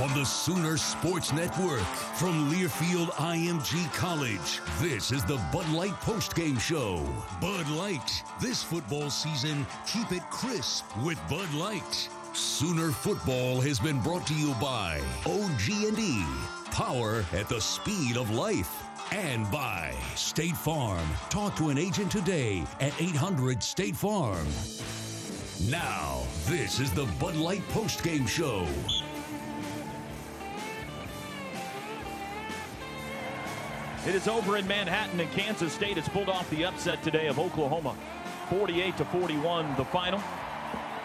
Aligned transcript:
On 0.00 0.14
the 0.14 0.24
Sooner 0.24 0.76
Sports 0.76 1.32
Network 1.32 1.82
from 2.14 2.52
Learfield 2.52 3.08
IMG 3.14 3.92
College, 3.92 4.60
this 4.80 5.10
is 5.10 5.24
the 5.24 5.40
Bud 5.52 5.68
Light 5.70 6.00
postgame 6.02 6.60
show. 6.60 7.04
Bud 7.40 7.68
Light, 7.70 8.22
this 8.40 8.62
football 8.62 9.10
season, 9.10 9.66
keep 9.88 10.12
it 10.12 10.22
crisp 10.30 10.84
with 10.98 11.18
Bud 11.28 11.52
Light. 11.52 12.08
Sooner 12.32 12.92
football 12.92 13.60
has 13.60 13.80
been 13.80 14.00
brought 14.00 14.24
to 14.28 14.34
you 14.34 14.54
by 14.60 15.00
OG&E, 15.26 16.24
power 16.70 17.24
at 17.32 17.48
the 17.48 17.60
speed 17.60 18.16
of 18.16 18.30
life. 18.30 18.84
And 19.10 19.50
by 19.50 19.92
State 20.14 20.56
Farm. 20.56 21.08
Talk 21.28 21.56
to 21.56 21.70
an 21.70 21.78
agent 21.78 22.12
today 22.12 22.62
at 22.78 22.92
800 23.00 23.64
State 23.64 23.96
Farm. 23.96 24.46
Now, 25.68 26.22
this 26.46 26.78
is 26.78 26.92
the 26.92 27.06
Bud 27.18 27.34
Light 27.34 27.66
postgame 27.70 28.28
show. 28.28 28.64
It 34.06 34.14
is 34.14 34.28
over 34.28 34.56
in 34.56 34.66
Manhattan 34.66 35.18
and 35.20 35.30
Kansas 35.32 35.72
State 35.72 35.96
has 35.96 36.08
pulled 36.08 36.28
off 36.28 36.48
the 36.50 36.64
upset 36.64 37.02
today 37.02 37.26
of 37.26 37.38
Oklahoma. 37.38 37.94
48 38.48 38.96
to 38.96 39.04
41 39.06 39.74
the 39.76 39.84
final. 39.86 40.22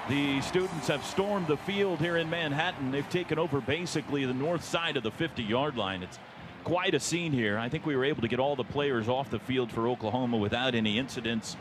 The 0.10 0.40
students 0.42 0.88
have 0.88 1.04
stormed 1.04 1.48
the 1.48 1.58
field 1.58 2.00
here 2.00 2.18
in 2.18 2.30
Manhattan. 2.30 2.92
They've 2.92 3.10
taken 3.10 3.40
over 3.40 3.60
basically 3.62 4.26
the 4.26 4.34
north 4.34 4.64
side 4.64 4.96
of 4.96 5.04
the 5.04 5.12
50 5.12 5.42
yard 5.44 5.76
line. 5.76 6.04
It's 6.04 6.20
quite 6.64 6.94
a 6.94 7.00
scene 7.00 7.32
here. 7.32 7.58
I 7.58 7.68
think 7.68 7.86
we 7.86 7.96
were 7.96 8.06
able 8.06 8.22
to 8.22 8.28
get 8.28 8.40
all 8.40 8.56
the 8.56 8.64
players 8.64 9.10
off 9.10 9.30
the 9.30 9.40
field 9.40 9.72
for 9.72 9.88
Oklahoma 9.88 10.38
without 10.38 10.76
any 10.76 11.00
incidents. 11.00 11.58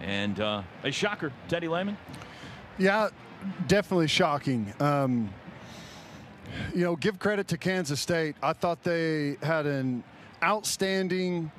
And 0.00 0.38
uh, 0.38 0.62
a 0.84 0.92
shocker, 0.92 1.32
Teddy 1.48 1.66
Lehman. 1.66 1.98
Yeah, 2.78 3.08
definitely 3.66 4.06
shocking. 4.06 4.72
Um, 4.80 5.28
you 6.72 6.84
know, 6.84 6.94
give 6.94 7.18
credit 7.18 7.48
to 7.48 7.58
Kansas 7.58 8.00
State. 8.00 8.36
I 8.42 8.52
thought 8.52 8.84
they 8.84 9.36
had 9.42 9.66
an 9.66 10.04
outstanding 10.42 11.50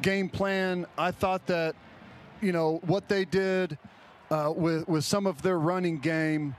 game 0.00 0.28
plan. 0.28 0.86
I 0.96 1.10
thought 1.10 1.46
that, 1.46 1.74
you 2.40 2.52
know, 2.52 2.80
what 2.84 3.08
they 3.08 3.24
did 3.24 3.78
uh, 4.30 4.52
with 4.54 4.88
with 4.88 5.04
some 5.04 5.26
of 5.26 5.42
their 5.42 5.58
running 5.58 5.98
game 5.98 6.54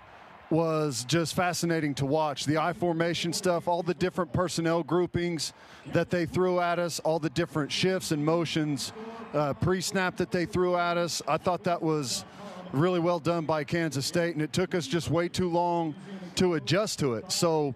was 0.49 1.03
just 1.05 1.33
fascinating 1.33 1.95
to 1.95 2.05
watch. 2.05 2.45
The 2.45 2.57
I 2.57 2.73
formation 2.73 3.33
stuff, 3.33 3.67
all 3.67 3.81
the 3.81 3.95
different 3.95 4.31
personnel 4.31 4.83
groupings 4.83 5.51
that 5.93 6.11
they 6.11 6.27
threw 6.27 6.59
at 6.59 6.77
us, 6.77 6.99
all 6.99 7.17
the 7.17 7.31
different 7.31 7.71
shifts 7.71 8.11
and 8.11 8.23
motions 8.23 8.93
uh, 9.33 9.53
pre 9.53 9.81
snap 9.81 10.15
that 10.17 10.31
they 10.31 10.45
threw 10.45 10.75
at 10.75 10.97
us. 10.97 11.21
I 11.27 11.37
thought 11.37 11.63
that 11.63 11.81
was 11.81 12.23
really 12.71 12.99
well 12.99 13.19
done 13.19 13.45
by 13.45 13.63
Kansas 13.63 14.05
State, 14.05 14.33
and 14.33 14.41
it 14.41 14.53
took 14.53 14.75
us 14.75 14.85
just 14.85 15.09
way 15.09 15.27
too 15.27 15.49
long 15.49 15.95
to 16.35 16.55
adjust 16.55 16.99
to 16.99 17.15
it. 17.15 17.31
So, 17.31 17.75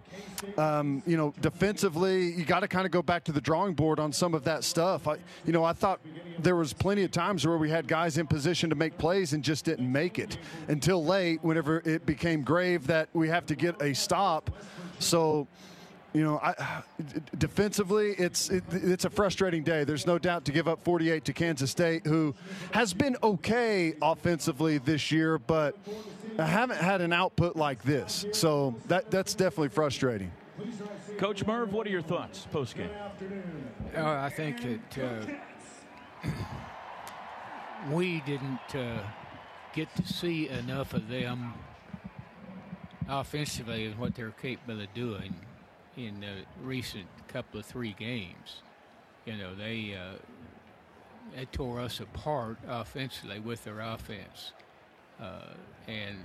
um, 0.56 1.02
you 1.06 1.16
know, 1.16 1.34
defensively, 1.40 2.32
you 2.32 2.44
got 2.44 2.60
to 2.60 2.68
kind 2.68 2.86
of 2.86 2.92
go 2.92 3.02
back 3.02 3.24
to 3.24 3.32
the 3.32 3.40
drawing 3.40 3.74
board 3.74 3.98
on 3.98 4.12
some 4.12 4.34
of 4.34 4.44
that 4.44 4.64
stuff. 4.64 5.06
I, 5.06 5.16
you 5.44 5.52
know, 5.52 5.64
I 5.64 5.72
thought 5.72 6.00
there 6.38 6.56
was 6.56 6.72
plenty 6.72 7.04
of 7.04 7.10
times 7.10 7.46
where 7.46 7.58
we 7.58 7.70
had 7.70 7.88
guys 7.88 8.18
in 8.18 8.26
position 8.26 8.70
to 8.70 8.76
make 8.76 8.98
plays 8.98 9.32
and 9.32 9.42
just 9.42 9.64
didn't 9.64 9.90
make 9.90 10.18
it 10.18 10.38
until 10.68 11.04
late, 11.04 11.42
whenever 11.42 11.82
it 11.84 12.06
became 12.06 12.42
grave 12.42 12.86
that 12.86 13.08
we 13.12 13.28
have 13.28 13.46
to 13.46 13.54
get 13.54 13.80
a 13.82 13.94
stop. 13.94 14.50
So, 14.98 15.46
you 16.14 16.24
know, 16.24 16.38
I, 16.42 16.82
defensively, 17.36 18.12
it's 18.12 18.48
it, 18.48 18.64
it's 18.72 19.04
a 19.04 19.10
frustrating 19.10 19.62
day. 19.62 19.84
There's 19.84 20.06
no 20.06 20.18
doubt 20.18 20.44
to 20.46 20.52
give 20.52 20.66
up 20.66 20.82
48 20.82 21.24
to 21.26 21.32
Kansas 21.32 21.70
State, 21.70 22.06
who 22.06 22.34
has 22.72 22.94
been 22.94 23.16
okay 23.22 23.94
offensively 24.00 24.78
this 24.78 25.12
year, 25.12 25.38
but 25.38 25.76
I 26.38 26.46
haven't 26.46 26.80
had 26.80 27.00
an 27.00 27.12
output 27.12 27.56
like 27.56 27.82
this. 27.82 28.24
So 28.32 28.76
that 28.86 29.10
that's 29.10 29.34
definitely 29.34 29.70
frustrating. 29.70 30.32
Coach 31.18 31.44
Merv, 31.46 31.72
what 31.72 31.86
are 31.86 31.90
your 31.90 32.02
thoughts 32.02 32.46
post 32.50 32.76
game? 32.76 32.90
Uh, 33.96 34.02
I 34.02 34.30
think 34.30 34.60
that 34.62 35.26
uh, 36.24 36.30
we 37.90 38.20
didn't 38.20 38.74
uh, 38.74 39.02
get 39.74 39.94
to 39.96 40.06
see 40.06 40.48
enough 40.48 40.94
of 40.94 41.08
them 41.08 41.54
offensively 43.08 43.86
and 43.86 43.98
what 43.98 44.14
they're 44.14 44.30
capable 44.30 44.80
of 44.80 44.92
doing 44.94 45.34
in 45.96 46.20
the 46.20 46.44
recent 46.62 47.06
couple 47.28 47.58
of 47.60 47.66
three 47.66 47.94
games. 47.98 48.62
You 49.26 49.36
know, 49.36 49.54
they 49.54 49.94
uh, 49.94 50.18
they 51.36 51.44
tore 51.46 51.80
us 51.80 52.00
apart 52.00 52.58
offensively 52.66 53.40
with 53.40 53.64
their 53.64 53.80
offense, 53.80 54.52
uh, 55.20 55.54
and 55.88 56.16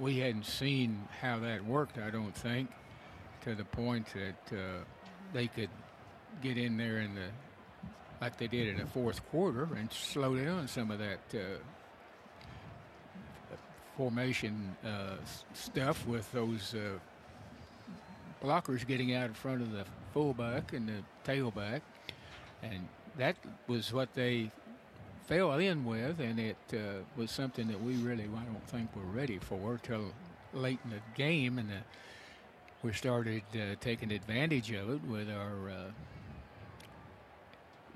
we 0.00 0.18
hadn't 0.18 0.46
seen 0.46 1.06
how 1.20 1.38
that 1.40 1.64
worked. 1.64 1.98
I 1.98 2.10
don't 2.10 2.34
think 2.34 2.70
to 3.42 3.54
the 3.54 3.64
point 3.64 4.06
that 4.14 4.56
uh, 4.56 4.84
they 5.32 5.46
could 5.46 5.70
get 6.42 6.58
in 6.58 6.76
there 6.76 6.98
in 6.98 7.14
the 7.14 7.28
like 8.20 8.38
they 8.38 8.46
did 8.46 8.68
in 8.68 8.78
the 8.78 8.86
fourth 8.86 9.24
quarter 9.30 9.68
and 9.76 9.92
slow 9.92 10.34
down 10.34 10.66
some 10.66 10.90
of 10.90 10.98
that 10.98 11.20
uh, 11.34 11.58
formation 13.96 14.74
uh, 14.84 15.16
stuff 15.52 16.06
with 16.06 16.30
those 16.32 16.74
uh, 16.74 16.98
blockers 18.42 18.86
getting 18.86 19.14
out 19.14 19.26
in 19.26 19.34
front 19.34 19.60
of 19.60 19.70
the 19.72 19.84
fullback 20.12 20.72
and 20.72 20.88
the 20.88 21.30
tailback, 21.30 21.82
and 22.62 22.88
that 23.18 23.36
was 23.66 23.92
what 23.92 24.12
they 24.14 24.50
fell 25.26 25.52
in 25.52 25.84
with, 25.84 26.20
and 26.20 26.38
it 26.38 26.56
uh, 26.72 27.02
was 27.16 27.30
something 27.30 27.68
that 27.68 27.82
we 27.82 27.96
really, 27.96 28.24
I 28.24 28.44
don't 28.44 28.68
think, 28.68 28.94
were 28.94 29.02
ready 29.02 29.38
for 29.38 29.78
till 29.82 30.12
late 30.54 30.78
in 30.84 30.90
the 30.90 31.00
game, 31.14 31.58
and 31.58 31.70
uh, 31.70 31.74
we 32.82 32.92
started 32.92 33.42
uh, 33.54 33.74
taking 33.80 34.12
advantage 34.12 34.70
of 34.72 34.90
it 34.90 35.04
with 35.04 35.30
our. 35.30 35.70
Uh, 35.70 35.90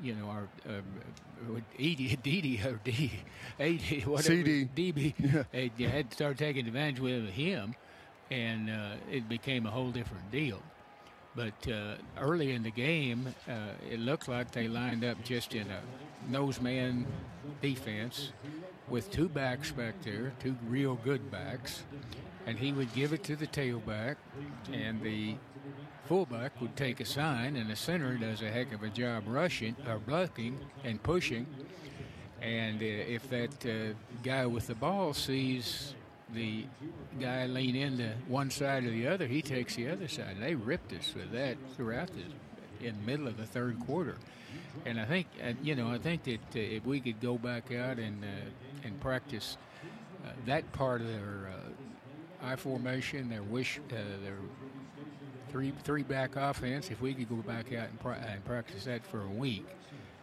you 0.03 0.15
know, 0.15 0.31
our 0.31 0.49
uh, 0.67 1.61
Edie, 1.79 2.19
Didi, 2.23 2.59
or 2.65 2.81
D, 2.83 3.13
AD, 3.59 4.07
whatever, 4.07 4.23
CD. 4.23 4.69
DB, 4.75 5.45
yeah. 5.77 5.89
had 5.89 6.11
started 6.11 6.39
taking 6.39 6.67
advantage 6.67 7.01
with 7.01 7.29
him, 7.29 7.75
and 8.31 8.71
uh, 8.71 8.95
it 9.11 9.29
became 9.29 9.67
a 9.67 9.71
whole 9.71 9.91
different 9.91 10.31
deal. 10.31 10.63
But 11.37 11.69
uh, 11.69 11.95
early 12.19 12.53
in 12.53 12.63
the 12.63 12.71
game, 12.71 13.35
uh, 13.49 13.53
it 13.89 14.01
looked 14.01 14.29
like 14.29 14.51
they 14.51 14.67
lined 14.69 15.05
up 15.05 15.23
just 15.23 15.55
in 15.55 15.67
a 15.71 15.81
nose 16.31 16.61
man 16.61 17.07
defense 17.63 18.33
with 18.89 19.11
two 19.11 19.29
backs 19.29 19.71
back 19.71 19.95
there, 20.03 20.33
two 20.41 20.57
real 20.69 20.97
good 20.97 21.31
backs, 21.31 21.85
and 22.47 22.59
he 22.59 22.73
would 22.73 22.93
give 22.95 23.13
it 23.13 23.23
to 23.25 23.37
the 23.37 23.47
tailback, 23.47 24.17
and 24.73 25.01
the 25.03 25.37
fullback 26.07 26.61
would 26.61 26.75
take 26.75 26.99
a 26.99 27.05
sign, 27.05 27.57
and 27.57 27.71
the 27.71 27.77
center 27.77 28.17
does 28.17 28.43
a 28.43 28.51
heck 28.51 28.73
of 28.73 28.83
a 28.83 28.89
job 28.89 29.23
rushing 29.27 29.77
or 29.89 29.99
blocking 29.99 30.59
and 30.83 31.01
pushing. 31.03 31.47
And 32.43 32.83
uh, 32.83 32.85
if 32.85 33.29
that 33.31 33.67
uh, 33.67 33.95
guy 34.25 34.47
with 34.47 34.67
the 34.67 34.75
ball 34.75 35.15
sees 35.15 35.95
the 36.35 36.65
guy 37.21 37.47
lean 37.47 37.77
into 37.77 38.11
one 38.29 38.51
side 38.51 38.85
or 38.85 38.91
the 38.91 39.07
other, 39.07 39.27
he 39.27 39.43
takes 39.43 39.77
the 39.77 39.89
other 39.89 40.09
side. 40.09 40.37
They 40.41 40.55
ripped 40.55 40.93
us 40.93 41.13
with 41.15 41.33
that 41.33 41.57
throughout 41.77 42.09
this 42.09 42.25
in 42.81 42.95
the 42.97 43.07
middle 43.07 43.27
of 43.29 43.37
the 43.37 43.47
third 43.47 43.79
quarter. 43.87 44.17
And 44.87 45.01
I 45.01 45.05
think, 45.05 45.27
uh, 45.43 45.53
you 45.63 45.75
know, 45.75 45.91
I 45.91 45.99
think 45.99 46.25
that 46.25 46.41
uh, 46.55 46.59
if 46.59 46.85
we 46.85 47.01
could 47.01 47.21
go 47.21 47.37
back 47.37 47.73
out 47.73 47.99
and 47.99 48.25
uh, 48.25 48.87
and 48.87 48.99
practice 49.01 49.57
uh, 50.25 50.31
that 50.47 50.71
part 50.73 51.01
of 51.01 51.09
their 51.09 51.51
uh, 51.51 52.47
I 52.47 52.57
formation, 52.57 53.29
their 53.29 53.43
wish, 53.43 53.79
uh, 53.91 53.97
their 54.23 54.37
three 55.51 55.73
three 55.83 56.03
back 56.03 56.37
offense, 56.37 56.91
if 56.91 57.01
we 57.01 57.13
could 57.15 57.29
go 57.29 57.37
back 57.37 57.73
out 57.73 57.89
and, 57.89 58.01
pra- 58.01 58.25
and 58.27 58.45
practice 58.45 58.85
that 58.85 59.05
for 59.05 59.23
a 59.23 59.31
week, 59.31 59.67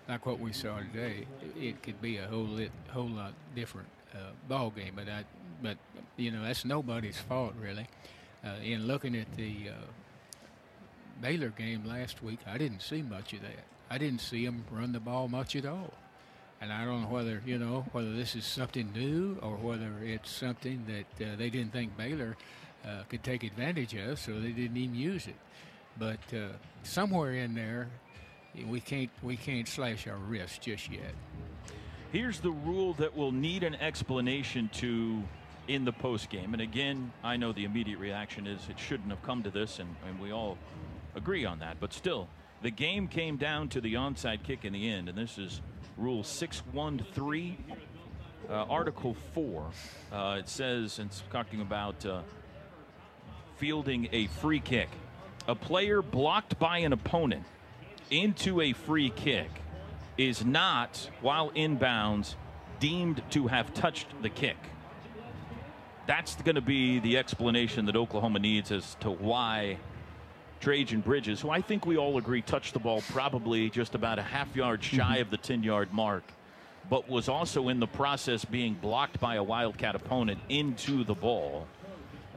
like 0.08 0.26
what 0.26 0.40
we 0.40 0.54
saw 0.54 0.80
today, 0.80 1.28
it 1.60 1.84
could 1.84 2.02
be 2.02 2.18
a 2.18 2.28
whole 2.28 2.46
lit, 2.46 2.72
whole 2.90 3.10
lot 3.10 3.34
different 3.56 3.90
ball 4.48 4.72
game. 4.72 4.94
But 4.96 5.10
I, 5.10 5.24
but 5.62 5.78
you 6.18 6.32
know, 6.32 6.44
that's 6.44 6.66
nobody's 6.66 7.18
fault 7.18 7.54
really. 7.60 7.88
in 8.64 8.88
looking 8.88 9.16
at 9.16 9.36
the 9.36 9.70
Baylor 11.22 11.50
game 11.50 11.86
last 11.86 12.22
week, 12.22 12.40
I 12.46 12.58
didn't 12.58 12.82
see 12.82 13.02
much 13.02 13.34
of 13.34 13.42
that. 13.42 13.66
I 13.90 13.98
didn't 13.98 14.22
see 14.22 14.46
them 14.46 14.66
run 14.72 14.92
the 14.92 15.00
ball 15.00 15.28
much 15.28 15.56
at 15.56 15.66
all. 15.66 15.94
And 16.60 16.74
I 16.74 16.86
don't 16.86 17.04
know 17.04 17.08
whether, 17.08 17.42
you 17.46 17.58
know, 17.58 17.86
whether 17.92 18.12
this 18.14 18.36
is 18.36 18.46
something 18.46 18.92
new 18.94 19.38
or 19.42 19.56
whether 19.56 19.92
it's 20.02 20.30
something 20.30 20.86
that 20.88 21.26
uh, 21.26 21.36
they 21.36 21.50
didn't 21.50 21.72
think 21.72 21.96
Baylor 21.96 22.36
uh, 22.86 23.04
could 23.10 23.24
take 23.24 23.44
advantage 23.44 23.94
of, 23.94 24.20
so 24.20 24.40
they 24.40 24.52
didn't 24.52 24.78
even 24.78 24.96
use 24.96 25.28
it. 25.28 25.36
But 26.00 26.20
uh, 26.34 26.54
somewhere 26.84 27.34
in 27.34 27.54
there, 27.54 27.90
we 28.68 28.80
can't 28.80 29.12
we 29.22 29.38
can't 29.38 29.68
slash 29.68 30.08
our 30.08 30.18
wrists 30.18 30.58
just 30.58 30.92
yet. 30.92 31.14
Here's 32.12 32.40
the 32.40 32.52
rule 32.52 32.94
that 32.94 33.16
will 33.16 33.32
need 33.32 33.64
an 33.64 33.76
explanation 33.76 34.70
to 34.76 35.22
in 35.68 35.86
the 35.86 35.92
post 35.92 36.30
game. 36.30 36.54
And 36.54 36.62
again, 36.62 37.12
I 37.24 37.38
know 37.38 37.52
the 37.52 37.66
immediate 37.66 38.00
reaction 38.00 38.48
is 38.48 38.60
it 38.70 38.80
shouldn't 38.80 39.10
have 39.10 39.22
come 39.24 39.44
to 39.44 39.50
this, 39.50 39.80
and, 39.80 39.96
and 40.08 40.20
we 40.20 40.32
all 40.32 40.58
agree 41.16 41.46
on 41.46 41.60
that. 41.60 41.78
But 41.80 41.94
still, 41.94 42.28
the 42.62 42.72
game 42.72 43.08
came 43.08 43.38
down 43.38 43.70
to 43.70 43.82
the 43.82 43.96
onside 43.96 44.44
kick 44.44 44.66
in 44.66 44.74
the 44.74 44.90
end, 44.90 45.10
and 45.10 45.18
this 45.18 45.38
is 45.38 45.62
Rule 45.98 46.24
613, 46.24 47.58
uh, 48.50 48.54
Article 48.54 49.16
4. 49.34 49.66
Uh, 50.12 50.38
it 50.40 50.50
says, 50.50 51.00
and 51.00 51.10
it's 51.10 51.24
talking 51.32 51.62
about 51.62 52.06
uh, 52.06 52.22
fielding 53.58 54.08
a 54.12 54.28
free 54.28 54.60
kick. 54.60 54.90
A 55.48 55.56
player 55.56 56.02
blocked 56.02 56.60
by 56.60 56.80
an 56.80 56.94
opponent 56.94 57.44
into 58.10 58.62
a 58.62 58.74
free 58.74 59.10
kick 59.10 59.50
is 60.18 60.46
not, 60.46 61.10
while 61.22 61.52
inbounds, 61.52 62.36
deemed 62.80 63.22
to 63.32 63.48
have 63.48 63.74
touched 63.74 64.08
the 64.22 64.30
kick. 64.30 64.58
That's 66.08 66.36
going 66.36 66.56
to 66.56 66.62
be 66.62 67.00
the 67.00 67.18
explanation 67.18 67.86
that 67.86 67.96
Oklahoma 67.96 68.40
needs 68.40 68.72
as 68.72 68.96
to 69.02 69.12
why 69.12 69.78
Trajan 70.60 71.02
Bridges, 71.02 71.42
who 71.42 71.50
I 71.50 71.62
think 71.62 71.86
we 71.86 71.98
all 71.98 72.18
agree 72.18 72.42
touched 72.42 72.74
the 72.74 72.80
ball 72.80 73.04
probably 73.12 73.70
just 73.70 73.94
about 73.94 74.18
a 74.18 74.24
half 74.24 74.56
yard 74.56 74.84
shy 74.84 74.98
mm-hmm. 74.98 75.22
of 75.22 75.30
the 75.30 75.38
10 75.38 75.64
yard 75.64 75.94
mark, 75.94 76.24
but 76.90 77.10
was 77.10 77.30
also 77.30 77.68
in 77.68 77.80
the 77.80 77.88
process 77.88 78.46
being 78.46 78.74
blocked 78.74 79.20
by 79.20 79.36
a 79.36 79.44
Wildcat 79.44 79.96
opponent 79.96 80.40
into 80.50 81.04
the 81.04 81.14
ball. 81.14 81.68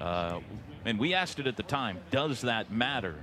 Uh, 0.01 0.41
and 0.85 0.99
we 0.99 1.15
asked 1.15 1.39
it 1.39 1.47
at 1.47 1.57
the 1.57 1.63
time 1.63 1.99
does 2.11 2.41
that 2.43 2.71
matter? 2.73 3.15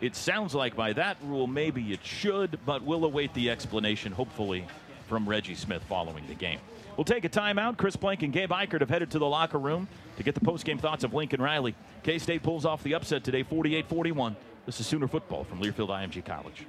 It 0.00 0.16
sounds 0.16 0.54
like 0.54 0.74
by 0.76 0.92
that 0.94 1.16
rule, 1.22 1.46
maybe 1.46 1.92
it 1.92 2.04
should, 2.04 2.58
but 2.66 2.82
we'll 2.82 3.04
await 3.04 3.32
the 3.32 3.50
explanation, 3.50 4.12
hopefully, 4.12 4.66
from 5.06 5.28
Reggie 5.28 5.54
Smith 5.54 5.82
following 5.88 6.26
the 6.26 6.34
game. 6.34 6.58
We'll 6.96 7.04
take 7.04 7.24
a 7.24 7.28
timeout. 7.28 7.76
Chris 7.76 7.96
Plank 7.96 8.22
and 8.22 8.32
Gabe 8.32 8.50
Ikard 8.50 8.80
have 8.80 8.90
headed 8.90 9.10
to 9.12 9.18
the 9.18 9.26
locker 9.26 9.58
room 9.58 9.88
to 10.16 10.22
get 10.22 10.34
the 10.34 10.40
postgame 10.40 10.80
thoughts 10.80 11.02
of 11.04 11.12
Lincoln 11.12 11.42
Riley. 11.42 11.74
K 12.02 12.18
State 12.18 12.42
pulls 12.42 12.64
off 12.64 12.82
the 12.82 12.94
upset 12.94 13.24
today, 13.24 13.42
48 13.42 13.86
41. 13.86 14.36
This 14.66 14.80
is 14.80 14.86
Sooner 14.86 15.08
football 15.08 15.44
from 15.44 15.60
Learfield 15.60 15.88
IMG 15.88 16.24
College. 16.24 16.66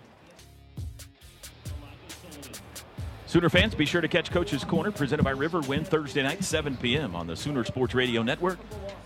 Sooner 3.35 3.49
fans, 3.49 3.75
be 3.75 3.85
sure 3.85 3.99
to 3.99 4.07
catch 4.07 4.31
Coach's 4.31 4.63
Corner, 4.63 4.91
presented 4.91 5.23
by 5.23 5.33
Riverwind, 5.33 5.87
Thursday 5.87 6.23
night, 6.23 6.41
7 6.41 6.77
p.m. 6.77 7.17
on 7.17 7.27
the 7.27 7.35
Sooner 7.35 7.65
Sports 7.65 7.93
Radio 7.93 8.23
Network 8.23 8.57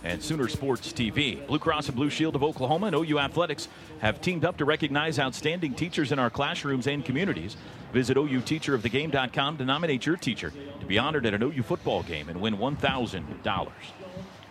and 0.03 0.21
Sooner 0.21 0.47
Sports 0.47 0.93
TV. 0.93 1.47
Blue 1.47 1.57
Cross 1.57 1.87
and 1.87 1.95
Blue 1.95 2.11
Shield 2.11 2.35
of 2.35 2.43
Oklahoma 2.43 2.85
and 2.85 2.95
OU 2.95 3.17
Athletics 3.17 3.67
have 4.01 4.21
teamed 4.21 4.45
up 4.45 4.55
to 4.57 4.65
recognize 4.65 5.17
outstanding 5.17 5.73
teachers 5.73 6.11
in 6.11 6.19
our 6.19 6.29
classrooms 6.29 6.85
and 6.85 7.03
communities. 7.03 7.57
Visit 7.91 8.17
OUTeacherOfTheGame.com 8.17 9.57
to 9.57 9.65
nominate 9.65 10.05
your 10.05 10.15
teacher 10.15 10.53
to 10.79 10.85
be 10.85 10.99
honored 10.99 11.25
at 11.25 11.33
an 11.33 11.41
OU 11.41 11.63
football 11.63 12.03
game 12.03 12.29
and 12.29 12.39
win 12.39 12.55
$1,000. 12.55 13.67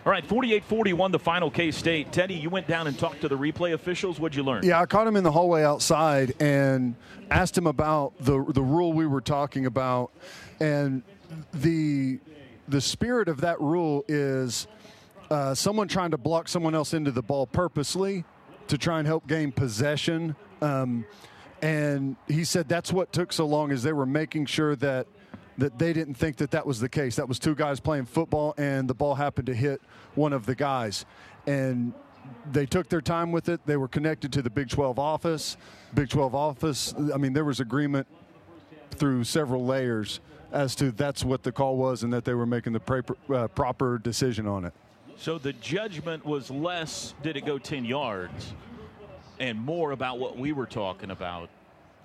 All 0.09 0.13
right, 0.13 0.25
48 0.25 0.63
41, 0.63 1.11
the 1.11 1.19
final 1.19 1.51
K 1.51 1.69
State. 1.69 2.11
Teddy, 2.11 2.33
you 2.33 2.49
went 2.49 2.65
down 2.67 2.87
and 2.87 2.97
talked 2.97 3.21
to 3.21 3.27
the 3.27 3.37
replay 3.37 3.73
officials. 3.73 4.19
What'd 4.19 4.35
you 4.35 4.41
learn? 4.41 4.65
Yeah, 4.65 4.81
I 4.81 4.87
caught 4.87 5.05
him 5.05 5.15
in 5.15 5.23
the 5.23 5.31
hallway 5.31 5.61
outside 5.61 6.33
and 6.41 6.95
asked 7.29 7.55
him 7.55 7.67
about 7.67 8.13
the, 8.19 8.43
the 8.43 8.63
rule 8.63 8.91
we 8.91 9.05
were 9.05 9.21
talking 9.21 9.67
about. 9.67 10.09
And 10.59 11.03
the, 11.53 12.17
the 12.67 12.81
spirit 12.81 13.27
of 13.27 13.41
that 13.41 13.61
rule 13.61 14.03
is 14.07 14.65
uh, 15.29 15.53
someone 15.53 15.87
trying 15.87 16.09
to 16.09 16.17
block 16.17 16.47
someone 16.47 16.73
else 16.73 16.95
into 16.95 17.11
the 17.11 17.21
ball 17.21 17.45
purposely 17.45 18.25
to 18.67 18.79
try 18.79 18.97
and 18.97 19.05
help 19.05 19.27
gain 19.27 19.51
possession. 19.51 20.35
Um, 20.63 21.05
and 21.61 22.15
he 22.27 22.45
said 22.45 22.67
that's 22.67 22.91
what 22.91 23.13
took 23.13 23.31
so 23.31 23.45
long 23.45 23.69
is 23.69 23.83
they 23.83 23.93
were 23.93 24.07
making 24.07 24.47
sure 24.47 24.75
that– 24.77 25.05
that 25.59 25.77
they 25.77 25.93
didn't 25.93 26.15
think 26.15 26.37
that 26.37 26.51
that 26.51 26.65
was 26.65 26.79
the 26.79 26.89
case. 26.89 27.15
That 27.15 27.27
was 27.27 27.39
two 27.39 27.55
guys 27.55 27.79
playing 27.79 28.05
football, 28.05 28.53
and 28.57 28.89
the 28.89 28.93
ball 28.93 29.15
happened 29.15 29.47
to 29.47 29.53
hit 29.53 29.81
one 30.15 30.33
of 30.33 30.45
the 30.45 30.55
guys. 30.55 31.05
And 31.47 31.93
they 32.51 32.65
took 32.65 32.89
their 32.89 33.01
time 33.01 33.31
with 33.31 33.49
it. 33.49 33.61
They 33.65 33.77
were 33.77 33.87
connected 33.87 34.31
to 34.33 34.41
the 34.41 34.49
Big 34.49 34.69
12 34.69 34.99
office. 34.99 35.57
Big 35.93 36.09
12 36.09 36.35
office, 36.35 36.93
I 37.13 37.17
mean, 37.17 37.33
there 37.33 37.45
was 37.45 37.59
agreement 37.59 38.07
through 38.91 39.23
several 39.23 39.65
layers 39.65 40.19
as 40.51 40.75
to 40.75 40.91
that's 40.91 41.23
what 41.23 41.43
the 41.43 41.51
call 41.51 41.77
was 41.77 42.03
and 42.03 42.11
that 42.11 42.25
they 42.25 42.33
were 42.33 42.45
making 42.45 42.73
the 42.73 42.79
proper, 42.79 43.15
uh, 43.33 43.47
proper 43.49 43.97
decision 43.97 44.47
on 44.47 44.65
it. 44.65 44.73
So 45.17 45.37
the 45.37 45.53
judgment 45.53 46.25
was 46.25 46.49
less 46.49 47.13
did 47.21 47.37
it 47.37 47.45
go 47.45 47.59
10 47.59 47.85
yards 47.85 48.53
and 49.39 49.59
more 49.59 49.91
about 49.91 50.17
what 50.17 50.37
we 50.37 50.53
were 50.53 50.65
talking 50.65 51.11
about 51.11 51.49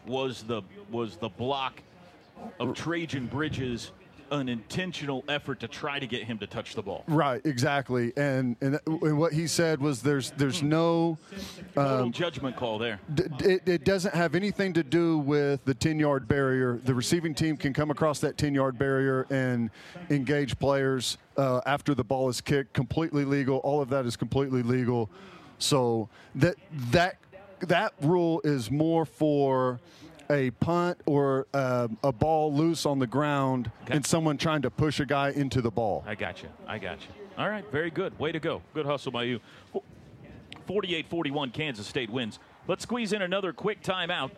was 0.06 0.42
the 0.42 0.62
was 0.90 1.16
the 1.16 1.28
block 1.28 1.82
of 2.58 2.75
Trajan 2.75 3.26
Bridges 3.26 3.92
an 4.31 4.48
intentional 4.48 5.25
effort 5.28 5.60
to 5.60 5.69
try 5.69 5.98
to 5.98 6.06
get 6.06 6.25
him 6.25 6.38
to 6.38 6.46
touch 6.46 6.75
the 6.75 6.82
ball. 6.82 7.04
Right, 7.06 7.40
exactly. 7.44 8.12
And 8.16 8.56
and, 8.60 8.81
and 8.86 9.19
what 9.19 9.32
he 9.32 9.46
said 9.46 9.81
was 9.81 10.02
there's 10.02 10.31
there's 10.32 10.62
no 10.62 11.19
um, 11.76 12.12
judgment 12.12 12.56
call 12.56 12.78
there. 12.78 13.00
D- 13.14 13.25
it, 13.40 13.69
it, 13.69 13.84
doesn't 13.84 14.14
have 14.14 14.34
anything 14.34 14.72
to 14.75 14.82
do 14.82 15.19
with 15.19 15.64
the 15.64 15.75
10 15.75 15.98
yard 15.98 16.26
barrier. 16.26 16.81
The 16.84 16.94
receiving 16.94 17.34
team 17.34 17.56
can 17.56 17.72
come 17.72 17.91
across 17.91 18.20
that 18.20 18.36
10 18.38 18.55
yard 18.55 18.79
barrier 18.79 19.26
and 19.31 19.70
engage 20.10 20.58
players 20.58 21.19
uh, 21.36 21.60
after 21.67 21.94
the 21.94 22.05
ball 22.05 22.29
is 22.29 22.41
kicked. 22.41 22.72
Completely 22.72 23.24
legal. 23.24 23.58
All 23.58 23.81
of 23.81 23.91
that 23.91 24.06
is 24.06 24.17
completely 24.17 24.62
legal. 24.62 25.10
So 25.58 26.08
that 26.34 26.56
that 26.91 27.17
that 27.60 27.93
rule 28.00 28.41
is 28.44 28.70
more 28.70 29.05
for 29.05 29.81
a 30.31 30.50
punt 30.52 31.00
or 31.06 31.46
uh, 31.54 31.88
a 32.02 32.12
ball 32.12 32.52
loose 32.52 32.86
on 32.86 32.98
the 32.98 33.06
ground 33.06 33.70
okay. 33.84 33.96
and 33.96 34.06
someone 34.06 34.36
trying 34.36 34.62
to 34.62 34.70
push 34.70 35.00
a 35.00 35.06
guy 35.06 35.31
into 35.31 35.60
the 35.60 35.70
ball. 35.70 36.04
I 36.06 36.14
got 36.14 36.43
you. 36.43 36.48
I 36.66 36.78
got 36.78 37.00
you. 37.00 37.08
All 37.36 37.48
right, 37.48 37.64
very 37.70 37.90
good. 37.90 38.19
Way 38.19 38.32
to 38.32 38.40
go. 38.40 38.62
Good 38.74 38.86
hustle 38.86 39.12
by 39.12 39.24
you. 39.24 39.40
48 40.66 41.06
41, 41.08 41.50
Kansas 41.50 41.86
State 41.86 42.10
wins. 42.10 42.38
Let's 42.66 42.84
squeeze 42.84 43.12
in 43.12 43.22
another 43.22 43.52
quick 43.52 43.82
timeout. 43.82 44.31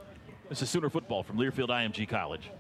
This 0.49 0.63
is 0.63 0.71
Sooner 0.71 0.91
football 0.91 1.23
from 1.23 1.37
Learfield 1.37 1.69
IMG 1.69 2.09
College. 2.09 2.51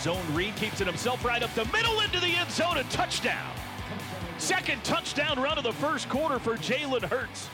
Zone 0.00 0.22
read 0.32 0.54
keeps 0.56 0.80
it 0.80 0.86
himself 0.86 1.24
right 1.24 1.42
up 1.42 1.54
the 1.54 1.64
middle 1.66 2.00
into 2.00 2.20
the 2.20 2.28
end 2.28 2.50
zone, 2.50 2.76
a 2.76 2.84
touchdown. 2.84 3.52
Second 4.38 4.82
touchdown 4.84 5.40
run 5.40 5.56
of 5.56 5.64
the 5.64 5.72
first 5.72 6.08
quarter 6.08 6.38
for 6.38 6.56
Jalen 6.56 7.02
Hurts 7.04 7.48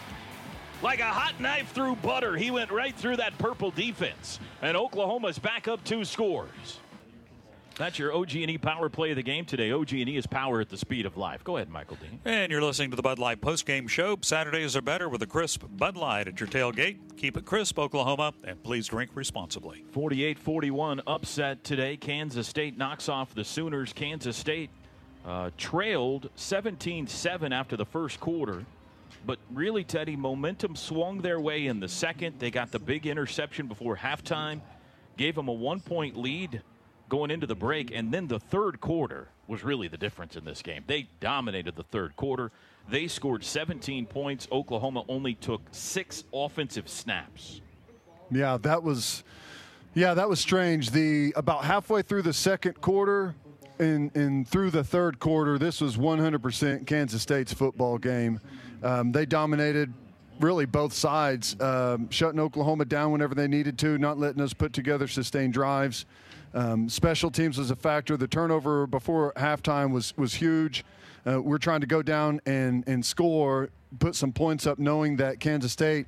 like 0.82 1.00
a 1.00 1.04
hot 1.04 1.40
knife 1.40 1.72
through 1.72 1.96
butter. 1.96 2.36
He 2.36 2.50
went 2.50 2.70
right 2.70 2.94
through 2.94 3.16
that 3.16 3.38
purple 3.38 3.70
defense. 3.70 4.40
And 4.60 4.76
Oklahoma's 4.76 5.38
back 5.38 5.68
up 5.68 5.82
two 5.84 6.04
scores. 6.04 6.80
That's 7.76 7.98
your 7.98 8.14
OG&E 8.14 8.58
power 8.58 8.88
play 8.90 9.10
of 9.10 9.16
the 9.16 9.22
game 9.22 9.46
today. 9.46 9.72
OG&E 9.72 10.16
is 10.16 10.26
power 10.26 10.60
at 10.60 10.68
the 10.68 10.76
speed 10.76 11.06
of 11.06 11.16
life. 11.16 11.42
Go 11.42 11.56
ahead, 11.56 11.70
Michael 11.70 11.96
Dean. 11.96 12.20
And 12.24 12.52
you're 12.52 12.62
listening 12.62 12.90
to 12.90 12.96
the 12.96 13.02
Bud 13.02 13.18
Light 13.18 13.40
postgame 13.40 13.88
show. 13.88 14.18
Saturdays 14.20 14.76
are 14.76 14.82
better 14.82 15.08
with 15.08 15.22
a 15.22 15.26
crisp 15.26 15.64
Bud 15.70 15.96
Light 15.96 16.28
at 16.28 16.38
your 16.38 16.48
tailgate. 16.48 16.98
Keep 17.16 17.38
it 17.38 17.46
crisp, 17.46 17.78
Oklahoma, 17.78 18.34
and 18.44 18.62
please 18.62 18.86
drink 18.88 19.12
responsibly. 19.14 19.84
48-41 19.94 21.00
upset 21.06 21.64
today. 21.64 21.96
Kansas 21.96 22.46
State 22.46 22.76
knocks 22.76 23.08
off 23.08 23.34
the 23.34 23.44
Sooners. 23.44 23.92
Kansas 23.94 24.36
State 24.36 24.68
uh, 25.24 25.50
trailed 25.56 26.28
17-7 26.36 27.52
after 27.52 27.76
the 27.76 27.86
first 27.86 28.20
quarter. 28.20 28.66
But 29.24 29.38
really, 29.50 29.84
Teddy, 29.84 30.16
momentum 30.16 30.74
swung 30.76 31.18
their 31.18 31.40
way 31.40 31.66
in 31.66 31.80
the 31.80 31.88
second. 31.88 32.38
They 32.38 32.50
got 32.50 32.72
the 32.72 32.78
big 32.78 33.06
interception 33.06 33.68
before 33.68 33.96
halftime, 33.96 34.60
gave 35.16 35.34
them 35.34 35.48
a 35.48 35.52
one 35.52 35.80
point 35.80 36.16
lead 36.16 36.62
going 37.08 37.30
into 37.30 37.46
the 37.46 37.54
break. 37.54 37.92
And 37.94 38.12
then 38.12 38.26
the 38.26 38.40
third 38.40 38.80
quarter 38.80 39.28
was 39.46 39.62
really 39.62 39.88
the 39.88 39.98
difference 39.98 40.36
in 40.36 40.44
this 40.44 40.62
game. 40.62 40.82
They 40.86 41.08
dominated 41.20 41.76
the 41.76 41.82
third 41.84 42.16
quarter. 42.16 42.50
They 42.88 43.06
scored 43.06 43.44
17 43.44 44.06
points. 44.06 44.48
Oklahoma 44.50 45.04
only 45.08 45.34
took 45.34 45.60
six 45.70 46.24
offensive 46.32 46.88
snaps. 46.88 47.60
Yeah, 48.30 48.56
that 48.62 48.82
was 48.82 49.24
yeah, 49.94 50.14
that 50.14 50.28
was 50.28 50.40
strange. 50.40 50.90
The 50.90 51.34
about 51.36 51.64
halfway 51.64 52.02
through 52.02 52.22
the 52.22 52.32
second 52.32 52.80
quarter 52.80 53.34
and, 53.78 54.14
and 54.16 54.48
through 54.48 54.70
the 54.70 54.84
third 54.84 55.18
quarter, 55.18 55.58
this 55.58 55.80
was 55.80 55.96
100% 55.96 56.86
Kansas 56.86 57.20
State's 57.20 57.52
football 57.52 57.98
game. 57.98 58.40
Um, 58.82 59.12
they 59.12 59.26
dominated 59.26 59.92
really 60.40 60.66
both 60.66 60.92
sides, 60.92 61.58
um, 61.60 62.10
shutting 62.10 62.40
Oklahoma 62.40 62.84
down 62.84 63.12
whenever 63.12 63.34
they 63.34 63.46
needed 63.46 63.78
to, 63.78 63.98
not 63.98 64.18
letting 64.18 64.42
us 64.42 64.52
put 64.52 64.72
together 64.72 65.06
sustained 65.06 65.52
drives. 65.52 66.04
Um, 66.54 66.88
special 66.88 67.30
teams 67.30 67.58
was 67.58 67.70
a 67.70 67.76
factor. 67.76 68.16
The 68.16 68.28
turnover 68.28 68.86
before 68.86 69.32
halftime 69.36 69.92
was 69.92 70.14
was 70.16 70.34
huge. 70.34 70.84
Uh, 71.26 71.40
we're 71.40 71.58
trying 71.58 71.80
to 71.80 71.86
go 71.86 72.02
down 72.02 72.40
and 72.44 72.84
and 72.86 73.04
score, 73.04 73.70
put 73.98 74.14
some 74.14 74.32
points 74.32 74.66
up, 74.66 74.78
knowing 74.78 75.16
that 75.16 75.40
Kansas 75.40 75.72
State, 75.72 76.06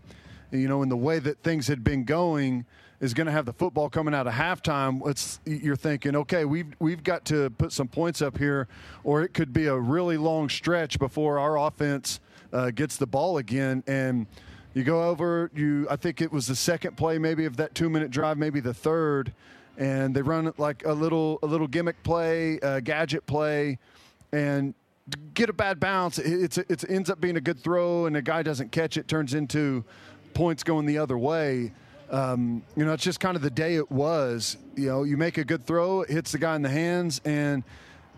you 0.50 0.68
know, 0.68 0.82
in 0.82 0.88
the 0.88 0.96
way 0.96 1.18
that 1.18 1.42
things 1.42 1.66
had 1.68 1.82
been 1.82 2.04
going, 2.04 2.66
is 3.00 3.14
going 3.14 3.26
to 3.26 3.32
have 3.32 3.46
the 3.46 3.52
football 3.52 3.88
coming 3.88 4.14
out 4.14 4.26
of 4.26 4.34
halftime. 4.34 5.06
It's 5.08 5.40
you're 5.46 5.76
thinking, 5.76 6.14
okay, 6.16 6.44
we've 6.44 6.74
we've 6.78 7.02
got 7.02 7.24
to 7.26 7.48
put 7.50 7.72
some 7.72 7.88
points 7.88 8.20
up 8.20 8.36
here, 8.36 8.68
or 9.02 9.22
it 9.22 9.32
could 9.32 9.52
be 9.52 9.66
a 9.66 9.78
really 9.78 10.18
long 10.18 10.50
stretch 10.50 10.98
before 10.98 11.38
our 11.38 11.56
offense 11.56 12.20
uh, 12.54 12.70
gets 12.70 12.96
the 12.96 13.06
ball 13.06 13.36
again 13.36 13.84
and. 13.86 14.26
You 14.76 14.82
go 14.82 15.04
over. 15.04 15.52
You, 15.54 15.86
I 15.88 15.94
think 15.94 16.20
it 16.20 16.32
was 16.32 16.48
the 16.48 16.56
second 16.56 16.96
play, 16.96 17.16
maybe 17.16 17.44
of 17.44 17.58
that 17.58 17.76
two-minute 17.76 18.10
drive, 18.10 18.38
maybe 18.38 18.58
the 18.58 18.74
third, 18.74 19.32
and 19.78 20.12
they 20.16 20.20
run 20.20 20.52
like 20.58 20.84
a 20.84 20.92
little 20.92 21.38
a 21.44 21.46
little 21.46 21.68
gimmick 21.68 22.02
play, 22.02 22.58
a 22.60 22.80
gadget 22.80 23.24
play, 23.24 23.78
and 24.32 24.74
get 25.32 25.48
a 25.48 25.52
bad 25.52 25.78
bounce. 25.78 26.18
It's 26.18 26.58
it 26.58 26.84
ends 26.90 27.08
up 27.08 27.20
being 27.20 27.36
a 27.36 27.40
good 27.40 27.60
throw, 27.60 28.06
and 28.06 28.16
a 28.16 28.22
guy 28.22 28.42
doesn't 28.42 28.72
catch 28.72 28.96
it, 28.96 29.06
turns 29.06 29.32
into 29.32 29.84
points 30.32 30.64
going 30.64 30.86
the 30.86 30.98
other 30.98 31.16
way. 31.16 31.70
Um, 32.10 32.64
you 32.74 32.84
know, 32.84 32.94
it's 32.94 33.04
just 33.04 33.20
kind 33.20 33.36
of 33.36 33.42
the 33.42 33.50
day 33.50 33.76
it 33.76 33.92
was. 33.92 34.56
You 34.74 34.88
know, 34.88 35.04
you 35.04 35.16
make 35.16 35.38
a 35.38 35.44
good 35.44 35.64
throw, 35.64 36.02
it 36.02 36.10
hits 36.10 36.32
the 36.32 36.38
guy 36.38 36.56
in 36.56 36.62
the 36.62 36.68
hands, 36.68 37.20
and 37.24 37.62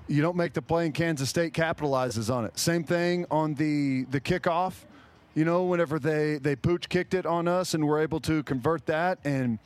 you 0.09 0.23
don't 0.23 0.37
make 0.37 0.53
the 0.53 0.63
play, 0.63 0.87
and 0.87 0.95
Kansas 0.95 1.29
State 1.29 1.53
capitalizes 1.53 2.33
on 2.33 2.45
it. 2.45 2.59
Same 2.59 2.85
thing 2.85 3.27
on 3.31 3.55
the 3.55 4.05
the 4.05 4.21
kickoff. 4.21 4.75
You 5.35 5.45
know, 5.45 5.65
whenever 5.65 5.99
they 5.99 6.39
they 6.39 6.57
pooch 6.57 6.89
kicked 6.89 7.15
it 7.15 7.27
on 7.27 7.49
us, 7.49 7.75
and 7.75 7.87
we're 7.87 8.01
able 8.01 8.21
to 8.21 8.43
convert 8.43 8.87
that 8.87 9.19
and 9.25 9.59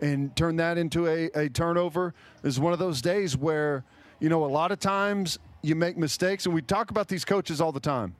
and 0.00 0.34
turn 0.36 0.56
that 0.56 0.78
into 0.78 1.06
a, 1.06 1.30
a 1.34 1.48
turnover 1.48 2.14
is 2.42 2.60
one 2.60 2.72
of 2.72 2.78
those 2.78 3.00
days 3.00 3.36
where, 3.36 3.82
you 4.20 4.28
know, 4.28 4.44
a 4.44 4.46
lot 4.46 4.70
of 4.70 4.78
times 4.78 5.38
you 5.62 5.74
make 5.74 5.96
mistakes, 5.96 6.46
and 6.46 6.54
we 6.54 6.62
talk 6.62 6.90
about 6.90 7.08
these 7.08 7.24
coaches 7.24 7.60
all 7.60 7.72
the 7.72 7.80
time. 7.80 8.14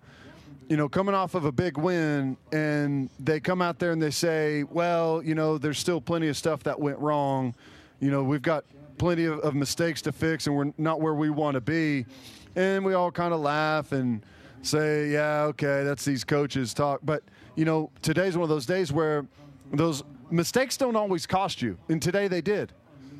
You 0.68 0.76
know, 0.76 0.88
coming 0.88 1.14
off 1.14 1.35
of 1.35 1.45
a 1.45 1.52
big 1.52 1.78
win, 1.78 2.37
and 2.50 3.09
they 3.21 3.38
come 3.38 3.62
out 3.62 3.78
there 3.78 3.92
and 3.92 4.02
they 4.02 4.11
say, 4.11 4.64
well, 4.64 5.23
you 5.23 5.35
know, 5.35 5.59
there's 5.59 5.78
still 5.78 6.00
plenty 6.00 6.28
of 6.28 6.37
stuff 6.37 6.64
that 6.64 6.80
went 6.80 6.99
wrong. 6.99 7.54
You 8.00 8.11
know, 8.11 8.25
we've 8.25 8.42
got 8.42 8.64
plenty 8.99 9.25
of, 9.25 9.38
of 9.41 9.55
mistakes 9.55 10.03
to 10.03 10.12
fix, 10.12 10.47
and 10.47 10.57
we're 10.57 10.73
not 10.79 11.00
where 11.00 11.15
we 11.15 11.31
want 11.31 11.55
to 11.55 11.61
be. 11.61 12.07
And 12.55 12.85
we 12.85 12.95
all 12.95 13.11
kind 13.11 13.35
of 13.35 13.41
laugh 13.41 13.93
and 13.93 14.25
say, 14.62 15.11
yeah, 15.11 15.43
okay, 15.45 15.85
that's 15.85 16.05
these 16.05 16.25
coaches 16.25 16.75
talk. 16.75 17.00
But, 17.05 17.23
you 17.55 17.65
know, 17.65 17.91
today's 18.03 18.37
one 18.37 18.43
of 18.45 18.49
those 18.49 18.67
days 18.67 18.93
where 18.93 19.26
those 19.73 20.03
mistakes 20.31 20.76
don't 20.76 20.97
always 20.97 21.26
cost 21.26 21.62
you, 21.62 21.79
and 21.88 22.00
today 22.00 22.29
they 22.29 22.41
did. 22.41 22.73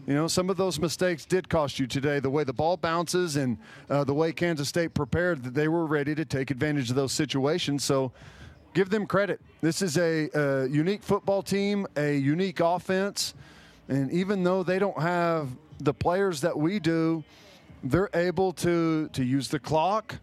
You 0.07 0.15
know, 0.15 0.29
some 0.29 0.51
of 0.51 0.57
those 0.57 0.79
mistakes 0.79 1.25
did 1.25 1.49
cost 1.49 1.81
you 1.81 1.87
today. 1.89 2.21
The 2.21 2.31
way 2.31 2.45
the 2.45 2.53
ball 2.53 2.77
bounces 2.77 3.35
and 3.35 3.59
uh, 3.91 4.05
the 4.05 4.15
way 4.15 4.33
Kansas 4.33 4.69
State 4.69 4.95
prepared, 4.95 5.43
they 5.43 5.67
were 5.67 5.85
ready 5.85 6.15
to 6.15 6.25
take 6.25 6.53
advantage 6.53 6.91
of 6.91 6.97
those 6.97 7.13
situations. 7.13 7.83
So, 7.83 8.13
give 8.73 8.89
them 8.89 9.07
credit. 9.07 9.41
This 9.63 9.83
is 9.83 9.99
a, 9.99 10.29
a 10.35 10.69
unique 10.69 11.03
football 11.03 11.43
team, 11.43 11.87
a 11.97 12.17
unique 12.17 12.61
offense, 12.61 13.35
and 13.89 14.13
even 14.13 14.45
though 14.45 14.63
they 14.63 14.79
don't 14.79 15.01
have 15.01 15.49
the 15.79 15.95
players 15.95 16.41
that 16.41 16.57
we 16.59 16.79
do, 16.79 17.25
they're 17.83 18.11
able 18.15 18.53
to 18.53 19.09
to 19.09 19.25
use 19.25 19.49
the 19.49 19.59
clock, 19.59 20.17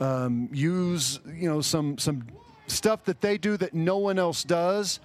um, 0.00 0.48
use 0.52 1.20
you 1.34 1.48
know 1.48 1.60
some 1.60 1.98
some 1.98 2.26
stuff 2.66 3.04
that 3.04 3.20
they 3.20 3.38
do 3.38 3.56
that 3.56 3.74
no 3.74 3.98
one 3.98 4.18
else 4.18 4.44
does, 4.44 5.00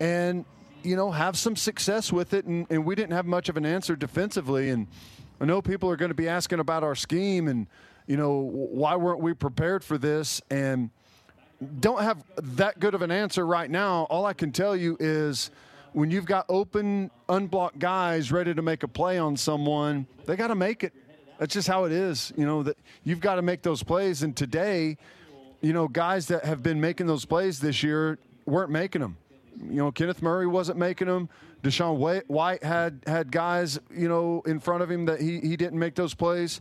and 0.00 0.44
you 0.84 0.96
know, 0.96 1.10
have 1.10 1.36
some 1.36 1.56
success 1.56 2.12
with 2.12 2.34
it. 2.34 2.44
And, 2.44 2.66
and 2.70 2.84
we 2.84 2.94
didn't 2.94 3.12
have 3.12 3.26
much 3.26 3.48
of 3.48 3.56
an 3.56 3.66
answer 3.66 3.96
defensively. 3.96 4.70
And 4.70 4.86
I 5.40 5.46
know 5.46 5.62
people 5.62 5.90
are 5.90 5.96
going 5.96 6.10
to 6.10 6.14
be 6.14 6.28
asking 6.28 6.60
about 6.60 6.84
our 6.84 6.94
scheme 6.94 7.48
and, 7.48 7.66
you 8.06 8.16
know, 8.16 8.38
why 8.38 8.94
weren't 8.96 9.20
we 9.20 9.32
prepared 9.32 9.82
for 9.82 9.96
this? 9.96 10.42
And 10.50 10.90
don't 11.80 12.02
have 12.02 12.22
that 12.36 12.78
good 12.78 12.94
of 12.94 13.02
an 13.02 13.10
answer 13.10 13.46
right 13.46 13.70
now. 13.70 14.06
All 14.10 14.26
I 14.26 14.34
can 14.34 14.52
tell 14.52 14.76
you 14.76 14.96
is 15.00 15.50
when 15.94 16.10
you've 16.10 16.26
got 16.26 16.44
open, 16.48 17.10
unblocked 17.28 17.78
guys 17.78 18.30
ready 18.30 18.54
to 18.54 18.62
make 18.62 18.82
a 18.82 18.88
play 18.88 19.18
on 19.18 19.36
someone, 19.36 20.06
they 20.26 20.36
got 20.36 20.48
to 20.48 20.54
make 20.54 20.84
it. 20.84 20.92
That's 21.38 21.54
just 21.54 21.66
how 21.66 21.84
it 21.84 21.92
is. 21.92 22.32
You 22.36 22.46
know, 22.46 22.62
that 22.62 22.76
you've 23.02 23.20
got 23.20 23.36
to 23.36 23.42
make 23.42 23.62
those 23.62 23.82
plays. 23.82 24.22
And 24.22 24.36
today, 24.36 24.98
you 25.60 25.72
know, 25.72 25.88
guys 25.88 26.26
that 26.26 26.44
have 26.44 26.62
been 26.62 26.80
making 26.80 27.06
those 27.06 27.24
plays 27.24 27.58
this 27.58 27.82
year 27.82 28.18
weren't 28.46 28.70
making 28.70 29.00
them 29.00 29.16
you 29.60 29.76
know, 29.76 29.92
Kenneth 29.92 30.22
Murray 30.22 30.46
wasn't 30.46 30.78
making 30.78 31.06
them. 31.06 31.28
DaShaun 31.62 31.96
White 32.26 32.62
had 32.62 33.00
had 33.06 33.30
guys, 33.30 33.78
you 33.90 34.08
know, 34.08 34.42
in 34.46 34.60
front 34.60 34.82
of 34.82 34.90
him 34.90 35.06
that 35.06 35.20
he 35.20 35.40
he 35.40 35.56
didn't 35.56 35.78
make 35.78 35.94
those 35.94 36.14
plays. 36.14 36.60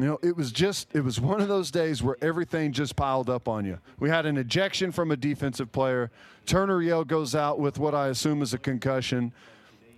You 0.00 0.06
know, 0.06 0.18
it 0.22 0.34
was 0.34 0.50
just 0.50 0.88
it 0.94 1.02
was 1.02 1.20
one 1.20 1.42
of 1.42 1.48
those 1.48 1.70
days 1.70 2.02
where 2.02 2.16
everything 2.22 2.72
just 2.72 2.96
piled 2.96 3.28
up 3.28 3.46
on 3.46 3.66
you. 3.66 3.78
We 3.98 4.08
had 4.08 4.24
an 4.24 4.38
ejection 4.38 4.92
from 4.92 5.10
a 5.10 5.16
defensive 5.16 5.72
player. 5.72 6.10
Turner 6.46 6.80
Yell 6.80 7.04
goes 7.04 7.34
out 7.34 7.60
with 7.60 7.78
what 7.78 7.94
I 7.94 8.08
assume 8.08 8.40
is 8.40 8.54
a 8.54 8.58
concussion. 8.58 9.30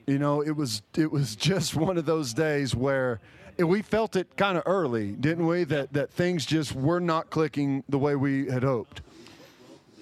You 0.09 0.19
know, 0.19 0.41
it 0.41 0.57
was 0.57 0.83
it 0.97 1.13
was 1.13 1.37
just 1.51 1.77
one 1.77 1.99
of 1.99 2.05
those 2.05 2.35
days 2.35 2.75
where 2.75 3.21
we 3.57 3.81
felt 3.81 4.17
it 4.17 4.37
kind 4.37 4.59
of 4.59 4.65
early, 4.67 5.13
didn't 5.13 5.47
we? 5.47 5.63
That 5.63 5.93
that 5.93 6.11
things 6.11 6.47
just 6.47 6.75
were 6.75 6.99
not 6.99 7.31
clicking 7.31 7.85
the 7.89 7.99
way 7.99 8.17
we 8.17 8.51
had 8.51 8.65
hoped. 8.65 9.03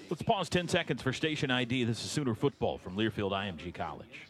Let's 0.09 0.23
pause 0.23 0.49
10 0.49 0.69
seconds 0.69 1.03
for 1.03 1.13
station 1.13 1.51
ID. 1.51 1.85
This 1.85 2.03
is 2.03 2.11
Sooner 2.11 2.35
Football 2.35 2.79
from 2.79 2.97
Learfield 2.97 3.33
IMG 3.33 3.75
College. 3.75 4.30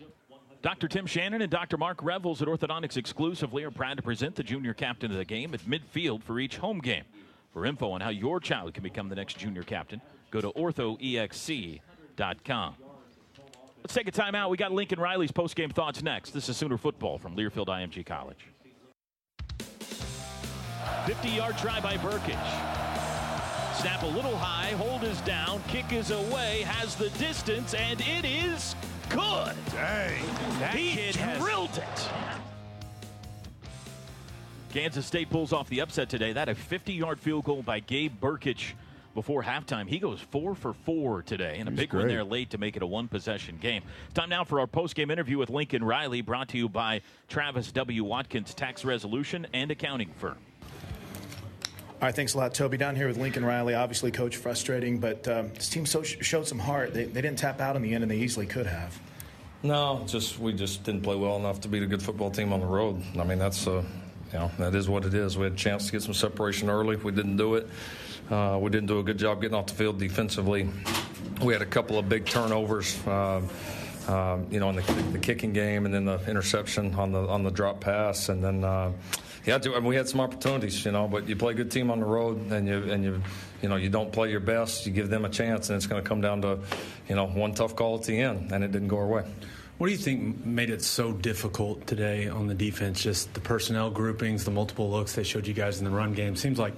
Dr. 0.63 0.89
Tim 0.89 1.07
Shannon 1.07 1.41
and 1.41 1.51
Dr. 1.51 1.79
Mark 1.79 2.03
Revels 2.03 2.43
at 2.43 2.49
Orthodontics 2.49 2.99
exclusively 2.99 3.65
are 3.65 3.71
proud 3.71 3.97
to 3.97 4.03
present 4.03 4.35
the 4.35 4.43
junior 4.43 4.75
captain 4.75 5.11
of 5.11 5.17
the 5.17 5.25
game 5.25 5.55
at 5.55 5.61
midfield 5.61 6.23
for 6.23 6.39
each 6.39 6.59
home 6.59 6.81
game. 6.81 7.05
For 7.53 7.65
info 7.65 7.91
on 7.91 8.03
how 8.03 8.11
your 8.11 8.41
child 8.41 8.75
can 8.75 8.83
become 8.83 9.09
the 9.09 9.17
next 9.17 9.39
junior 9.39 9.63
captain, 9.63 10.03
go 10.31 10.43
to 10.43 10.51
orthoexc.com. 10.51 12.75
Let's 13.83 13.95
take 13.95 14.09
a 14.09 14.13
timeout. 14.13 14.51
We 14.51 14.59
got 14.59 14.73
Lincoln 14.73 15.01
Riley's 15.01 15.33
post-game 15.33 15.71
thoughts 15.71 16.03
next. 16.03 16.33
This 16.33 16.51
is 16.51 16.59
Sooner 16.59 16.77
Football 16.77 17.17
from 17.17 17.35
Learfield 17.35 17.69
IMG 17.69 18.05
College. 18.05 18.45
50-yard 21.07 21.57
try 21.57 21.81
by 21.81 21.97
Brkic. 21.97 22.80
Snap 23.81 24.03
a 24.03 24.07
little 24.07 24.37
high, 24.37 24.73
hold 24.73 25.05
is 25.05 25.19
down, 25.23 25.63
kick 25.67 25.91
is 25.91 26.11
away, 26.11 26.61
has 26.67 26.97
the 26.97 27.09
distance, 27.19 27.73
and 27.73 27.99
it 28.03 28.27
is 28.27 28.77
good. 29.09 29.55
Dang, 29.73 30.23
that 30.59 30.75
he 30.75 30.93
kid 30.93 31.15
drilled 31.39 31.71
has... 31.71 31.79
it. 31.79 32.09
Kansas 34.71 35.07
State 35.07 35.31
pulls 35.31 35.55
off 35.55 35.67
the 35.71 35.81
upset 35.81 36.11
today. 36.11 36.35
That 36.35 36.51
a 36.51 36.55
50-yard 36.55 37.19
field 37.19 37.45
goal 37.47 37.63
by 37.63 37.81
Gabe 37.81 38.13
Brkic 38.21 38.73
before 39.15 39.43
halftime. 39.43 39.89
He 39.89 39.99
goes 39.99 40.21
four 40.21 40.55
for 40.55 40.75
four 40.75 41.23
today, 41.23 41.57
and 41.59 41.67
a 41.67 41.73
He's 41.73 41.81
big 41.81 41.89
great. 41.89 42.01
one 42.01 42.09
there 42.09 42.23
late 42.23 42.51
to 42.51 42.59
make 42.59 42.77
it 42.77 42.83
a 42.83 42.87
one-possession 42.87 43.57
game. 43.63 43.83
Time 44.13 44.29
now 44.29 44.45
for 44.45 44.61
our 44.61 44.67
post-game 44.67 45.11
interview 45.11 45.39
with 45.39 45.49
Lincoln 45.49 45.83
Riley, 45.83 46.21
brought 46.21 46.51
to 46.51 46.59
you 46.59 46.69
by 46.69 47.01
Travis 47.29 47.73
W. 47.73 48.05
Watkins 48.05 48.53
Tax 48.53 48.85
Resolution 48.85 49.47
and 49.55 49.71
Accounting 49.71 50.11
Firm. 50.19 50.37
All 52.01 52.07
right, 52.07 52.15
thanks 52.15 52.33
a 52.33 52.39
lot, 52.39 52.55
Toby. 52.55 52.79
Down 52.79 52.97
here 52.97 53.09
with 53.09 53.19
Lincoln 53.19 53.45
Riley. 53.45 53.75
Obviously, 53.75 54.11
coach 54.11 54.39
frustrating, 54.39 55.01
but 55.01 55.29
um, 55.29 55.51
this 55.53 55.69
team 55.69 55.85
so 55.85 56.03
showed 56.03 56.49
some 56.49 56.59
heart. 56.59 56.95
They, 56.95 57.05
they 57.05 57.21
didn't 57.21 57.39
tap 57.39 57.61
out 57.61 57.77
in 57.77 57.83
the 57.83 57.93
end, 57.93 58.03
and 58.03 58.11
they 58.11 58.17
easily 58.17 58.47
could 58.47 58.65
have. 58.65 58.99
No, 59.63 60.03
just 60.07 60.39
we 60.39 60.55
just 60.55 60.83
didn't 60.83 61.03
play 61.03 61.15
well 61.15 61.37
enough 61.37 61.61
to 61.61 61.69
beat 61.69 61.83
a 61.83 61.87
good 61.87 62.03
football 62.03 62.31
team 62.31 62.55
on 62.55 62.61
the 62.61 62.67
road. 62.67 63.03
I 63.19 63.25
mean, 63.25 63.39
that's 63.39 63.67
uh, 63.67 63.85
you 64.33 64.39
know 64.39 64.51
that 64.59 64.75
is 64.75 64.89
what 64.89 65.05
it 65.05 65.13
is. 65.13 65.37
We 65.37 65.45
had 65.45 65.53
a 65.53 65.57
chance 65.57 65.85
to 65.87 65.93
get 65.93 66.03
some 66.03 66.15
separation 66.15 66.71
early. 66.71 66.97
We 66.97 67.13
didn't 67.13 67.37
do 67.37 67.57
it. 67.57 67.69
Uh, 68.31 68.59
we 68.59 68.71
didn't 68.71 68.87
do 68.87 69.01
a 69.01 69.03
good 69.03 69.19
job 69.19 69.43
getting 69.43 69.59
off 69.59 69.67
the 69.67 69.75
field 69.75 69.99
defensively. 69.99 70.71
We 71.43 71.53
had 71.53 71.61
a 71.61 71.67
couple 71.67 71.99
of 71.99 72.09
big 72.09 72.25
turnovers. 72.25 72.99
Uh, 73.07 73.43
um, 74.09 74.47
you 74.51 74.59
know, 74.59 74.71
in 74.71 74.77
the, 74.77 74.93
the, 75.13 75.19
kicking 75.19 75.53
game, 75.53 75.85
and 75.85 75.93
then 75.93 76.07
the 76.07 76.19
interception 76.27 76.95
on 76.95 77.13
the 77.13 77.29
on 77.29 77.43
the 77.43 77.51
drop 77.51 77.81
pass, 77.81 78.31
and 78.31 78.43
then 78.43 78.65
uh, 78.65 78.91
yeah, 79.47 79.59
I 79.63 79.79
we 79.79 79.97
had 79.97 80.09
some 80.09 80.21
opportunities, 80.21 80.85
you 80.85 80.93
know, 80.93 81.09
but 81.09 81.29
you 81.29 81.37
play 81.37 81.53
a 81.53 81.57
good 81.57 81.71
team 81.71 81.91
on 81.91 82.01
the 82.01 82.07
road, 82.07 82.51
and 82.51 82.69
you 82.69 82.91
and 82.91 83.03
you, 83.03 83.23
you 83.63 83.69
know, 83.69 83.77
you 83.77 83.89
don't 83.89 84.13
play 84.13 84.31
your 84.31 84.41
best. 84.41 84.87
You 84.87 84.93
give 84.93 85.09
them 85.09 85.25
a 85.25 85.31
chance, 85.31 85.71
and 85.71 85.77
it's 85.77 85.87
going 85.87 86.03
to 86.03 86.09
come 86.09 86.21
down 86.21 86.43
to, 86.43 86.59
you 87.09 87.15
know, 87.15 87.27
one 87.27 87.55
tough 87.55 87.75
call 87.75 87.97
at 87.97 88.05
the 88.05 88.21
end, 88.21 88.53
and 88.53 88.63
it 88.63 88.73
didn't 88.73 88.89
go 88.89 88.99
our 88.99 89.07
way. 89.07 89.25
What 89.79 89.87
do 89.87 89.93
you 89.93 89.99
think 89.99 90.45
made 90.45 90.69
it 90.69 90.83
so 90.83 91.11
difficult 91.13 91.87
today 91.87 92.29
on 92.29 92.49
the 92.49 92.55
defense? 92.55 93.03
Just 93.03 93.33
the 93.33 93.41
personnel 93.41 93.91
groupings, 93.91 94.45
the 94.45 94.51
multiple 94.51 94.91
looks 94.91 95.15
they 95.15 95.23
showed 95.23 95.47
you 95.47 95.55
guys 95.55 95.79
in 95.79 95.87
the 95.87 95.91
run 95.91 96.13
game. 96.13 96.37
Seems 96.37 96.59
like 96.59 96.75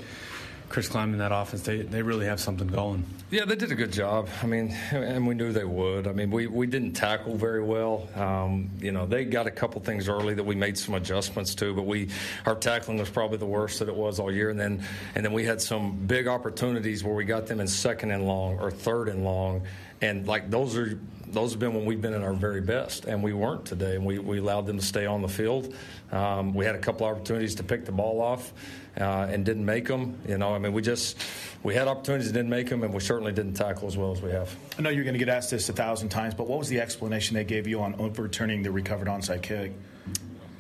Chris 0.73 0.89
Klieman, 0.89 1.19
that 1.19 1.33
offense, 1.33 1.61
they, 1.65 1.83
they 1.83 2.01
really 2.01 2.25
have 2.25 2.41
something 2.41 2.67
going. 2.67 3.05
Yeah, 3.31 3.45
they 3.45 3.57
did 3.57 3.71
a 3.73 3.75
good 3.75 3.93
job. 3.93 4.31
I 4.43 4.47
mean, 4.47 4.75
and 4.91 5.27
we 5.27 5.35
knew 5.35 5.53
they 5.53 5.67
would. 5.67 6.07
I 6.07 6.13
mean, 6.13 6.31
we, 6.31 6.47
we 6.47 6.67
didn't 6.67 6.95
tackle 6.95 7.37
very 7.37 7.63
well. 7.63 8.09
Um, 8.15 8.71
you 8.81 8.91
know, 8.91 9.05
they 9.05 9.27
got 9.27 9.47
a 9.47 9.51
couple 9.51 9.83
things 9.83 10.09
early 10.09 10.33
that 10.33 10.45
we 10.45 10.55
made 10.55 10.79
some 10.79 10.95
adjustments 10.95 11.55
to, 11.57 11.75
but 11.75 11.83
we 11.83 12.09
our 12.47 12.55
tackling 12.55 12.97
was 12.97 13.11
probably 13.11 13.37
the 13.37 13.45
worst 13.45 13.81
that 13.81 13.89
it 13.89 13.95
was 13.95 14.19
all 14.19 14.33
year. 14.33 14.49
And 14.49 14.59
then 14.59 14.83
and 15.15 15.23
then 15.23 15.35
we 15.35 15.45
had 15.45 15.61
some 15.61 15.95
big 16.07 16.27
opportunities 16.27 17.05
where 17.05 17.15
we 17.15 17.27
got 17.27 17.47
them 17.47 17.61
in 17.61 17.69
second 17.69 18.11
and 18.11 18.27
long 18.27 18.59
or 18.59 18.71
third 18.71 19.11
and 19.11 19.25
long, 19.25 19.67
and 20.01 20.27
like 20.27 20.51
those 20.51 20.75
are 20.79 20.99
those 21.27 21.51
have 21.53 21.61
been 21.61 21.75
when 21.75 21.85
we've 21.85 22.01
been 22.01 22.15
at 22.15 22.23
our 22.23 22.33
very 22.33 22.63
best, 22.63 23.05
and 23.05 23.23
we 23.23 23.35
weren't 23.35 23.67
today. 23.67 23.97
And 23.97 24.07
we, 24.07 24.19
we 24.19 24.39
allowed 24.39 24.67
them 24.67 24.79
to 24.79 24.85
stay 24.85 25.05
on 25.05 25.21
the 25.21 25.29
field. 25.29 25.75
Um, 26.13 26.55
we 26.55 26.65
had 26.65 26.75
a 26.75 26.79
couple 26.79 27.07
opportunities 27.07 27.55
to 27.57 27.63
pick 27.63 27.85
the 27.85 27.93
ball 27.93 28.21
off 28.21 28.53
uh, 28.99 29.27
and 29.31 29.45
didn't 29.45 29.65
make 29.65 29.87
them. 29.87 30.19
You 30.29 30.39
know, 30.39 30.55
I 30.55 30.59
mean, 30.59 30.73
we 30.73 30.83
just 30.83 31.19
we 31.63 31.75
had 31.75 31.89
opportunities 31.89 32.27
and 32.29 32.35
didn't 32.35 32.51
make 32.51 32.69
them, 32.69 32.83
and 32.83 32.93
we 32.93 33.01
certainly 33.01 33.33
didn't 33.33 33.55
tackle 33.55 33.89
as 33.89 33.97
well 33.97 34.13
as 34.13 34.21
we 34.21 34.31
have. 34.31 34.55
I 34.79 34.83
know 34.83 34.91
you're 34.91 35.05
going 35.05 35.15
to 35.15 35.19
get 35.19 35.29
asked 35.29 35.51
this 35.51 35.69
a 35.69 35.73
thousand 35.73 36.11
times, 36.11 36.35
but 36.35 36.47
what 36.47 36.59
was 36.59 36.69
the 36.69 36.81
explanation 36.81 37.35
they 37.35 37.45
gave 37.45 37.67
you 37.67 37.81
on 37.81 37.95
overturning 37.99 38.63
the 38.63 38.71
recovered 38.71 39.09
onside 39.09 39.43
kick? 39.43 39.73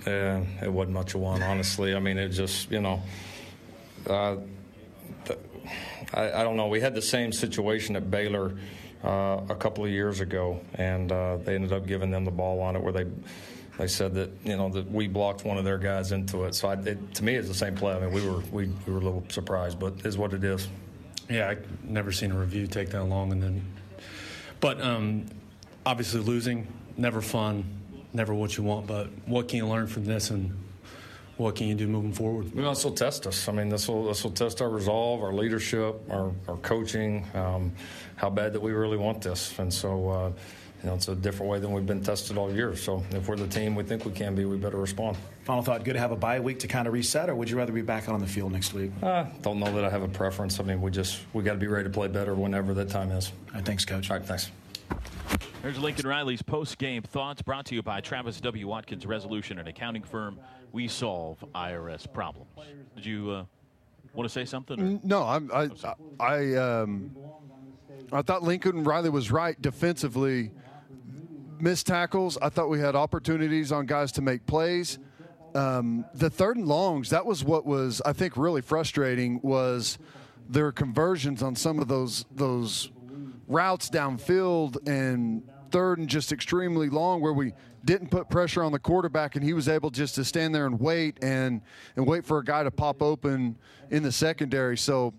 Yeah, 0.06 0.44
it 0.62 0.72
wasn't 0.72 0.94
much 0.94 1.14
of 1.14 1.20
one, 1.20 1.42
honestly. 1.42 1.94
I 1.94 2.00
mean, 2.00 2.18
it 2.18 2.30
just 2.30 2.70
you 2.70 2.80
know. 2.80 3.02
Uh, 4.08 4.36
I, 6.14 6.32
I 6.32 6.42
don't 6.42 6.56
know. 6.56 6.68
We 6.68 6.80
had 6.80 6.94
the 6.94 7.02
same 7.02 7.32
situation 7.32 7.96
at 7.96 8.10
Baylor 8.10 8.56
uh, 9.04 9.40
a 9.48 9.54
couple 9.54 9.84
of 9.84 9.90
years 9.90 10.20
ago, 10.20 10.60
and 10.74 11.10
uh, 11.10 11.38
they 11.38 11.54
ended 11.54 11.72
up 11.72 11.86
giving 11.86 12.10
them 12.10 12.24
the 12.24 12.30
ball 12.30 12.60
on 12.60 12.76
it 12.76 12.82
where 12.82 12.92
they 12.92 13.06
they 13.82 13.88
said 13.88 14.14
that 14.14 14.30
you 14.44 14.56
know 14.56 14.68
that 14.68 14.88
we 14.92 15.08
blocked 15.08 15.44
one 15.44 15.58
of 15.58 15.64
their 15.64 15.76
guys 15.76 16.12
into 16.12 16.44
it. 16.44 16.54
So 16.54 16.68
I, 16.68 16.74
it, 16.74 17.14
to 17.14 17.24
me, 17.24 17.34
it's 17.34 17.48
the 17.48 17.54
same 17.54 17.74
play. 17.74 17.92
I 17.92 17.98
mean, 17.98 18.12
we 18.12 18.24
were 18.24 18.38
we, 18.52 18.68
we 18.86 18.92
were 18.92 19.00
a 19.00 19.02
little 19.02 19.24
surprised, 19.28 19.80
but 19.80 20.06
is 20.06 20.16
what 20.16 20.32
it 20.34 20.44
is. 20.44 20.68
Yeah, 21.28 21.50
I 21.50 21.56
never 21.82 22.12
seen 22.12 22.30
a 22.30 22.38
review 22.38 22.68
take 22.68 22.90
that 22.90 23.02
long, 23.02 23.32
and 23.32 23.42
then, 23.42 23.64
but 24.60 24.80
um, 24.80 25.26
obviously 25.84 26.20
losing 26.20 26.68
never 26.96 27.20
fun, 27.20 27.64
never 28.12 28.32
what 28.32 28.56
you 28.56 28.62
want. 28.62 28.86
But 28.86 29.08
what 29.26 29.48
can 29.48 29.56
you 29.56 29.66
learn 29.66 29.88
from 29.88 30.04
this, 30.04 30.30
and 30.30 30.56
what 31.36 31.56
can 31.56 31.66
you 31.66 31.74
do 31.74 31.88
moving 31.88 32.12
forward? 32.12 32.54
Well, 32.54 32.70
this 32.70 32.84
will 32.84 32.92
test 32.92 33.26
us. 33.26 33.48
I 33.48 33.52
mean, 33.52 33.68
this 33.68 33.88
will 33.88 34.04
this 34.04 34.22
will 34.22 34.30
test 34.30 34.62
our 34.62 34.70
resolve, 34.70 35.24
our 35.24 35.32
leadership, 35.32 36.00
our, 36.08 36.30
our 36.46 36.56
coaching, 36.58 37.26
um, 37.34 37.72
how 38.14 38.30
bad 38.30 38.52
that 38.52 38.60
we 38.62 38.70
really 38.70 38.96
want 38.96 39.22
this. 39.22 39.58
And 39.58 39.74
so, 39.74 40.08
uh, 40.08 40.32
you 40.82 40.88
know, 40.88 40.96
it's 40.96 41.06
a 41.08 41.14
different 41.14 41.50
way 41.50 41.60
than 41.60 41.72
we've 41.72 41.86
been 41.86 42.02
tested 42.02 42.36
all 42.36 42.52
year. 42.52 42.74
So, 42.74 43.04
if 43.12 43.28
we're 43.28 43.36
the 43.36 43.46
team 43.46 43.74
we 43.76 43.84
think 43.84 44.04
we 44.04 44.10
can 44.12 44.34
be, 44.34 44.44
we 44.44 44.56
better 44.56 44.78
respond. 44.78 45.16
Final 45.44 45.62
thought: 45.62 45.84
Good 45.84 45.92
to 45.92 45.98
have 46.00 46.10
a 46.10 46.16
bye 46.16 46.40
week 46.40 46.58
to 46.60 46.68
kind 46.68 46.88
of 46.88 46.92
reset, 46.92 47.30
or 47.30 47.36
would 47.36 47.48
you 47.48 47.56
rather 47.56 47.72
be 47.72 47.82
back 47.82 48.08
on 48.08 48.18
the 48.18 48.26
field 48.26 48.52
next 48.52 48.74
week? 48.74 48.90
Uh, 49.02 49.26
don't 49.42 49.60
know 49.60 49.72
that 49.74 49.84
I 49.84 49.90
have 49.90 50.02
a 50.02 50.08
preference. 50.08 50.58
I 50.58 50.64
mean, 50.64 50.80
we 50.80 50.90
just 50.90 51.20
we 51.32 51.44
got 51.44 51.52
to 51.52 51.58
be 51.58 51.68
ready 51.68 51.84
to 51.84 51.90
play 51.90 52.08
better 52.08 52.34
whenever 52.34 52.74
that 52.74 52.88
time 52.88 53.12
is. 53.12 53.32
All 53.48 53.54
right, 53.54 53.64
thanks, 53.64 53.84
coach. 53.84 54.10
All 54.10 54.16
right, 54.16 54.26
thanks. 54.26 54.50
There's 55.62 55.78
Lincoln 55.78 56.08
Riley's 56.08 56.42
post-game 56.42 57.02
thoughts 57.02 57.40
brought 57.40 57.66
to 57.66 57.76
you 57.76 57.82
by 57.84 58.00
Travis 58.00 58.40
W. 58.40 58.66
Watkins 58.66 59.06
Resolution 59.06 59.60
and 59.60 59.68
Accounting 59.68 60.02
Firm. 60.02 60.40
We 60.72 60.88
solve 60.88 61.44
IRS 61.54 62.12
problems. 62.12 62.50
Did 62.96 63.06
you 63.06 63.30
uh, 63.30 63.44
want 64.12 64.28
to 64.28 64.32
say 64.32 64.44
something? 64.44 64.80
Or? 64.80 65.00
No, 65.04 65.22
I'm, 65.22 65.50
I, 65.54 65.68
I, 66.18 66.54
um, 66.56 67.14
I 68.10 68.22
thought 68.22 68.42
Lincoln 68.42 68.82
Riley 68.82 69.10
was 69.10 69.30
right 69.30 69.60
defensively. 69.62 70.50
Missed 71.62 71.86
tackles. 71.86 72.36
I 72.42 72.48
thought 72.48 72.68
we 72.68 72.80
had 72.80 72.96
opportunities 72.96 73.70
on 73.70 73.86
guys 73.86 74.10
to 74.12 74.20
make 74.20 74.44
plays. 74.46 74.98
Um, 75.54 76.04
the 76.12 76.28
third 76.28 76.56
and 76.56 76.66
longs. 76.66 77.10
That 77.10 77.24
was 77.24 77.44
what 77.44 77.64
was 77.64 78.02
I 78.04 78.12
think 78.12 78.36
really 78.36 78.62
frustrating 78.62 79.38
was 79.44 79.96
their 80.48 80.72
conversions 80.72 81.40
on 81.40 81.54
some 81.54 81.78
of 81.78 81.86
those 81.86 82.24
those 82.32 82.90
routes 83.46 83.88
downfield 83.90 84.88
and 84.88 85.48
third 85.70 86.00
and 86.00 86.08
just 86.08 86.32
extremely 86.32 86.88
long 86.88 87.20
where 87.20 87.32
we 87.32 87.52
didn't 87.84 88.08
put 88.10 88.28
pressure 88.28 88.64
on 88.64 88.72
the 88.72 88.80
quarterback 88.80 89.36
and 89.36 89.44
he 89.44 89.52
was 89.52 89.68
able 89.68 89.90
just 89.90 90.16
to 90.16 90.24
stand 90.24 90.52
there 90.52 90.66
and 90.66 90.80
wait 90.80 91.22
and 91.22 91.60
and 91.94 92.04
wait 92.04 92.24
for 92.24 92.38
a 92.38 92.44
guy 92.44 92.64
to 92.64 92.72
pop 92.72 93.00
open 93.00 93.56
in 93.88 94.02
the 94.02 94.10
secondary. 94.10 94.76
So, 94.76 95.14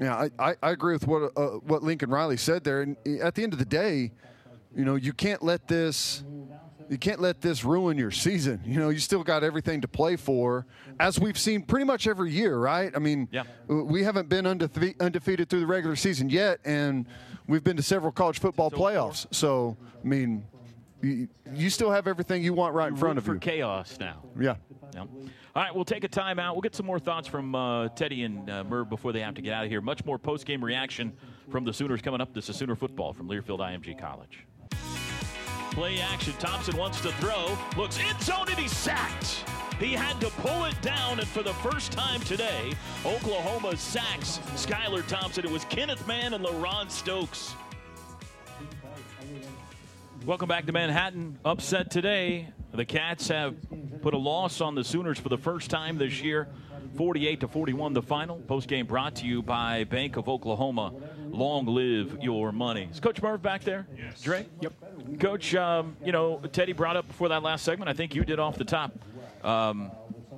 yeah, 0.00 0.16
I, 0.16 0.30
I, 0.40 0.56
I 0.60 0.70
agree 0.72 0.94
with 0.94 1.06
what 1.06 1.30
uh, 1.36 1.58
what 1.58 1.84
Lincoln 1.84 2.10
Riley 2.10 2.36
said 2.36 2.64
there. 2.64 2.82
And 2.82 2.96
at 3.22 3.36
the 3.36 3.44
end 3.44 3.52
of 3.52 3.60
the 3.60 3.64
day, 3.64 4.10
you 4.76 4.84
know, 4.84 4.96
you 4.96 5.12
can't 5.12 5.42
let 5.42 5.68
this 5.68 6.24
you 6.88 6.98
can't 6.98 7.20
let 7.20 7.40
this 7.40 7.64
ruin 7.64 7.96
your 7.96 8.10
season. 8.10 8.60
You 8.64 8.78
know, 8.78 8.90
you 8.90 8.98
still 8.98 9.24
got 9.24 9.42
everything 9.42 9.80
to 9.80 9.88
play 9.88 10.16
for, 10.16 10.66
as 11.00 11.18
we've 11.18 11.38
seen 11.38 11.62
pretty 11.62 11.84
much 11.84 12.06
every 12.06 12.30
year, 12.30 12.58
right? 12.58 12.92
I 12.94 12.98
mean, 12.98 13.28
yeah. 13.32 13.44
we 13.68 14.02
haven't 14.02 14.28
been 14.28 14.44
undefe- 14.44 15.00
undefeated 15.00 15.48
through 15.48 15.60
the 15.60 15.66
regular 15.66 15.96
season 15.96 16.28
yet, 16.28 16.60
and 16.64 17.06
we've 17.46 17.64
been 17.64 17.76
to 17.76 17.82
several 17.82 18.12
college 18.12 18.38
football 18.38 18.70
playoffs. 18.70 19.26
So, 19.34 19.76
I 20.02 20.06
mean, 20.06 20.44
you, 21.02 21.28
you, 21.54 21.70
still 21.70 21.90
have 21.90 22.06
everything 22.06 22.42
you 22.42 22.52
want 22.52 22.74
right 22.74 22.88
in 22.88 22.96
front 22.96 23.18
of 23.18 23.24
for 23.24 23.34
you. 23.34 23.40
chaos 23.40 23.98
now. 23.98 24.22
Yeah. 24.38 24.56
All 24.96 25.62
right, 25.62 25.74
we'll 25.74 25.84
take 25.84 26.04
a 26.04 26.08
timeout. 26.08 26.52
We'll 26.52 26.62
get 26.62 26.74
some 26.74 26.86
more 26.86 26.98
thoughts 26.98 27.28
from 27.28 27.54
uh, 27.54 27.88
Teddy 27.90 28.24
and 28.24 28.48
uh, 28.50 28.64
Merv 28.64 28.88
before 28.88 29.12
they 29.12 29.20
have 29.20 29.34
to 29.34 29.42
get 29.42 29.52
out 29.52 29.64
of 29.64 29.70
here. 29.70 29.80
Much 29.80 30.04
more 30.04 30.18
post-game 30.18 30.64
reaction 30.64 31.12
from 31.50 31.64
the 31.64 31.72
Sooners 31.72 32.02
coming 32.02 32.20
up. 32.20 32.34
This 32.34 32.48
is 32.48 32.56
Sooner 32.56 32.74
football 32.74 33.12
from 33.12 33.28
Learfield 33.28 33.60
IMG 33.60 33.98
College. 33.98 34.46
Play 35.74 35.98
action. 36.00 36.32
Thompson 36.38 36.76
wants 36.76 37.00
to 37.00 37.10
throw. 37.14 37.58
Looks 37.76 37.98
in 37.98 38.20
zone 38.20 38.46
and 38.48 38.56
he's 38.56 38.70
sacked. 38.70 39.44
He 39.80 39.92
had 39.92 40.20
to 40.20 40.30
pull 40.30 40.66
it 40.66 40.80
down, 40.82 41.18
and 41.18 41.26
for 41.26 41.42
the 41.42 41.52
first 41.54 41.90
time 41.90 42.20
today, 42.20 42.74
Oklahoma 43.04 43.76
sacks 43.76 44.38
Skylar 44.54 45.04
Thompson. 45.08 45.44
It 45.44 45.50
was 45.50 45.64
Kenneth 45.64 46.06
Mann 46.06 46.32
and 46.32 46.44
LaRon 46.44 46.88
Stokes. 46.88 47.56
Welcome 50.24 50.48
back 50.48 50.66
to 50.66 50.72
Manhattan. 50.72 51.40
Upset 51.44 51.90
today. 51.90 52.50
The 52.72 52.84
Cats 52.84 53.26
have 53.28 53.56
put 54.00 54.14
a 54.14 54.18
loss 54.18 54.60
on 54.60 54.76
the 54.76 54.84
Sooners 54.84 55.18
for 55.18 55.28
the 55.28 55.38
first 55.38 55.70
time 55.70 55.98
this 55.98 56.22
year. 56.22 56.48
48 56.96 57.40
to 57.40 57.48
41 57.48 57.92
the 57.94 58.02
final. 58.02 58.36
Post 58.36 58.68
game 58.68 58.86
brought 58.86 59.16
to 59.16 59.26
you 59.26 59.42
by 59.42 59.82
Bank 59.82 60.16
of 60.16 60.28
Oklahoma. 60.28 60.92
Long 61.34 61.66
live 61.66 62.22
your 62.22 62.52
money. 62.52 62.88
Is 62.92 63.00
Coach 63.00 63.20
Merv 63.20 63.42
back 63.42 63.62
there? 63.64 63.86
Yes. 63.96 64.22
Dre? 64.22 64.46
Yep. 64.60 65.18
Coach, 65.18 65.54
um, 65.54 65.96
you 66.04 66.12
know, 66.12 66.40
Teddy 66.52 66.72
brought 66.72 66.96
up 66.96 67.08
before 67.08 67.28
that 67.30 67.42
last 67.42 67.64
segment, 67.64 67.88
I 67.88 67.92
think 67.92 68.14
you 68.14 68.24
did 68.24 68.38
off 68.38 68.56
the 68.56 68.64
top. 68.64 68.92
Um, 69.42 69.90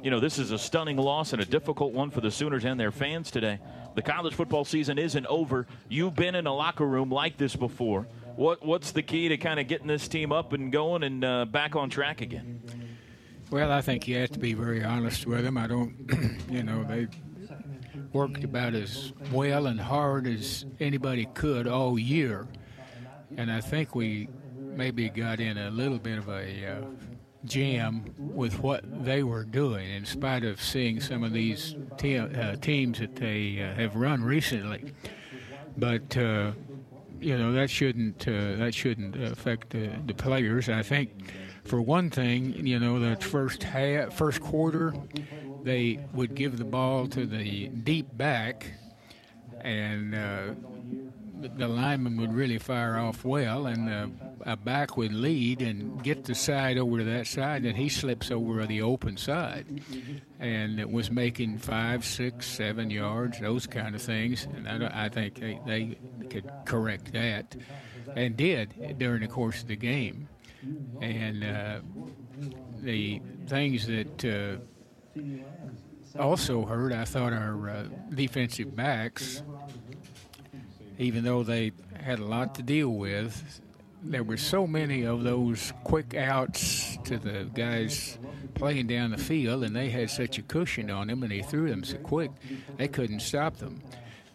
you 0.02 0.10
know, 0.10 0.20
this 0.20 0.38
is 0.38 0.52
a 0.52 0.58
stunning 0.58 0.96
loss 0.96 1.32
and 1.32 1.42
a 1.42 1.44
difficult 1.44 1.92
one 1.92 2.10
for 2.10 2.20
the 2.20 2.30
Sooners 2.30 2.64
and 2.64 2.80
their 2.80 2.90
fans 2.90 3.30
today. 3.30 3.58
The 3.94 4.02
college 4.02 4.34
football 4.34 4.64
season 4.64 4.98
isn't 4.98 5.26
over. 5.26 5.66
You've 5.88 6.14
been 6.14 6.34
in 6.34 6.46
a 6.46 6.54
locker 6.54 6.86
room 6.86 7.10
like 7.10 7.36
this 7.36 7.56
before. 7.56 8.06
What 8.36 8.64
What's 8.64 8.92
the 8.92 9.02
key 9.02 9.28
to 9.28 9.36
kind 9.36 9.60
of 9.60 9.68
getting 9.68 9.86
this 9.86 10.08
team 10.08 10.32
up 10.32 10.52
and 10.52 10.72
going 10.72 11.02
and 11.02 11.24
uh, 11.24 11.44
back 11.46 11.76
on 11.76 11.90
track 11.90 12.20
again? 12.20 12.62
Well, 13.50 13.70
I 13.70 13.80
think 13.80 14.08
you 14.08 14.16
have 14.18 14.30
to 14.30 14.38
be 14.38 14.54
very 14.54 14.82
honest 14.82 15.26
with 15.26 15.44
them. 15.44 15.56
I 15.56 15.66
don't, 15.66 15.94
you 16.50 16.62
know, 16.62 16.82
they 16.84 17.06
worked 18.12 18.44
about 18.44 18.74
as 18.74 19.12
well 19.32 19.66
and 19.66 19.80
hard 19.80 20.26
as 20.26 20.64
anybody 20.80 21.26
could 21.34 21.66
all 21.66 21.98
year. 21.98 22.46
And 23.36 23.50
I 23.50 23.60
think 23.60 23.94
we 23.94 24.28
maybe 24.58 25.08
got 25.08 25.40
in 25.40 25.58
a 25.58 25.70
little 25.70 25.98
bit 25.98 26.18
of 26.18 26.28
a 26.28 26.66
uh, 26.66 26.84
jam 27.44 28.04
with 28.18 28.60
what 28.60 29.04
they 29.04 29.22
were 29.22 29.44
doing, 29.44 29.88
in 29.90 30.04
spite 30.04 30.44
of 30.44 30.60
seeing 30.60 31.00
some 31.00 31.24
of 31.24 31.32
these 31.32 31.74
te- 31.96 32.18
uh, 32.18 32.56
teams 32.56 32.98
that 32.98 33.16
they 33.16 33.60
uh, 33.60 33.74
have 33.74 33.96
run 33.96 34.22
recently. 34.22 34.92
But 35.76 36.16
uh, 36.16 36.52
you 37.20 37.36
know 37.36 37.52
that 37.52 37.70
shouldn't 37.70 38.26
uh, 38.28 38.56
that 38.56 38.74
shouldn't 38.74 39.16
affect 39.16 39.70
the, 39.70 40.14
players. 40.14 40.68
I 40.68 40.82
think 40.82 41.10
for 41.64 41.82
one 41.82 42.10
thing, 42.10 42.66
you 42.66 42.78
know, 42.78 43.00
that 43.00 43.22
first 43.22 43.62
half, 43.62 44.14
first 44.14 44.40
quarter, 44.40 44.94
they 45.66 45.98
would 46.14 46.36
give 46.36 46.58
the 46.58 46.64
ball 46.64 47.08
to 47.08 47.26
the 47.26 47.66
deep 47.66 48.16
back, 48.16 48.70
and 49.62 50.14
uh, 50.14 50.54
the 51.56 51.66
lineman 51.66 52.16
would 52.18 52.32
really 52.32 52.58
fire 52.58 52.96
off 52.96 53.24
well, 53.24 53.66
and 53.66 54.16
a 54.42 54.56
back 54.56 54.96
would 54.96 55.12
lead 55.12 55.60
and 55.60 56.00
get 56.04 56.24
the 56.24 56.36
side 56.36 56.78
over 56.78 56.98
to 56.98 57.04
that 57.04 57.26
side, 57.26 57.64
and 57.64 57.76
he 57.76 57.88
slips 57.88 58.30
over 58.30 58.64
the 58.64 58.80
open 58.80 59.16
side, 59.16 59.82
and 60.38 60.78
it 60.78 60.88
was 60.88 61.10
making 61.10 61.58
five, 61.58 62.04
six, 62.04 62.46
seven 62.46 62.88
yards, 62.88 63.40
those 63.40 63.66
kind 63.66 63.96
of 63.96 64.00
things, 64.00 64.46
and 64.54 64.68
I, 64.68 65.06
I 65.06 65.08
think 65.08 65.40
they, 65.40 65.58
they 65.66 65.98
could 66.30 66.48
correct 66.64 67.12
that, 67.12 67.56
and 68.14 68.36
did 68.36 68.98
during 68.98 69.22
the 69.22 69.28
course 69.28 69.62
of 69.62 69.68
the 69.68 69.76
game. 69.76 70.28
And 71.00 71.42
uh, 71.42 71.80
the 72.82 73.20
things 73.46 73.88
that 73.88 74.24
uh, 74.24 74.62
also 76.18 76.64
hurt, 76.64 76.92
I 76.92 77.04
thought 77.04 77.32
our 77.32 77.68
uh, 77.68 77.84
defensive 78.14 78.74
backs, 78.74 79.42
even 80.98 81.24
though 81.24 81.42
they 81.42 81.72
had 82.00 82.18
a 82.18 82.24
lot 82.24 82.54
to 82.56 82.62
deal 82.62 82.90
with, 82.90 83.60
there 84.02 84.22
were 84.22 84.36
so 84.36 84.66
many 84.66 85.04
of 85.04 85.24
those 85.24 85.72
quick 85.84 86.14
outs 86.14 86.96
to 87.04 87.18
the 87.18 87.48
guys 87.54 88.18
playing 88.54 88.86
down 88.86 89.10
the 89.10 89.18
field, 89.18 89.64
and 89.64 89.74
they 89.74 89.90
had 89.90 90.10
such 90.10 90.38
a 90.38 90.42
cushion 90.42 90.90
on 90.90 91.08
them, 91.08 91.22
and 91.22 91.32
they 91.32 91.42
threw 91.42 91.68
them 91.68 91.84
so 91.84 91.96
quick 91.98 92.30
they 92.76 92.88
couldn't 92.88 93.20
stop 93.20 93.56
them. 93.56 93.82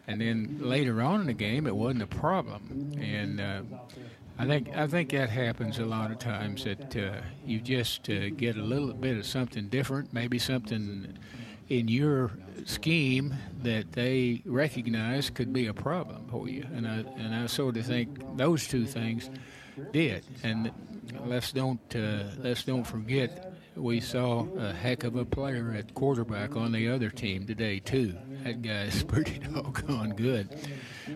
And 0.07 0.19
then 0.19 0.57
later 0.59 1.01
on 1.01 1.21
in 1.21 1.27
the 1.27 1.33
game, 1.33 1.67
it 1.67 1.75
wasn't 1.75 2.03
a 2.03 2.07
problem. 2.07 2.91
And 2.99 3.39
uh, 3.39 3.61
I 4.37 4.45
think 4.45 4.75
I 4.75 4.87
think 4.87 5.11
that 5.11 5.29
happens 5.29 5.79
a 5.79 5.85
lot 5.85 6.11
of 6.11 6.19
times 6.19 6.63
that 6.63 6.95
uh, 6.97 7.21
you 7.45 7.61
just 7.61 8.09
uh, 8.09 8.29
get 8.29 8.57
a 8.57 8.61
little 8.61 8.93
bit 8.93 9.17
of 9.17 9.25
something 9.25 9.67
different, 9.67 10.11
maybe 10.13 10.39
something 10.39 11.17
in 11.71 11.87
your 11.87 12.31
scheme 12.65 13.33
that 13.63 13.93
they 13.93 14.41
recognize 14.45 15.29
could 15.29 15.53
be 15.53 15.67
a 15.67 15.73
problem 15.73 16.27
for 16.29 16.49
you. 16.49 16.65
And 16.75 16.85
I 16.85 17.03
and 17.17 17.33
I 17.33 17.45
sort 17.47 17.77
of 17.77 17.85
think 17.85 18.37
those 18.37 18.67
two 18.67 18.85
things 18.85 19.29
did. 19.93 20.25
And 20.43 20.71
let's 21.25 21.53
don't 21.53 21.95
uh, 21.95 22.23
let's 22.39 22.63
don't 22.65 22.83
forget 22.83 23.53
we 23.77 24.01
saw 24.01 24.45
a 24.57 24.73
heck 24.73 25.05
of 25.05 25.15
a 25.15 25.23
player 25.23 25.73
at 25.77 25.93
quarterback 25.93 26.57
on 26.57 26.73
the 26.73 26.89
other 26.89 27.09
team 27.09 27.47
today 27.47 27.79
too. 27.79 28.15
That 28.43 28.61
guy's 28.61 29.03
pretty 29.13 29.39
doggone 29.39 30.09
good. 30.11 30.49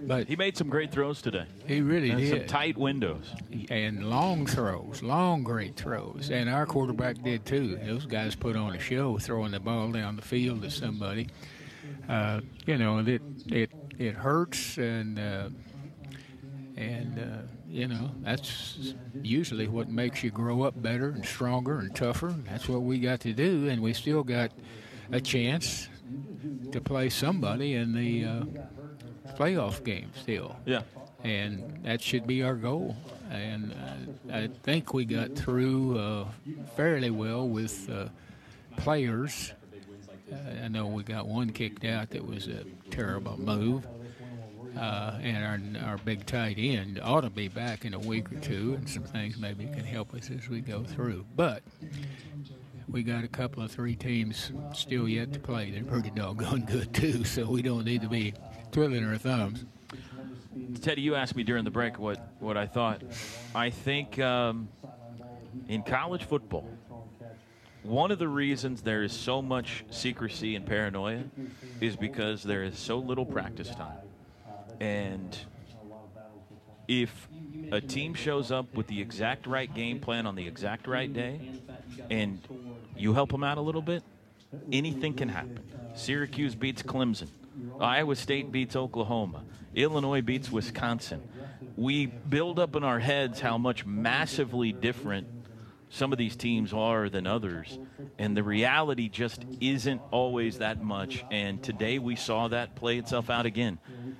But 0.04 0.28
he 0.28 0.36
made 0.36 0.58
some 0.58 0.70
great 0.70 0.92
throws 0.92 1.22
today. 1.22 1.46
He 1.68 1.82
really 1.82 2.12
and 2.12 2.20
did. 2.20 2.30
Some 2.30 2.48
tight 2.48 2.78
windows 2.78 3.34
and 3.70 4.10
long 4.10 4.46
throws, 4.46 5.02
long 5.02 5.44
great 5.44 5.76
throws. 5.76 6.30
And 6.32 6.50
our 6.50 6.66
quarterback 6.66 7.22
did 7.22 7.46
too. 7.46 7.78
Those 7.78 8.06
guys 8.06 8.36
put 8.36 8.56
on 8.56 8.76
a 8.76 8.80
show 8.80 9.18
throwing 9.18 9.52
the 9.52 9.60
ball 9.60 9.92
down 9.92 10.16
the 10.16 10.22
field 10.22 10.62
to 10.64 10.72
somebody. 10.72 11.28
Uh, 12.10 12.42
you 12.66 12.78
know, 12.78 13.00
it 13.00 13.22
it 13.48 13.72
it 13.98 14.16
hurts 14.16 14.78
and 14.78 15.20
uh, 15.20 15.50
and 16.78 17.20
uh, 17.20 17.42
you 17.68 17.88
know 17.88 18.12
that's 18.22 18.94
usually 19.22 19.68
what 19.68 19.90
makes 19.90 20.24
you 20.24 20.32
grow 20.32 20.64
up 20.64 20.82
better 20.82 21.10
and 21.10 21.26
stronger 21.26 21.80
and 21.80 21.96
tougher. 21.96 22.34
That's 22.50 22.68
what 22.68 22.82
we 22.82 23.00
got 23.00 23.22
to 23.22 23.34
do, 23.34 23.68
and 23.70 23.82
we 23.82 23.94
still 23.94 24.24
got 24.24 24.52
a 25.12 25.22
chance 25.22 25.90
to 26.72 26.82
play 26.82 27.10
somebody 27.10 27.74
in 27.76 27.94
the 27.94 28.26
uh, 28.26 28.44
playoff 29.34 29.84
game 29.84 30.12
still. 30.16 30.56
Yeah, 30.66 30.82
and 31.24 31.84
that 31.84 32.02
should 32.02 32.28
be 32.28 32.44
our 32.44 32.56
goal. 32.56 32.96
And 33.32 33.74
uh, 33.74 34.36
I 34.36 34.48
think 34.64 34.94
we 34.94 35.06
got 35.06 35.36
through 35.36 35.98
uh, 35.98 36.26
fairly 36.76 37.10
well 37.10 37.48
with 37.48 37.90
uh, 37.90 38.10
players. 38.78 39.54
Uh, 40.32 40.64
I 40.64 40.68
know 40.68 40.88
we 40.88 41.04
got 41.04 41.28
one 41.28 41.50
kicked 41.50 41.86
out 41.86 42.12
that 42.12 42.26
was 42.26 42.48
a 42.48 42.64
terrible 42.90 43.40
move 43.40 43.86
uh, 44.78 45.18
and 45.22 45.78
our, 45.84 45.90
our 45.90 45.98
big 46.00 46.26
tight 46.26 46.58
end 46.58 47.00
ought 47.02 47.22
to 47.22 47.30
be 47.30 47.48
back 47.48 47.86
in 47.86 47.94
a 47.94 48.00
week 48.00 48.32
or 48.32 48.40
two, 48.40 48.76
and 48.78 48.90
some 48.90 49.04
things 49.04 49.38
maybe 49.38 49.66
can 49.66 49.86
help 49.86 50.14
us 50.14 50.30
as 50.30 50.50
we 50.50 50.62
go 50.62 50.84
through. 50.84 51.26
But 51.36 51.64
we 52.88 53.04
got 53.04 53.24
a 53.24 53.28
couple 53.28 53.64
of 53.64 53.72
three 53.72 53.96
teams 53.96 54.52
still 54.74 55.08
yet 55.08 55.34
to 55.34 55.40
play. 55.40 55.72
They're 55.72 55.84
pretty 55.84 56.12
doggone 56.12 56.66
good 56.66 56.94
too, 56.94 57.24
so 57.24 57.46
we 57.46 57.62
don't 57.62 57.86
need 57.86 58.02
to 58.02 58.10
be 58.10 58.34
twiddling 58.76 59.04
her 59.04 59.18
thumbs. 59.18 59.64
Teddy, 60.82 61.02
you 61.02 61.16
asked 61.16 61.34
me 61.34 61.44
during 61.44 61.64
the 61.64 61.72
break 61.72 61.98
what, 61.98 62.20
what 62.42 62.58
I 62.58 62.68
thought. 62.68 63.02
I 63.56 63.70
think 63.70 64.20
um, 64.20 64.68
in 65.70 65.82
college 65.82 66.26
football, 66.26 66.68
one 67.84 68.12
of 68.12 68.20
the 68.20 68.28
reasons 68.28 68.82
there 68.82 69.02
is 69.04 69.14
so 69.14 69.42
much 69.42 69.86
secrecy 69.92 70.58
and 70.58 70.66
paranoia 70.66 71.24
is 71.80 71.96
because 71.96 72.44
there 72.44 72.64
is 72.64 72.78
so 72.78 72.98
little 72.98 73.26
practice 73.26 73.70
time. 73.70 73.98
And 74.82 75.38
if 76.90 77.30
a 77.72 77.80
team 77.80 78.14
shows 78.14 78.52
up 78.52 78.74
with 78.76 78.88
the 78.88 79.00
exact 79.00 79.48
right 79.48 79.74
game 79.74 80.02
plan 80.02 80.28
on 80.28 80.36
the 80.36 80.46
exact 80.46 80.86
right 80.86 81.12
day 81.14 81.40
and 82.12 82.42
you 82.98 83.14
help 83.14 83.32
them 83.32 83.46
out 83.46 83.58
a 83.58 83.62
little 83.62 83.82
bit, 83.82 84.04
anything 84.70 85.14
can 85.14 85.30
happen. 85.30 85.62
Syracuse 85.96 86.56
beats 86.56 86.84
Clemson. 86.84 87.30
Iowa 87.80 88.16
State 88.16 88.52
beats 88.52 88.76
Oklahoma. 88.76 89.44
Illinois 89.74 90.22
beats 90.22 90.52
Wisconsin. 90.52 91.22
We 91.76 92.06
build 92.06 92.60
up 92.60 92.76
in 92.76 92.84
our 92.84 93.00
heads 93.00 93.40
how 93.40 93.58
much 93.58 93.86
massively 93.86 94.72
different 94.72 95.28
some 95.90 96.12
of 96.12 96.18
these 96.18 96.36
teams 96.36 96.74
are 96.74 97.10
than 97.10 97.28
others. 97.28 97.78
And 98.18 98.36
the 98.36 98.44
reality 98.44 99.10
just 99.10 99.46
isn't 99.62 100.02
always 100.12 100.58
that 100.60 100.82
much. 100.82 101.24
And 101.32 101.62
today 101.62 102.00
we 102.00 102.16
saw 102.16 102.48
that 102.50 102.76
play 102.76 102.98
itself 102.98 103.30
out 103.30 103.46
again. 103.46 103.80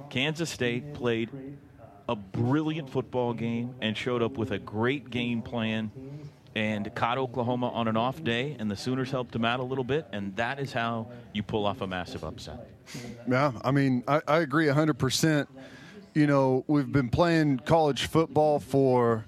Kansas 0.10 0.50
State 0.50 0.94
played 0.94 1.30
a 2.08 2.16
brilliant 2.16 2.90
football 2.90 3.34
game 3.34 3.76
and 3.82 3.98
showed 3.98 4.22
up 4.22 4.38
with 4.38 4.52
a 4.52 4.60
great 4.60 5.10
game 5.10 5.42
plan 5.42 5.92
and 6.56 6.94
caught 6.96 7.18
Oklahoma 7.18 7.70
on 7.70 7.88
an 7.88 7.98
off 7.98 8.24
day, 8.24 8.56
and 8.58 8.72
the 8.72 8.78
Sooners 8.78 9.12
helped 9.12 9.34
them 9.34 9.44
out 9.44 9.60
a 9.60 9.64
little 9.64 9.84
bit, 9.84 10.08
and 10.14 10.36
that 10.38 10.60
is 10.60 10.72
how 10.72 11.08
you 11.34 11.44
pull 11.44 11.66
off 11.66 11.82
a 11.82 11.88
massive 11.88 12.24
upset. 12.24 12.70
Yeah, 13.30 13.52
I 13.64 13.72
mean, 13.72 14.04
I, 14.08 14.22
I 14.28 14.38
agree 14.40 14.68
100%. 14.68 15.48
You 16.14 16.28
know, 16.28 16.64
we've 16.68 16.92
been 16.92 17.10
playing 17.10 17.60
college 17.60 18.06
football 18.06 18.60
for 18.60 19.26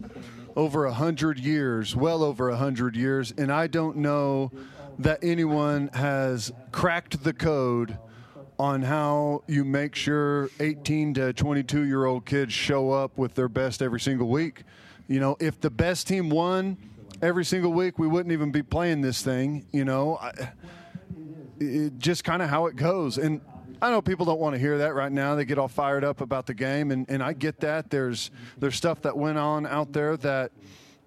over 0.56 0.86
a 0.86 0.94
hundred 0.94 1.38
years, 1.38 1.96
well 1.96 2.24
over 2.24 2.50
a 2.50 2.56
hundred 2.56 2.96
years, 2.96 3.34
and 3.38 3.52
I 3.52 3.68
don't 3.68 3.98
know 3.98 4.52
that 5.00 5.20
anyone 5.22 5.90
has 5.94 6.52
cracked 6.72 7.24
the 7.24 7.34
code 7.34 7.98
on 8.58 8.82
how 8.82 9.44
you 9.48 9.64
make 9.64 9.96
sure 9.96 10.50
18 10.60 11.14
to 11.16 11.34
22 11.34 11.84
year 11.84 12.06
old 12.06 12.26
kids 12.26 12.54
show 12.54 12.92
up 12.92 13.18
with 13.18 13.36
their 13.36 13.50
best 13.50 13.82
every 13.82 14.00
single 14.00 14.30
week. 14.30 14.64
You 15.08 15.20
know, 15.20 15.36
if 15.40 15.60
the 15.60 15.70
best 15.70 16.08
team 16.08 16.30
won 16.30 16.78
every 17.22 17.46
single 17.46 17.72
week, 17.74 18.00
we 18.00 18.08
wouldn't 18.08 18.32
even 18.32 18.52
be 18.52 18.64
playing 18.64 19.02
this 19.02 19.22
thing. 19.22 19.68
You 19.72 19.86
know, 19.86 20.18
I, 20.18 20.52
it, 21.60 21.98
just 21.98 22.24
kind 22.24 22.42
of 22.42 22.50
how 22.50 22.68
it 22.68 22.76
goes. 22.76 23.18
And 23.18 23.42
I 23.82 23.90
know 23.92 24.02
people 24.02 24.26
don't 24.26 24.40
want 24.40 24.56
to 24.56 24.60
hear 24.60 24.80
that 24.80 24.96
right 24.96 25.12
now. 25.12 25.36
They 25.36 25.46
get 25.46 25.58
all 25.58 25.68
fired 25.68 26.04
up 26.04 26.22
about 26.22 26.48
the 26.48 26.54
game, 26.54 26.92
and, 26.92 27.10
and 27.10 27.22
I 27.22 27.34
get 27.34 27.60
that. 27.62 27.90
There's 27.90 28.32
there's 28.58 28.76
stuff 28.76 29.02
that 29.04 29.16
went 29.16 29.38
on 29.38 29.66
out 29.66 29.94
there 29.94 30.18
that 30.18 30.52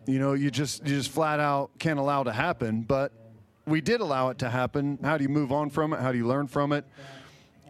you 0.07 0.19
know 0.19 0.35
you 0.35 0.51
just 0.51 0.87
you 0.87 0.97
just 0.97 1.11
flat 1.11 1.41
out 1.41 1.71
can't 1.79 1.99
allow 1.99 2.23
to 2.23 2.33
happen. 2.33 2.83
But 2.83 3.13
we 3.67 3.81
did 3.81 4.01
allow 4.01 4.31
it 4.31 4.39
to 4.39 4.51
happen. 4.51 4.99
How 5.03 5.19
do 5.19 5.23
you 5.25 5.29
move 5.29 5.53
on 5.53 5.71
from 5.71 5.93
it? 5.93 6.01
How 6.01 6.13
do 6.13 6.19
you 6.19 6.27
learn 6.27 6.47
from 6.47 6.73
it? 6.73 6.85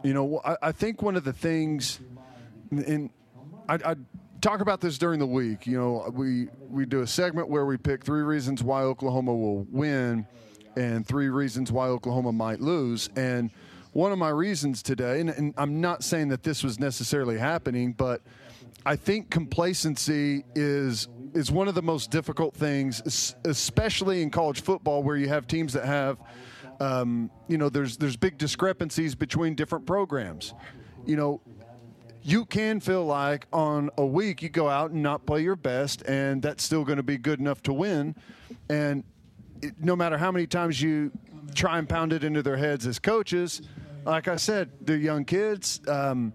You 0.03 0.15
know, 0.15 0.41
I, 0.45 0.57
I 0.63 0.73
think 0.73 1.03
one 1.03 1.17
of 1.17 1.25
the 1.25 1.33
things, 1.33 2.01
and 2.71 3.11
I, 3.69 3.75
I 3.75 3.97
talk 4.41 4.61
about 4.61 4.81
this 4.81 4.99
during 4.99 5.19
the 5.19 5.27
week. 5.27 5.67
You 5.67 5.79
know, 5.79 6.11
we 6.13 6.49
we 6.61 6.87
do 6.87 7.03
a 7.03 7.07
segment 7.07 7.49
where 7.49 7.67
we 7.67 7.77
pick 7.77 8.05
three 8.05 8.23
reasons 8.23 8.63
why 8.63 8.83
Oklahoma 8.83 9.35
will 9.35 9.67
win, 9.71 10.27
and 10.77 11.07
three 11.07 11.29
reasons 11.29 11.71
why 11.71 11.87
Oklahoma 11.87 12.33
might 12.33 12.61
lose, 12.61 13.09
and 13.17 13.51
one 13.93 14.13
of 14.13 14.19
my 14.19 14.29
reasons 14.29 14.83
today, 14.83 15.21
and, 15.21 15.31
and, 15.31 15.55
I'm 15.57 15.81
not 15.81 16.05
saying 16.05 16.29
that 16.29 16.45
this 16.45 16.63
was 16.63 16.79
necessarily 16.79 17.37
happening, 17.37 17.93
but 17.93 18.23
I 18.87 18.95
think 18.97 19.31
complacency 19.31 20.45
is 20.55 21.09
is 21.35 21.51
one 21.51 21.69
of 21.69 21.75
the 21.75 21.83
most 21.83 22.11
difficult 22.11 22.55
things, 22.55 23.37
especially 23.45 24.23
in 24.23 24.31
college 24.31 24.63
football, 24.63 25.03
where 25.03 25.17
you 25.17 25.29
have 25.29 25.47
teams 25.47 25.73
that 25.75 25.85
have, 25.85 26.19
um, 26.81 27.31
you 27.49 27.59
know, 27.59 27.69
there's 27.69 27.97
there's 27.97 28.17
big 28.17 28.39
discrepancies 28.39 29.15
between 29.15 29.55
different 29.55 29.87
programs. 29.87 30.55
You 31.05 31.17
know, 31.17 31.41
you 32.23 32.45
can 32.45 32.81
feel 32.81 33.05
like 33.05 33.47
on 33.53 33.91
a 33.97 34.05
week 34.05 34.43
you 34.43 34.49
go 34.49 34.69
out 34.69 34.91
and 34.91 35.03
not 35.03 35.27
play 35.27 35.43
your 35.43 35.57
best, 35.57 36.03
and 36.03 36.43
that's 36.43 36.63
still 36.63 36.85
going 36.85 36.99
to 36.99 37.03
be 37.03 37.19
good 37.19 37.41
enough 37.41 37.63
to 37.65 37.73
win, 37.73 38.15
and 38.69 39.05
it, 39.63 39.75
no 39.79 39.97
matter 39.97 40.19
how 40.19 40.31
many 40.31 40.47
times 40.47 40.81
you 40.81 41.11
try 41.55 41.79
and 41.79 41.89
pound 41.89 42.13
it 42.13 42.23
into 42.23 42.43
their 42.43 42.57
heads 42.57 42.87
as 42.87 42.99
coaches 42.99 43.63
like 44.05 44.29
I 44.29 44.37
said, 44.37 44.71
they're 44.81 44.97
young 44.97 45.25
kids. 45.25 45.81
Um, 45.89 46.33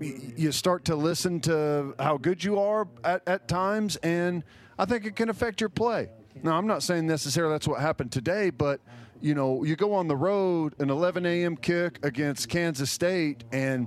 you 0.00 0.52
start 0.52 0.84
to 0.86 0.96
listen 0.96 1.40
to 1.40 1.94
how 1.98 2.16
good 2.16 2.42
you 2.42 2.58
are 2.58 2.88
at, 3.04 3.22
at 3.26 3.48
times, 3.48 3.96
and 3.96 4.42
I 4.78 4.84
think 4.84 5.04
it 5.04 5.16
can 5.16 5.28
affect 5.28 5.60
your 5.60 5.70
play. 5.70 6.08
Now, 6.42 6.56
I'm 6.56 6.66
not 6.66 6.82
saying 6.82 7.06
necessarily 7.06 7.54
that's 7.54 7.68
what 7.68 7.80
happened 7.80 8.10
today, 8.10 8.50
but 8.50 8.80
you 9.20 9.34
know, 9.34 9.62
you 9.62 9.76
go 9.76 9.94
on 9.94 10.08
the 10.08 10.16
road, 10.16 10.74
an 10.80 10.90
11 10.90 11.24
a.m. 11.24 11.56
kick 11.56 12.00
against 12.02 12.48
Kansas 12.48 12.90
State, 12.90 13.44
and 13.52 13.86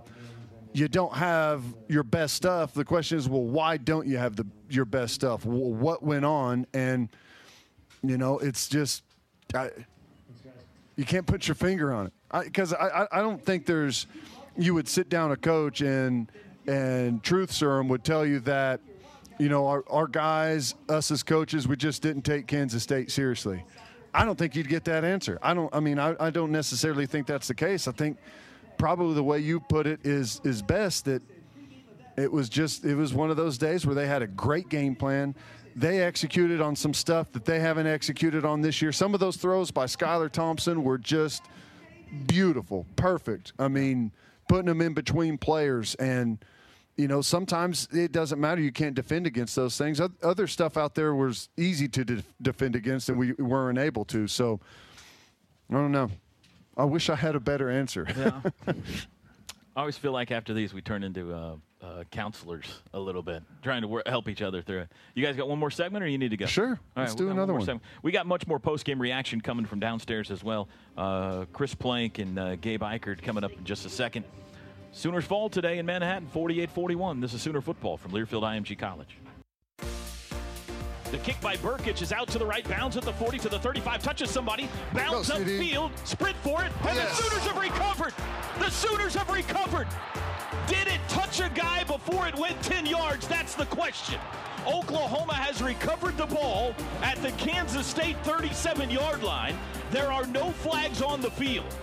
you 0.76 0.90
don't 0.90 1.14
have 1.14 1.64
your 1.88 2.04
best 2.04 2.36
stuff. 2.36 2.74
The 2.74 2.84
question 2.84 3.18
is, 3.18 3.30
well, 3.30 3.44
why 3.44 3.78
don't 3.78 4.06
you 4.06 4.18
have 4.18 4.36
the 4.36 4.46
your 4.70 4.84
best 4.84 5.14
stuff? 5.14 5.46
What 5.46 6.04
went 6.04 6.26
on? 6.26 6.68
And 6.74 7.08
you 8.04 8.18
know, 8.18 8.40
it's 8.40 8.68
just 8.68 9.04
I, 9.54 9.70
you 10.98 11.06
can't 11.06 11.26
put 11.26 11.48
your 11.48 11.56
finger 11.56 11.94
on 11.94 12.08
it 12.08 12.14
because 12.44 12.74
I, 12.74 12.88
I, 12.88 13.08
I 13.14 13.22
don't 13.22 13.42
think 13.42 13.66
there's 13.66 14.06
you 14.58 14.74
would 14.74 14.90
sit 14.90 15.08
down 15.08 15.32
a 15.32 15.38
coach 15.38 15.80
and 15.80 16.30
and 16.68 17.24
truth 17.24 17.54
serum 17.54 17.88
would 17.88 18.04
tell 18.04 18.26
you 18.26 18.42
that 18.42 18.82
you 19.40 19.48
know 19.48 19.68
our, 19.68 19.84
our 19.90 20.08
guys 20.08 20.76
us 20.90 21.10
as 21.12 21.24
coaches 21.24 21.68
we 21.68 21.76
just 21.76 22.02
didn't 22.02 22.24
take 22.24 22.48
kansas 22.48 22.82
state 22.82 23.12
seriously 23.12 23.64
i 24.16 24.26
don't 24.26 24.38
think 24.38 24.56
you'd 24.56 24.70
get 24.70 24.84
that 24.86 25.04
answer 25.04 25.38
i 25.44 25.54
don't 25.54 25.74
i 25.76 25.80
mean 25.80 26.00
i, 26.00 26.16
I 26.20 26.32
don't 26.32 26.52
necessarily 26.52 27.06
think 27.06 27.28
that's 27.28 27.48
the 27.48 27.54
case 27.54 27.88
i 27.88 27.92
think 27.92 28.18
probably 28.78 29.16
the 29.16 29.24
way 29.24 29.40
you 29.40 29.60
put 29.60 29.88
it 29.88 30.06
is 30.06 30.42
is 30.44 30.62
best 30.62 31.06
that 31.06 31.22
it 32.18 32.32
was 32.32 32.50
just 32.50 32.86
it 32.86 32.96
was 32.96 33.14
one 33.14 33.30
of 33.30 33.38
those 33.38 33.58
days 33.58 33.86
where 33.86 33.96
they 33.96 34.08
had 34.08 34.22
a 34.22 34.28
great 34.28 34.70
game 34.70 34.96
plan. 34.96 35.36
They 35.76 36.02
executed 36.02 36.62
on 36.62 36.76
some 36.76 36.94
stuff 36.94 37.32
that 37.34 37.44
they 37.44 37.60
haven't 37.60 37.88
executed 37.88 38.46
on 38.46 38.62
this 38.62 38.82
year. 38.82 38.94
Some 38.94 39.14
of 39.14 39.20
those 39.20 39.36
throws 39.36 39.72
by 39.72 39.86
Skylar 39.86 40.32
Thompson 40.32 40.84
were 40.84 40.98
just 40.98 41.44
beautiful, 42.28 42.86
perfect. 42.96 43.52
I 43.60 43.68
mean, 43.68 44.12
putting 44.48 44.68
them 44.68 44.80
in 44.80 44.94
between 44.94 45.38
players 45.38 45.96
and 45.96 46.44
you 46.96 47.10
know 47.10 47.22
sometimes 47.22 47.90
it 47.92 48.14
doesn't 48.14 48.40
matter. 48.40 48.62
You 48.62 48.72
can't 48.72 48.96
defend 48.96 49.28
against 49.28 49.56
those 49.56 49.78
things. 49.78 50.00
Other 50.24 50.48
stuff 50.48 50.78
out 50.78 50.96
there 50.96 51.14
was 51.14 51.50
easy 51.58 51.90
to 51.90 52.06
de- 52.06 52.24
defend 52.42 52.76
against 52.76 53.10
and 53.10 53.18
we 53.18 53.34
weren't 53.34 53.80
able 53.80 54.06
to. 54.06 54.28
So 54.28 54.60
i 55.70 55.74
don't 55.74 55.92
know 55.92 56.12
i 56.78 56.84
wish 56.84 57.10
i 57.10 57.16
had 57.16 57.36
a 57.36 57.40
better 57.40 57.70
answer 57.70 58.06
yeah. 58.18 58.42
i 58.68 59.80
always 59.80 59.98
feel 59.98 60.12
like 60.12 60.32
after 60.32 60.54
these 60.54 60.74
we 60.74 60.82
turn 60.82 61.04
into 61.04 61.34
uh, 61.34 61.56
uh, 61.86 62.04
counselors 62.12 62.82
a 62.94 63.00
little 63.00 63.22
bit, 63.22 63.44
trying 63.62 63.82
to 63.82 63.88
work, 63.88 64.08
help 64.08 64.28
each 64.28 64.42
other 64.42 64.62
through 64.62 64.80
it. 64.80 64.92
You 65.14 65.24
guys 65.24 65.36
got 65.36 65.48
one 65.48 65.60
more 65.60 65.72
segment, 65.72 66.04
or 66.04 66.08
you 66.08 66.18
need 66.18 66.32
to 66.32 66.38
go? 66.38 66.46
Sure. 66.46 66.80
All 66.96 67.04
let's 67.04 67.16
do 67.16 67.30
another 67.30 67.54
one. 67.54 67.66
one. 67.66 67.82
We 68.02 68.12
got 68.12 68.26
much 68.26 68.48
more 68.48 68.60
post 68.60 68.86
game 68.86 69.00
reaction 69.00 69.42
coming 69.42 69.66
from 69.66 69.80
downstairs 69.80 70.32
as 70.32 70.44
well. 70.44 70.68
Uh, 70.98 71.46
Chris 71.54 71.76
Plank 71.76 72.20
and 72.20 72.40
uh, 72.40 72.56
Gabe 72.56 72.82
Ikard 72.82 73.22
coming 73.22 73.44
up 73.44 73.52
in 73.54 73.64
just 73.64 73.86
a 73.86 73.90
second. 73.90 74.26
Sooners 74.92 75.26
fall 75.26 75.50
today 75.50 75.78
in 75.78 75.86
Manhattan, 75.86 76.28
48-41. 76.34 77.20
This 77.20 77.34
is 77.34 77.42
Sooner 77.42 77.62
football 77.62 77.98
from 77.98 78.14
Learfield 78.14 78.44
IMG 78.44 78.80
College. 78.80 79.18
The 81.16 81.22
kick 81.22 81.40
by 81.40 81.56
Brkic 81.56 82.02
is 82.02 82.12
out 82.12 82.28
to 82.28 82.38
the 82.38 82.46
right, 82.46 82.68
bounds 82.68 82.98
at 82.98 83.04
the 83.04 83.14
40 83.14 83.38
to 83.40 83.48
the 83.48 83.58
35, 83.58 84.04
touches 84.04 84.30
somebody, 84.30 84.68
bounds 84.94 85.30
up 85.30 85.42
field, 85.44 85.92
sprint 86.04 86.36
for 86.44 86.62
it, 86.62 86.74
and 86.86 86.98
yes. 86.98 87.18
the 87.18 87.24
Sooners 87.24 87.44
have 87.48 87.58
recovered. 87.58 88.14
The 88.60 88.70
Sooners 88.70 89.16
have 89.16 89.30
recovered. 89.30 89.88
Did 90.68 90.90
it 90.90 91.00
touch 91.08 91.40
a 91.40 91.50
guy 91.56 91.86
before 91.86 92.28
it 92.28 92.36
went 92.36 92.62
10 92.64 92.86
yards? 92.86 93.30
That's 93.30 93.56
the 93.56 93.66
question. 93.68 94.20
Oklahoma 94.68 95.36
has 95.36 95.62
recovered 95.62 96.18
the 96.18 96.26
ball 96.26 96.76
at 97.02 97.16
the 97.22 97.32
Kansas 97.32 97.88
State 97.88 98.18
37 98.24 98.90
yard 98.90 99.24
line. 99.24 99.58
There 99.92 100.12
are 100.12 100.26
no 100.28 100.52
flags 100.52 101.02
on 101.02 101.22
the 101.22 101.32
field. 101.32 101.74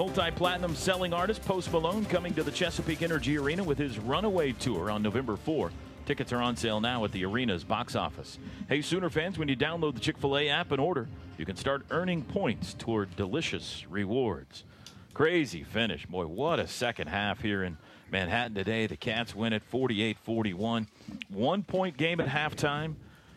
Multi 0.00 0.30
platinum 0.30 0.74
selling 0.74 1.12
artist 1.12 1.44
Post 1.44 1.70
Malone 1.72 2.06
coming 2.06 2.32
to 2.32 2.42
the 2.42 2.50
Chesapeake 2.50 3.02
Energy 3.02 3.36
Arena 3.36 3.62
with 3.62 3.76
his 3.76 3.98
Runaway 3.98 4.52
Tour 4.52 4.90
on 4.90 5.02
November 5.02 5.36
4. 5.36 5.70
Tickets 6.06 6.32
are 6.32 6.40
on 6.40 6.56
sale 6.56 6.80
now 6.80 7.04
at 7.04 7.12
the 7.12 7.26
arena's 7.26 7.64
box 7.64 7.94
office. 7.94 8.38
Hey, 8.66 8.80
Sooner 8.80 9.10
fans, 9.10 9.38
when 9.38 9.48
you 9.48 9.56
download 9.56 9.92
the 9.92 10.00
Chick 10.00 10.16
fil 10.16 10.38
A 10.38 10.48
app 10.48 10.72
and 10.72 10.80
order, 10.80 11.06
you 11.36 11.44
can 11.44 11.54
start 11.54 11.84
earning 11.90 12.22
points 12.22 12.72
toward 12.72 13.14
delicious 13.14 13.84
rewards. 13.90 14.64
Crazy 15.12 15.64
finish. 15.64 16.06
Boy, 16.06 16.24
what 16.24 16.58
a 16.58 16.66
second 16.66 17.08
half 17.08 17.42
here 17.42 17.62
in 17.62 17.76
Manhattan 18.10 18.54
today. 18.54 18.86
The 18.86 18.96
Cats 18.96 19.34
win 19.34 19.52
at 19.52 19.62
48 19.64 20.16
41. 20.16 20.88
One 21.28 21.62
point 21.62 21.98
game 21.98 22.20
at 22.20 22.28
halftime. 22.28 22.94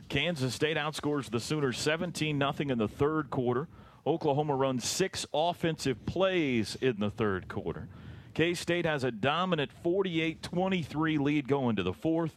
Kansas 0.08 0.56
State 0.56 0.78
outscores 0.78 1.30
the 1.30 1.42
Sooners 1.42 1.78
17 1.78 2.40
0 2.40 2.54
in 2.60 2.78
the 2.78 2.88
third 2.88 3.30
quarter. 3.30 3.68
Oklahoma 4.06 4.56
runs 4.56 4.86
six 4.86 5.26
offensive 5.34 6.06
plays 6.06 6.78
in 6.82 7.00
the 7.00 7.10
third 7.10 7.48
quarter. 7.48 7.88
K 8.34 8.54
State 8.54 8.86
has 8.86 9.04
a 9.04 9.12
dominant 9.12 9.72
48 9.84 10.42
23 10.42 11.18
lead 11.18 11.48
going 11.48 11.76
to 11.76 11.84
the 11.84 11.94
fourth. 11.94 12.36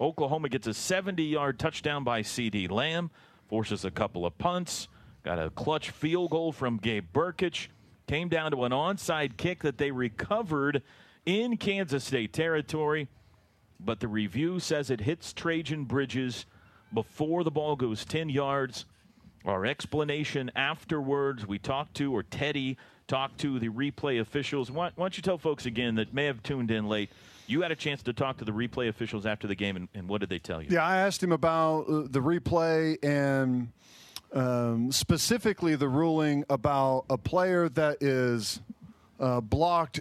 Oklahoma 0.00 0.48
gets 0.48 0.66
a 0.66 0.74
70 0.74 1.22
yard 1.22 1.58
touchdown 1.58 2.04
by 2.04 2.22
CeeDee 2.22 2.70
Lamb, 2.70 3.10
forces 3.48 3.84
a 3.84 3.90
couple 3.90 4.26
of 4.26 4.36
punts, 4.38 4.88
got 5.22 5.38
a 5.38 5.50
clutch 5.50 5.90
field 5.90 6.30
goal 6.30 6.52
from 6.52 6.78
Gabe 6.78 7.06
Brkic, 7.12 7.68
came 8.06 8.28
down 8.28 8.50
to 8.50 8.64
an 8.64 8.72
onside 8.72 9.36
kick 9.36 9.62
that 9.62 9.78
they 9.78 9.90
recovered 9.90 10.82
in 11.24 11.56
Kansas 11.56 12.04
State 12.04 12.32
territory, 12.32 13.08
but 13.80 14.00
the 14.00 14.08
review 14.08 14.58
says 14.60 14.90
it 14.90 15.00
hits 15.00 15.32
Trajan 15.32 15.84
Bridges 15.84 16.46
before 16.94 17.44
the 17.44 17.50
ball 17.50 17.76
goes 17.76 18.04
10 18.04 18.28
yards. 18.28 18.86
Our 19.46 19.64
explanation 19.64 20.50
afterwards, 20.56 21.46
we 21.46 21.60
talked 21.60 21.94
to, 21.98 22.12
or 22.12 22.24
Teddy 22.24 22.76
talked 23.06 23.38
to 23.38 23.60
the 23.60 23.68
replay 23.68 24.20
officials. 24.20 24.72
Why, 24.72 24.90
why 24.96 25.04
don't 25.04 25.16
you 25.16 25.22
tell 25.22 25.38
folks 25.38 25.66
again 25.66 25.94
that 25.94 26.12
may 26.12 26.24
have 26.24 26.42
tuned 26.42 26.72
in 26.72 26.88
late? 26.88 27.10
You 27.46 27.62
had 27.62 27.70
a 27.70 27.76
chance 27.76 28.02
to 28.02 28.12
talk 28.12 28.38
to 28.38 28.44
the 28.44 28.50
replay 28.50 28.88
officials 28.88 29.24
after 29.24 29.46
the 29.46 29.54
game, 29.54 29.76
and, 29.76 29.88
and 29.94 30.08
what 30.08 30.20
did 30.20 30.30
they 30.30 30.40
tell 30.40 30.60
you? 30.60 30.68
Yeah, 30.72 30.84
I 30.84 30.96
asked 30.96 31.22
him 31.22 31.30
about 31.30 31.82
uh, 31.82 32.02
the 32.10 32.18
replay 32.18 32.96
and 33.04 33.68
um, 34.32 34.90
specifically 34.90 35.76
the 35.76 35.88
ruling 35.88 36.44
about 36.50 37.04
a 37.08 37.16
player 37.16 37.68
that 37.68 37.98
is 38.02 38.60
uh, 39.20 39.40
blocked 39.40 40.00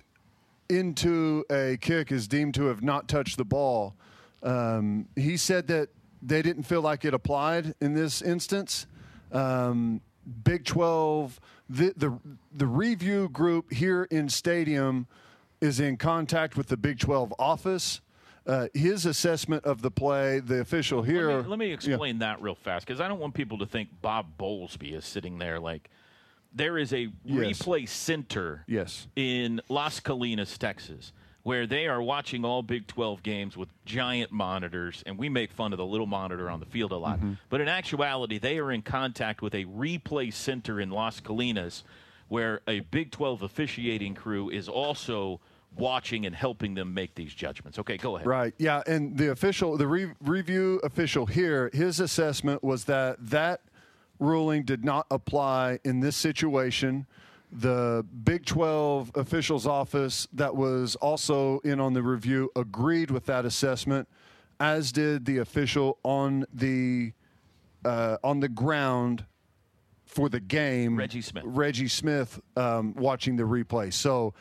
into 0.70 1.46
a 1.52 1.78
kick 1.80 2.12
is 2.12 2.28
deemed 2.28 2.56
to 2.56 2.66
have 2.66 2.82
not 2.82 3.08
touched 3.08 3.38
the 3.38 3.46
ball. 3.46 3.94
Um, 4.42 5.08
he 5.16 5.38
said 5.38 5.68
that 5.68 5.90
they 6.24 6.42
didn't 6.42 6.64
feel 6.64 6.82
like 6.82 7.06
it 7.06 7.14
applied 7.14 7.76
in 7.80 7.94
this 7.94 8.24
instance. 8.24 8.88
Um, 9.36 10.02
Big 10.44 10.66
12, 10.66 11.40
the, 11.70 11.94
the, 11.96 12.18
the 12.52 12.66
review 12.66 13.30
group 13.30 13.72
here 13.72 14.06
in 14.06 14.28
Stadium 14.28 15.06
is 15.62 15.80
in 15.80 15.98
contact 15.98 16.58
with 16.58 16.68
the 16.68 16.78
Big 16.78 17.00
12 17.00 17.34
office. 17.38 18.02
Uh, 18.48 18.68
his 18.74 19.06
assessment 19.06 19.66
of 19.66 19.82
the 19.82 19.90
play, 19.90 20.40
the 20.40 20.60
official 20.60 21.02
here. 21.02 21.32
Let 21.32 21.44
me, 21.44 21.50
let 21.50 21.60
me 21.60 21.74
explain 21.74 22.16
yeah. 22.16 22.28
that 22.34 22.42
real 22.42 22.56
fast 22.56 22.86
because 22.86 23.02
I 23.02 23.08
don't 23.08 23.20
want 23.20 23.34
people 23.34 23.58
to 23.60 23.66
think 23.66 23.90
Bob 24.02 24.38
Bowlesby 24.38 24.94
is 24.94 25.04
sitting 25.04 25.40
there 25.40 25.60
like 25.60 25.90
there 26.54 26.78
is 26.78 26.94
a 26.94 27.12
yes. 27.24 27.60
replay 27.60 27.90
center 27.90 28.64
yes. 28.68 29.08
in 29.16 29.62
Las 29.68 30.00
Colinas, 30.00 30.58
Texas 30.58 31.12
where 31.46 31.68
they 31.68 31.86
are 31.86 32.02
watching 32.02 32.44
all 32.44 32.64
Big 32.64 32.88
12 32.88 33.22
games 33.22 33.56
with 33.56 33.70
giant 33.86 34.32
monitors, 34.32 35.04
and 35.06 35.16
we 35.16 35.30
make 35.30 35.52
fun 35.52 35.74
of 35.74 35.78
the 35.78 35.86
little 35.86 36.08
monitor 36.08 36.50
on 36.50 36.60
the 36.60 36.66
field 36.66 36.92
a 36.92 36.98
lot. 36.98 37.20
Mm-hmm. 37.20 37.34
But 37.50 37.62
in 37.62 37.68
actuality, 37.68 38.40
they 38.40 38.58
are 38.58 38.72
in 38.72 38.82
contact 38.82 39.44
with 39.44 39.54
a 39.54 39.64
replay 39.66 40.34
center 40.34 40.82
in 40.82 40.90
Las 40.90 41.22
Colinas 41.22 41.84
where 42.30 42.62
a 42.68 42.80
Big 42.80 43.12
12 43.12 43.44
officiating 43.44 44.16
crew 44.16 44.50
is 44.50 44.68
also 44.68 45.40
watching 45.78 46.26
and 46.26 46.36
helping 46.36 46.74
them 46.74 46.96
make 46.96 47.14
these 47.14 47.32
judgments. 47.32 47.78
Okay, 47.78 47.98
go 47.98 48.16
ahead. 48.16 48.26
Right. 48.26 48.56
Yeah, 48.58 48.82
and 48.88 49.16
the 49.16 49.30
official 49.30 49.78
the 49.78 49.86
re- 49.86 50.14
review 50.22 50.82
official 50.84 51.28
here, 51.28 51.70
his 51.74 52.00
assessment 52.00 52.64
was 52.64 52.86
that 52.86 53.18
that 53.20 53.62
ruling 54.18 54.64
did 54.64 54.84
not 54.84 55.06
apply 55.12 55.78
in 55.84 56.00
this 56.00 56.16
situation 56.16 57.06
the 57.60 58.06
Big 58.24 58.46
12 58.46 59.12
officials 59.16 59.66
office 59.66 60.28
that 60.34 60.56
was 60.56 60.96
also 60.98 61.60
in 61.60 61.80
on 61.80 61.94
the 61.94 62.04
review 62.04 62.52
agreed 62.56 63.12
with 63.12 63.26
that 63.26 63.46
assessment, 63.46 64.08
as 64.60 64.92
did 64.92 65.26
the 65.26 65.38
official 65.38 65.98
on 66.04 66.46
the 66.54 67.14
uh, 67.86 68.18
on 68.24 68.40
the 68.40 68.50
ground 68.50 69.26
for 70.06 70.30
the 70.30 70.40
game, 70.40 70.96
Reggie 70.96 71.22
Smith. 71.22 71.44
Reggie 71.46 71.88
Smith 71.88 72.40
um, 72.56 72.94
watching 72.96 73.36
the 73.36 73.44
replay. 73.44 73.94
So 73.94 74.34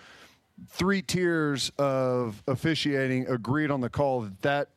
three 0.68 1.02
tiers 1.02 1.70
of 1.78 2.42
officiating 2.46 3.26
agreed 3.28 3.70
on 3.70 3.80
the 3.80 3.90
call 3.90 4.22
that 4.22 4.42
that, 4.42 4.68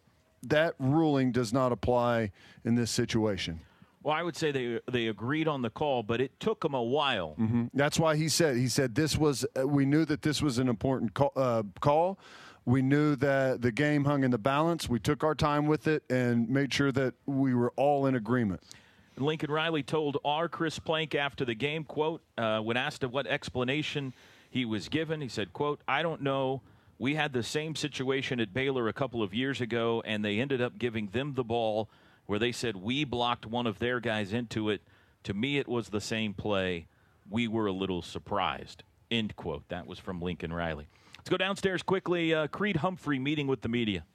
that 0.43 0.76
ruling 0.80 1.32
does 1.32 1.54
not 1.54 1.71
apply 1.71 2.32
in 2.65 2.76
this 2.76 2.91
situation. 2.91 3.62
Well, 4.07 4.15
I 4.15 4.23
would 4.23 4.37
say 4.37 4.53
they 4.53 4.79
they 4.89 5.07
agreed 5.07 5.49
on 5.49 5.61
the 5.61 5.69
call, 5.69 6.01
but 6.01 6.21
it 6.21 6.39
took 6.39 6.61
them 6.61 6.73
a 6.73 6.81
while. 6.81 7.35
Mm-hmm. 7.37 7.65
That's 7.73 7.99
why 7.99 8.15
he 8.15 8.29
said 8.29 8.55
he 8.55 8.69
said 8.69 8.95
this 8.95 9.17
was 9.17 9.45
uh, 9.59 9.67
we 9.67 9.85
knew 9.85 10.05
that 10.05 10.21
this 10.21 10.41
was 10.41 10.59
an 10.59 10.69
important 10.69 11.13
call, 11.13 11.33
uh, 11.35 11.63
call. 11.81 12.17
We 12.63 12.81
knew 12.81 13.17
that 13.17 13.61
the 13.61 13.71
game 13.73 14.05
hung 14.05 14.23
in 14.23 14.31
the 14.31 14.37
balance. 14.37 14.87
We 14.87 15.01
took 15.01 15.25
our 15.25 15.35
time 15.35 15.65
with 15.65 15.87
it 15.87 16.03
and 16.09 16.47
made 16.47 16.73
sure 16.73 16.93
that 16.93 17.15
we 17.25 17.53
were 17.53 17.73
all 17.75 18.05
in 18.05 18.15
agreement. 18.15 18.61
Lincoln 19.17 19.51
Riley 19.51 19.83
told 19.83 20.19
our 20.23 20.47
Chris 20.47 20.79
Plank 20.79 21.13
after 21.13 21.43
the 21.43 21.55
game, 21.55 21.83
quote, 21.83 22.21
uh, 22.37 22.61
when 22.61 22.77
asked 22.77 23.03
of 23.03 23.11
what 23.11 23.27
explanation 23.27 24.13
he 24.49 24.63
was 24.63 24.87
given, 24.87 25.19
he 25.19 25.27
said, 25.27 25.51
quote, 25.51 25.81
I 25.85 26.01
don't 26.01 26.21
know. 26.21 26.61
We 26.97 27.15
had 27.15 27.33
the 27.33 27.43
same 27.43 27.75
situation 27.75 28.39
at 28.39 28.53
Baylor 28.53 28.87
a 28.87 28.93
couple 28.93 29.21
of 29.21 29.33
years 29.33 29.59
ago, 29.59 30.01
and 30.05 30.23
they 30.23 30.39
ended 30.39 30.61
up 30.61 30.77
giving 30.79 31.07
them 31.07 31.33
the 31.33 31.43
ball– 31.43 31.89
where 32.27 32.37
they 32.37 32.51
said 32.51 32.75
we 32.75 33.03
blocked 33.03 33.45
one 33.45 33.65
of 33.65 33.79
their 33.79 33.99
guys 33.99 34.31
into 34.31 34.69
it. 34.69 34.81
To 35.23 35.33
me, 35.33 35.57
it 35.57 35.67
was 35.67 35.89
the 35.89 36.01
same 36.01 36.33
play. 36.33 36.87
We 37.29 37.47
were 37.47 37.65
a 37.65 37.71
little 37.71 38.01
surprised. 38.01 38.83
End 39.09 39.35
quote. 39.35 39.67
That 39.69 39.87
was 39.87 39.97
from 39.99 40.21
Lincoln 40.21 40.53
Riley. 40.53 40.87
Let's 41.17 41.29
go 41.29 41.37
downstairs 41.37 41.81
quickly. 41.81 42.33
Uh, 42.33 42.47
Creed 42.47 42.77
Humphrey 42.77 43.19
meeting 43.19 43.47
with 43.47 43.61
the 43.61 43.69
media. 43.69 44.05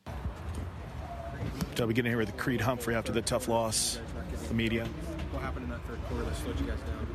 So 1.75 1.87
we 1.87 1.95
get 1.95 2.07
in 2.07 2.13
here 2.13 2.19
with 2.19 2.37
Creed 2.37 2.61
Humphrey 2.61 2.95
after 2.95 3.13
the 3.13 3.23
tough 3.23 3.49
loss. 3.49 3.99
The 4.49 4.55
media. 4.55 4.87
What 5.33 5.43
happened 5.43 5.65
in 5.65 5.71
that 5.71 5.83
third 5.87 5.99
quarter 6.09 6.25
that 6.25 6.37
slowed 6.37 6.61
you 6.61 6.67
guys 6.67 6.79
down? 6.81 7.07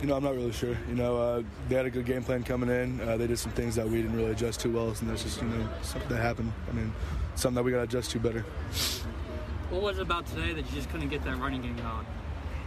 You 0.00 0.06
know, 0.06 0.16
I'm 0.16 0.22
not 0.22 0.34
really 0.34 0.52
sure. 0.52 0.76
You 0.88 0.94
know, 0.94 1.16
uh, 1.16 1.42
they 1.68 1.74
had 1.74 1.86
a 1.86 1.90
good 1.90 2.04
game 2.04 2.22
plan 2.22 2.44
coming 2.44 2.68
in. 2.68 3.00
Uh, 3.00 3.16
they 3.16 3.26
did 3.26 3.38
some 3.38 3.52
things 3.52 3.74
that 3.76 3.88
we 3.88 4.02
didn't 4.02 4.16
really 4.16 4.30
adjust 4.30 4.60
to 4.60 4.68
well, 4.68 4.88
and 4.88 5.10
that's 5.10 5.22
just 5.22 5.40
you 5.40 5.48
know 5.48 5.68
something 5.82 6.08
that 6.10 6.22
happened. 6.22 6.52
I 6.70 6.72
mean, 6.72 6.92
something 7.34 7.56
that 7.56 7.62
we 7.62 7.72
got 7.72 7.78
to 7.78 7.82
adjust 7.84 8.10
to 8.12 8.20
better. 8.20 8.44
What 9.74 9.82
was 9.82 9.98
it 9.98 10.02
about 10.02 10.24
today 10.26 10.52
that 10.52 10.64
you 10.64 10.72
just 10.72 10.88
couldn't 10.90 11.08
get 11.08 11.24
that 11.24 11.36
running 11.38 11.60
game 11.60 11.74
going? 11.74 12.06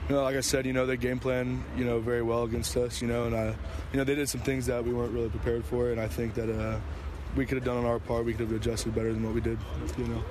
You 0.10 0.16
know, 0.16 0.24
like 0.24 0.36
I 0.36 0.42
said, 0.42 0.66
you 0.66 0.74
know, 0.74 0.86
they 0.86 0.98
game 0.98 1.20
plan, 1.20 1.64
you 1.78 1.86
know, 1.86 2.02
very 2.02 2.22
well 2.22 2.44
against 2.44 2.76
us, 2.76 3.02
you 3.02 3.08
know, 3.08 3.24
and 3.24 3.34
I, 3.34 3.46
you 3.94 3.98
know, 3.98 4.04
they 4.04 4.14
did 4.14 4.28
some 4.28 4.42
things 4.42 4.66
that 4.66 4.84
we 4.84 4.94
weren't 4.94 5.14
really 5.14 5.30
prepared 5.30 5.64
for, 5.64 5.92
and 5.92 6.02
I 6.02 6.08
think 6.10 6.34
that, 6.34 6.50
uh, 6.50 6.80
we 7.38 7.46
could 7.46 7.56
have 7.56 7.64
done 7.64 7.78
on 7.78 7.86
our 7.86 8.00
part. 8.00 8.26
We 8.26 8.34
could 8.34 8.48
have 8.48 8.56
adjusted 8.56 8.94
better 8.94 9.14
than 9.14 9.24
what 9.24 9.34
we 9.34 9.40
did. 9.40 9.58
You 9.98 10.06
know, 10.06 10.24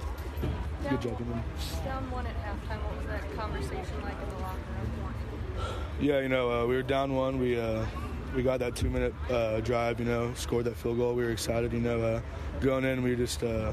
good 0.91 1.01
job 1.01 1.13
of 1.13 1.27
them. 1.27 1.43
Down 1.85 2.11
one 2.11 2.27
at 2.27 2.37
halftime. 2.45 2.83
What 2.83 2.97
was 2.99 3.07
that 3.07 3.35
conversation 3.37 4.03
like 4.03 4.21
in 4.23 4.29
the 4.29 4.43
locker 4.43 4.59
room? 4.69 5.77
Yeah, 6.01 6.21
you 6.21 6.29
know, 6.29 6.51
uh, 6.51 6.67
we 6.67 6.75
were 6.75 6.83
down 6.83 7.15
one. 7.15 7.39
We 7.39 7.59
uh, 7.59 7.87
we 8.35 8.43
got 8.43 8.59
that 8.61 8.77
two 8.77 8.91
minute 8.91 9.15
uh, 9.31 9.61
drive. 9.61 9.99
You 9.99 10.07
know, 10.07 10.35
scored 10.35 10.67
that 10.67 10.77
field 10.77 10.99
goal. 10.99 11.15
We 11.15 11.25
were 11.25 11.31
excited. 11.31 11.73
You 11.73 11.81
know, 11.81 12.03
uh, 12.03 12.21
going 12.61 12.85
in, 12.85 13.03
we 13.03 13.15
just 13.17 13.43
uh, 13.43 13.73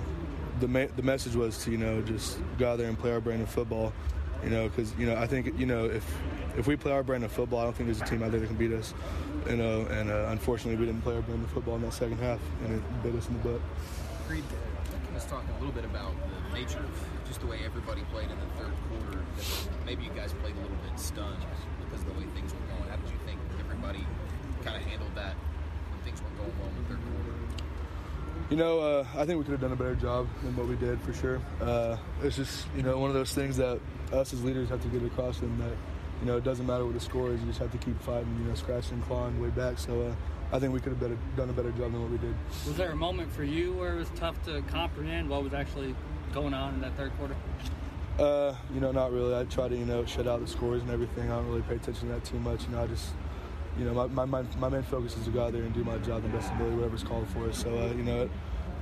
the 0.60 0.68
ma- 0.68 0.88
the 0.96 1.04
message 1.04 1.36
was 1.36 1.58
to 1.64 1.72
you 1.72 1.78
know 1.78 2.02
just 2.02 2.40
go 2.58 2.72
out 2.72 2.78
there 2.78 2.88
and 2.90 2.98
play 2.98 3.12
our 3.12 3.22
brand 3.22 3.42
of 3.42 3.50
football. 3.50 3.94
You 4.44 4.50
know, 4.50 4.68
because 4.68 4.94
you 4.98 5.06
know 5.06 5.16
I 5.16 5.26
think 5.28 5.58
you 5.58 5.66
know 5.66 5.86
if 5.86 6.06
if 6.58 6.68
we 6.68 6.76
play 6.76 6.92
our 6.92 7.04
brand 7.04 7.24
of 7.24 7.32
football, 7.32 7.60
I 7.60 7.64
don't 7.64 7.76
think 7.76 7.88
there's 7.88 8.02
a 8.02 8.06
team 8.06 8.22
out 8.24 8.32
there 8.32 8.42
that 8.42 8.48
can 8.48 8.58
beat 8.58 8.74
us. 8.74 8.94
You 9.50 9.58
know, 9.58 9.82
and 9.90 10.12
uh, 10.12 10.28
unfortunately, 10.30 10.76
we 10.80 10.86
didn't 10.86 11.02
play 11.02 11.16
our 11.16 11.22
brand 11.22 11.44
of 11.44 11.52
football 11.52 11.76
in 11.76 11.82
that 11.82 11.94
second 11.94 12.18
half, 12.20 12.40
and 12.66 12.76
it 12.76 13.04
bit 13.04 13.16
us 13.16 13.28
in 13.28 13.34
the 13.34 13.40
butt. 13.40 13.62
Creed, 14.28 14.44
let's 15.14 15.26
talk 15.26 15.44
a 15.48 15.60
little 15.60 15.74
bit 15.74 15.86
about 15.86 16.12
the 16.52 16.60
nature 16.60 16.80
of 16.80 17.28
just 17.28 17.40
the 17.42 17.48
way 17.48 17.60
everybody 17.66 18.02
played 18.12 18.30
in 18.30 18.38
the 18.40 18.64
third 18.64 18.74
quarter. 18.90 19.24
Maybe 19.86 20.04
you 20.04 20.12
guys 20.12 20.34
played 20.34 20.56
a 20.56 20.62
little 20.62 20.78
bit 20.84 21.00
stunned 21.00 21.40
because 21.80 22.02
of 22.02 22.14
the 22.14 22.20
way 22.20 22.26
things 22.36 22.52
were 22.54 22.68
going. 22.76 22.90
How 22.90 22.98
did 22.98 23.10
you 23.10 23.20
think 23.26 23.40
everybody 23.60 24.06
kind 24.64 24.76
of 24.76 24.84
handled 24.84 25.16
that 25.16 25.36
when 25.92 26.00
things 26.04 26.22
weren't 26.22 26.38
going 26.38 26.54
well 26.60 26.68
in 26.68 26.84
the 26.84 26.90
third 26.90 27.00
quarter? 27.00 27.23
You 28.50 28.58
know, 28.58 28.80
uh, 28.80 29.06
I 29.16 29.26
think 29.26 29.40
we 29.40 29.46
could 29.46 29.54
have 29.54 29.62
done 29.62 29.72
a 29.72 29.76
better 29.76 29.96
job 29.96 30.28
than 30.44 30.56
what 30.56 30.68
we 30.68 30.76
did 30.76 31.02
for 31.02 31.14
sure. 31.14 31.42
Uh, 31.62 31.98
it's 32.22 32.36
just 32.36 32.68
you 32.76 32.84
know 32.84 32.98
one 32.98 33.10
of 33.10 33.16
those 33.16 33.34
things 33.34 33.58
that 33.58 33.80
us 34.12 34.34
as 34.34 34.44
leaders 34.44 34.70
have 34.70 34.82
to 34.82 34.88
get 34.90 35.04
across 35.04 35.40
them 35.40 35.58
that 35.60 35.76
you 36.20 36.28
know 36.28 36.38
it 36.38 36.44
doesn't 36.44 36.68
matter 36.68 36.86
what 36.86 36.94
the 36.94 37.00
score 37.00 37.32
is. 37.32 37.40
You 37.40 37.48
just 37.48 37.60
have 37.60 37.72
to 37.72 37.78
keep 37.78 38.00
fighting, 38.02 38.36
you 38.40 38.48
know, 38.48 38.56
scratching 38.56 38.96
and 38.96 39.06
clawing 39.06 39.42
way 39.42 39.50
back. 39.50 39.80
So 39.80 40.02
uh, 40.02 40.56
I 40.56 40.60
think 40.60 40.74
we 40.74 40.80
could 40.80 40.92
have 40.92 41.00
better, 41.00 41.18
done 41.36 41.50
a 41.50 41.54
better 41.54 41.72
job 41.72 41.94
than 41.94 42.02
what 42.02 42.12
we 42.12 42.18
did. 42.18 42.36
Was 42.68 42.76
there 42.76 42.92
a 42.92 42.96
moment 42.96 43.32
for 43.32 43.44
you 43.44 43.74
where 43.74 43.94
it 43.94 43.98
was 43.98 44.10
tough 44.16 44.42
to 44.46 44.62
comprehend 44.64 45.30
what 45.30 45.44
was 45.44 45.54
actually 45.54 45.96
going 46.34 46.54
on 46.54 46.76
in 46.76 46.82
that 46.82 46.96
third 46.96 47.12
quarter? 47.18 47.36
Uh, 48.20 48.54
you 48.72 48.80
know, 48.80 48.92
not 48.92 49.12
really. 49.12 49.36
I 49.36 49.46
try 49.46 49.68
to 49.68 49.76
you 49.76 49.86
know 49.86 50.06
shut 50.06 50.28
out 50.28 50.42
the 50.42 50.48
scores 50.48 50.82
and 50.84 50.92
everything. 50.92 51.32
I 51.32 51.38
don't 51.38 51.48
really 51.48 51.64
pay 51.64 51.76
attention 51.76 52.10
to 52.10 52.14
that 52.16 52.26
too 52.26 52.40
much. 52.40 52.66
You 52.66 52.70
know, 52.70 52.84
I 52.84 52.88
just 52.88 53.08
you 53.78 53.86
know, 53.86 54.08
my, 54.08 54.26
my, 54.26 54.44
my 54.60 54.70
main 54.70 54.84
focus 54.84 55.18
is 55.18 55.26
to 55.26 55.32
go 55.32 55.46
out 55.46 55.54
there 55.54 55.64
and 55.64 55.74
do 55.74 55.84
my 55.84 55.98
job 56.00 56.22
the 56.22 56.30
best 56.30 56.52
ability, 56.52 56.76
whatever's 56.76 57.04
called 57.04 57.28
for 57.30 57.50
us. 57.50 57.58
So, 57.58 57.76
uh, 57.76 57.88
you 57.96 58.04
know, 58.04 58.30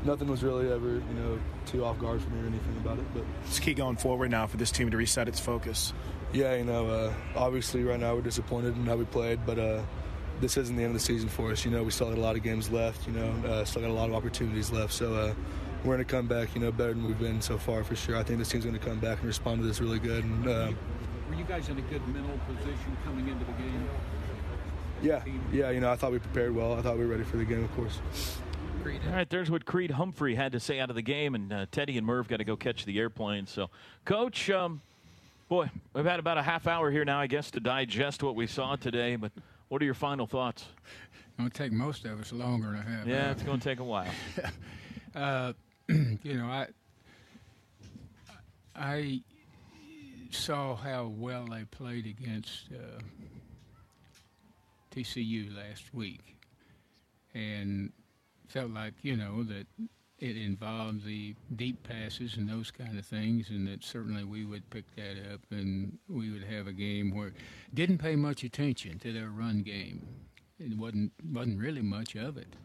nothing 0.04 0.27
was 0.27 0.43
really 0.43 0.71
ever, 0.71 0.95
you 0.95 1.13
know, 1.15 1.39
too 1.65 1.86
off 1.86 1.99
guard 1.99 2.21
for 2.21 2.30
me 2.32 2.41
or 2.41 2.47
anything 2.47 2.77
about 2.77 2.99
it. 2.99 3.06
But 3.13 3.23
it's 3.45 3.60
key 3.60 3.73
going 3.73 3.97
forward 3.97 4.32
now 4.32 4.47
for 4.47 4.58
this 4.58 4.71
team 4.71 4.91
to 4.91 4.97
reset 4.97 5.27
its 5.27 5.39
focus. 5.39 5.93
Yeah, 6.34 6.56
you 6.56 6.63
know, 6.63 6.88
uh, 6.88 7.13
obviously 7.36 7.84
right 7.84 7.99
now 7.99 8.15
we're 8.15 8.21
disappointed 8.21 8.75
in 8.75 8.86
how 8.86 8.95
we 8.95 9.06
played, 9.06 9.45
but 9.45 9.60
uh, 9.60 9.82
this 10.39 10.58
isn't 10.58 10.75
the 10.75 10.84
end 10.84 10.91
of 10.91 10.99
the 10.99 11.06
season 11.06 11.30
for 11.30 11.51
us. 11.51 11.65
You 11.65 11.71
know, 11.71 11.84
we 11.84 11.91
still 11.91 12.10
got 12.10 12.17
a 12.17 12.21
lot 12.21 12.36
of 12.36 12.43
games 12.43 12.69
left. 12.69 13.08
You 13.08 13.13
know, 13.13 13.30
uh, 13.47 13.65
still 13.65 13.82
got 13.82 13.91
a 13.91 13.93
lot 13.93 14.10
of 14.10 14.15
opportunities 14.15 14.71
left. 14.71 14.93
So 14.93 15.13
uh, 15.13 15.34
we're 15.84 15.95
going 15.95 15.99
to 15.99 16.06
come 16.06 16.27
back, 16.27 16.54
you 16.56 16.62
know, 16.62 16.71
better 16.71 16.93
than 16.93 17.06
we've 17.06 17.19
been 17.19 17.41
so 17.41 17.58
far 17.58 17.84
for 17.84 17.95
sure. 17.95 18.17
I 18.17 18.23
think 18.23 18.39
this 18.39 18.49
team's 18.49 18.65
going 18.65 18.77
to 18.77 18.86
come 18.86 18.99
back 18.99 19.19
and 19.19 19.27
respond 19.27 19.62
to 19.62 19.67
this 19.67 19.82
really 19.82 19.99
good. 19.99 20.23
And, 20.23 20.47
uh, 20.47 20.71
were 21.30 21.36
you 21.36 21.43
guys 21.45 21.69
in 21.69 21.77
a 21.77 21.82
good 21.82 22.06
mental 22.10 22.38
position 22.45 22.97
coming 23.06 23.27
into 23.27 23.45
the 23.45 23.54
game? 23.54 23.88
Yeah, 25.02 25.24
yeah. 25.52 25.72
You 25.72 25.80
know, 25.80 25.92
I 25.92 25.96
thought 25.96 26.12
we 26.12 26.20
prepared 26.20 26.56
well. 26.56 26.74
I 26.74 26.82
thought 26.82 26.98
we 26.98 27.06
were 27.06 27.12
ready 27.12 27.24
for 27.24 27.38
the 27.38 27.46
game, 27.46 27.64
of 27.64 27.76
course. 27.76 28.00
All 28.86 29.14
right, 29.14 29.30
there's 29.30 29.52
what 29.52 29.66
Creed 29.66 29.92
Humphrey 29.92 30.34
had 30.34 30.52
to 30.54 30.60
say 30.60 30.80
out 30.80 30.90
of 30.90 30.96
the 30.96 31.02
game, 31.04 31.36
and 31.36 31.54
uh, 31.54 31.66
Teddy 31.72 31.98
and 31.98 32.06
Merv 32.06 32.28
got 32.28 32.38
to 32.38 32.44
go 32.44 32.56
catch 32.56 32.86
the 32.86 32.98
airplane. 32.98 33.46
So, 33.46 33.70
Coach, 34.06 34.50
um, 34.50 34.82
boy, 35.50 35.70
we've 35.94 36.06
had 36.06 36.20
about 36.20 36.40
a 36.40 36.42
half 36.42 36.66
hour 36.66 36.90
here 36.90 37.06
now, 37.06 37.20
I 37.20 37.28
guess, 37.28 37.52
to 37.52 37.60
digest 37.60 38.24
what 38.24 38.36
we 38.36 38.48
saw 38.48 38.76
today. 38.76 39.16
But 39.18 39.32
what 39.70 39.82
are 39.82 39.86
your 39.86 39.94
final 39.94 40.26
thoughts? 40.26 40.66
It's 41.14 41.38
going 41.38 41.50
to 41.50 41.58
take 41.58 41.72
most 41.72 42.06
of 42.06 42.20
us 42.20 42.34
longer 42.34 42.68
than 42.68 42.78
a 42.78 42.82
half. 42.82 43.06
Yeah, 43.06 43.26
hour. 43.26 43.32
it's 43.32 43.44
going 43.44 43.60
to 43.60 43.64
take 43.64 43.80
a 43.80 43.84
while. 43.84 44.10
uh, 45.16 45.54
you 45.88 46.34
know, 46.38 46.46
I 46.46 46.68
I 48.76 49.22
saw 50.32 50.76
how 50.76 51.12
well 51.16 51.46
they 51.46 51.66
played 51.66 52.08
against 52.08 52.70
uh, 52.74 53.00
TCU 54.91 55.56
last 55.56 55.93
week, 55.93 56.38
and 57.34 57.91
felt 58.47 58.71
like 58.71 58.93
you 59.01 59.15
know 59.15 59.43
that 59.43 59.65
it 60.21 60.38
involved 60.38 61.04
the 61.04 61.36
deep 61.56 61.82
passes 61.82 62.38
and 62.38 62.47
those 62.47 62.69
kind 62.69 62.97
of 62.97 63.06
things, 63.06 63.49
and 63.49 63.67
that 63.67 63.84
certainly 63.84 64.23
we 64.23 64.45
would 64.45 64.69
pick 64.69 64.86
that 64.95 65.17
up, 65.34 65.41
and 65.49 65.97
we 66.08 66.30
would 66.32 66.43
have 66.43 66.67
a 66.67 66.73
game 66.73 67.15
where 67.15 67.34
didn't 67.73 67.97
pay 67.97 68.15
much 68.15 68.43
attention 68.43 68.99
to 68.99 69.12
their 69.12 69.30
run 69.30 69.63
game. 69.63 70.06
It 70.60 70.77
wasn't 70.77 71.12
wasn't 71.34 71.60
really 71.60 71.82
much 71.82 72.15
of 72.15 72.38
it, 72.38 72.56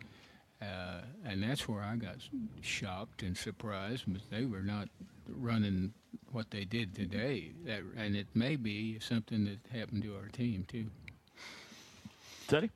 uh, 0.61 1.01
and 1.25 1.43
that's 1.43 1.67
where 1.67 1.83
I 1.83 1.97
got 1.97 2.17
shocked 2.61 3.23
and 3.23 3.37
surprised. 3.37 4.05
But 4.07 4.23
they 4.31 4.45
were 4.45 4.63
not 4.63 4.89
running 5.29 5.95
what 6.33 6.51
they 6.51 6.65
did 6.65 6.95
today. 6.95 7.53
That 7.65 7.81
and 7.97 8.15
it 8.15 8.27
may 8.35 8.57
be 8.57 8.99
something 9.01 9.47
that 9.47 9.61
happened 9.77 10.03
to 10.03 10.15
our 10.17 10.29
team 10.29 10.67
too. 10.69 10.91
Teddy. 12.49 12.71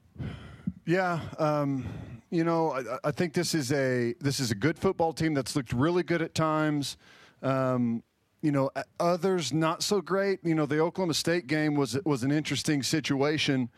Yeah, 0.85 1.21
um, 1.39 1.87
you 2.31 2.43
know, 2.43 2.73
I, 2.73 3.09
I, 3.09 3.11
think 3.13 3.35
this 3.35 3.55
is 3.55 3.71
a 3.73 4.15
this 4.21 4.41
is 4.41 4.51
a 4.51 4.55
good 4.57 4.77
football 4.77 5.13
team 5.13 5.33
that's 5.33 5.55
looked 5.55 5.73
really 5.73 6.03
good 6.03 6.23
at 6.23 6.35
times. 6.35 6.97
Um, 7.43 8.03
you 8.43 8.51
know, 8.51 8.71
others 8.99 9.53
not 9.53 9.83
so 9.83 10.01
great. 10.01 10.41
You 10.43 10.57
know, 10.57 10.67
the 10.67 10.81
Oklahoma 10.81 11.15
State 11.15 11.47
game 11.47 11.75
was 11.75 11.97
was 12.05 12.25
an 12.25 12.33
interesting 12.33 12.83
situation 12.83 13.69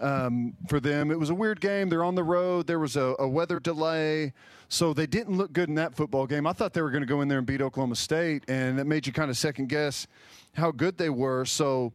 um, 0.00 0.54
for 0.68 0.80
them. 0.80 1.10
It 1.10 1.18
was 1.18 1.28
a 1.28 1.34
weird 1.34 1.60
game. 1.60 1.90
They're 1.90 2.04
on 2.04 2.14
the 2.14 2.24
road. 2.24 2.66
There 2.66 2.78
was 2.78 2.96
a, 2.96 3.14
a 3.18 3.28
weather 3.28 3.60
delay, 3.60 4.32
so 4.68 4.94
they 4.94 5.06
didn't 5.06 5.36
look 5.36 5.52
good 5.52 5.68
in 5.68 5.74
that 5.74 5.94
football 5.94 6.26
game. 6.26 6.46
I 6.46 6.54
thought 6.54 6.72
they 6.72 6.82
were 6.82 6.90
going 6.90 7.02
to 7.02 7.06
go 7.06 7.20
in 7.20 7.28
there 7.28 7.38
and 7.38 7.46
beat 7.46 7.60
Oklahoma 7.60 7.96
State, 7.96 8.44
and 8.48 8.78
that 8.78 8.86
made 8.86 9.06
you 9.06 9.12
kind 9.12 9.30
of 9.30 9.36
second 9.36 9.68
guess 9.68 10.06
how 10.54 10.70
good 10.70 10.96
they 10.96 11.10
were. 11.10 11.44
So. 11.44 11.92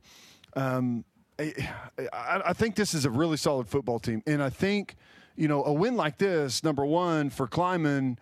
Um, 0.56 1.04
I, 1.40 2.42
I 2.46 2.54
think 2.54 2.76
this 2.76 2.94
is 2.94 3.06
a 3.06 3.10
really 3.10 3.38
solid 3.38 3.68
football 3.68 4.00
team, 4.00 4.24
and 4.26 4.42
I 4.42 4.50
think 4.50 4.96
you 5.36 5.48
know 5.48 5.64
a 5.64 5.74
win 5.74 5.96
like 5.96 6.18
this, 6.18 6.64
number 6.64 6.86
one 6.86 7.30
for 7.30 7.48
Klieman 7.48 8.18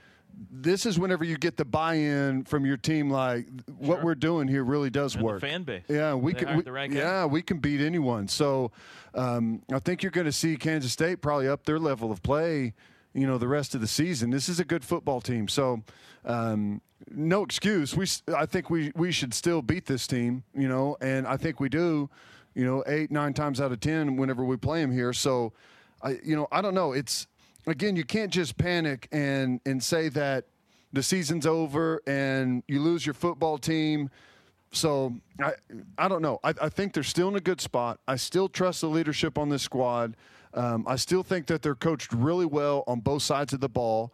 this 0.52 0.86
is 0.86 1.00
whenever 1.00 1.24
you 1.24 1.38
get 1.38 1.58
the 1.58 1.66
buy-in 1.66 2.44
from 2.44 2.66
your 2.66 2.78
team. 2.78 3.10
Like 3.10 3.48
what 3.78 4.04
we're 4.04 4.16
doing 4.16 4.48
here 4.48 4.64
really 4.64 4.90
does 4.90 5.16
and 5.16 5.24
work. 5.24 5.42
fan 5.42 5.64
base. 5.64 5.84
Yeah, 5.88 6.14
we 6.14 6.34
they 6.34 6.40
can. 6.40 6.58
We, 6.58 6.72
right 6.72 6.92
yeah, 6.92 7.26
we 7.26 7.42
can 7.42 7.60
beat 7.60 7.82
anyone. 7.82 8.28
So 8.28 8.72
um, 9.14 9.62
I 9.72 9.80
think 9.80 10.04
you're 10.04 10.12
going 10.12 10.26
to 10.26 10.32
see 10.32 10.58
Kansas 10.58 10.92
State 10.92 11.22
probably 11.22 11.48
up 11.48 11.66
their 11.66 11.80
level 11.80 12.12
of 12.12 12.22
play. 12.24 12.74
You 13.14 13.26
know, 13.28 13.38
the 13.38 13.48
rest 13.48 13.76
of 13.76 13.82
the 13.82 13.88
season. 13.88 14.30
This 14.30 14.50
is 14.50 14.60
a 14.60 14.66
good 14.66 14.84
football 14.84 15.22
team. 15.22 15.48
So 15.48 15.84
um, 16.26 16.82
no 17.10 17.44
excuse. 17.44 17.96
We 17.96 18.08
I 18.36 18.46
think 18.46 18.70
we 18.70 18.92
we 18.96 19.12
should 19.12 19.34
still 19.34 19.62
beat 19.62 19.86
this 19.86 20.06
team. 20.08 20.44
You 20.54 20.68
know, 20.68 20.98
and 21.02 21.26
I 21.28 21.38
think 21.38 21.60
we 21.60 21.70
do. 21.70 22.10
You 22.56 22.66
know, 22.66 22.84
eight 22.88 23.12
nine 23.12 23.34
times 23.34 23.62
out 23.62 23.72
of 23.72 23.80
ten 23.80 24.18
whenever 24.18 24.44
we 24.44 24.58
play 24.58 24.82
them 24.82 24.92
here. 24.92 25.14
So. 25.14 25.54
I, 26.02 26.20
you 26.24 26.36
know, 26.36 26.48
I 26.52 26.62
don't 26.62 26.76
know. 26.76 26.92
It's 26.92 27.26
again, 27.66 27.96
you 27.96 28.04
can't 28.04 28.32
just 28.32 28.58
panic 28.58 29.08
and 29.12 29.60
and 29.66 29.82
say 29.82 30.10
that 30.10 30.46
the 30.94 31.02
season's 31.02 31.48
over 31.48 32.02
and 32.06 32.62
you 32.68 32.80
lose 32.82 33.06
your 33.06 33.16
football 33.16 33.58
team. 33.58 34.12
So 34.72 35.16
I 35.40 35.54
I 35.98 36.08
don't 36.08 36.22
know. 36.22 36.40
I, 36.44 36.54
I 36.62 36.70
think 36.70 36.94
they're 36.94 37.02
still 37.02 37.30
in 37.30 37.36
a 37.36 37.42
good 37.42 37.60
spot. 37.62 38.00
I 38.08 38.18
still 38.18 38.50
trust 38.50 38.82
the 38.82 38.88
leadership 38.88 39.38
on 39.38 39.50
this 39.50 39.64
squad. 39.64 40.16
Um, 40.54 40.86
I 40.88 40.98
still 40.98 41.24
think 41.24 41.48
that 41.48 41.62
they're 41.62 41.76
coached 41.76 42.14
really 42.14 42.46
well 42.46 42.84
on 42.88 43.00
both 43.00 43.24
sides 43.24 43.54
of 43.54 43.62
the 43.62 43.70
ball. 43.70 44.12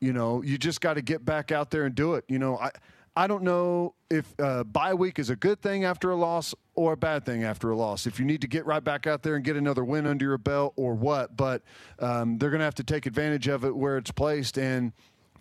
You 0.00 0.12
know, 0.12 0.42
you 0.42 0.56
just 0.56 0.80
got 0.80 0.94
to 0.94 1.02
get 1.02 1.24
back 1.24 1.52
out 1.52 1.70
there 1.70 1.84
and 1.84 1.94
do 1.94 2.14
it. 2.14 2.24
You 2.28 2.38
know, 2.38 2.56
I 2.58 2.70
I 3.18 3.26
don't 3.26 3.42
know 3.42 3.94
if 4.08 4.32
uh, 4.38 4.62
bye 4.62 4.94
week 4.94 5.18
is 5.18 5.28
a 5.28 5.34
good 5.34 5.60
thing 5.60 5.82
after 5.84 6.12
a 6.12 6.14
loss 6.14 6.54
or 6.76 6.92
a 6.92 6.96
bad 6.96 7.26
thing 7.26 7.42
after 7.42 7.68
a 7.68 7.76
loss. 7.76 8.06
If 8.06 8.20
you 8.20 8.24
need 8.24 8.42
to 8.42 8.46
get 8.46 8.64
right 8.64 8.82
back 8.82 9.08
out 9.08 9.24
there 9.24 9.34
and 9.34 9.44
get 9.44 9.56
another 9.56 9.84
win 9.84 10.06
under 10.06 10.24
your 10.24 10.38
belt 10.38 10.72
or 10.76 10.94
what, 10.94 11.36
but 11.36 11.62
um, 11.98 12.38
they're 12.38 12.50
going 12.50 12.60
to 12.60 12.64
have 12.64 12.76
to 12.76 12.84
take 12.84 13.06
advantage 13.06 13.48
of 13.48 13.64
it 13.64 13.74
where 13.74 13.98
it's 13.98 14.12
placed 14.12 14.56
and 14.56 14.92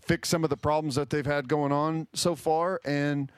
fix 0.01 0.27
some 0.27 0.43
of 0.43 0.49
the 0.49 0.57
problems 0.57 0.95
that 0.95 1.11
they've 1.11 1.27
had 1.27 1.47
going 1.47 1.71
on 1.71 2.07
so 2.15 2.33
far 2.33 2.81
and 2.83 3.31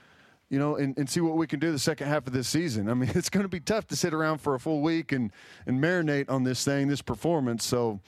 you 0.48 0.58
know, 0.58 0.78
and, 0.78 0.98
and 0.98 1.10
see 1.10 1.20
what 1.20 1.36
we 1.36 1.46
can 1.46 1.60
do 1.60 1.74
the 1.74 1.78
second 1.78 2.08
half 2.08 2.26
of 2.26 2.32
this 2.32 2.48
season. 2.48 2.90
I 2.90 2.94
mean, 2.94 3.12
it's 3.16 3.30
going 3.30 3.44
to 3.44 3.50
be 3.50 3.60
tough 3.60 3.88
to 3.88 3.98
sit 3.98 4.14
around 4.14 4.38
for 4.38 4.56
a 4.56 4.60
full 4.60 4.82
week 4.82 5.12
and, 5.12 5.34
and 5.68 5.84
marinate 5.84 6.30
on 6.30 6.44
this 6.46 6.64
thing, 6.64 6.88
this 6.88 7.02
performance. 7.02 7.66
So, 7.66 8.00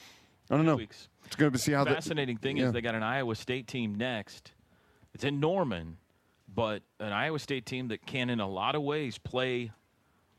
I 0.49 0.55
don't 0.55 0.65
know. 0.65 0.79
It's 0.79 1.35
going 1.35 1.51
to 1.51 1.57
be 1.57 1.59
see 1.59 1.73
how. 1.73 1.83
The, 1.83 1.91
fascinating 1.91 2.37
thing 2.37 2.55
yeah. 2.55 2.67
is 2.67 2.71
they 2.71 2.79
got 2.79 2.95
an 2.95 3.03
Iowa 3.03 3.35
State 3.35 3.67
team 3.67 3.95
next. 3.95 4.53
It's 5.13 5.25
in 5.25 5.41
Norman, 5.41 5.97
but 6.53 6.83
an 6.99 7.13
Iowa 7.13 7.39
State 7.39 7.65
team 7.65 7.87
that 7.89 8.05
can, 8.05 8.29
in 8.29 8.39
a 8.39 8.47
lot 8.47 8.75
of 8.75 8.81
ways, 8.81 9.17
play 9.17 9.71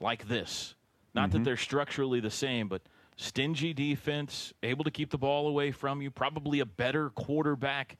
like 0.00 0.28
this. 0.28 0.74
Not 1.14 1.28
Mm-hmm. 1.28 1.38
that 1.38 1.44
they're 1.44 1.56
structurally 1.56 2.20
the 2.20 2.30
same, 2.30 2.68
but 2.68 2.82
stingy 3.16 3.72
defense, 3.74 4.52
able 4.62 4.84
to 4.84 4.90
keep 4.90 5.10
the 5.10 5.18
ball 5.18 5.48
away 5.48 5.70
from 5.70 6.02
you, 6.02 6.10
probably 6.10 6.60
a 6.60 6.66
better 6.66 7.10
quarterback 7.10 7.96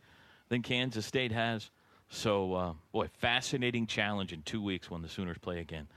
than 0.49 0.63
Kansas 0.63 1.07
State 1.07 1.33
has. 1.33 1.71
So, 2.09 2.55
uh, 2.55 2.73
boy, 2.93 3.09
fascinating 3.19 3.87
challenge 3.87 4.33
in 4.33 4.43
two 4.43 4.63
weeks 4.63 4.91
when 4.91 5.01
the 5.03 5.09
Sooners 5.09 5.39
play 5.39 5.61
again. 5.61 5.89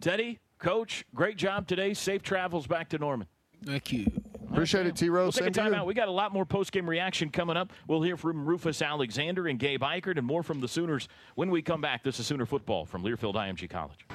Teddy, 0.00 0.38
coach, 0.58 1.04
great 1.14 1.36
job 1.36 1.66
today. 1.66 1.94
Safe 1.94 2.22
travels 2.22 2.66
back 2.66 2.88
to 2.90 2.98
Norman. 2.98 3.26
Thank 3.64 3.92
you. 3.92 4.06
Appreciate 4.50 4.86
it, 4.86 4.94
T 4.94 5.08
Rose. 5.08 5.34
We'll 5.34 5.46
take 5.46 5.56
a 5.56 5.60
Same 5.60 5.72
to 5.72 5.76
timeout. 5.76 5.86
We 5.86 5.94
got 5.94 6.08
a 6.08 6.12
lot 6.12 6.32
more 6.32 6.44
post-game 6.44 6.88
reaction 6.88 7.30
coming 7.30 7.56
up. 7.56 7.72
We'll 7.88 8.02
hear 8.02 8.16
from 8.16 8.46
Rufus 8.46 8.82
Alexander 8.82 9.48
and 9.48 9.58
Gabe 9.58 9.82
Ikard 9.82 10.16
and 10.16 10.26
more 10.26 10.44
from 10.44 10.60
the 10.60 10.68
Sooners 10.68 11.08
when 11.34 11.50
we 11.50 11.60
come 11.60 11.80
back. 11.80 12.04
This 12.04 12.20
is 12.20 12.26
Sooner 12.26 12.46
Football 12.46 12.84
from 12.84 13.02
Learfield 13.02 13.34
IMG 13.34 13.68
College. 13.68 14.06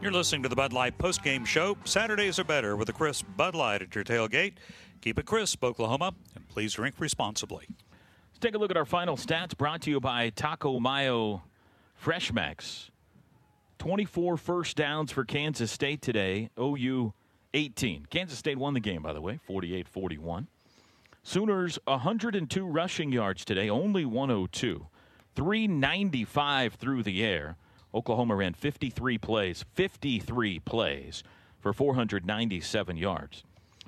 You're 0.00 0.12
listening 0.12 0.44
to 0.44 0.48
the 0.48 0.54
Bud 0.54 0.72
Light 0.72 0.96
Post 0.96 1.24
Game 1.24 1.44
show. 1.44 1.76
Saturdays 1.84 2.38
are 2.38 2.44
better 2.44 2.76
with 2.76 2.88
a 2.88 2.92
crisp 2.92 3.26
Bud 3.36 3.56
Light 3.56 3.82
at 3.82 3.92
your 3.96 4.04
tailgate. 4.04 4.54
Keep 5.00 5.18
it 5.18 5.26
crisp, 5.26 5.64
Oklahoma, 5.64 6.14
and 6.36 6.48
please 6.48 6.74
drink 6.74 6.94
responsibly. 7.00 7.66
Let's 7.68 8.38
take 8.38 8.54
a 8.54 8.58
look 8.58 8.70
at 8.70 8.76
our 8.76 8.84
final 8.84 9.16
stats 9.16 9.56
brought 9.56 9.80
to 9.82 9.90
you 9.90 9.98
by 9.98 10.30
Taco 10.30 10.78
Mayo 10.78 11.42
Fresh 11.96 12.32
Max. 12.32 12.92
24 13.78 14.36
first 14.36 14.76
downs 14.76 15.10
for 15.10 15.24
Kansas 15.24 15.72
State 15.72 16.00
today. 16.00 16.50
OU 16.56 17.12
18. 17.58 18.06
Kansas 18.08 18.38
State 18.38 18.56
won 18.56 18.74
the 18.74 18.80
game, 18.80 19.02
by 19.02 19.12
the 19.12 19.20
way, 19.20 19.40
48 19.44 19.88
41. 19.88 20.46
Sooners 21.24 21.78
102 21.84 22.64
rushing 22.64 23.12
yards 23.12 23.44
today, 23.44 23.68
only 23.68 24.04
102. 24.04 24.86
395 25.34 26.74
through 26.74 27.02
the 27.02 27.24
air. 27.24 27.56
Oklahoma 27.92 28.36
ran 28.36 28.54
53 28.54 29.18
plays, 29.18 29.64
53 29.74 30.60
plays 30.60 31.24
for 31.60 31.72
497 31.72 32.96
yards. 32.96 33.42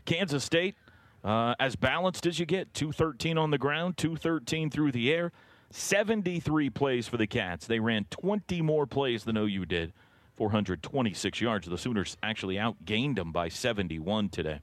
Kansas 0.04 0.42
State, 0.42 0.74
uh, 1.22 1.54
as 1.60 1.76
balanced 1.76 2.26
as 2.26 2.40
you 2.40 2.46
get, 2.46 2.74
213 2.74 3.38
on 3.38 3.50
the 3.50 3.58
ground, 3.58 3.96
213 3.96 4.70
through 4.70 4.90
the 4.90 5.12
air, 5.12 5.32
73 5.70 6.70
plays 6.70 7.06
for 7.06 7.16
the 7.16 7.26
Cats. 7.26 7.66
They 7.66 7.78
ran 7.78 8.06
20 8.10 8.62
more 8.62 8.86
plays 8.86 9.24
than 9.24 9.36
OU 9.36 9.66
did, 9.66 9.92
426 10.40 11.42
yards. 11.42 11.66
The 11.68 11.76
Sooners 11.76 12.16
actually 12.22 12.54
outgained 12.54 13.16
them 13.16 13.30
by 13.30 13.50
71 13.50 14.30
today. 14.30 14.60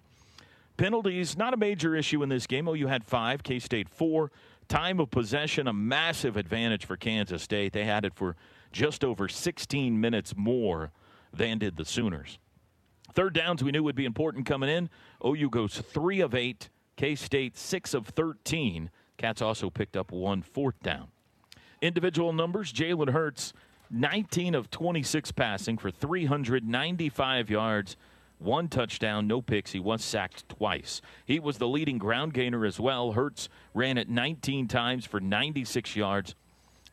Penalties, 0.75 1.37
not 1.37 1.53
a 1.53 1.57
major 1.57 1.95
issue 1.95 2.23
in 2.23 2.29
this 2.29 2.47
game. 2.47 2.67
OU 2.67 2.87
had 2.87 3.03
five, 3.03 3.43
K 3.43 3.59
State 3.59 3.87
four. 3.87 4.31
Time 4.67 4.99
of 4.99 5.11
possession, 5.11 5.67
a 5.67 5.73
massive 5.73 6.35
advantage 6.35 6.83
for 6.83 6.97
Kansas 6.97 7.43
State. 7.43 7.73
They 7.73 7.83
had 7.83 8.05
it 8.05 8.15
for 8.15 8.35
just 8.71 9.03
over 9.03 9.27
16 9.27 10.01
minutes 10.01 10.33
more 10.35 10.89
than 11.31 11.59
did 11.59 11.77
the 11.77 11.85
Sooners. 11.85 12.39
Third 13.13 13.35
downs 13.35 13.63
we 13.63 13.71
knew 13.71 13.83
would 13.83 13.95
be 13.95 14.05
important 14.05 14.47
coming 14.47 14.71
in. 14.71 14.89
OU 15.23 15.51
goes 15.51 15.77
three 15.77 16.21
of 16.21 16.33
eight, 16.33 16.69
K 16.95 17.13
State 17.13 17.55
six 17.55 17.93
of 17.93 18.07
13. 18.07 18.89
Cats 19.17 19.43
also 19.43 19.69
picked 19.69 19.95
up 19.95 20.11
one 20.11 20.41
fourth 20.41 20.81
down. 20.81 21.09
Individual 21.83 22.33
numbers 22.33 22.73
Jalen 22.73 23.11
Hurts, 23.11 23.53
19 23.91 24.55
of 24.55 24.69
26 24.69 25.31
passing 25.31 25.77
for 25.77 25.91
395 25.91 27.49
yards, 27.49 27.95
one 28.39 28.67
touchdown, 28.67 29.27
no 29.27 29.41
picks. 29.41 29.71
He 29.71 29.79
was 29.79 30.03
sacked 30.03 30.47
twice. 30.49 31.01
He 31.25 31.39
was 31.39 31.57
the 31.57 31.67
leading 31.67 31.97
ground 31.97 32.33
gainer 32.33 32.65
as 32.65 32.79
well. 32.79 33.13
Hurts 33.13 33.49
ran 33.73 33.97
it 33.97 34.09
19 34.09 34.67
times 34.67 35.05
for 35.05 35.19
96 35.19 35.95
yards, 35.95 36.35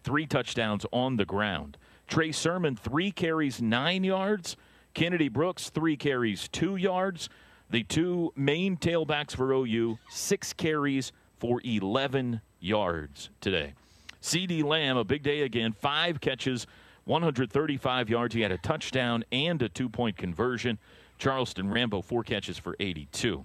three 0.03 0.26
touchdowns 0.26 0.86
on 0.92 1.16
the 1.16 1.24
ground. 1.24 1.76
Trey 2.07 2.32
Sermon, 2.32 2.76
three 2.76 3.11
carries, 3.11 3.61
nine 3.61 4.05
yards. 4.05 4.57
Kennedy 4.95 5.28
Brooks, 5.28 5.70
three 5.70 5.97
carries, 5.97 6.49
two 6.49 6.76
yards. 6.76 7.28
The 7.70 7.82
two 7.82 8.32
main 8.36 8.76
tailbacks 8.76 9.34
for 9.34 9.53
OU, 9.53 9.99
six 10.09 10.53
carries 10.53 11.12
for 11.38 11.61
11 11.64 12.40
yards 12.61 13.30
today. 13.40 13.74
CeeDee 14.22 14.62
Lamb, 14.62 14.97
a 14.97 15.05
big 15.05 15.22
day 15.22 15.42
again, 15.42 15.72
five 15.72 16.20
catches, 16.20 16.66
135 17.05 18.09
yards. 18.09 18.35
He 18.35 18.41
had 18.41 18.53
a 18.53 18.59
touchdown 18.59 19.25
and 19.33 19.61
a 19.63 19.69
two 19.69 19.89
point 19.89 20.17
conversion. 20.17 20.79
Charleston 21.19 21.71
Rambo, 21.71 22.03
four 22.03 22.25
catches 22.25 22.59
for 22.59 22.77
82. 22.81 23.45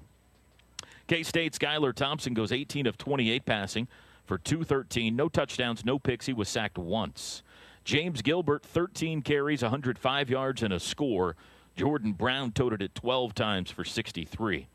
K 1.07 1.24
State 1.24 1.53
Skylar 1.53 1.93
Thompson 1.93 2.34
goes 2.34 2.51
18 2.51 2.88
of 2.88 2.97
28 2.97 3.45
passing 3.45 3.88
for 4.26 4.38
213. 4.38 5.16
No 5.16 5.28
touchdowns, 5.28 5.84
no 5.84 5.97
picks. 5.99 6.26
He 6.26 6.34
was 6.34 6.49
sacked 6.49 6.78
once. 6.78 7.41
James 7.84 8.22
Gilbert, 8.22 8.64
13 8.64 9.22
carries, 9.24 9.64
105 9.64 10.30
yards, 10.30 10.62
and 10.62 10.74
a 10.74 10.80
score. 10.80 11.36
Jordan 11.76 12.12
Brown 12.14 12.51
toted 12.51 12.82
it 12.82 12.93
12 12.93 13.34
times 13.34 13.72
for 13.72 13.84
63. 13.84 14.68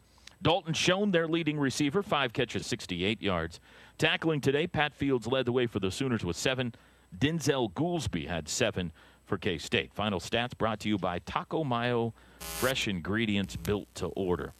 Dalton 0.42 0.74
Schoen, 0.74 1.10
their 1.10 1.28
leading 1.28 1.58
receiver, 1.58 2.02
five 2.02 2.32
catches, 2.32 2.66
68 2.66 3.22
yards. 3.22 3.60
Tackling 3.98 4.40
today, 4.40 4.66
Pat 4.66 4.92
Fields 4.92 5.26
led 5.26 5.46
the 5.46 5.52
way 5.52 5.66
for 5.66 5.78
the 5.78 5.90
Sooners 5.90 6.24
with 6.24 6.36
seven. 6.36 6.74
Denzel 7.18 7.72
Goolsby 7.72 8.28
had 8.28 8.48
seven 8.48 8.92
for 9.24 9.38
K 9.38 9.58
State. 9.58 9.92
Final 9.92 10.20
stats 10.20 10.56
brought 10.56 10.80
to 10.80 10.88
you 10.88 10.98
by 10.98 11.18
Taco 11.20 11.64
Mayo, 11.64 12.14
fresh 12.38 12.88
ingredients 12.88 13.56
built 13.56 13.92
to 13.96 14.06
order. 14.08 14.52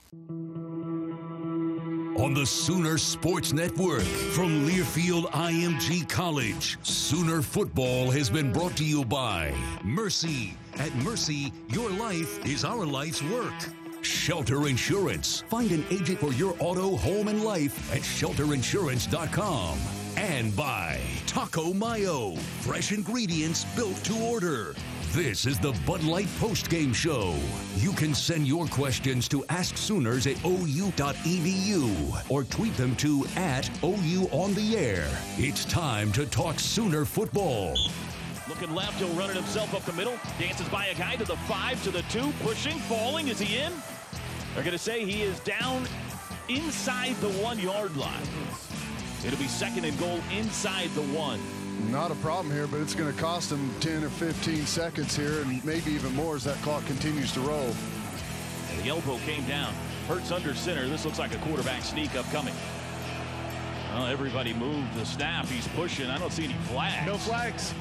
On 2.16 2.32
the 2.32 2.46
Sooner 2.46 2.96
Sports 2.96 3.52
Network 3.52 4.02
from 4.02 4.66
Learfield 4.66 5.24
IMG 5.32 6.08
College, 6.08 6.78
Sooner 6.84 7.42
Football 7.42 8.10
has 8.12 8.30
been 8.30 8.52
brought 8.52 8.76
to 8.76 8.84
you 8.84 9.04
by 9.04 9.52
Mercy. 9.82 10.56
At 10.76 10.94
Mercy, 10.96 11.52
your 11.68 11.90
life 11.90 12.44
is 12.46 12.64
our 12.64 12.86
life's 12.86 13.22
work. 13.24 13.52
Shelter 14.00 14.68
Insurance. 14.68 15.42
Find 15.48 15.72
an 15.72 15.84
agent 15.90 16.20
for 16.20 16.32
your 16.32 16.54
auto, 16.60 16.96
home, 16.96 17.26
and 17.28 17.42
life 17.42 17.92
at 17.92 18.02
shelterinsurance.com. 18.02 20.03
And 20.16 20.54
by 20.54 21.00
Taco 21.26 21.72
Mayo, 21.72 22.36
fresh 22.60 22.92
ingredients 22.92 23.64
built 23.74 23.96
to 24.04 24.16
order. 24.20 24.74
This 25.10 25.44
is 25.44 25.58
the 25.58 25.72
Bud 25.84 26.04
Light 26.04 26.28
post-game 26.38 26.92
show. 26.92 27.34
You 27.76 27.92
can 27.92 28.14
send 28.14 28.46
your 28.46 28.66
questions 28.66 29.26
to 29.28 29.44
Ask 29.48 29.76
Sooners 29.76 30.28
at 30.28 30.36
ou.edu 30.44 32.30
or 32.30 32.44
tweet 32.44 32.76
them 32.76 32.94
to 32.96 33.26
at 33.36 33.68
OU 33.82 34.28
on 34.30 34.54
the 34.54 34.76
air. 34.76 35.08
It's 35.36 35.64
time 35.64 36.12
to 36.12 36.26
talk 36.26 36.60
Sooner 36.60 37.04
football. 37.04 37.74
Looking 38.48 38.72
left, 38.72 39.00
he'll 39.00 39.08
run 39.14 39.30
it 39.30 39.36
himself 39.36 39.74
up 39.74 39.84
the 39.84 39.92
middle. 39.94 40.14
Dances 40.38 40.68
by 40.68 40.86
a 40.86 40.94
guy 40.94 41.16
to 41.16 41.24
the 41.24 41.36
five, 41.48 41.82
to 41.84 41.90
the 41.90 42.02
two, 42.02 42.32
pushing, 42.42 42.78
falling. 42.80 43.28
Is 43.28 43.40
he 43.40 43.58
in? 43.58 43.72
They're 44.54 44.62
going 44.62 44.72
to 44.72 44.78
say 44.78 45.04
he 45.04 45.22
is 45.22 45.40
down 45.40 45.88
inside 46.48 47.16
the 47.16 47.30
one 47.30 47.58
yard 47.58 47.96
line. 47.96 48.22
It'll 49.26 49.38
be 49.38 49.48
second 49.48 49.86
and 49.86 49.98
goal 49.98 50.20
inside 50.36 50.90
the 50.90 51.02
one. 51.02 51.40
Not 51.90 52.10
a 52.10 52.14
problem 52.16 52.52
here, 52.54 52.66
but 52.66 52.80
it's 52.80 52.94
going 52.94 53.12
to 53.12 53.18
cost 53.18 53.50
them 53.50 53.74
10 53.80 54.04
or 54.04 54.10
15 54.10 54.66
seconds 54.66 55.16
here, 55.16 55.40
and 55.40 55.64
maybe 55.64 55.92
even 55.92 56.14
more 56.14 56.36
as 56.36 56.44
that 56.44 56.56
clock 56.58 56.84
continues 56.86 57.32
to 57.32 57.40
roll. 57.40 57.74
The 58.82 58.90
elbow 58.90 59.16
came 59.18 59.44
down. 59.46 59.72
Hurts 60.08 60.30
under 60.30 60.54
center. 60.54 60.86
This 60.88 61.04
looks 61.06 61.18
like 61.18 61.34
a 61.34 61.38
quarterback 61.38 61.82
sneak 61.82 62.14
upcoming. 62.14 62.54
Well, 63.92 64.06
everybody 64.06 64.52
moved 64.52 64.92
the 64.94 65.06
snap. 65.06 65.46
He's 65.46 65.68
pushing. 65.68 66.10
I 66.10 66.18
don't 66.18 66.32
see 66.32 66.44
any 66.44 66.54
flags. 66.64 67.06
No 67.06 67.16
flags. 67.16 67.72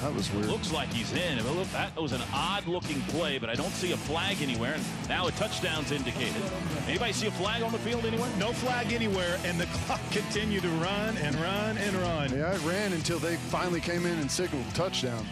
That 0.00 0.14
was 0.14 0.30
weird. 0.32 0.46
Looks 0.46 0.72
like 0.72 0.92
he's 0.92 1.12
in. 1.12 1.38
That 1.72 1.96
was 1.96 2.12
an 2.12 2.22
odd-looking 2.32 3.00
play, 3.02 3.38
but 3.38 3.48
I 3.48 3.54
don't 3.54 3.72
see 3.72 3.92
a 3.92 3.96
flag 3.96 4.42
anywhere. 4.42 4.74
And 4.74 4.84
now 5.08 5.26
a 5.26 5.32
touchdown's 5.32 5.92
indicated. 5.92 6.42
Anybody 6.86 7.12
see 7.12 7.26
a 7.26 7.30
flag 7.32 7.62
on 7.62 7.72
the 7.72 7.78
field 7.78 8.04
anywhere? 8.04 8.30
No 8.38 8.52
flag 8.52 8.92
anywhere, 8.92 9.38
and 9.44 9.58
the 9.58 9.66
clock 9.86 10.00
continued 10.10 10.62
to 10.62 10.68
run 10.68 11.16
and 11.18 11.34
run 11.36 11.78
and 11.78 11.96
run. 11.96 12.30
Yeah, 12.32 12.54
it 12.54 12.60
ran 12.64 12.92
until 12.92 13.18
they 13.18 13.36
finally 13.36 13.80
came 13.80 14.06
in 14.06 14.18
and 14.18 14.30
signaled 14.30 14.66
touchdown. 14.74 15.24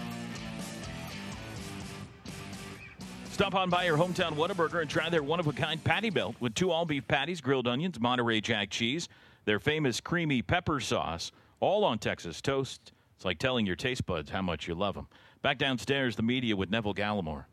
Stop 3.33 3.55
on 3.55 3.71
by 3.71 3.85
your 3.85 3.97
hometown 3.97 4.37
Whataburger 4.37 4.83
and 4.83 4.91
try 4.91 5.09
their 5.09 5.23
one-of-a-kind 5.23 5.83
patty 5.83 6.11
belt 6.11 6.37
with 6.39 6.55
two 6.55 6.71
all-beef 6.71 7.09
patties, 7.09 7.41
grilled 7.41 7.67
onions, 7.67 7.99
Monterey 7.99 8.41
Jack 8.43 8.71
cheese, 8.71 9.09
their 9.47 9.59
famous 9.59 10.01
creamy 10.01 10.43
pepper 10.43 10.81
sauce, 10.81 11.33
all 11.59 11.83
on 11.85 11.99
Texas 11.99 12.41
toast. 12.41 12.93
It's 13.23 13.25
like 13.25 13.39
telling 13.39 13.67
your 13.67 13.77
taste 13.77 14.05
buds 14.05 14.31
how 14.31 14.43
much 14.43 14.67
you 14.67 14.75
love 14.75 14.97
them. 14.97 15.07
Back 15.43 15.57
downstairs, 15.57 16.17
the 16.17 16.25
media 16.25 16.57
with 16.57 16.71
Neville 16.71 16.93
Gallimore. 16.93 17.45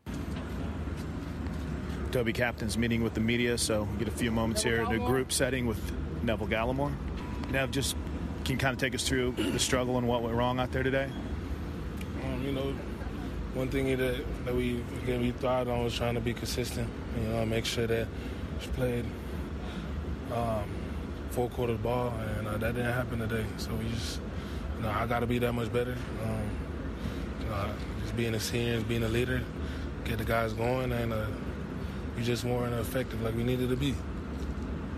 Toby 2.10 2.32
Captain's 2.32 2.76
meeting 2.76 3.04
with 3.04 3.14
the 3.14 3.20
media, 3.20 3.56
so 3.56 3.84
we 3.84 3.98
get 3.98 4.08
a 4.08 4.10
few 4.10 4.32
moments 4.32 4.64
here 4.64 4.82
in 4.82 4.90
a 4.90 4.98
group 4.98 5.30
setting 5.30 5.68
with 5.68 5.78
Neville 6.24 6.48
Gallimore. 6.48 6.92
Nev, 7.52 7.70
just 7.70 7.94
can 8.44 8.58
kind 8.58 8.72
of 8.72 8.80
take 8.80 8.96
us 8.96 9.06
through 9.06 9.30
the 9.30 9.60
struggle 9.60 9.96
and 9.96 10.08
what 10.08 10.22
went 10.22 10.34
wrong 10.34 10.58
out 10.58 10.72
there 10.72 10.82
today? 10.82 11.08
Um, 12.24 12.42
you 12.44 12.50
know, 12.50 12.74
one 13.54 13.68
thing 13.68 13.96
that, 13.96 14.24
that 14.46 14.52
we 14.56 14.82
again 15.04 15.20
we 15.20 15.30
thought 15.30 15.68
on 15.68 15.84
was 15.84 15.94
trying 15.94 16.16
to 16.16 16.20
be 16.20 16.34
consistent. 16.34 16.88
You 17.16 17.28
know, 17.28 17.46
make 17.46 17.64
sure 17.64 17.86
that 17.86 18.08
we 18.60 18.66
played 18.72 19.04
um, 20.34 20.68
full 21.30 21.48
quarter 21.48 21.76
ball, 21.76 22.12
and 22.38 22.48
uh, 22.48 22.56
that 22.56 22.74
didn't 22.74 22.92
happen 22.92 23.20
today. 23.20 23.44
So 23.56 23.72
we 23.74 23.88
just, 23.90 24.20
you 24.80 24.86
know, 24.86 24.92
I 24.92 25.06
got 25.06 25.20
to 25.20 25.26
be 25.26 25.38
that 25.38 25.52
much 25.52 25.70
better. 25.70 25.94
Um, 26.24 26.50
you 27.40 27.46
know, 27.50 27.66
just 28.00 28.16
being 28.16 28.34
a 28.34 28.40
senior, 28.40 28.80
being 28.80 29.02
a 29.02 29.08
leader, 29.08 29.42
get 30.04 30.16
the 30.16 30.24
guys 30.24 30.54
going, 30.54 30.90
and 30.92 31.12
uh, 31.12 31.26
we 32.16 32.22
just 32.22 32.44
weren't 32.44 32.72
effective 32.74 33.20
like 33.20 33.34
we 33.34 33.44
needed 33.44 33.68
to 33.68 33.76
be. 33.76 33.92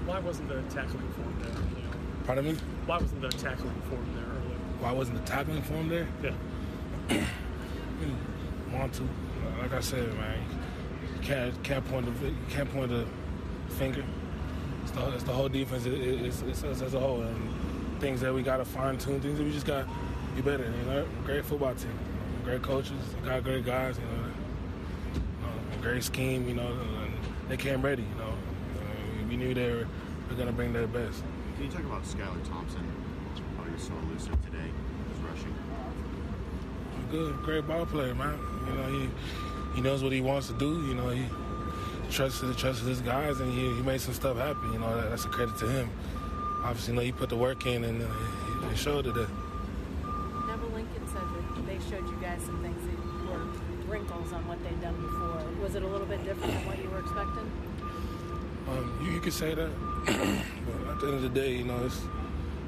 Why 0.06 0.20
wasn't 0.20 0.48
there 0.48 0.62
tackling 0.70 1.10
form 1.14 1.36
there? 1.40 1.50
You 1.50 1.84
know? 1.84 1.96
Pardon 2.26 2.44
me? 2.44 2.56
Why 2.86 2.98
wasn't 2.98 3.22
there 3.22 3.30
tackling 3.30 3.82
form 3.88 4.06
there 4.14 4.24
earlier? 4.24 4.58
Why 4.78 4.92
wasn't 4.92 5.18
the 5.18 5.24
tackling 5.24 5.62
form 5.62 5.88
there? 5.88 6.06
Yeah. 6.22 7.24
want 8.72 8.92
to. 8.94 9.02
Like 9.60 9.72
I 9.72 9.80
said, 9.80 10.06
man, 10.16 10.38
you 11.16 11.26
can't 11.26 11.62
can't 11.64 11.84
point 11.88 12.06
the 12.06 12.28
you 12.28 12.36
can't 12.50 12.72
point 12.72 12.90
the 12.90 13.04
finger. 13.74 14.04
it's 14.82 14.92
the, 14.92 15.08
it's 15.14 15.24
the 15.24 15.32
whole 15.32 15.48
defense. 15.48 15.86
It, 15.86 15.94
it, 15.94 16.26
it's, 16.26 16.42
it's 16.42 16.62
us 16.62 16.82
as 16.82 16.94
a 16.94 17.00
whole, 17.00 17.22
and 17.22 17.61
things 18.02 18.20
that 18.20 18.34
we 18.34 18.42
got 18.42 18.56
to 18.56 18.64
fine 18.64 18.98
tune, 18.98 19.20
things 19.20 19.38
that 19.38 19.44
we 19.44 19.52
just 19.52 19.64
got 19.64 19.86
to 19.86 19.88
be 20.34 20.42
better. 20.42 20.64
You 20.64 20.92
know, 20.92 21.06
great 21.24 21.44
football 21.44 21.72
team, 21.72 21.96
great 22.44 22.60
coaches, 22.60 22.98
got 23.24 23.44
great 23.44 23.64
guys. 23.64 23.96
You 23.96 24.04
know, 24.04 24.24
you 25.14 25.20
know 25.20 25.82
great 25.82 26.02
scheme. 26.02 26.48
You 26.48 26.56
know, 26.56 26.66
and 26.66 27.14
they 27.48 27.56
came 27.56 27.80
ready. 27.80 28.02
You 28.02 28.18
know, 28.18 28.34
we 29.28 29.36
knew 29.36 29.54
they 29.54 29.70
were, 29.70 29.86
were 30.28 30.34
going 30.34 30.48
to 30.48 30.52
bring 30.52 30.72
their 30.72 30.88
best. 30.88 31.22
Can 31.54 31.64
you 31.64 31.70
talk 31.70 31.84
about 31.84 32.02
Skylar 32.02 32.42
Thompson? 32.48 32.84
How 33.56 33.64
he 33.64 33.72
was 33.72 33.82
so 33.84 33.92
elusive 34.08 34.36
today, 34.46 34.68
his 35.12 35.22
rushing. 35.22 35.54
Good, 37.12 37.36
great 37.44 37.68
ball 37.68 37.86
player, 37.86 38.16
man. 38.16 38.36
You 38.66 38.74
know, 38.74 38.98
he 38.98 39.08
he 39.76 39.80
knows 39.80 40.02
what 40.02 40.10
he 40.10 40.20
wants 40.20 40.48
to 40.48 40.54
do. 40.54 40.84
You 40.88 40.94
know, 40.94 41.08
he 41.10 41.24
trusted 42.10 42.58
trusted 42.58 42.88
his 42.88 43.00
guys, 43.00 43.38
and 43.38 43.52
he, 43.52 43.60
he 43.60 43.82
made 43.82 44.00
some 44.00 44.12
stuff 44.12 44.38
happen. 44.38 44.72
You 44.72 44.80
know, 44.80 45.00
that, 45.00 45.10
that's 45.10 45.24
a 45.24 45.28
credit 45.28 45.56
to 45.58 45.68
him. 45.68 45.88
Obviously, 46.64 46.92
you 46.92 46.96
know, 46.96 47.04
he 47.04 47.12
put 47.12 47.28
the 47.28 47.36
work 47.36 47.66
in, 47.66 47.84
and 47.84 48.02
uh, 48.02 48.74
showed 48.74 49.06
it. 49.06 49.14
Neville 49.14 50.70
Lincoln 50.74 51.06
said 51.08 51.22
that 51.22 51.66
they 51.66 51.78
showed 51.90 52.06
you 52.08 52.16
guys 52.22 52.40
some 52.42 52.62
things 52.62 52.78
that 52.86 53.30
were 53.30 53.90
wrinkles 53.90 54.32
on 54.32 54.46
what 54.46 54.62
they'd 54.62 54.80
done 54.80 54.94
before. 55.02 55.42
Was 55.60 55.74
it 55.74 55.82
a 55.82 55.86
little 55.86 56.06
bit 56.06 56.24
different 56.24 56.52
than 56.52 56.66
what 56.66 56.78
you 56.78 56.88
were 56.88 57.00
expecting? 57.00 57.50
Um, 58.70 58.98
you, 59.02 59.10
you 59.12 59.20
could 59.20 59.32
say 59.32 59.54
that, 59.54 59.70
but 60.06 60.88
at 60.88 61.00
the 61.00 61.06
end 61.08 61.16
of 61.16 61.22
the 61.22 61.28
day, 61.28 61.52
you 61.52 61.64
know, 61.64 61.84
it's, 61.84 62.00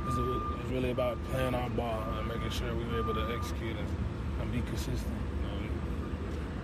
it's, 0.09 0.17
a, 0.17 0.43
it's 0.59 0.71
really 0.71 0.91
about 0.91 1.17
playing 1.31 1.55
our 1.55 1.71
ball 1.71 2.03
and 2.19 2.27
making 2.27 2.51
sure 2.51 2.75
we 2.75 2.85
were 2.85 2.99
able 2.99 3.15
to 3.15 3.33
execute 3.33 3.77
and, 3.77 3.89
and 4.43 4.53
be 4.53 4.61
consistent. 4.69 5.07
You 5.07 5.49
know, 5.49 5.57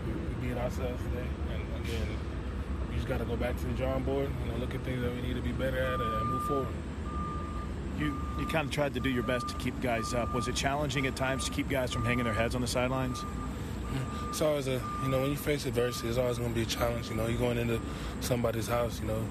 we, 0.06 0.12
we 0.12 0.48
beat 0.48 0.58
ourselves 0.58 1.00
today, 1.04 1.30
and 1.54 1.84
again, 1.84 2.08
we 2.88 2.96
just 2.96 3.06
got 3.06 3.18
to 3.18 3.24
go 3.24 3.36
back 3.36 3.56
to 3.56 3.64
the 3.66 3.74
drawing 3.74 4.02
board. 4.02 4.28
You 4.44 4.50
know, 4.50 4.58
look 4.58 4.74
at 4.74 4.82
things 4.82 5.00
that 5.00 5.14
we 5.14 5.22
need 5.22 5.36
to 5.36 5.42
be 5.42 5.52
better 5.52 5.78
at 5.78 6.00
and 6.00 6.26
move 6.28 6.42
forward. 6.44 6.74
You 8.00 8.18
you 8.38 8.46
kind 8.46 8.66
of 8.66 8.72
tried 8.72 8.94
to 8.94 9.00
do 9.00 9.10
your 9.10 9.22
best 9.22 9.48
to 9.48 9.54
keep 9.56 9.80
guys 9.80 10.14
up. 10.14 10.34
Was 10.34 10.48
it 10.48 10.54
challenging 10.54 11.06
at 11.06 11.16
times 11.16 11.44
to 11.44 11.50
keep 11.50 11.68
guys 11.68 11.92
from 11.92 12.04
hanging 12.04 12.24
their 12.24 12.34
heads 12.34 12.54
on 12.54 12.62
the 12.62 12.66
sidelines? 12.66 13.24
It's 14.28 14.40
always 14.40 14.68
a 14.68 14.80
you 15.02 15.08
know 15.08 15.20
when 15.20 15.30
you 15.30 15.36
face 15.36 15.66
adversity, 15.66 16.08
it's 16.08 16.18
always 16.18 16.38
going 16.38 16.50
to 16.50 16.54
be 16.54 16.62
a 16.62 16.66
challenge. 16.66 17.10
You 17.10 17.16
know, 17.16 17.26
you're 17.26 17.38
going 17.38 17.58
into 17.58 17.80
somebody's 18.20 18.68
house. 18.68 19.00
You 19.00 19.08
know, 19.08 19.22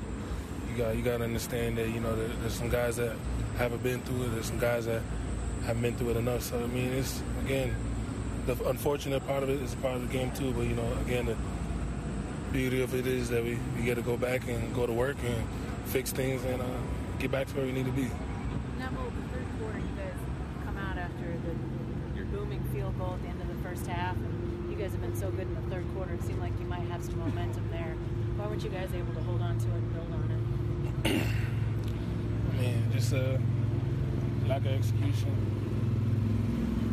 you 0.69 0.77
got 0.77 0.95
you 0.95 1.01
got 1.01 1.17
to 1.17 1.23
understand 1.23 1.77
that 1.77 1.89
you 1.89 1.99
know 1.99 2.15
there, 2.15 2.27
there's 2.41 2.53
some 2.53 2.69
guys 2.69 2.97
that 2.97 3.15
haven't 3.57 3.81
been 3.81 4.01
through 4.01 4.25
it. 4.25 4.31
There's 4.33 4.47
some 4.47 4.59
guys 4.59 4.85
that 4.85 5.01
haven't 5.65 5.81
been 5.81 5.95
through 5.95 6.11
it 6.11 6.17
enough. 6.17 6.43
So 6.43 6.61
I 6.61 6.67
mean, 6.67 6.93
it's 6.93 7.21
again 7.45 7.75
the 8.45 8.69
unfortunate 8.69 9.25
part 9.27 9.43
of 9.43 9.49
it 9.49 9.61
is 9.61 9.75
part 9.75 9.95
of 9.95 10.07
the 10.07 10.13
game 10.13 10.31
too. 10.31 10.51
But 10.51 10.67
you 10.67 10.75
know, 10.75 10.91
again, 11.05 11.25
the 11.25 11.37
beauty 12.51 12.81
of 12.81 12.93
it 12.95 13.05
is 13.05 13.29
that 13.29 13.43
we, 13.43 13.57
we 13.77 13.83
get 13.83 13.95
to 13.95 14.01
go 14.01 14.17
back 14.17 14.47
and 14.47 14.73
go 14.73 14.85
to 14.85 14.93
work 14.93 15.17
and 15.23 15.47
fix 15.85 16.11
things 16.11 16.43
and 16.43 16.61
uh, 16.61 16.65
get 17.19 17.31
back 17.31 17.47
to 17.47 17.55
where 17.55 17.65
we 17.65 17.71
need 17.71 17.85
to 17.85 17.91
be. 17.91 18.09
Neville, 18.77 19.11
the 19.11 19.27
third 19.33 19.45
quarter, 19.59 19.79
you 19.79 19.95
guys 19.97 20.17
come 20.65 20.77
out 20.77 20.97
after 20.97 21.27
the, 21.45 22.15
your 22.15 22.25
booming 22.25 22.63
field 22.73 22.97
goal 22.97 23.13
at 23.13 23.21
the 23.21 23.29
end 23.29 23.41
of 23.41 23.47
the 23.47 23.61
first 23.61 23.85
half, 23.87 24.15
and 24.15 24.71
you 24.71 24.77
guys 24.77 24.91
have 24.91 25.01
been 25.01 25.15
so 25.15 25.29
good 25.31 25.47
in 25.47 25.55
the 25.55 25.69
third 25.69 25.85
quarter. 25.95 26.13
It 26.13 26.23
seemed 26.23 26.39
like 26.39 26.53
you 26.59 26.65
might 26.65 26.87
have 26.89 27.03
some 27.03 27.19
momentum 27.19 27.69
there. 27.71 27.95
Why 28.37 28.47
weren't 28.47 28.63
you 28.63 28.69
guys 28.89 28.99
able 28.99 29.13
to 29.13 29.21
hold 29.21 29.41
on 29.41 29.57
to 29.57 29.67
it 29.67 29.73
and 29.73 29.93
build 29.93 30.13
on 30.13 30.31
it? 31.05 31.21
I 32.53 32.61
mean, 32.61 32.91
just 32.91 33.13
a 33.13 33.39
lack 34.47 34.61
of 34.61 34.67
execution. 34.67 35.35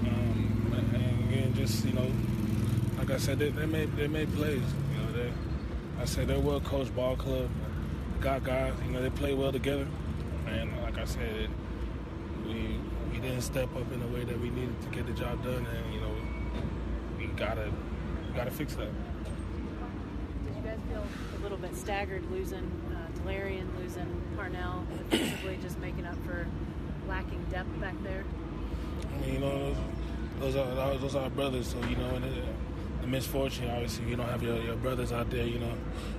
Um, 0.06 0.92
and 0.94 1.32
again, 1.32 1.54
just 1.54 1.84
you 1.84 1.92
know, 1.92 2.10
like 2.98 3.10
I 3.10 3.16
said, 3.18 3.38
they, 3.38 3.50
they 3.50 3.66
made 3.66 3.94
they 3.96 4.08
made 4.08 4.32
plays. 4.34 4.62
You 4.92 5.02
know, 5.02 5.12
they, 5.12 5.32
I 6.00 6.04
said 6.04 6.28
they're 6.28 6.38
well 6.38 6.60
coached 6.60 6.94
ball 6.94 7.16
club. 7.16 7.48
Got 8.20 8.44
guys, 8.44 8.74
you 8.84 8.92
know, 8.92 9.02
they 9.02 9.10
play 9.10 9.34
well 9.34 9.52
together. 9.52 9.86
And 10.46 10.70
like 10.82 10.98
I 10.98 11.04
said, 11.04 11.50
we 12.46 12.78
we 13.10 13.18
didn't 13.18 13.42
step 13.42 13.74
up 13.76 13.90
in 13.92 14.00
the 14.00 14.08
way 14.08 14.24
that 14.24 14.38
we 14.40 14.50
needed 14.50 14.80
to 14.82 14.88
get 14.88 15.06
the 15.06 15.12
job 15.12 15.42
done, 15.42 15.66
and 15.66 15.94
you 15.94 16.00
know, 16.00 16.14
we 17.18 17.26
gotta 17.28 17.70
gotta 18.34 18.50
fix 18.50 18.74
that. 18.74 18.90
Guys 20.76 20.88
feel 20.88 21.04
a 21.38 21.42
little 21.42 21.58
bit 21.58 21.76
staggered 21.76 22.30
losing 22.30 22.70
uh, 22.92 23.20
Delarrin, 23.20 23.66
losing 23.78 24.22
Parnell, 24.36 24.84
defensively 25.10 25.58
just 25.62 25.78
making 25.78 26.06
up 26.06 26.16
for 26.24 26.46
lacking 27.08 27.44
depth 27.50 27.80
back 27.80 27.94
there? 28.02 28.24
I 29.22 29.26
you 29.26 29.38
know, 29.38 29.74
those, 30.40 30.54
those 30.54 30.56
are 30.56 30.98
those 30.98 31.14
are 31.14 31.30
brothers. 31.30 31.68
So 31.68 31.78
you 31.88 31.96
know, 31.96 32.10
and 32.10 32.24
the, 32.24 32.42
the 33.02 33.06
misfortune, 33.06 33.70
obviously, 33.70 34.06
you 34.06 34.16
don't 34.16 34.28
have 34.28 34.42
your, 34.42 34.60
your 34.62 34.76
brothers 34.76 35.12
out 35.12 35.30
there. 35.30 35.46
You 35.46 35.58
know, 35.58 35.72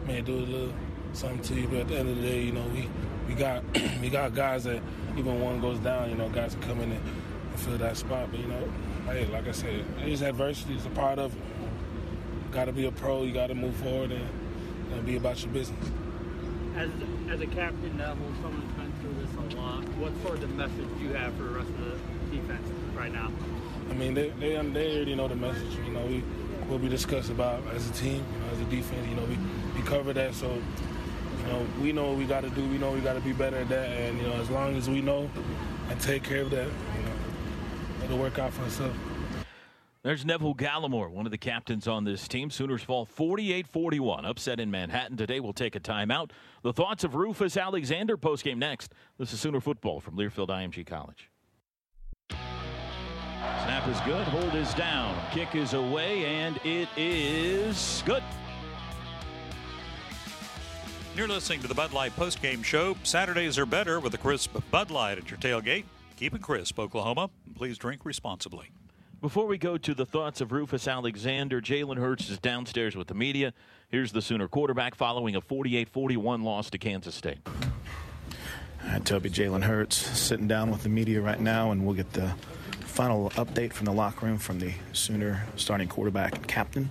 may 0.05 0.21
do 0.21 0.33
a 0.33 0.39
little 0.39 0.73
something 1.13 1.41
to 1.41 1.61
you, 1.61 1.67
but 1.67 1.79
at 1.79 1.87
the 1.87 1.97
end 1.97 2.09
of 2.09 2.15
the 2.15 2.21
day, 2.21 2.41
you 2.43 2.51
know, 2.51 2.65
we 2.73 2.89
we 3.27 3.33
got 3.35 3.63
we 4.01 4.09
got 4.09 4.33
guys 4.33 4.63
that 4.63 4.81
even 5.17 5.41
one 5.41 5.61
goes 5.61 5.79
down, 5.79 6.09
you 6.09 6.15
know, 6.15 6.29
guys 6.29 6.55
come 6.61 6.79
in 6.81 6.91
and, 6.91 6.93
and 6.93 7.59
fill 7.59 7.77
that 7.77 7.97
spot. 7.97 8.29
But 8.31 8.39
you 8.39 8.47
know, 8.47 8.69
hey, 9.05 9.25
like 9.27 9.47
I 9.47 9.51
said, 9.51 9.85
it's 9.99 10.21
adversity. 10.21 10.75
It's 10.75 10.85
a 10.85 10.89
part 10.89 11.19
of 11.19 11.35
it. 11.35 11.41
Got 12.51 12.65
to 12.65 12.71
be 12.71 12.85
a 12.85 12.91
pro. 12.91 13.23
You 13.23 13.33
got 13.33 13.47
to 13.47 13.55
move 13.55 13.75
forward 13.75 14.11
and, 14.11 14.25
and 14.91 15.05
be 15.05 15.17
about 15.17 15.41
your 15.43 15.51
business. 15.51 15.91
As 16.75 16.89
as 17.29 17.41
a 17.41 17.47
captain, 17.47 17.97
Neville, 17.97 18.31
someone 18.41 18.61
who's 18.61 18.71
been 18.73 18.93
through 19.01 19.15
this 19.21 19.55
a 19.55 19.59
lot, 19.59 19.83
what 19.99 20.13
sort 20.23 20.35
of 20.35 20.41
the 20.41 20.55
message 20.55 20.87
do 20.97 21.03
you 21.05 21.13
have 21.13 21.33
for 21.35 21.43
the 21.43 21.49
rest 21.49 21.69
of 21.69 21.79
the 21.79 22.35
defense 22.35 22.67
right 22.95 23.11
now? 23.11 23.31
I 23.89 23.93
mean, 23.93 24.13
they 24.13 24.29
they, 24.39 24.55
they 24.55 24.95
already 24.95 25.15
know 25.15 25.27
the 25.27 25.35
message. 25.35 25.75
You 25.85 25.93
know, 25.93 26.05
we 26.05 26.19
what 26.69 26.81
we 26.81 26.89
discussed 26.89 27.29
about 27.29 27.65
as 27.73 27.89
a 27.89 27.93
team, 27.93 28.23
you 28.33 28.39
know, 28.39 28.53
as 28.53 28.59
a 28.59 28.65
defense. 28.65 29.07
You 29.07 29.15
know, 29.15 29.25
we 29.25 29.37
we 29.75 29.81
cover 29.87 30.13
that. 30.13 30.33
So, 30.35 30.53
you 30.53 31.47
know, 31.47 31.65
we 31.81 31.91
know 31.91 32.09
what 32.09 32.17
we 32.17 32.25
got 32.25 32.43
to 32.43 32.49
do. 32.49 32.67
We 32.67 32.77
know 32.77 32.91
we 32.91 33.01
got 33.01 33.13
to 33.13 33.21
be 33.21 33.33
better 33.33 33.57
at 33.57 33.69
that. 33.69 33.89
And 33.89 34.17
you 34.19 34.27
know, 34.27 34.33
as 34.33 34.49
long 34.49 34.75
as 34.75 34.89
we 34.89 35.01
know 35.01 35.29
and 35.89 35.99
take 35.99 36.23
care 36.23 36.41
of 36.41 36.51
that, 36.51 36.67
you 36.67 37.03
know, 37.03 38.05
it'll 38.05 38.17
work 38.17 38.39
out 38.39 38.53
for 38.53 38.65
itself. 38.65 38.95
There's 40.07 40.23
Neville 40.23 40.55
Gallimore, 40.55 41.09
one 41.09 41.25
of 41.25 41.33
the 41.33 41.37
captains 41.37 41.85
on 41.85 42.05
this 42.05 42.29
team. 42.29 42.49
Sooners 42.49 42.81
fall 42.81 43.03
48 43.03 43.67
41. 43.67 44.23
Upset 44.23 44.57
in 44.57 44.71
Manhattan 44.71 45.17
today. 45.17 45.41
We'll 45.41 45.51
take 45.51 45.75
a 45.75 45.81
timeout. 45.81 46.29
The 46.63 46.71
thoughts 46.71 47.03
of 47.03 47.13
Rufus 47.15 47.57
Alexander 47.57 48.15
postgame 48.15 48.55
next. 48.55 48.93
This 49.17 49.33
is 49.33 49.41
Sooner 49.41 49.59
football 49.59 49.99
from 49.99 50.15
Learfield 50.15 50.47
IMG 50.47 50.87
College. 50.87 51.29
Snap 52.29 53.85
is 53.89 53.99
good. 54.05 54.25
Hold 54.27 54.55
is 54.55 54.73
down. 54.75 55.13
Kick 55.31 55.55
is 55.55 55.73
away, 55.73 56.23
and 56.23 56.57
it 56.63 56.87
is 56.95 58.01
good. 58.05 58.23
You're 61.17 61.27
listening 61.27 61.61
to 61.63 61.67
the 61.67 61.75
Bud 61.75 61.91
Light 61.91 62.15
postgame 62.15 62.63
show. 62.63 62.95
Saturdays 63.03 63.59
are 63.59 63.65
better 63.65 63.99
with 63.99 64.13
a 64.13 64.17
crisp 64.17 64.55
Bud 64.71 64.89
Light 64.89 65.17
at 65.17 65.29
your 65.29 65.37
tailgate. 65.37 65.83
Keep 66.15 66.35
it 66.35 66.41
crisp, 66.41 66.79
Oklahoma. 66.79 67.29
Please 67.55 67.77
drink 67.77 68.05
responsibly. 68.05 68.71
Before 69.19 69.47
we 69.47 69.57
go 69.57 69.79
to 69.79 69.95
the 69.95 70.05
thoughts 70.05 70.41
of 70.41 70.51
Rufus 70.51 70.87
Alexander, 70.87 71.59
Jalen 71.59 71.97
Hurts 71.97 72.29
is 72.29 72.37
downstairs 72.37 72.95
with 72.95 73.07
the 73.07 73.15
media. 73.15 73.51
Here's 73.89 74.11
the 74.11 74.21
Sooner 74.21 74.47
quarterback 74.47 74.93
following 74.93 75.35
a 75.35 75.41
48 75.41 75.89
41 75.89 76.43
loss 76.43 76.69
to 76.69 76.77
Kansas 76.77 77.15
State. 77.15 77.39
All 77.47 78.89
right, 78.91 79.03
Toby 79.03 79.31
Jalen 79.31 79.63
Hurts 79.63 79.95
sitting 79.95 80.47
down 80.47 80.69
with 80.69 80.83
the 80.83 80.89
media 80.89 81.19
right 81.19 81.39
now, 81.39 81.71
and 81.71 81.83
we'll 81.83 81.95
get 81.95 82.13
the 82.13 82.31
final 82.81 83.31
update 83.31 83.73
from 83.73 83.85
the 83.85 83.91
locker 83.91 84.27
room 84.27 84.37
from 84.37 84.59
the 84.59 84.71
Sooner 84.93 85.43
starting 85.55 85.87
quarterback 85.87 86.35
and 86.35 86.47
captain. 86.47 86.87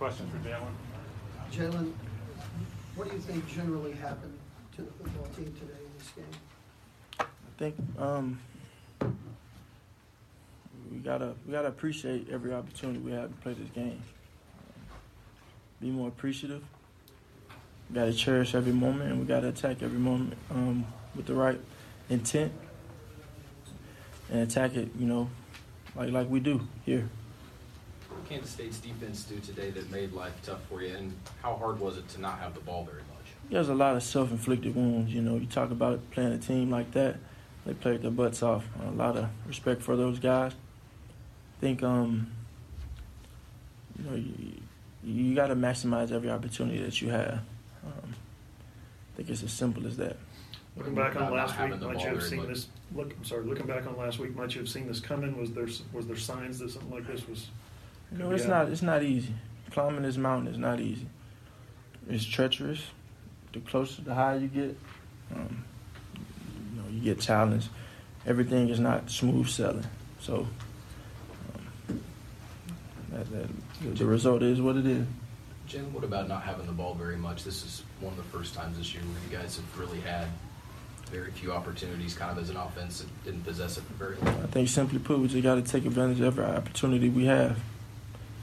Question 0.00 0.28
for 0.30 0.48
Jalen. 0.48 0.72
Jalen, 1.52 1.92
what 2.96 3.08
do 3.08 3.14
you 3.14 3.20
think 3.20 3.48
generally 3.48 3.92
happened 3.92 4.37
to 4.78 4.84
the 4.84 4.92
football 4.92 5.26
team 5.34 5.52
today 5.58 5.80
in 5.84 5.98
this 5.98 6.10
game? 6.14 6.24
I 7.18 7.24
think 7.58 7.74
um, 7.98 8.38
we 10.92 10.98
gotta 10.98 11.34
we 11.44 11.52
gotta 11.52 11.66
appreciate 11.66 12.28
every 12.30 12.54
opportunity 12.54 13.00
we 13.00 13.10
have 13.10 13.28
to 13.28 13.36
play 13.42 13.54
this 13.54 13.70
game. 13.70 14.00
Be 15.80 15.90
more 15.90 16.06
appreciative. 16.06 16.62
We 17.90 17.96
gotta 17.96 18.12
cherish 18.12 18.54
every 18.54 18.72
moment, 18.72 19.10
and 19.10 19.18
we 19.18 19.26
gotta 19.26 19.48
attack 19.48 19.82
every 19.82 19.98
moment 19.98 20.34
um, 20.50 20.86
with 21.16 21.26
the 21.26 21.34
right 21.34 21.60
intent 22.08 22.52
and 24.30 24.42
attack 24.42 24.76
it. 24.76 24.90
You 24.96 25.06
know, 25.06 25.30
like 25.96 26.12
like 26.12 26.30
we 26.30 26.38
do 26.38 26.60
here. 26.86 27.08
What 28.10 28.28
Kansas 28.28 28.50
State's 28.50 28.78
defense 28.78 29.24
do 29.24 29.40
today 29.40 29.70
that 29.70 29.90
made 29.90 30.12
life 30.12 30.34
tough 30.44 30.62
for 30.68 30.82
you, 30.82 30.94
and 30.94 31.12
how 31.42 31.56
hard 31.56 31.80
was 31.80 31.98
it 31.98 32.08
to 32.10 32.20
not 32.20 32.38
have 32.38 32.54
the 32.54 32.60
ball 32.60 32.84
very 32.84 32.98
much? 32.98 33.07
There's 33.50 33.68
a 33.68 33.74
lot 33.74 33.96
of 33.96 34.02
self-inflicted 34.02 34.74
wounds. 34.74 35.12
You 35.12 35.22
know, 35.22 35.36
you 35.36 35.46
talk 35.46 35.70
about 35.70 36.10
playing 36.10 36.32
a 36.32 36.38
team 36.38 36.70
like 36.70 36.92
that. 36.92 37.16
They 37.64 37.74
played 37.74 38.02
their 38.02 38.10
butts 38.10 38.42
off. 38.42 38.66
A 38.86 38.90
lot 38.90 39.16
of 39.16 39.28
respect 39.46 39.82
for 39.82 39.96
those 39.96 40.18
guys. 40.18 40.52
I 40.52 41.60
think, 41.60 41.82
um, 41.82 42.30
you 43.98 44.10
know, 44.10 44.16
you, 44.16 44.52
you 45.02 45.34
got 45.34 45.48
to 45.48 45.56
maximize 45.56 46.12
every 46.12 46.30
opportunity 46.30 46.82
that 46.82 47.00
you 47.00 47.08
have. 47.10 47.40
Um, 47.84 48.14
I 48.14 49.16
think 49.16 49.30
it's 49.30 49.42
as 49.42 49.52
simple 49.52 49.86
as 49.86 49.96
that. 49.96 50.16
Looking 50.76 50.94
back 50.94 51.16
on 51.16 51.32
last 51.32 51.58
week, 51.58 51.80
might 51.80 52.00
you 52.00 52.08
have 52.08 52.22
seen 52.22 52.38
much. 52.38 52.48
this? 52.48 52.68
Look, 52.94 53.12
I'm 53.16 53.24
sorry. 53.24 53.44
Looking 53.44 53.66
back 53.66 53.86
on 53.86 53.96
last 53.96 54.18
week, 54.18 54.36
might 54.36 54.54
you 54.54 54.60
have 54.60 54.68
seen 54.68 54.86
this 54.86 55.00
coming? 55.00 55.36
Was 55.36 55.50
there 55.52 55.66
was 55.92 56.06
there 56.06 56.16
signs 56.16 56.60
that 56.60 56.70
something 56.70 56.90
like 56.90 57.06
this 57.06 57.26
was 57.26 57.48
No, 58.12 58.30
it's 58.30 58.44
yeah. 58.44 58.50
not 58.50 58.68
it's 58.68 58.82
not 58.82 59.02
easy. 59.02 59.34
Climbing 59.72 60.02
this 60.02 60.16
mountain 60.16 60.52
is 60.52 60.58
not 60.58 60.80
easy. 60.80 61.08
It's 62.08 62.24
treacherous. 62.24 62.80
The 63.58 63.70
closer, 63.70 64.02
the 64.02 64.14
higher 64.14 64.38
you 64.38 64.48
get, 64.48 64.76
um, 65.34 65.64
you 66.74 66.80
know, 66.80 66.88
you 66.90 67.00
get 67.00 67.20
challenged. 67.20 67.68
Everything 68.26 68.68
is 68.68 68.78
not 68.78 69.10
smooth 69.10 69.48
sailing. 69.48 69.86
So 70.20 70.46
um, 71.88 72.00
that, 73.12 73.30
that, 73.32 73.96
the 73.96 74.04
result 74.04 74.42
is 74.42 74.60
what 74.60 74.76
it 74.76 74.86
is. 74.86 75.06
Jen, 75.66 75.92
what 75.92 76.04
about 76.04 76.28
not 76.28 76.42
having 76.42 76.66
the 76.66 76.72
ball 76.72 76.94
very 76.94 77.16
much? 77.16 77.44
This 77.44 77.64
is 77.64 77.82
one 78.00 78.12
of 78.12 78.16
the 78.16 78.38
first 78.38 78.54
times 78.54 78.78
this 78.78 78.94
year 78.94 79.02
where 79.02 79.30
you 79.30 79.36
guys 79.44 79.56
have 79.56 79.78
really 79.78 80.00
had 80.00 80.26
very 81.10 81.30
few 81.32 81.52
opportunities 81.52 82.14
kind 82.14 82.30
of 82.30 82.42
as 82.42 82.50
an 82.50 82.56
offense 82.56 83.00
that 83.00 83.24
didn't 83.24 83.42
possess 83.44 83.76
it 83.76 83.82
for 83.84 83.92
very 83.94 84.16
long. 84.16 84.42
I 84.42 84.46
think 84.46 84.68
simply 84.68 84.98
put, 84.98 85.18
we 85.18 85.28
just 85.28 85.42
got 85.42 85.56
to 85.56 85.62
take 85.62 85.84
advantage 85.84 86.20
of 86.20 86.38
every 86.38 86.44
opportunity 86.44 87.08
we 87.08 87.26
have. 87.26 87.58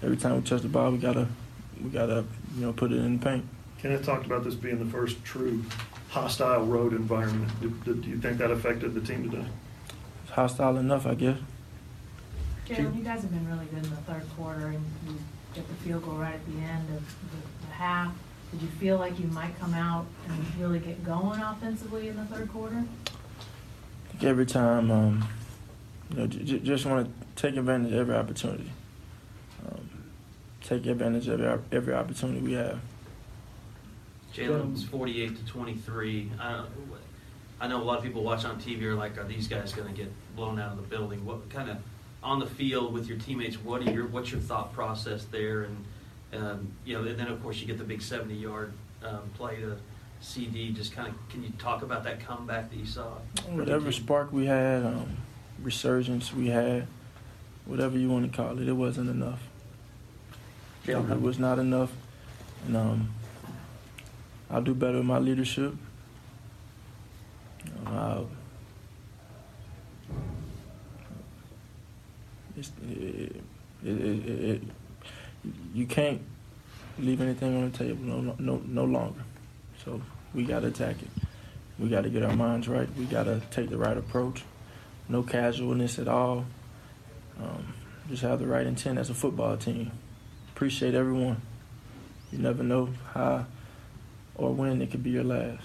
Every 0.03 0.17
time 0.17 0.35
we 0.35 0.41
touch 0.41 0.61
the 0.61 0.67
ball, 0.67 0.91
we 0.91 0.97
gotta 0.97 1.27
we 1.81 1.89
gotta 1.89 2.25
you 2.55 2.65
know 2.65 2.73
put 2.73 2.91
it 2.91 2.97
in 2.97 3.17
the 3.17 3.25
paint. 3.25 3.45
Kenneth 3.85 4.03
talked 4.03 4.25
about 4.25 4.43
this 4.43 4.55
being 4.55 4.79
the 4.79 4.91
first 4.91 5.23
true 5.23 5.63
hostile 6.09 6.65
road 6.65 6.93
environment. 6.93 7.51
Do, 7.61 7.69
do 7.93 8.09
you 8.09 8.17
think 8.17 8.39
that 8.39 8.49
affected 8.49 8.95
the 8.95 8.99
team 8.99 9.29
today? 9.29 9.45
It's 10.23 10.31
hostile 10.31 10.77
enough, 10.77 11.05
I 11.05 11.13
guess. 11.13 11.37
Jalen, 12.67 12.97
you 12.97 13.03
guys 13.03 13.21
have 13.21 13.29
been 13.29 13.47
really 13.47 13.67
good 13.67 13.83
in 13.83 13.89
the 13.91 13.97
third 13.97 14.23
quarter, 14.35 14.69
and 14.69 14.83
you 15.07 15.19
get 15.53 15.67
the 15.67 15.75
field 15.75 16.03
goal 16.03 16.15
right 16.15 16.33
at 16.33 16.43
the 16.47 16.57
end 16.63 16.89
of 16.97 17.29
the, 17.29 17.67
the 17.67 17.73
half. 17.73 18.11
Did 18.49 18.63
you 18.63 18.67
feel 18.69 18.97
like 18.97 19.19
you 19.19 19.27
might 19.27 19.55
come 19.59 19.75
out 19.75 20.07
and 20.27 20.43
really 20.59 20.79
get 20.79 21.05
going 21.05 21.39
offensively 21.39 22.07
in 22.07 22.17
the 22.17 22.25
third 22.25 22.51
quarter? 22.51 22.83
I 23.05 24.11
think 24.13 24.23
every 24.23 24.47
time, 24.47 24.89
um, 24.89 25.27
you 26.09 26.17
know, 26.17 26.25
j- 26.25 26.59
just 26.59 26.87
want 26.87 27.05
to 27.05 27.11
take 27.39 27.55
advantage 27.55 27.91
of 27.91 27.99
every 27.99 28.15
opportunity. 28.15 28.71
Um, 29.63 29.87
take 30.63 30.87
advantage 30.87 31.27
of 31.27 31.39
every, 31.39 31.63
every 31.71 31.93
opportunity 31.93 32.39
we 32.39 32.53
have. 32.53 32.79
Jalen 34.35 34.73
was 34.73 34.83
48 34.83 35.37
to 35.37 35.45
23. 35.45 36.31
I, 36.39 36.65
I 37.61 37.67
know 37.67 37.81
a 37.81 37.83
lot 37.83 37.97
of 37.97 38.03
people 38.03 38.21
watch 38.21 38.43
on 38.43 38.59
TV 38.59 38.83
are 38.83 38.95
like, 38.95 39.17
are 39.17 39.23
these 39.23 39.47
guys 39.47 39.73
going 39.73 39.87
to 39.87 39.93
get 39.93 40.11
blown 40.35 40.59
out 40.59 40.71
of 40.71 40.77
the 40.77 40.83
building? 40.83 41.25
What 41.25 41.49
kind 41.49 41.69
of 41.69 41.77
on 42.21 42.39
the 42.39 42.45
field 42.45 42.93
with 42.93 43.07
your 43.07 43.17
teammates? 43.17 43.55
What 43.55 43.87
are 43.87 43.91
your 43.91 44.07
what's 44.07 44.31
your 44.31 44.41
thought 44.41 44.73
process 44.73 45.25
there? 45.25 45.63
And 45.63 45.85
um, 46.33 46.73
you 46.83 46.97
know, 46.97 47.07
and 47.07 47.17
then 47.17 47.27
of 47.27 47.41
course 47.41 47.59
you 47.59 47.67
get 47.67 47.77
the 47.77 47.83
big 47.85 48.01
70 48.01 48.35
yard 48.35 48.73
um, 49.03 49.21
play 49.37 49.57
to 49.61 49.77
CeeDee. 50.21 50.75
Just 50.75 50.91
kind 50.91 51.07
of, 51.07 51.29
can 51.29 51.43
you 51.43 51.51
talk 51.57 51.81
about 51.81 52.03
that 52.03 52.19
comeback 52.19 52.69
that 52.71 52.77
you 52.77 52.85
saw? 52.85 53.13
Whatever 53.49 53.91
spark 53.91 54.33
we 54.33 54.47
had, 54.47 54.85
um, 54.85 55.17
resurgence 55.61 56.33
we 56.33 56.47
had, 56.47 56.87
whatever 57.65 57.97
you 57.97 58.09
want 58.09 58.29
to 58.29 58.35
call 58.35 58.59
it, 58.59 58.67
it 58.67 58.73
wasn't 58.73 59.09
enough. 59.09 59.41
Yeah. 60.85 60.99
It 61.11 61.21
was 61.21 61.39
not 61.39 61.57
enough, 61.57 61.91
and 62.67 62.77
um, 62.77 63.14
I'll 64.49 64.61
do 64.61 64.73
better 64.73 64.97
with 64.97 65.05
my 65.05 65.19
leadership. 65.19 65.73
It, 72.57 73.35
it, 73.83 73.89
it, 73.89 74.61
you 75.73 75.85
can't 75.85 76.21
leave 76.97 77.21
anything 77.21 77.55
on 77.55 77.71
the 77.71 77.77
table 77.77 78.03
no, 78.03 78.35
no, 78.39 78.61
no 78.65 78.85
longer. 78.85 79.21
So 79.83 80.01
we 80.33 80.45
got 80.45 80.61
to 80.61 80.67
attack 80.67 80.95
it. 81.01 81.09
We 81.77 81.89
got 81.89 82.01
to 82.01 82.09
get 82.09 82.23
our 82.23 82.35
minds 82.35 82.67
right. 82.67 82.87
We 82.97 83.05
got 83.05 83.23
to 83.23 83.41
take 83.51 83.69
the 83.69 83.77
right 83.77 83.97
approach. 83.97 84.43
No 85.09 85.21
casualness 85.23 85.99
at 85.99 86.07
all. 86.07 86.45
Um, 87.39 87.73
just 88.09 88.21
have 88.21 88.39
the 88.39 88.47
right 88.47 88.65
intent 88.65 88.97
as 88.97 89.09
a 89.09 89.13
football 89.13 89.57
team. 89.57 89.91
Appreciate 90.53 90.95
everyone. 90.95 91.41
You 92.31 92.39
never 92.39 92.63
know 92.63 92.89
how 93.13 93.45
or 94.35 94.53
when 94.53 94.81
it 94.81 94.91
could 94.91 95.03
be 95.03 95.11
your 95.11 95.23
last. 95.23 95.63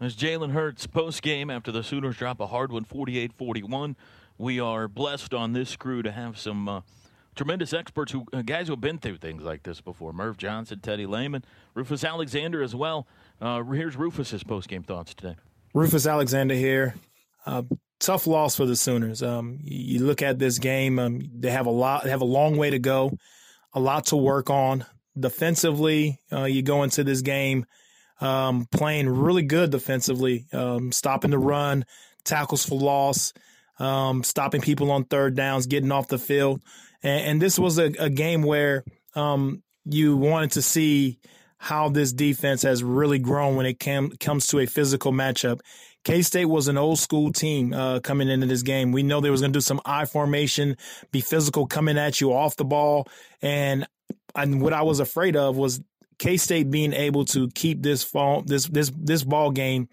As 0.00 0.16
Jalen 0.16 0.52
Hurts 0.52 0.86
post 0.86 1.22
game 1.22 1.50
after 1.50 1.70
the 1.70 1.82
Sooners 1.82 2.16
drop 2.16 2.40
a 2.40 2.46
hard 2.46 2.72
one 2.72 2.84
48 2.84 3.32
41. 3.32 3.96
We 4.38 4.58
are 4.58 4.88
blessed 4.88 5.34
on 5.34 5.52
this 5.52 5.76
crew 5.76 6.02
to 6.02 6.10
have 6.10 6.38
some. 6.38 6.68
Uh, 6.68 6.80
tremendous 7.34 7.72
experts 7.72 8.12
who 8.12 8.24
uh, 8.32 8.42
guys 8.42 8.66
who 8.66 8.72
have 8.72 8.80
been 8.80 8.98
through 8.98 9.18
things 9.18 9.42
like 9.42 9.62
this 9.62 9.80
before. 9.80 10.12
Merv 10.12 10.36
Johnson, 10.36 10.80
Teddy 10.80 11.06
Lehman, 11.06 11.44
Rufus 11.74 12.04
Alexander 12.04 12.62
as 12.62 12.74
well. 12.74 13.06
Uh, 13.40 13.62
here's 13.64 13.96
Rufus's 13.96 14.44
post 14.44 14.68
game 14.68 14.82
thoughts 14.82 15.14
today. 15.14 15.36
Rufus 15.74 16.06
Alexander 16.06 16.54
here. 16.54 16.94
Uh, 17.46 17.62
tough 17.98 18.26
loss 18.26 18.56
for 18.56 18.66
the 18.66 18.76
Sooners. 18.76 19.22
Um, 19.22 19.58
you, 19.62 19.98
you, 19.98 20.04
look 20.04 20.22
at 20.22 20.38
this 20.38 20.58
game; 20.58 20.98
um, 20.98 21.20
they 21.34 21.50
have 21.50 21.66
a 21.66 21.70
lot, 21.70 22.04
they 22.04 22.10
have 22.10 22.20
a 22.20 22.26
long 22.26 22.56
way 22.56 22.70
to 22.70 22.78
go, 22.78 23.16
a 23.72 23.80
lot 23.80 24.06
to 24.06 24.16
work 24.16 24.50
on 24.50 24.84
defensively. 25.18 26.20
Uh, 26.32 26.44
you 26.44 26.62
go 26.62 26.82
into 26.82 27.04
this 27.04 27.22
game 27.22 27.66
um, 28.20 28.66
playing 28.70 29.08
really 29.08 29.42
good 29.42 29.70
defensively, 29.70 30.46
um, 30.52 30.92
stopping 30.92 31.32
the 31.32 31.38
run, 31.38 31.84
tackles 32.24 32.64
for 32.64 32.78
loss. 32.78 33.32
Um, 33.78 34.22
stopping 34.22 34.60
people 34.60 34.92
on 34.92 35.04
third 35.04 35.34
downs, 35.34 35.66
getting 35.66 35.90
off 35.90 36.06
the 36.06 36.18
field. 36.18 36.62
And, 37.02 37.24
and 37.24 37.42
this 37.42 37.58
was 37.58 37.78
a, 37.78 37.86
a 37.98 38.10
game 38.10 38.42
where 38.42 38.84
um, 39.16 39.62
you 39.84 40.16
wanted 40.16 40.52
to 40.52 40.62
see 40.62 41.18
how 41.56 41.88
this 41.88 42.12
defense 42.12 42.62
has 42.62 42.84
really 42.84 43.18
grown 43.18 43.56
when 43.56 43.66
it 43.66 43.80
cam- 43.80 44.10
comes 44.20 44.46
to 44.48 44.60
a 44.60 44.66
physical 44.66 45.10
matchup. 45.10 45.60
K 46.04 46.22
State 46.22 46.44
was 46.44 46.68
an 46.68 46.76
old 46.76 46.98
school 46.98 47.32
team 47.32 47.72
uh, 47.72 48.00
coming 48.00 48.28
into 48.28 48.46
this 48.46 48.62
game. 48.62 48.92
We 48.92 49.02
know 49.02 49.20
they 49.20 49.30
was 49.30 49.40
going 49.40 49.52
to 49.52 49.56
do 49.56 49.62
some 49.62 49.80
I 49.84 50.04
formation, 50.04 50.76
be 51.10 51.20
physical 51.20 51.66
coming 51.66 51.98
at 51.98 52.20
you 52.20 52.32
off 52.32 52.56
the 52.56 52.64
ball, 52.64 53.08
and 53.40 53.86
and 54.34 54.60
what 54.60 54.72
I 54.72 54.82
was 54.82 55.00
afraid 55.00 55.36
of 55.36 55.56
was 55.56 55.80
K 56.18 56.36
State 56.36 56.70
being 56.70 56.92
able 56.92 57.24
to 57.26 57.48
keep 57.50 57.82
this 57.82 58.04
phone 58.04 58.44
this 58.46 58.66
this 58.66 58.92
this 58.96 59.24
ball 59.24 59.50
game 59.50 59.88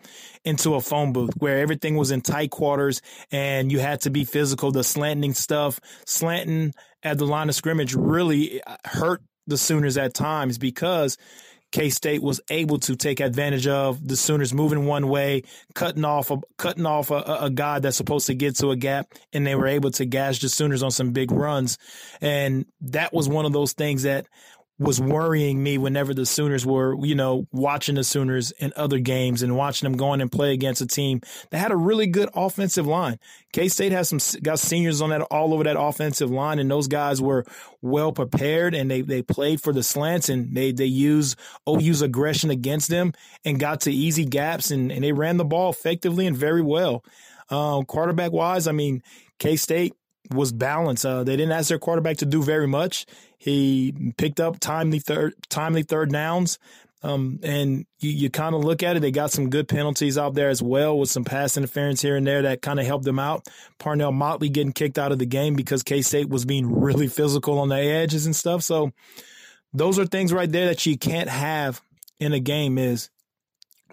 into 0.46 0.76
a 0.76 0.82
phone 0.82 1.12
booth 1.12 1.32
where 1.38 1.60
everything 1.60 1.96
was 1.96 2.12
in 2.12 2.22
tight 2.22 2.52
quarters 2.52 3.02
and 3.32 3.72
you 3.72 3.80
had 3.80 4.02
to 4.02 4.10
be 4.10 4.26
physical. 4.26 4.72
The 4.72 4.84
slanting 4.84 5.34
stuff, 5.34 5.80
slanting 6.06 6.74
at 7.04 7.18
the 7.18 7.26
line 7.26 7.50
of 7.50 7.56
scrimmage 7.56 7.96
really 7.96 8.62
uh, 8.64 8.76
hurt 8.86 9.22
the 9.48 9.58
Sooners 9.58 9.98
at 9.98 10.14
times 10.14 10.58
because 10.58 11.18
K 11.72 11.90
State 11.90 12.24
was 12.24 12.42
able 12.50 12.80
to 12.80 12.96
take 12.96 13.20
advantage 13.20 13.68
of 13.68 14.08
the 14.08 14.16
Sooners 14.16 14.54
moving 14.54 14.86
one 14.86 15.08
way, 15.08 15.44
cutting 15.76 16.06
off 16.06 16.32
a 16.32 16.38
cutting 16.58 16.86
off 16.86 17.12
a, 17.12 17.38
a, 17.42 17.50
guy 17.50 17.80
that's 17.80 17.98
supposed 17.98 18.28
to 18.28 18.34
get 18.34 18.56
to 18.58 18.72
a 18.72 18.76
gap, 18.76 19.14
and 19.34 19.46
they 19.46 19.56
were 19.56 19.68
able 19.68 19.92
to 19.92 20.06
gash 20.06 20.40
the 20.40 20.50
Sooners 20.50 20.82
on 20.82 20.92
some 20.92 21.12
big 21.12 21.32
runs. 21.32 21.78
And 22.22 22.66
that 22.82 23.14
was 23.14 23.30
one 23.30 23.46
of 23.46 23.54
those 23.54 23.74
things 23.74 24.04
that 24.04 24.28
was 24.80 25.02
worrying 25.02 25.62
me 25.62 25.78
whenever 25.78 26.14
the 26.14 26.26
Sooners 26.26 26.66
were, 26.66 26.96
you 27.06 27.14
know, 27.14 27.46
watching 27.52 27.96
the 27.96 28.04
Sooners 28.04 28.52
in 28.52 28.72
other 28.78 28.98
games 29.00 29.44
and 29.44 29.58
watching 29.58 29.86
them 29.86 29.98
go 29.98 30.14
in 30.14 30.22
and 30.22 30.32
play 30.32 30.54
against 30.54 30.82
a 30.82 30.88
team 30.88 31.20
that 31.52 31.58
had 31.58 31.72
a 31.72 31.76
really 31.76 32.08
good 32.08 32.30
offensive 32.34 32.88
line. 32.88 33.20
K 33.52 33.68
State 33.68 33.92
has 33.92 34.08
some 34.08 34.20
got 34.42 34.58
seniors 34.58 35.02
on 35.02 35.10
that 35.10 35.22
all 35.24 35.54
over 35.54 35.66
that 35.66 35.80
offensive 35.80 36.32
line, 36.32 36.60
and 36.60 36.72
those 36.72 36.88
guys 36.88 37.22
were 37.22 37.44
well 37.82 38.14
prepared 38.14 38.74
and 38.74 38.90
they 38.90 39.02
they 39.02 39.22
played 39.22 39.62
for 39.62 39.74
the 39.74 39.84
slants 39.84 40.30
and 40.30 40.56
they 40.56 40.72
they 40.72 40.86
use 40.86 41.36
OU's 41.68 42.02
aggression 42.02 42.50
against 42.50 42.90
them 42.90 43.14
and 43.44 43.60
got 43.60 43.82
to 43.82 43.92
easy 43.92 44.26
gaps 44.26 44.72
and, 44.72 44.92
and 44.92 45.04
they 45.04 45.12
ran 45.12 45.38
the 45.38 45.46
ball 45.46 45.70
effectively 45.70 46.26
and 46.26 46.38
very 46.38 46.62
well. 46.62 47.04
Um, 47.50 47.84
quarterback 47.84 48.32
wise, 48.32 48.68
I 48.68 48.72
mean, 48.72 49.04
K 49.40 49.58
State 49.58 49.94
was 50.32 50.52
balanced. 50.52 51.06
Uh, 51.06 51.24
they 51.24 51.36
didn't 51.36 51.52
ask 51.52 51.70
their 51.70 51.80
quarterback 51.80 52.18
to 52.18 52.26
do 52.26 52.44
very 52.44 52.68
much. 52.68 53.06
He 53.40 54.14
picked 54.18 54.40
up 54.40 54.60
timely 54.60 55.00
third 55.00 55.34
timely 55.50 55.84
third 55.84 56.12
downs. 56.12 56.60
Um, 57.02 57.40
and 57.44 57.86
you, 58.00 58.10
you 58.10 58.30
kind 58.30 58.54
of 58.54 58.66
look 58.66 58.84
at 58.84 58.98
it, 58.98 59.00
they 59.00 59.12
got 59.12 59.32
some 59.32 59.50
good 59.50 59.70
penalties 59.70 60.18
out 60.18 60.34
there 60.34 60.50
as 60.50 60.62
well 60.62 61.00
with 61.00 61.10
some 61.10 61.24
pass 61.24 61.56
interference 61.56 62.02
here 62.02 62.18
and 62.18 62.28
there 62.28 62.42
that 62.42 62.62
kind 62.62 62.78
of 62.78 62.86
helped 62.86 63.06
them 63.06 63.20
out. 63.20 63.48
Parnell 63.78 64.12
Motley 64.12 64.50
getting 64.50 64.74
kicked 64.74 65.00
out 65.00 65.14
of 65.14 65.18
the 65.18 65.26
game 65.26 65.56
because 65.56 65.82
K 65.82 66.02
State 66.02 66.28
was 66.28 66.44
being 66.44 66.82
really 66.82 67.08
physical 67.08 67.60
on 67.60 67.70
the 67.70 67.78
edges 67.78 68.26
and 68.26 68.36
stuff. 68.36 68.64
So 68.64 68.92
those 69.74 69.98
are 69.98 70.06
things 70.06 70.34
right 70.34 70.52
there 70.52 70.68
that 70.68 70.86
you 70.86 70.98
can't 70.98 71.30
have 71.30 71.82
in 72.20 72.34
a 72.34 72.40
game 72.40 72.78
is 72.78 73.10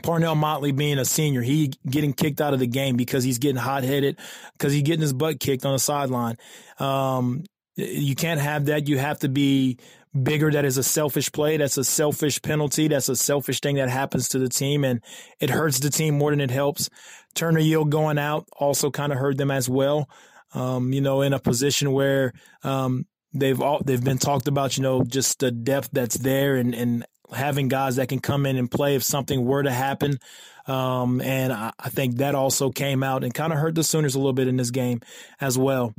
Parnell 0.02 0.34
Motley 0.34 0.72
being 0.72 0.98
a 0.98 1.04
senior, 1.04 1.42
he 1.42 1.72
getting 1.88 2.12
kicked 2.12 2.40
out 2.40 2.54
of 2.54 2.60
the 2.60 2.66
game 2.66 2.96
because 2.96 3.24
he's 3.24 3.38
getting 3.38 3.56
hot 3.56 3.84
headed, 3.84 4.18
because 4.52 4.72
he's 4.72 4.82
getting 4.82 5.00
his 5.00 5.12
butt 5.12 5.40
kicked 5.40 5.64
on 5.64 5.72
the 5.72 5.78
sideline. 5.78 6.36
Um, 6.78 7.44
you 7.76 8.14
can't 8.14 8.40
have 8.40 8.66
that. 8.66 8.88
You 8.88 8.98
have 8.98 9.20
to 9.20 9.28
be 9.28 9.78
bigger. 10.22 10.50
That 10.50 10.64
is 10.64 10.78
a 10.78 10.82
selfish 10.82 11.30
play. 11.30 11.56
That's 11.56 11.76
a 11.76 11.84
selfish 11.84 12.40
penalty. 12.42 12.88
That's 12.88 13.08
a 13.08 13.16
selfish 13.16 13.60
thing 13.60 13.76
that 13.76 13.90
happens 13.90 14.30
to 14.30 14.38
the 14.38 14.48
team, 14.48 14.84
and 14.84 15.02
it 15.40 15.50
hurts 15.50 15.78
the 15.78 15.90
team 15.90 16.18
more 16.18 16.30
than 16.30 16.40
it 16.40 16.50
helps. 16.50 16.88
Turner-Yell 17.34 17.84
going 17.84 18.18
out 18.18 18.48
also 18.56 18.90
kind 18.90 19.12
of 19.12 19.18
hurt 19.18 19.36
them 19.36 19.50
as 19.50 19.68
well. 19.68 20.08
Um, 20.54 20.92
you 20.92 21.02
know, 21.02 21.20
in 21.20 21.34
a 21.34 21.38
position 21.38 21.92
where 21.92 22.32
um, 22.62 23.06
they've 23.34 23.60
all 23.60 23.82
they've 23.84 24.02
been 24.02 24.18
talked 24.18 24.48
about. 24.48 24.76
You 24.76 24.82
know, 24.82 25.04
just 25.04 25.40
the 25.40 25.50
depth 25.50 25.90
that's 25.92 26.16
there, 26.16 26.56
and 26.56 26.74
and 26.74 27.06
having 27.32 27.68
guys 27.68 27.96
that 27.96 28.08
can 28.08 28.20
come 28.20 28.46
in 28.46 28.56
and 28.56 28.70
play 28.70 28.94
if 28.94 29.02
something 29.02 29.44
were 29.44 29.62
to 29.62 29.72
happen. 29.72 30.18
Um, 30.66 31.20
and 31.20 31.52
I, 31.52 31.72
I, 31.78 31.90
think 31.90 32.16
that 32.16 32.34
also 32.34 32.70
came 32.70 33.04
out 33.04 33.22
and 33.22 33.32
kind 33.32 33.52
of 33.52 33.58
hurt 33.58 33.76
the 33.76 33.84
Sooners 33.84 34.16
a 34.16 34.18
little 34.18 34.32
bit 34.32 34.48
in 34.48 34.56
this 34.56 34.72
game 34.72 35.00
as 35.40 35.56
well. 35.56 35.94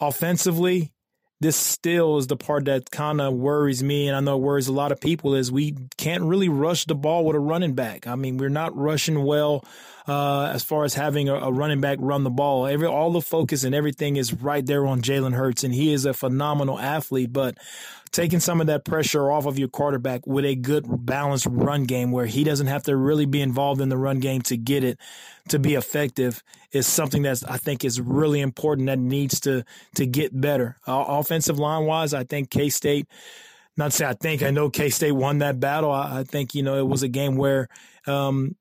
Offensively, 0.00 0.92
this 1.40 1.56
still 1.56 2.18
is 2.18 2.26
the 2.26 2.36
part 2.36 2.64
that 2.64 2.90
kind 2.90 3.20
of 3.20 3.34
worries 3.34 3.82
me, 3.82 4.08
and 4.08 4.16
I 4.16 4.20
know 4.20 4.36
worries 4.36 4.68
a 4.68 4.72
lot 4.72 4.92
of 4.92 5.00
people. 5.00 5.34
Is 5.34 5.52
we 5.52 5.76
can't 5.96 6.24
really 6.24 6.48
rush 6.48 6.84
the 6.84 6.94
ball 6.94 7.24
with 7.24 7.36
a 7.36 7.40
running 7.40 7.74
back. 7.74 8.06
I 8.06 8.16
mean, 8.16 8.38
we're 8.38 8.48
not 8.48 8.76
rushing 8.76 9.24
well 9.24 9.64
uh, 10.08 10.50
as 10.54 10.64
far 10.64 10.84
as 10.84 10.94
having 10.94 11.28
a, 11.28 11.34
a, 11.34 11.52
running 11.52 11.82
back 11.82 11.98
run 12.00 12.24
the 12.24 12.30
ball. 12.30 12.66
Every 12.66 12.86
all 12.86 13.12
the 13.12 13.20
focus 13.20 13.62
and 13.62 13.74
everything 13.74 14.16
is 14.16 14.32
right 14.32 14.64
there 14.64 14.86
on 14.86 15.02
Jalen 15.02 15.34
Hurts, 15.34 15.64
and 15.64 15.74
he 15.74 15.92
is 15.92 16.06
a 16.06 16.14
phenomenal 16.14 16.78
athlete. 16.78 17.30
But 17.30 17.58
taking 18.10 18.40
some 18.40 18.62
of 18.62 18.68
that 18.68 18.86
pressure 18.86 19.30
off 19.30 19.44
of 19.44 19.58
your 19.58 19.68
quarterback 19.68 20.26
with 20.26 20.46
a 20.46 20.54
good 20.54 20.86
balanced 20.88 21.46
run 21.50 21.84
game 21.84 22.10
where 22.10 22.24
he 22.24 22.42
doesn't 22.42 22.68
have 22.68 22.84
to 22.84 22.96
really 22.96 23.26
be 23.26 23.42
involved 23.42 23.82
in 23.82 23.90
the 23.90 23.98
run 23.98 24.18
game 24.18 24.40
to 24.42 24.56
get 24.56 24.82
it 24.82 24.98
to 25.48 25.58
be 25.58 25.74
effective 25.74 26.42
is 26.72 26.86
something 26.86 27.22
that 27.22 27.42
I 27.46 27.58
think 27.58 27.84
is 27.84 28.00
really 28.00 28.40
important 28.40 28.86
that 28.86 28.98
needs 28.98 29.40
to 29.40 29.62
to 29.96 30.06
get 30.06 30.38
better. 30.38 30.78
Uh, 30.86 31.04
offensive 31.06 31.58
line 31.58 31.84
wise, 31.84 32.14
I 32.14 32.24
think 32.24 32.50
K 32.50 32.70
State. 32.70 33.06
Not 33.76 33.92
say 33.92 34.06
I 34.06 34.14
think 34.14 34.42
I 34.42 34.50
know 34.50 34.70
K 34.70 34.88
State 34.88 35.12
won 35.12 35.38
that 35.38 35.60
battle. 35.60 35.92
I, 35.92 36.20
I, 36.20 36.24
think 36.24 36.54
you 36.54 36.62
know 36.62 36.78
it 36.78 36.86
was 36.86 37.04
a 37.04 37.08
game 37.08 37.36
where 37.36 37.68
um, 38.06 38.56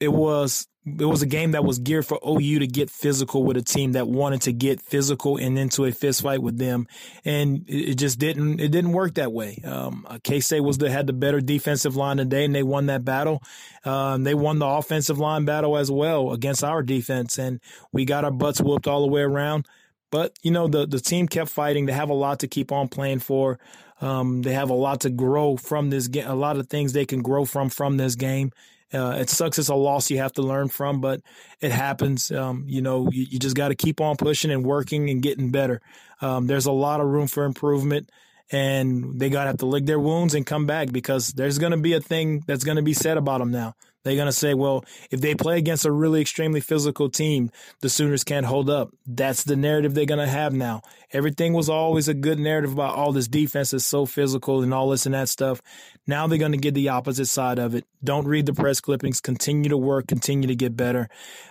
it 0.00 0.08
was 0.12 0.66
it 0.86 1.04
was 1.04 1.20
a 1.20 1.26
game 1.26 1.50
that 1.50 1.64
was 1.64 1.80
geared 1.80 2.06
for 2.06 2.20
OU 2.24 2.60
to 2.60 2.66
get 2.66 2.90
physical 2.90 3.42
with 3.42 3.56
a 3.56 3.62
team 3.62 3.92
that 3.92 4.06
wanted 4.06 4.42
to 4.42 4.52
get 4.52 4.80
physical 4.80 5.36
and 5.36 5.58
into 5.58 5.84
a 5.84 5.90
fist 5.90 6.22
fight 6.22 6.40
with 6.40 6.58
them, 6.58 6.86
and 7.24 7.64
it 7.66 7.96
just 7.96 8.20
didn't 8.20 8.60
it 8.60 8.68
didn't 8.68 8.92
work 8.92 9.14
that 9.14 9.32
way. 9.32 9.60
Um, 9.64 10.06
K 10.22 10.38
State 10.38 10.60
was 10.60 10.78
the 10.78 10.88
had 10.88 11.08
the 11.08 11.12
better 11.12 11.40
defensive 11.40 11.96
line 11.96 12.18
today, 12.18 12.44
and 12.44 12.54
they 12.54 12.62
won 12.62 12.86
that 12.86 13.04
battle. 13.04 13.42
Um, 13.84 14.22
they 14.22 14.34
won 14.34 14.60
the 14.60 14.66
offensive 14.66 15.18
line 15.18 15.44
battle 15.44 15.76
as 15.76 15.90
well 15.90 16.32
against 16.32 16.62
our 16.62 16.82
defense, 16.82 17.36
and 17.36 17.60
we 17.92 18.04
got 18.04 18.24
our 18.24 18.30
butts 18.30 18.60
whooped 18.60 18.86
all 18.86 19.00
the 19.00 19.12
way 19.12 19.22
around. 19.22 19.66
But 20.12 20.38
you 20.42 20.52
know 20.52 20.68
the 20.68 20.86
the 20.86 21.00
team 21.00 21.26
kept 21.26 21.50
fighting. 21.50 21.86
They 21.86 21.92
have 21.94 22.10
a 22.10 22.14
lot 22.14 22.40
to 22.40 22.48
keep 22.48 22.70
on 22.70 22.86
playing 22.88 23.20
for. 23.20 23.58
Um, 24.00 24.42
they 24.42 24.52
have 24.52 24.70
a 24.70 24.74
lot 24.74 25.00
to 25.00 25.10
grow 25.10 25.56
from 25.56 25.90
this 25.90 26.06
game. 26.06 26.28
A 26.28 26.34
lot 26.34 26.58
of 26.58 26.68
things 26.68 26.92
they 26.92 27.06
can 27.06 27.22
grow 27.22 27.44
from 27.44 27.70
from 27.70 27.96
this 27.96 28.14
game 28.14 28.52
uh, 28.96 29.12
it 29.12 29.30
sucks. 29.30 29.58
It's 29.58 29.68
a 29.68 29.74
loss 29.74 30.10
you 30.10 30.18
have 30.18 30.32
to 30.34 30.42
learn 30.42 30.68
from, 30.68 31.00
but 31.00 31.20
it 31.60 31.70
happens. 31.70 32.30
Um, 32.30 32.64
you 32.66 32.82
know, 32.82 33.08
you, 33.10 33.26
you 33.30 33.38
just 33.38 33.56
got 33.56 33.68
to 33.68 33.74
keep 33.74 34.00
on 34.00 34.16
pushing 34.16 34.50
and 34.50 34.64
working 34.64 35.10
and 35.10 35.22
getting 35.22 35.50
better. 35.50 35.80
Um, 36.20 36.46
there's 36.46 36.66
a 36.66 36.72
lot 36.72 37.00
of 37.00 37.06
room 37.06 37.26
for 37.26 37.44
improvement, 37.44 38.10
and 38.50 39.18
they 39.20 39.30
got 39.30 39.44
to 39.44 39.48
have 39.48 39.58
to 39.58 39.66
lick 39.66 39.86
their 39.86 40.00
wounds 40.00 40.34
and 40.34 40.46
come 40.46 40.66
back 40.66 40.90
because 40.92 41.28
there's 41.28 41.58
going 41.58 41.72
to 41.72 41.78
be 41.78 41.94
a 41.94 42.00
thing 42.00 42.42
that's 42.46 42.64
going 42.64 42.76
to 42.76 42.82
be 42.82 42.94
said 42.94 43.16
about 43.16 43.38
them 43.38 43.50
now. 43.50 43.74
They're 44.06 44.14
going 44.14 44.26
to 44.26 44.32
say, 44.32 44.54
well, 44.54 44.84
if 45.10 45.20
they 45.20 45.34
play 45.34 45.58
against 45.58 45.84
a 45.84 45.90
really 45.90 46.20
extremely 46.20 46.60
physical 46.60 47.10
team, 47.10 47.50
the 47.80 47.88
Sooners 47.88 48.22
can't 48.22 48.46
hold 48.46 48.70
up. 48.70 48.90
That's 49.04 49.42
the 49.42 49.56
narrative 49.56 49.94
they're 49.94 50.06
going 50.06 50.24
to 50.24 50.28
have 50.28 50.52
now. 50.52 50.82
Everything 51.10 51.54
was 51.54 51.68
always 51.68 52.06
a 52.06 52.14
good 52.14 52.38
narrative 52.38 52.72
about 52.72 52.94
all 52.94 53.08
oh, 53.08 53.12
this 53.12 53.26
defense 53.26 53.72
is 53.72 53.84
so 53.84 54.06
physical 54.06 54.62
and 54.62 54.72
all 54.72 54.90
this 54.90 55.06
and 55.06 55.14
that 55.16 55.28
stuff. 55.28 55.60
Now 56.06 56.28
they're 56.28 56.38
going 56.38 56.52
to 56.52 56.58
get 56.58 56.74
the 56.74 56.90
opposite 56.90 57.26
side 57.26 57.58
of 57.58 57.74
it. 57.74 57.84
Don't 58.04 58.28
read 58.28 58.46
the 58.46 58.52
press 58.52 58.80
clippings. 58.80 59.20
Continue 59.20 59.70
to 59.70 59.76
work. 59.76 60.06
Continue 60.06 60.46
to 60.46 60.54
get 60.54 60.76
better. 60.76 61.08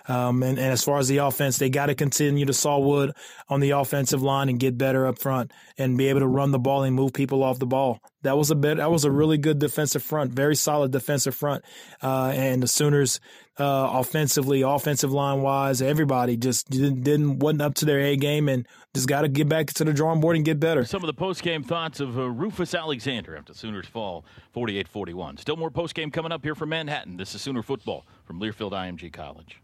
Um, 0.08 0.42
and, 0.42 0.58
and, 0.58 0.72
as 0.72 0.84
far 0.84 1.00
as 1.00 1.10
the 1.10 1.18
offense, 1.18 1.58
they 1.58 1.70
got 1.70 1.88
to 1.88 1.96
continue 1.96 2.46
to 2.46 2.54
saw 2.54 2.80
wood 2.80 3.12
on 3.50 3.60
the 3.60 3.72
offensive 3.72 4.22
line 4.22 4.48
and 4.48 4.60
get 4.60 4.78
better 4.78 5.08
up 5.08 5.20
front 5.20 5.52
and 5.78 5.98
be 5.98 6.08
able 6.08 6.22
to 6.22 6.28
run 6.28 6.52
the 6.52 6.60
ball 6.60 6.84
and 6.84 6.96
move 6.96 7.12
people 7.12 7.44
off 7.44 7.60
the 7.60 7.66
ball. 7.66 8.00
That 8.22 8.38
was 8.38 8.52
a 8.52 8.56
bit. 8.56 8.78
That 8.78 8.92
was 8.92 9.04
a 9.04 9.12
really 9.12 9.38
good 9.38 9.60
defensive 9.60 10.04
front, 10.04 10.32
very 10.32 10.56
solid 10.56 10.92
defensive 10.92 11.36
front. 11.36 11.64
Uh, 12.02 12.32
the 12.54 12.68
Sooners, 12.68 13.20
uh, 13.60 13.90
offensively, 13.94 14.62
offensive 14.62 15.12
line 15.12 15.42
wise, 15.42 15.82
everybody 15.82 16.38
just 16.38 16.70
didn't, 16.70 17.04
didn't 17.04 17.40
wasn't 17.40 17.62
up 17.62 17.76
to 17.76 17.86
their 17.86 18.00
A 18.00 18.16
game, 18.16 18.50
and 18.50 18.68
just 18.94 19.08
got 19.08 19.22
to 19.22 19.28
get 19.28 19.50
back 19.50 19.68
to 19.68 19.84
the 19.84 19.94
drawing 19.94 20.22
board 20.22 20.36
and 20.36 20.46
get 20.46 20.60
better. 20.60 20.86
Some 20.86 21.04
of 21.04 21.08
the 21.08 21.14
post 21.14 21.42
game 21.42 21.64
thoughts 21.64 22.00
of 22.00 22.18
uh, 22.18 22.30
Rufus 22.30 22.74
Alexander 22.74 23.36
after 23.38 23.54
Sooners 23.54 23.88
fall 23.88 24.26
48-41. 24.56 25.40
Still 25.40 25.58
more 25.58 25.72
post 25.72 25.96
game 25.96 26.12
coming 26.12 26.32
up 26.32 26.44
here 26.44 26.56
from 26.56 26.70
Manhattan. 26.70 27.18
This 27.18 27.36
is 27.36 27.42
Sooner 27.42 27.64
football 27.64 28.06
from 28.26 28.40
Learfield 28.40 28.72
IMG 28.72 29.12
College 29.12 29.62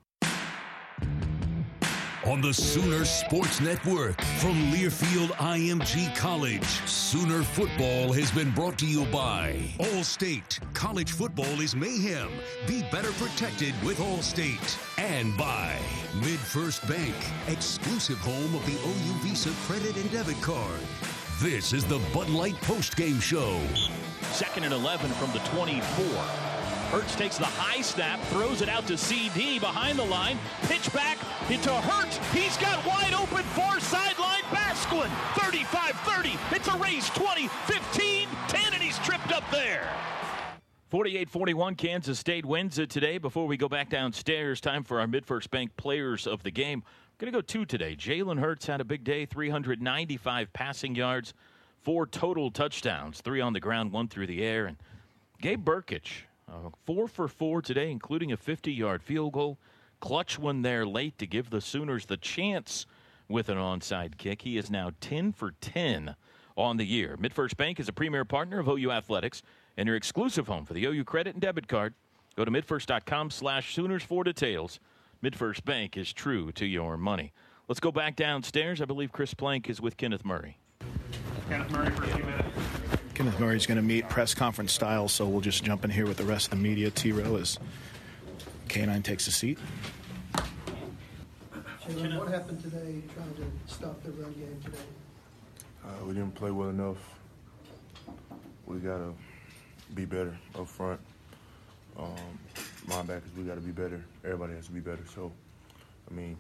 on 2.25 2.41
the 2.41 2.53
Sooner 2.53 3.03
Sports 3.03 3.59
Network 3.61 4.21
from 4.39 4.53
Learfield 4.71 5.29
IMG 5.37 6.15
College. 6.15 6.65
Sooner 6.87 7.41
football 7.41 8.13
has 8.13 8.31
been 8.31 8.51
brought 8.51 8.77
to 8.79 8.85
you 8.85 9.05
by 9.05 9.55
Allstate. 9.79 10.59
College 10.73 11.11
football 11.11 11.61
is 11.61 11.75
mayhem. 11.75 12.29
Be 12.67 12.83
better 12.91 13.11
protected 13.13 13.73
with 13.83 13.97
Allstate. 13.99 14.77
And 14.99 15.35
by 15.37 15.75
MidFirst 16.19 16.87
Bank, 16.87 17.15
exclusive 17.47 18.17
home 18.19 18.55
of 18.55 18.65
the 18.65 18.73
OU 18.73 19.13
Visa 19.23 19.51
credit 19.65 19.95
and 19.95 20.11
debit 20.11 20.39
card. 20.41 20.79
This 21.39 21.73
is 21.73 21.83
the 21.85 21.99
Bud 22.13 22.29
Light 22.29 22.59
Post 22.61 22.97
Game 22.97 23.19
Show. 23.19 23.59
Second 24.31 24.63
and 24.65 24.73
11 24.73 25.09
from 25.11 25.31
the 25.31 25.39
24. 25.49 25.81
Hurts 26.91 27.15
takes 27.15 27.37
the 27.37 27.45
high 27.45 27.81
snap, 27.81 28.19
throws 28.23 28.61
it 28.61 28.67
out 28.67 28.85
to 28.87 28.95
CeeDee 28.95 29.61
behind 29.61 29.97
the 29.97 30.03
line. 30.03 30.37
Pitch 30.63 30.91
back 30.91 31.17
into 31.49 31.71
Hurts. 31.71 32.19
He's 32.33 32.57
got 32.57 32.85
wide 32.85 33.13
open 33.13 33.45
far 33.55 33.79
sideline. 33.79 34.41
Basquin, 34.51 35.07
35-30. 35.39 36.53
It's 36.53 36.67
a 36.67 36.77
race, 36.77 37.09
20, 37.11 37.47
15, 37.47 38.27
10, 38.49 38.73
and 38.73 38.83
he's 38.83 38.99
tripped 38.99 39.31
up 39.31 39.49
there. 39.51 39.87
48-41, 40.91 41.77
Kansas 41.77 42.19
State 42.19 42.45
wins 42.45 42.77
it 42.77 42.89
today. 42.89 43.17
Before 43.17 43.47
we 43.47 43.55
go 43.55 43.69
back 43.69 43.89
downstairs, 43.89 44.59
time 44.59 44.83
for 44.83 44.99
our 44.99 45.07
MidFirst 45.07 45.49
Bank 45.49 45.77
players 45.77 46.27
of 46.27 46.43
the 46.43 46.51
game. 46.51 46.83
Going 47.19 47.31
to 47.31 47.37
go 47.37 47.41
two 47.41 47.63
today. 47.63 47.95
Jalen 47.95 48.37
Hurts 48.37 48.65
had 48.65 48.81
a 48.81 48.83
big 48.83 49.05
day, 49.05 49.25
395 49.25 50.51
passing 50.51 50.95
yards, 50.95 51.33
four 51.83 52.05
total 52.05 52.51
touchdowns, 52.51 53.21
three 53.21 53.39
on 53.39 53.53
the 53.53 53.61
ground, 53.61 53.93
one 53.93 54.09
through 54.09 54.27
the 54.27 54.43
air. 54.43 54.65
And 54.65 54.75
Gabe 55.39 55.63
Brkic, 55.63 56.23
uh, 56.51 56.69
four 56.85 57.07
for 57.07 57.27
four 57.27 57.61
today, 57.61 57.89
including 57.91 58.31
a 58.31 58.37
50 58.37 58.71
yard 58.71 59.01
field 59.01 59.33
goal. 59.33 59.57
Clutch 59.99 60.37
one 60.39 60.63
there 60.63 60.85
late 60.85 61.17
to 61.19 61.27
give 61.27 61.49
the 61.49 61.61
Sooners 61.61 62.05
the 62.05 62.17
chance 62.17 62.85
with 63.29 63.49
an 63.49 63.57
onside 63.57 64.17
kick. 64.17 64.41
He 64.41 64.57
is 64.57 64.69
now 64.69 64.91
10 64.99 65.31
for 65.31 65.53
10 65.61 66.15
on 66.57 66.77
the 66.77 66.85
year. 66.85 67.17
MidFirst 67.17 67.55
Bank 67.55 67.79
is 67.79 67.87
a 67.87 67.93
premier 67.93 68.25
partner 68.25 68.59
of 68.59 68.67
OU 68.67 68.91
Athletics 68.91 69.41
and 69.77 69.87
your 69.87 69.95
exclusive 69.95 70.47
home 70.47 70.65
for 70.65 70.73
the 70.73 70.85
OU 70.85 71.03
credit 71.05 71.35
and 71.35 71.41
debit 71.41 71.67
card. 71.67 71.93
Go 72.35 72.43
to 72.45 72.51
midfirst.com 72.51 73.29
slash 73.29 73.73
Sooners 73.75 74.03
for 74.03 74.23
details. 74.23 74.79
MidFirst 75.23 75.63
Bank 75.63 75.97
is 75.97 76.11
true 76.11 76.51
to 76.53 76.65
your 76.65 76.97
money. 76.97 77.31
Let's 77.67 77.79
go 77.79 77.91
back 77.91 78.15
downstairs. 78.15 78.81
I 78.81 78.85
believe 78.85 79.11
Chris 79.11 79.33
Plank 79.33 79.69
is 79.69 79.79
with 79.79 79.95
Kenneth 79.95 80.25
Murray. 80.25 80.57
Kenneth 81.47 81.71
Murray 81.71 81.91
for 81.91 82.03
a 82.03 82.07
few 82.07 82.23
minutes. 82.23 83.00
Kenneth 83.21 83.39
Murray's 83.39 83.67
going 83.67 83.75
to 83.75 83.83
meet 83.83 84.09
press 84.09 84.33
conference 84.33 84.71
style, 84.71 85.07
so 85.07 85.27
we'll 85.27 85.41
just 85.41 85.63
jump 85.63 85.85
in 85.85 85.91
here 85.91 86.07
with 86.07 86.17
the 86.17 86.23
rest 86.23 86.45
of 86.45 86.49
the 86.49 86.55
media. 86.55 86.89
T 86.89 87.11
row 87.11 87.35
as 87.35 87.59
K9 88.67 89.03
takes 89.03 89.27
a 89.27 89.31
seat. 89.31 89.59
Jalen, 91.83 92.17
what 92.17 92.29
happened 92.29 92.63
today 92.63 93.03
trying 93.13 93.35
to 93.35 93.45
stop 93.67 94.01
the 94.01 94.09
run 94.13 94.33
game 94.33 94.59
today? 94.65 94.77
Uh, 95.85 96.03
we 96.05 96.15
didn't 96.15 96.33
play 96.33 96.49
well 96.49 96.69
enough. 96.69 96.97
We 98.65 98.79
got 98.79 98.97
to 98.97 99.13
be 99.93 100.05
better 100.05 100.35
up 100.57 100.67
front. 100.67 100.99
Um, 101.99 102.39
linebackers, 102.87 103.37
we 103.37 103.43
got 103.43 103.53
to 103.53 103.61
be 103.61 103.71
better. 103.71 104.03
Everybody 104.25 104.55
has 104.55 104.65
to 104.65 104.71
be 104.71 104.79
better. 104.79 105.03
So, 105.13 105.31
I 106.09 106.13
mean, 106.15 106.35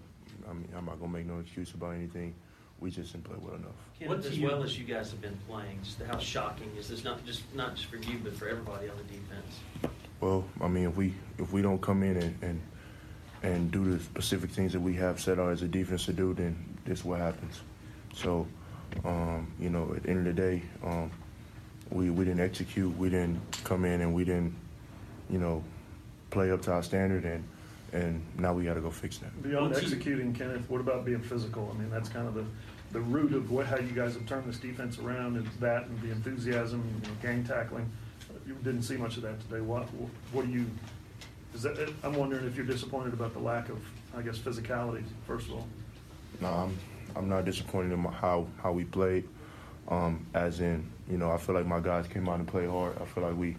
I 0.49 0.53
mean, 0.53 0.67
I'm 0.75 0.85
not 0.85 0.97
going 0.97 1.11
to 1.11 1.17
make 1.19 1.27
no 1.27 1.41
excuse 1.41 1.75
about 1.75 1.93
anything 1.93 2.33
we 2.81 2.89
just 2.89 3.13
didn't 3.13 3.25
play 3.25 3.37
well 3.39 3.55
enough. 3.55 3.71
What 4.03 4.25
as 4.25 4.39
well 4.39 4.63
as 4.63 4.77
you 4.77 4.83
guys 4.83 5.11
have 5.11 5.21
been 5.21 5.37
playing, 5.47 5.79
just 5.83 6.01
how 6.01 6.17
shocking 6.17 6.71
is 6.77 6.89
this? 6.89 7.03
Not 7.03 7.23
just 7.25 7.43
not 7.55 7.75
just 7.75 7.87
for 7.87 7.97
you, 7.97 8.19
but 8.23 8.35
for 8.35 8.49
everybody 8.49 8.89
on 8.89 8.97
the 8.97 9.03
defense. 9.03 9.95
Well, 10.19 10.43
I 10.59 10.67
mean, 10.67 10.89
if 10.89 10.95
we 10.95 11.13
if 11.37 11.53
we 11.53 11.61
don't 11.61 11.79
come 11.79 12.03
in 12.03 12.17
and 12.17 12.37
and, 12.41 12.61
and 13.43 13.71
do 13.71 13.95
the 13.95 14.03
specific 14.03 14.49
things 14.49 14.73
that 14.73 14.79
we 14.79 14.95
have 14.95 15.21
set 15.21 15.39
out 15.39 15.51
as 15.51 15.61
a 15.61 15.67
defense 15.67 16.05
to 16.05 16.13
do, 16.13 16.33
then 16.33 16.57
this 16.85 16.99
is 16.99 17.05
what 17.05 17.19
happens. 17.19 17.61
So, 18.15 18.47
um, 19.05 19.53
you 19.59 19.69
know, 19.69 19.93
at 19.95 20.03
the 20.03 20.09
end 20.09 20.27
of 20.27 20.35
the 20.35 20.41
day, 20.41 20.63
um, 20.83 21.11
we 21.91 22.09
we 22.09 22.25
didn't 22.25 22.41
execute. 22.41 22.97
We 22.97 23.09
didn't 23.09 23.39
come 23.63 23.85
in 23.85 24.01
and 24.01 24.13
we 24.13 24.25
didn't, 24.25 24.55
you 25.29 25.37
know, 25.37 25.63
play 26.31 26.49
up 26.51 26.63
to 26.63 26.71
our 26.71 26.83
standard 26.83 27.25
and 27.25 27.47
and 27.93 28.21
now 28.37 28.53
we 28.53 28.63
got 28.63 28.75
to 28.75 28.81
go 28.81 28.89
fix 28.89 29.17
that. 29.17 29.41
Beyond 29.43 29.75
executing, 29.75 30.33
Kenneth, 30.33 30.69
what 30.69 30.81
about 30.81 31.05
being 31.05 31.21
physical? 31.21 31.71
I 31.73 31.77
mean, 31.79 31.89
that's 31.89 32.09
kind 32.09 32.27
of 32.27 32.33
the 32.33 32.45
the 32.91 32.99
root 32.99 33.33
of 33.33 33.49
what, 33.51 33.65
how 33.65 33.77
you 33.77 33.93
guys 33.93 34.15
have 34.15 34.25
turned 34.25 34.45
this 34.49 34.57
defense 34.57 34.99
around 34.99 35.37
is 35.37 35.45
that 35.61 35.85
and 35.85 36.01
the 36.01 36.11
enthusiasm, 36.11 36.83
you 37.01 37.07
know, 37.07 37.15
gang 37.21 37.43
tackling. 37.43 37.89
You 38.45 38.55
didn't 38.55 38.83
see 38.83 38.97
much 38.97 39.15
of 39.15 39.23
that 39.23 39.39
today. 39.41 39.61
What 39.61 39.83
what 40.31 40.45
do 40.45 40.51
you? 40.51 40.65
Is 41.53 41.63
that, 41.63 41.93
I'm 42.03 42.13
wondering 42.13 42.45
if 42.45 42.55
you're 42.55 42.65
disappointed 42.65 43.13
about 43.13 43.33
the 43.33 43.39
lack 43.39 43.69
of, 43.69 43.79
I 44.15 44.21
guess, 44.21 44.37
physicality. 44.37 45.03
First 45.27 45.47
of 45.47 45.55
all. 45.55 45.67
No, 46.39 46.47
I'm 46.47 46.77
I'm 47.15 47.29
not 47.29 47.45
disappointed 47.45 47.93
in 47.93 48.03
how 48.03 48.47
how 48.61 48.71
we 48.71 48.85
played. 48.85 49.27
Um, 49.89 50.25
as 50.33 50.61
in, 50.61 50.89
you 51.09 51.17
know, 51.17 51.31
I 51.31 51.37
feel 51.37 51.55
like 51.55 51.65
my 51.65 51.79
guys 51.81 52.07
came 52.07 52.29
out 52.29 52.39
and 52.39 52.47
played 52.47 52.69
hard. 52.69 52.95
I 53.01 53.05
feel 53.05 53.23
like 53.23 53.35
we 53.35 53.55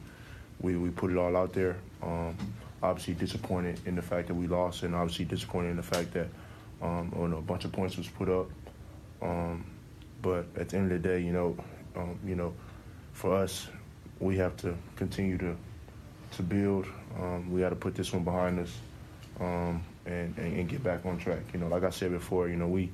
we, 0.60 0.76
we 0.76 0.90
put 0.90 1.10
it 1.10 1.16
all 1.16 1.36
out 1.36 1.52
there. 1.52 1.76
Um, 2.02 2.36
obviously 2.82 3.14
disappointed 3.14 3.80
in 3.86 3.94
the 3.94 4.02
fact 4.02 4.28
that 4.28 4.34
we 4.34 4.46
lost, 4.46 4.82
and 4.82 4.94
obviously 4.94 5.24
disappointed 5.24 5.70
in 5.70 5.76
the 5.76 5.82
fact 5.82 6.12
that 6.14 6.28
um, 6.82 7.12
a 7.14 7.40
bunch 7.40 7.64
of 7.64 7.72
points 7.72 7.96
was 7.96 8.08
put 8.08 8.28
up. 8.28 8.50
Um, 9.20 9.64
but 10.20 10.46
at 10.56 10.68
the 10.68 10.76
end 10.76 10.92
of 10.92 11.02
the 11.02 11.08
day, 11.08 11.20
you 11.20 11.32
know, 11.32 11.56
um, 11.96 12.18
you 12.24 12.34
know, 12.34 12.54
for 13.12 13.34
us, 13.36 13.68
we 14.20 14.36
have 14.38 14.56
to 14.58 14.76
continue 14.96 15.38
to 15.38 15.56
to 16.32 16.42
build. 16.42 16.86
Um, 17.18 17.52
we 17.52 17.60
got 17.60 17.70
to 17.70 17.76
put 17.76 17.94
this 17.94 18.12
one 18.12 18.24
behind 18.24 18.58
us 18.58 18.74
um, 19.38 19.82
and, 20.06 20.36
and, 20.38 20.56
and 20.56 20.68
get 20.68 20.82
back 20.82 21.04
on 21.04 21.18
track. 21.18 21.42
You 21.52 21.60
know, 21.60 21.68
like 21.68 21.84
I 21.84 21.90
said 21.90 22.10
before, 22.10 22.48
you 22.48 22.56
know, 22.56 22.68
we 22.68 22.90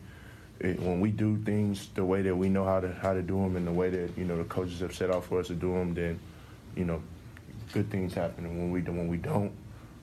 it, 0.61 0.81
when 0.81 1.01
we 1.01 1.11
do 1.11 1.39
things 1.45 1.89
the 1.95 2.05
way 2.05 2.23
that 2.23 2.35
we 2.35 2.49
know 2.49 2.65
how 2.65 2.81
to 2.81 2.93
how 2.93 3.15
to 3.15 3.23
do 3.23 3.37
them 3.37 3.57
and 3.57 3.67
the 3.67 3.73
way 3.73 3.91
that 3.91 4.19
you 4.19 4.25
know 4.25 4.37
the 4.37 4.45
coaches 4.45 4.81
have 4.81 4.95
set 4.95 5.11
out 5.11 5.25
for 5.25 5.39
us 5.39 5.47
to 5.49 5.55
do 5.55 5.73
them, 5.73 5.95
then 5.95 6.19
you 6.77 6.85
know, 6.85 7.03
good 7.73 7.91
things 7.91 8.15
happen. 8.15 8.45
And 8.45 8.59
when 8.59 8.71
we 8.71 8.81
when 8.81 9.09
we 9.09 9.19
don't, 9.19 9.53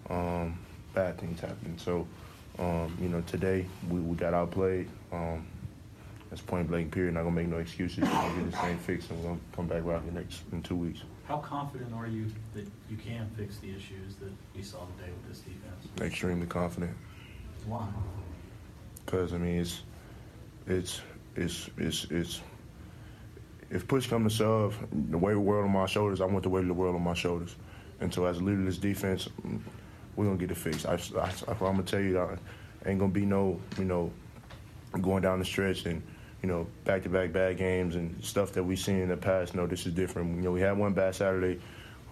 um, 0.09 0.57
bad 0.93 1.17
things 1.17 1.39
happen. 1.39 1.77
So, 1.77 2.07
um, 2.59 2.95
you 3.01 3.09
know, 3.09 3.21
today 3.21 3.65
we, 3.89 3.99
we 3.99 4.15
got 4.15 4.33
outplayed. 4.33 4.87
Um, 5.11 5.45
that's 6.29 6.41
point 6.41 6.67
blank. 6.67 6.91
Period. 6.91 7.13
Not 7.13 7.23
gonna 7.23 7.35
make 7.35 7.47
no 7.47 7.57
excuses. 7.57 7.99
We're 7.99 8.09
gonna 8.09 8.35
get 8.35 8.51
this 8.51 8.59
thing 8.59 8.77
fixed, 8.79 9.09
and 9.09 9.19
we're 9.19 9.29
gonna 9.29 9.39
come 9.55 9.67
back 9.67 9.83
out 9.85 10.03
here 10.03 10.11
next 10.13 10.41
in 10.51 10.61
two 10.63 10.75
weeks. 10.75 11.01
How 11.27 11.37
confident 11.37 11.93
are 11.93 12.07
you 12.07 12.27
that 12.53 12.67
you 12.89 12.97
can 12.97 13.29
fix 13.35 13.57
the 13.57 13.69
issues 13.69 14.15
that 14.19 14.31
we 14.55 14.61
saw 14.61 14.79
today 14.97 15.11
with 15.11 15.29
this 15.29 15.39
defense? 15.39 15.87
Extremely 16.01 16.47
confident. 16.47 16.95
Why? 17.65 17.87
Because 19.05 19.33
I 19.33 19.37
mean, 19.37 19.59
it's 19.59 19.81
it's 20.67 21.01
it's 21.35 21.69
it's 21.77 22.05
it's 22.05 22.41
if 23.69 23.87
push 23.87 24.07
comes 24.07 24.31
to 24.31 24.37
shove, 24.37 24.77
the 24.91 25.17
weight 25.17 25.31
of 25.31 25.37
the 25.37 25.41
world 25.41 25.65
on 25.65 25.71
my 25.71 25.85
shoulders, 25.85 26.21
I 26.21 26.25
want 26.25 26.43
the 26.43 26.49
weight 26.49 26.61
of 26.61 26.67
the 26.67 26.73
world 26.73 26.95
on 26.95 27.01
my 27.01 27.13
shoulders. 27.13 27.55
And 27.99 28.13
so, 28.13 28.25
as 28.25 28.37
a 28.37 28.41
leader 28.41 28.59
of 28.59 28.65
this 28.65 28.77
defense, 28.77 29.29
we're 30.15 30.25
gonna 30.25 30.37
get 30.37 30.51
it 30.51 30.57
fixed. 30.57 30.85
I, 30.85 30.93
I, 31.17 31.31
I'm 31.47 31.57
gonna 31.57 31.83
tell 31.83 31.99
you, 31.99 32.19
I 32.19 32.37
ain't 32.85 32.99
gonna 32.99 33.11
be 33.11 33.25
no, 33.25 33.59
you 33.77 33.85
know, 33.85 34.11
going 35.01 35.21
down 35.21 35.39
the 35.39 35.45
stretch 35.45 35.85
and 35.85 36.01
you 36.41 36.51
know, 36.51 36.67
back-to-back 36.83 37.31
bad 37.33 37.57
games 37.57 37.95
and 37.95 38.23
stuff 38.23 38.51
that 38.51 38.63
we've 38.63 38.77
seen 38.77 38.97
in 38.97 39.09
the 39.09 39.17
past. 39.17 39.55
No, 39.55 39.65
this 39.65 39.87
is 39.87 39.93
different. 39.93 40.35
You 40.35 40.43
know, 40.43 40.51
we 40.51 40.61
had 40.61 40.77
one 40.77 40.93
bad 40.93 41.15
Saturday. 41.15 41.59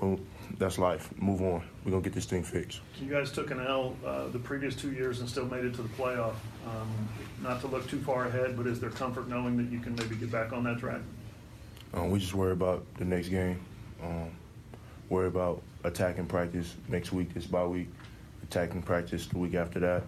Well, 0.01 0.19
that's 0.57 0.79
life. 0.79 1.09
Move 1.21 1.41
on. 1.41 1.63
We're 1.85 1.91
gonna 1.91 2.03
get 2.03 2.13
this 2.13 2.25
thing 2.25 2.41
fixed. 2.43 2.81
You 2.99 3.11
guys 3.11 3.31
took 3.31 3.51
an 3.51 3.59
L 3.59 3.95
uh, 4.03 4.29
the 4.29 4.39
previous 4.39 4.75
two 4.75 4.91
years 4.91 5.19
and 5.19 5.29
still 5.29 5.45
made 5.45 5.65
it 5.65 5.75
to 5.75 5.83
the 5.83 5.89
playoff. 5.89 6.33
Um, 6.65 6.89
not 7.43 7.61
to 7.61 7.67
look 7.67 7.87
too 7.87 7.99
far 7.99 8.25
ahead, 8.25 8.57
but 8.57 8.65
is 8.65 8.79
there 8.79 8.89
comfort 8.89 9.27
knowing 9.27 9.55
that 9.57 9.71
you 9.71 9.79
can 9.79 9.95
maybe 9.95 10.15
get 10.15 10.31
back 10.31 10.51
on 10.51 10.63
that 10.63 10.79
track? 10.79 11.01
Um, 11.93 12.09
we 12.09 12.19
just 12.19 12.33
worry 12.33 12.53
about 12.53 12.83
the 12.95 13.05
next 13.05 13.29
game. 13.29 13.59
Um, 14.01 14.31
worry 15.09 15.27
about 15.27 15.61
attacking 15.83 16.25
practice 16.25 16.75
next 16.87 17.11
week, 17.11 17.33
this 17.33 17.45
bye 17.45 17.65
week, 17.65 17.87
attacking 18.43 18.81
practice 18.81 19.27
the 19.27 19.37
week 19.37 19.55
after 19.55 19.79
that. 19.79 20.03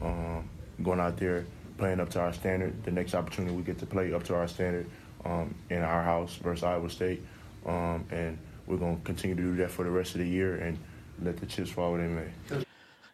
Um, 0.00 0.48
going 0.82 1.00
out 1.00 1.16
there, 1.16 1.44
playing 1.78 2.00
up 2.00 2.10
to 2.10 2.20
our 2.20 2.32
standard. 2.32 2.82
The 2.84 2.90
next 2.90 3.14
opportunity 3.14 3.54
we 3.54 3.62
get 3.62 3.78
to 3.78 3.86
play 3.86 4.12
up 4.12 4.24
to 4.24 4.34
our 4.34 4.48
standard 4.48 4.86
um, 5.24 5.54
in 5.70 5.82
our 5.82 6.02
house 6.02 6.34
versus 6.36 6.64
Iowa 6.64 6.90
State, 6.90 7.22
um, 7.66 8.04
and 8.10 8.38
we're 8.66 8.76
going 8.76 8.98
to 8.98 9.02
continue 9.04 9.36
to 9.36 9.42
do 9.42 9.56
that 9.56 9.70
for 9.70 9.84
the 9.84 9.90
rest 9.90 10.14
of 10.14 10.20
the 10.20 10.28
year 10.28 10.56
and 10.56 10.78
let 11.22 11.36
the 11.36 11.46
chips 11.46 11.70
fall 11.70 11.92
where 11.92 12.00
they 12.00 12.08
may. 12.08 12.64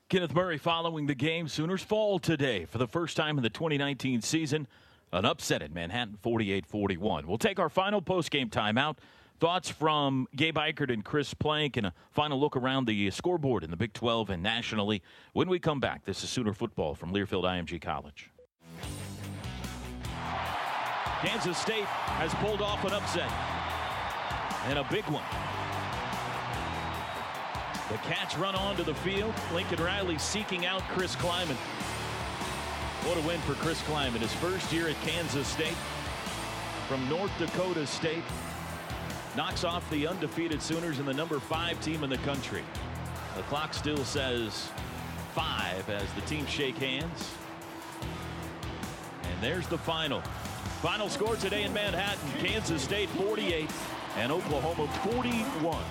Kenneth 0.08 0.34
Murray 0.34 0.56
following 0.56 1.06
the 1.06 1.14
game. 1.14 1.48
Sooners 1.48 1.82
fall 1.82 2.18
today 2.18 2.64
for 2.64 2.78
the 2.78 2.86
first 2.86 3.16
time 3.16 3.36
in 3.36 3.42
the 3.42 3.50
2019 3.50 4.22
season. 4.22 4.66
An 5.12 5.24
upset 5.24 5.62
at 5.62 5.72
Manhattan, 5.72 6.18
48 6.22 6.66
41. 6.66 7.26
We'll 7.26 7.38
take 7.38 7.58
our 7.58 7.68
final 7.68 8.00
post-game 8.00 8.50
timeout. 8.50 8.96
Thoughts 9.41 9.70
from 9.70 10.26
Gabe 10.34 10.57
Ikard 10.57 10.93
and 10.93 11.05
Chris 11.05 11.32
Plank, 11.32 11.76
and 11.76 11.86
a 11.86 11.95
final 12.11 12.41
look 12.41 12.57
around 12.57 12.86
the 12.86 13.09
scoreboard 13.12 13.62
in 13.62 13.70
the 13.70 13.76
Big 13.76 13.93
12 13.93 14.30
and 14.30 14.43
nationally 14.43 15.01
when 15.32 15.49
we 15.49 15.61
come 15.61 15.78
back. 15.78 16.05
This 16.05 16.24
is 16.24 16.30
Sooner 16.30 16.53
Football 16.53 16.97
from 16.97 17.12
Learfield 17.12 17.45
IMG 17.45 17.80
College. 17.80 18.32
Kansas 21.20 21.57
State 21.57 21.84
has 21.84 22.34
pulled 22.34 22.61
off 22.61 22.84
an 22.84 22.93
upset, 22.93 23.30
and 24.66 24.80
a 24.80 24.84
big 24.91 25.05
one. 25.05 25.22
The 27.91 27.99
Cats 28.09 28.36
run 28.36 28.57
onto 28.57 28.82
the 28.82 28.95
field. 28.95 29.32
Lincoln 29.55 29.82
Riley 29.82 30.18
seeking 30.18 30.66
out 30.66 30.82
Chris 30.89 31.14
Klieman. 31.14 31.57
What 33.07 33.16
a 33.16 33.20
win 33.20 33.39
for 33.43 33.55
Chris 33.55 33.80
Klieman. 33.82 34.18
His 34.18 34.32
first 34.34 34.72
year 34.72 34.89
at 34.89 35.01
Kansas 35.03 35.47
State 35.47 35.76
from 36.89 37.09
North 37.09 37.30
Dakota 37.39 37.86
State. 37.86 38.24
Knocks 39.39 39.62
off 39.62 39.89
the 39.89 40.05
undefeated 40.05 40.61
Sooners 40.61 40.99
and 40.99 41.07
the 41.07 41.14
number 41.14 41.39
five 41.39 41.80
team 41.80 42.03
in 42.03 42.11
the 42.11 42.18
country. 42.18 42.64
The 43.36 43.43
clock 43.43 43.72
still 43.72 44.05
says 44.05 44.68
five 45.32 45.89
as 45.89 46.12
the 46.14 46.22
teams 46.22 46.49
shake 46.49 46.76
hands. 46.76 47.30
And 49.22 49.41
there's 49.41 49.68
the 49.68 49.78
final. 49.78 50.22
Final 50.82 51.09
score 51.09 51.36
today 51.36 51.62
in 51.62 51.72
Manhattan 51.72 52.32
Kansas 52.45 52.82
State 52.82 53.09
48 53.11 53.70
and 54.16 54.32
Oklahoma 54.32 54.89
41. 55.05 55.84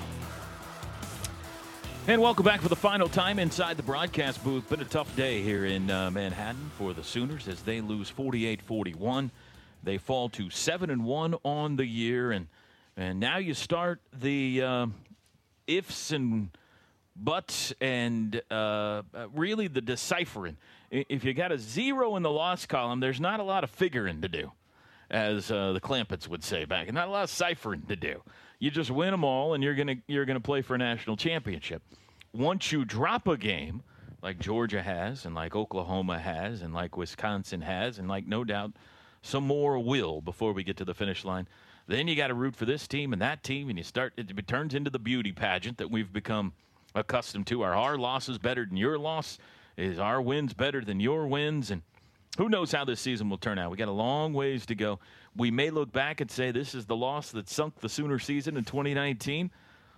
And 2.07 2.21
welcome 2.21 2.43
back 2.43 2.59
for 2.59 2.67
the 2.67 2.75
final 2.75 3.07
time 3.07 3.39
inside 3.39 3.77
the 3.77 3.83
broadcast 3.83 4.43
booth. 4.43 4.67
Been 4.67 4.81
a 4.81 4.83
tough 4.83 5.15
day 5.15 5.41
here 5.41 5.63
in 5.63 5.89
uh, 5.89 6.11
Manhattan 6.11 6.69
for 6.77 6.93
the 6.93 7.01
Sooners 7.01 7.47
as 7.47 7.61
they 7.61 7.79
lose 7.79 8.11
48-41. 8.11 9.29
They 9.83 9.97
fall 9.97 10.27
to 10.31 10.49
7 10.49 10.89
and 10.89 11.05
1 11.05 11.35
on 11.45 11.77
the 11.77 11.85
year 11.85 12.33
and 12.33 12.47
and 12.97 13.19
now 13.19 13.37
you 13.37 13.53
start 13.53 14.01
the 14.11 14.61
uh, 14.61 14.87
ifs 15.67 16.11
and 16.11 16.49
buts 17.15 17.71
and 17.79 18.41
uh, 18.49 19.03
really 19.33 19.67
the 19.67 19.81
deciphering. 19.81 20.57
If 20.89 21.23
you 21.23 21.33
got 21.33 21.51
a 21.51 21.59
zero 21.59 22.15
in 22.15 22.23
the 22.23 22.31
loss 22.31 22.65
column, 22.65 22.99
there's 22.99 23.21
not 23.21 23.39
a 23.39 23.43
lot 23.43 23.63
of 23.63 23.69
figuring 23.69 24.21
to 24.21 24.27
do, 24.27 24.51
as 25.11 25.51
uh, 25.51 25.73
the 25.73 25.81
Clampetts 25.81 26.27
would 26.27 26.43
say 26.43 26.65
back. 26.65 26.91
Not 26.91 27.07
a 27.07 27.11
lot 27.11 27.23
of 27.23 27.29
ciphering 27.29 27.83
to 27.83 27.95
do. 27.95 28.23
You 28.59 28.71
just 28.71 28.89
win 28.89 29.11
them 29.11 29.23
all, 29.23 29.53
and 29.53 29.63
you're 29.63 29.75
gonna 29.75 29.97
you're 30.07 30.25
gonna 30.25 30.39
play 30.39 30.61
for 30.61 30.73
a 30.73 30.77
national 30.79 31.17
championship. 31.17 31.83
Once 32.33 32.71
you 32.71 32.83
drop 32.83 33.27
a 33.27 33.37
game, 33.37 33.83
like 34.23 34.39
Georgia 34.39 34.81
has, 34.81 35.25
and 35.25 35.35
like 35.35 35.55
Oklahoma 35.55 36.17
has, 36.17 36.61
and 36.61 36.73
like 36.73 36.97
Wisconsin 36.97 37.61
has, 37.61 37.99
and 37.99 38.07
like 38.07 38.25
no 38.25 38.43
doubt 38.43 38.71
some 39.21 39.45
more 39.45 39.77
will 39.77 40.21
before 40.21 40.53
we 40.53 40.63
get 40.63 40.77
to 40.77 40.85
the 40.85 40.93
finish 40.93 41.23
line. 41.25 41.47
Then 41.87 42.07
you 42.07 42.15
got 42.15 42.27
to 42.27 42.33
root 42.33 42.55
for 42.55 42.65
this 42.65 42.87
team 42.87 43.13
and 43.13 43.21
that 43.21 43.43
team, 43.43 43.69
and 43.69 43.77
you 43.77 43.83
start. 43.83 44.13
It 44.17 44.47
turns 44.47 44.73
into 44.73 44.89
the 44.89 44.99
beauty 44.99 45.31
pageant 45.31 45.77
that 45.77 45.89
we've 45.89 46.11
become 46.11 46.53
accustomed 46.93 47.47
to. 47.47 47.61
Are 47.61 47.73
our 47.73 47.97
losses 47.97 48.37
better 48.37 48.65
than 48.65 48.77
your 48.77 48.97
loss? 48.97 49.37
Is 49.77 49.99
our 49.99 50.21
wins 50.21 50.53
better 50.53 50.83
than 50.83 50.99
your 50.99 51.27
wins? 51.27 51.71
And 51.71 51.83
who 52.37 52.49
knows 52.49 52.71
how 52.71 52.83
this 52.83 52.99
season 52.99 53.29
will 53.29 53.37
turn 53.37 53.57
out? 53.57 53.71
We 53.71 53.77
got 53.77 53.87
a 53.87 53.91
long 53.91 54.33
ways 54.33 54.65
to 54.65 54.75
go. 54.75 54.99
We 55.35 55.49
may 55.49 55.69
look 55.69 55.91
back 55.91 56.19
and 56.19 56.29
say 56.29 56.51
this 56.51 56.75
is 56.75 56.85
the 56.85 56.95
loss 56.95 57.31
that 57.31 57.47
sunk 57.47 57.79
the 57.79 57.89
Sooner 57.89 58.19
season 58.19 58.57
in 58.57 58.65
2019, 58.65 59.51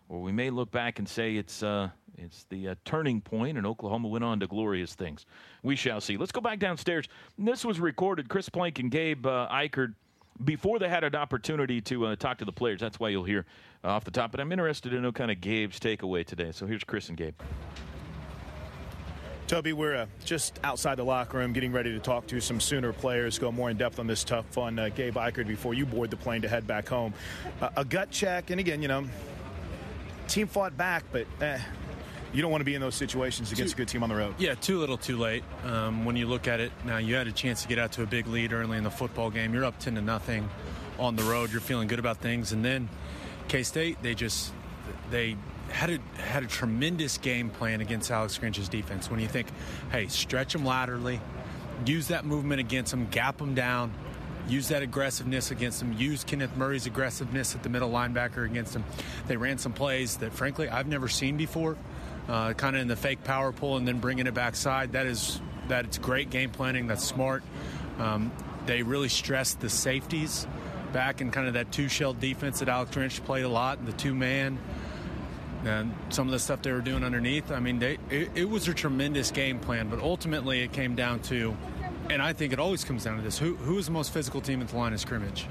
or 0.09 0.21
we 0.21 0.31
may 0.31 0.49
look 0.49 0.69
back 0.69 0.99
and 0.99 1.07
say 1.07 1.37
it's 1.37 1.63
uh, 1.63 1.89
it's 2.17 2.45
the 2.49 2.69
uh, 2.69 2.75
turning 2.85 3.21
point, 3.21 3.57
and 3.57 3.65
Oklahoma 3.65 4.09
went 4.09 4.23
on 4.23 4.39
to 4.41 4.47
glorious 4.47 4.93
things. 4.93 5.25
We 5.63 5.75
shall 5.75 6.01
see. 6.01 6.17
Let's 6.17 6.33
go 6.33 6.41
back 6.41 6.59
downstairs. 6.59 7.07
This 7.37 7.65
was 7.65 7.79
recorded. 7.79 8.29
Chris 8.29 8.49
Plank 8.49 8.77
and 8.79 8.91
Gabe 8.91 9.25
uh, 9.25 9.47
Ikard 9.49 9.95
before 10.43 10.79
they 10.79 10.89
had 10.89 11.03
an 11.03 11.15
opportunity 11.15 11.81
to 11.81 12.07
uh, 12.07 12.15
talk 12.15 12.37
to 12.39 12.45
the 12.45 12.51
players. 12.51 12.79
That's 12.79 12.99
why 12.99 13.09
you'll 13.09 13.23
hear 13.23 13.45
uh, 13.83 13.89
off 13.89 14.03
the 14.03 14.11
top. 14.11 14.31
But 14.31 14.39
I'm 14.39 14.51
interested 14.51 14.89
to 14.91 14.99
know 14.99 15.11
kind 15.11 15.31
of 15.31 15.41
Gabe's 15.41 15.79
takeaway 15.79 16.25
today. 16.25 16.51
So 16.51 16.65
here's 16.65 16.83
Chris 16.83 17.09
and 17.09 17.17
Gabe. 17.17 17.35
Toby, 19.47 19.73
we're 19.73 19.95
uh, 19.95 20.05
just 20.23 20.59
outside 20.63 20.93
the 20.95 21.03
locker 21.03 21.39
room 21.39 21.53
getting 21.53 21.71
ready 21.71 21.91
to 21.91 21.99
talk 21.99 22.27
to 22.27 22.39
some 22.39 22.59
Sooner 22.59 22.93
players, 22.93 23.39
go 23.39 23.51
more 23.51 23.71
in 23.71 23.77
depth 23.77 23.97
on 23.97 24.05
this 24.05 24.23
tough 24.23 24.45
fun. 24.51 24.77
Uh, 24.77 24.89
Gabe 24.89 25.15
Ikard, 25.15 25.47
before 25.47 25.73
you 25.73 25.87
board 25.87 26.11
the 26.11 26.17
plane 26.17 26.43
to 26.43 26.47
head 26.47 26.67
back 26.67 26.87
home. 26.87 27.15
Uh, 27.59 27.69
a 27.75 27.83
gut 27.83 28.11
check, 28.11 28.51
and 28.51 28.59
again, 28.59 28.79
you 28.79 28.87
know, 28.87 29.05
team 30.27 30.45
fought 30.45 30.77
back, 30.77 31.03
but 31.11 31.25
eh, 31.41 31.57
you 32.33 32.41
don't 32.41 32.51
want 32.51 32.61
to 32.61 32.65
be 32.65 32.75
in 32.75 32.81
those 32.81 32.95
situations 32.95 33.51
against 33.51 33.75
too, 33.75 33.81
a 33.81 33.85
good 33.85 33.91
team 33.91 34.03
on 34.03 34.09
the 34.09 34.15
road. 34.15 34.35
Yeah, 34.37 34.55
too 34.55 34.79
little, 34.79 34.97
too 34.97 35.17
late. 35.17 35.43
Um, 35.65 36.05
when 36.05 36.15
you 36.15 36.27
look 36.27 36.47
at 36.47 36.59
it 36.59 36.71
now, 36.85 36.97
you 36.97 37.15
had 37.15 37.27
a 37.27 37.31
chance 37.31 37.61
to 37.63 37.67
get 37.67 37.79
out 37.79 37.91
to 37.93 38.03
a 38.03 38.05
big 38.05 38.27
lead 38.27 38.53
early 38.53 38.77
in 38.77 38.83
the 38.83 38.91
football 38.91 39.29
game. 39.29 39.53
You're 39.53 39.65
up 39.65 39.79
ten 39.79 39.95
to 39.95 40.01
nothing 40.01 40.49
on 40.97 41.15
the 41.15 41.23
road. 41.23 41.51
You're 41.51 41.61
feeling 41.61 41.87
good 41.87 41.99
about 41.99 42.17
things, 42.17 42.51
and 42.51 42.63
then 42.63 42.89
K 43.47 43.63
State, 43.63 43.97
they 44.01 44.15
just 44.15 44.53
they 45.11 45.35
had 45.69 45.89
a 45.89 45.99
had 46.21 46.43
a 46.43 46.47
tremendous 46.47 47.17
game 47.17 47.49
plan 47.49 47.81
against 47.81 48.11
Alex 48.11 48.37
Grinch's 48.37 48.69
defense. 48.69 49.09
When 49.09 49.19
you 49.19 49.27
think, 49.27 49.47
hey, 49.91 50.07
stretch 50.07 50.53
them 50.53 50.65
laterally, 50.65 51.19
use 51.85 52.07
that 52.07 52.25
movement 52.25 52.59
against 52.59 52.91
them, 52.91 53.07
gap 53.09 53.37
them 53.37 53.53
down, 53.53 53.93
use 54.47 54.67
that 54.69 54.81
aggressiveness 54.81 55.51
against 55.51 55.79
them, 55.79 55.93
use 55.93 56.23
Kenneth 56.23 56.55
Murray's 56.57 56.87
aggressiveness 56.87 57.55
at 57.55 57.63
the 57.63 57.69
middle 57.69 57.91
linebacker 57.91 58.45
against 58.45 58.73
them. 58.73 58.83
They 59.27 59.37
ran 59.37 59.57
some 59.59 59.73
plays 59.73 60.17
that, 60.17 60.33
frankly, 60.33 60.67
I've 60.69 60.87
never 60.87 61.07
seen 61.07 61.37
before, 61.37 61.77
uh, 62.29 62.53
kind 62.53 62.75
of 62.75 62.81
in 62.81 62.87
the 62.87 62.95
fake 62.95 63.23
power 63.23 63.51
pull 63.51 63.75
and 63.75 63.85
then 63.87 63.99
bringing 63.99 64.27
it 64.27 64.33
backside. 64.33 64.93
That 64.93 65.05
is 65.05 65.41
that 65.67 65.85
it's 65.85 65.97
great 65.97 66.29
game 66.29 66.51
planning. 66.51 66.87
That's 66.87 67.03
smart. 67.03 67.43
Um, 67.97 68.31
they 68.65 68.83
really 68.83 69.09
stressed 69.09 69.59
the 69.59 69.69
safeties 69.69 70.47
back 70.93 71.21
in 71.21 71.31
kind 71.31 71.47
of 71.47 71.55
that 71.55 71.71
two 71.71 71.89
shell 71.89 72.13
defense 72.13 72.59
that 72.59 72.69
Alex 72.69 72.95
Grinch 72.95 73.23
played 73.25 73.43
a 73.43 73.49
lot, 73.49 73.79
and 73.79 73.87
the 73.87 73.93
two 73.93 74.15
man 74.15 74.57
and 75.65 75.93
some 76.07 76.25
of 76.25 76.31
the 76.31 76.39
stuff 76.39 76.61
they 76.61 76.71
were 76.71 76.79
doing 76.79 77.03
underneath. 77.03 77.51
I 77.51 77.59
mean, 77.59 77.79
they, 77.79 77.97
it, 78.09 78.29
it, 78.33 78.49
was 78.49 78.65
a 78.69 78.73
tremendous 78.73 79.29
game 79.29 79.59
plan, 79.59 79.89
but 79.89 79.99
ultimately 79.99 80.61
it 80.61 80.71
came 80.71 80.95
down 80.95 81.19
to 81.23 81.53
and 82.09 82.21
I 82.21 82.33
think 82.33 82.53
it 82.53 82.59
always 82.59 82.83
comes 82.83 83.03
down 83.03 83.17
to 83.17 83.21
this: 83.21 83.37
who 83.37 83.55
who 83.55 83.77
is 83.77 83.85
the 83.85 83.91
most 83.91 84.11
physical 84.11 84.41
team 84.41 84.61
at 84.61 84.69
the 84.69 84.77
line 84.77 84.93
of 84.93 84.99
scrimmage? 84.99 85.47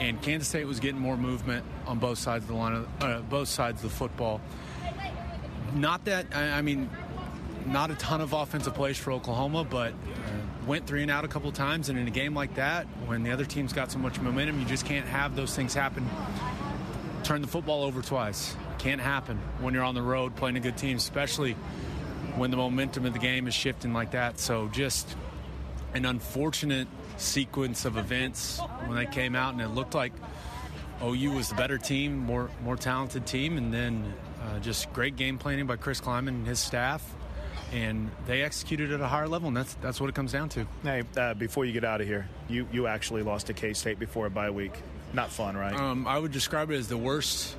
And 0.00 0.20
Kansas 0.20 0.48
State 0.48 0.66
was 0.66 0.80
getting 0.80 1.00
more 1.00 1.16
movement 1.16 1.64
on 1.86 2.00
both 2.00 2.18
sides 2.18 2.44
of 2.44 2.48
the 2.48 2.56
line, 2.56 2.72
of, 2.72 2.88
uh, 3.00 3.20
both 3.20 3.48
sides 3.48 3.82
of 3.84 3.90
the 3.90 3.96
football. 3.96 4.40
Not 5.74 6.04
that 6.04 6.26
I, 6.34 6.58
I 6.58 6.62
mean, 6.62 6.88
not 7.66 7.90
a 7.90 7.94
ton 7.94 8.20
of 8.20 8.32
offensive 8.32 8.74
plays 8.74 8.98
for 8.98 9.12
Oklahoma, 9.12 9.64
but 9.64 9.92
uh, 9.92 10.66
went 10.66 10.86
three 10.86 11.02
and 11.02 11.10
out 11.10 11.24
a 11.24 11.28
couple 11.28 11.50
times. 11.52 11.88
And 11.88 11.98
in 11.98 12.06
a 12.06 12.10
game 12.10 12.34
like 12.34 12.54
that, 12.54 12.86
when 13.06 13.22
the 13.22 13.30
other 13.30 13.44
team's 13.44 13.72
got 13.72 13.90
so 13.90 13.98
much 13.98 14.20
momentum, 14.20 14.60
you 14.60 14.66
just 14.66 14.86
can't 14.86 15.06
have 15.06 15.36
those 15.36 15.54
things 15.54 15.74
happen. 15.74 16.08
Turn 17.22 17.42
the 17.42 17.48
football 17.48 17.82
over 17.82 18.02
twice. 18.02 18.56
Can't 18.78 19.00
happen 19.00 19.38
when 19.60 19.74
you're 19.74 19.84
on 19.84 19.94
the 19.94 20.02
road 20.02 20.36
playing 20.36 20.56
a 20.56 20.60
good 20.60 20.76
team, 20.76 20.96
especially 20.96 21.56
when 22.36 22.50
the 22.50 22.56
momentum 22.56 23.06
of 23.06 23.12
the 23.12 23.18
game 23.18 23.46
is 23.46 23.54
shifting 23.54 23.92
like 23.92 24.10
that. 24.10 24.38
So 24.38 24.68
just 24.68 25.16
an 25.94 26.04
unfortunate 26.04 26.88
sequence 27.16 27.84
of 27.84 27.96
events 27.96 28.60
when 28.86 28.96
they 28.96 29.06
came 29.06 29.34
out, 29.34 29.52
and 29.52 29.62
it 29.62 29.68
looked 29.68 29.94
like 29.94 30.12
OU 31.02 31.32
was 31.32 31.48
the 31.48 31.54
better 31.54 31.78
team, 31.78 32.18
more 32.18 32.50
more 32.62 32.76
talented 32.76 33.26
team, 33.26 33.56
and 33.56 33.72
then 33.72 34.12
just 34.64 34.92
great 34.92 35.16
game 35.16 35.38
planning 35.38 35.66
by 35.66 35.76
Chris 35.76 36.00
Klieman 36.00 36.28
and 36.28 36.46
his 36.46 36.58
staff 36.58 37.14
and 37.74 38.10
they 38.26 38.42
executed 38.42 38.92
at 38.92 39.00
a 39.00 39.06
higher 39.06 39.26
level, 39.26 39.48
and 39.48 39.56
that's 39.56 39.74
that's 39.74 40.00
what 40.00 40.08
it 40.08 40.14
comes 40.14 40.32
down 40.32 40.48
to. 40.50 40.66
Hey, 40.82 41.02
uh, 41.16 41.34
before 41.34 41.64
you 41.64 41.72
get 41.72 41.84
out 41.84 42.00
of 42.00 42.06
here, 42.06 42.28
you 42.48 42.68
you 42.72 42.86
actually 42.86 43.22
lost 43.22 43.48
to 43.48 43.52
K 43.52 43.72
State 43.72 43.98
before 43.98 44.26
a 44.26 44.30
bye 44.30 44.50
week. 44.50 44.72
Not 45.12 45.30
fun, 45.30 45.56
right? 45.56 45.74
Um, 45.74 46.06
I 46.06 46.18
would 46.18 46.32
describe 46.32 46.70
it 46.70 46.76
as 46.76 46.88
the 46.88 46.96
worst, 46.96 47.56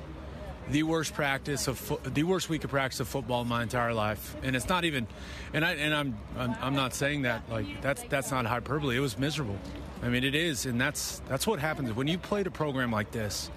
the 0.70 0.82
worst 0.84 1.12
practice 1.14 1.68
of 1.68 1.78
fo- 1.78 2.00
the 2.02 2.22
worst 2.22 2.48
week 2.48 2.64
of 2.64 2.70
practice 2.70 3.00
of 3.00 3.08
football 3.08 3.42
in 3.42 3.48
my 3.48 3.62
entire 3.62 3.92
life, 3.92 4.34
and 4.42 4.56
it's 4.56 4.68
not 4.68 4.84
even, 4.84 5.06
and 5.52 5.64
I 5.64 5.74
and 5.74 5.94
I'm 5.94 6.18
I'm, 6.36 6.56
I'm 6.62 6.74
not 6.74 6.94
saying 6.94 7.22
that 7.22 7.42
like 7.50 7.82
that's 7.82 8.02
that's 8.04 8.30
not 8.30 8.46
hyperbole. 8.46 8.96
It 8.96 9.00
was 9.00 9.18
miserable. 9.18 9.58
I 10.02 10.08
mean, 10.08 10.24
it 10.24 10.34
is, 10.34 10.64
and 10.64 10.80
that's 10.80 11.20
that's 11.28 11.46
what 11.46 11.58
happens 11.58 11.92
when 11.94 12.06
you 12.06 12.16
play 12.16 12.40
a 12.42 12.50
program 12.50 12.90
like 12.90 13.10
this 13.10 13.50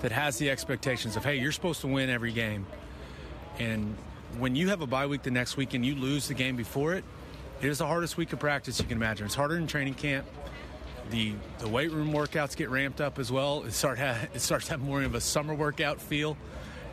that 0.00 0.12
has 0.12 0.38
the 0.38 0.50
expectations 0.50 1.16
of 1.16 1.24
hey, 1.24 1.36
you're 1.36 1.52
supposed 1.52 1.82
to 1.82 1.88
win 1.88 2.08
every 2.08 2.32
game, 2.32 2.66
and 3.58 3.96
when 4.38 4.54
you 4.56 4.68
have 4.68 4.80
a 4.80 4.86
bye 4.86 5.06
week 5.06 5.22
the 5.22 5.30
next 5.30 5.56
week 5.56 5.74
and 5.74 5.84
you 5.84 5.94
lose 5.94 6.28
the 6.28 6.34
game 6.34 6.56
before 6.56 6.94
it, 6.94 7.04
it 7.60 7.68
is 7.68 7.78
the 7.78 7.86
hardest 7.86 8.16
week 8.16 8.32
of 8.32 8.38
practice 8.38 8.78
you 8.78 8.86
can 8.86 8.96
imagine. 8.96 9.26
It's 9.26 9.34
harder 9.34 9.54
than 9.54 9.66
training 9.66 9.94
camp. 9.94 10.26
The 11.10 11.34
the 11.58 11.68
weight 11.68 11.92
room 11.92 12.12
workouts 12.12 12.56
get 12.56 12.68
ramped 12.68 13.00
up 13.00 13.18
as 13.18 13.30
well. 13.30 13.62
It 13.62 13.72
start 13.72 13.98
ha- 13.98 14.26
it 14.34 14.40
starts 14.40 14.68
having 14.68 14.86
more 14.86 15.02
of 15.02 15.14
a 15.14 15.20
summer 15.20 15.54
workout 15.54 16.00
feel, 16.00 16.36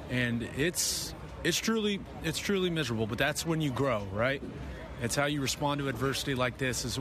and 0.10 0.44
it's 0.56 1.14
it's 1.44 1.58
truly 1.58 2.00
it's 2.24 2.40
truly 2.40 2.70
miserable. 2.70 3.08
But 3.08 3.18
that's 3.18 3.46
when 3.46 3.60
you 3.60 3.72
grow, 3.72 4.08
right? 4.14 4.42
It's 5.02 5.16
how 5.16 5.26
you 5.26 5.42
respond 5.42 5.80
to 5.80 5.90
adversity 5.90 6.36
like 6.36 6.58
this 6.58 6.86
is 6.86 7.00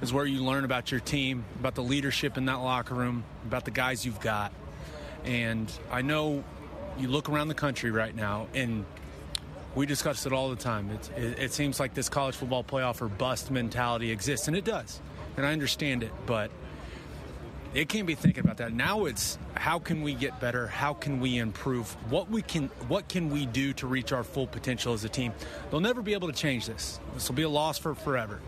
is 0.00 0.12
where 0.12 0.24
you 0.24 0.42
learn 0.42 0.64
about 0.64 0.90
your 0.90 1.00
team, 1.00 1.44
about 1.60 1.74
the 1.74 1.82
leadership 1.82 2.36
in 2.38 2.46
that 2.46 2.56
locker 2.56 2.94
room, 2.94 3.24
about 3.46 3.64
the 3.64 3.70
guys 3.70 4.04
you've 4.04 4.20
got. 4.20 4.52
And 5.24 5.70
I 5.92 6.02
know 6.02 6.42
you 6.98 7.08
look 7.08 7.28
around 7.28 7.48
the 7.48 7.54
country 7.54 7.90
right 7.90 8.14
now 8.14 8.48
and 8.54 8.84
we 9.74 9.86
discuss 9.86 10.26
it 10.26 10.32
all 10.32 10.50
the 10.50 10.56
time. 10.56 10.90
It, 10.90 11.10
it, 11.16 11.38
it, 11.38 11.52
seems 11.52 11.80
like 11.80 11.94
this 11.94 12.08
college 12.08 12.36
football 12.36 12.64
playoff 12.64 13.02
or 13.02 13.08
bust 13.08 13.50
mentality 13.50 14.10
exists, 14.10 14.48
and 14.48 14.56
it 14.56 14.64
does. 14.64 15.00
And 15.36 15.44
I 15.44 15.52
understand 15.52 16.02
it, 16.02 16.12
but 16.26 16.50
it 17.74 17.88
can't 17.88 18.06
be 18.06 18.14
thinking 18.14 18.44
about 18.44 18.58
that. 18.58 18.72
Now 18.72 19.06
it's 19.06 19.36
how 19.54 19.80
can 19.80 20.02
we 20.02 20.14
get 20.14 20.40
better? 20.40 20.68
How 20.68 20.94
can 20.94 21.20
we 21.20 21.38
improve? 21.38 21.90
What 22.10 22.30
we 22.30 22.40
can 22.40 22.68
what 22.86 23.08
can 23.08 23.30
we 23.30 23.46
do 23.46 23.72
to 23.74 23.86
reach 23.86 24.12
our 24.12 24.22
full 24.22 24.46
potential 24.46 24.92
as 24.92 25.02
a 25.04 25.08
team? 25.08 25.32
They'll 25.70 25.80
never 25.80 26.00
be 26.00 26.14
able 26.14 26.28
to 26.28 26.34
change 26.34 26.66
this. 26.66 27.00
This 27.14 27.28
will 27.28 27.34
be 27.34 27.42
a 27.42 27.48
loss 27.48 27.78
for 27.78 27.94
forever. 27.94 28.40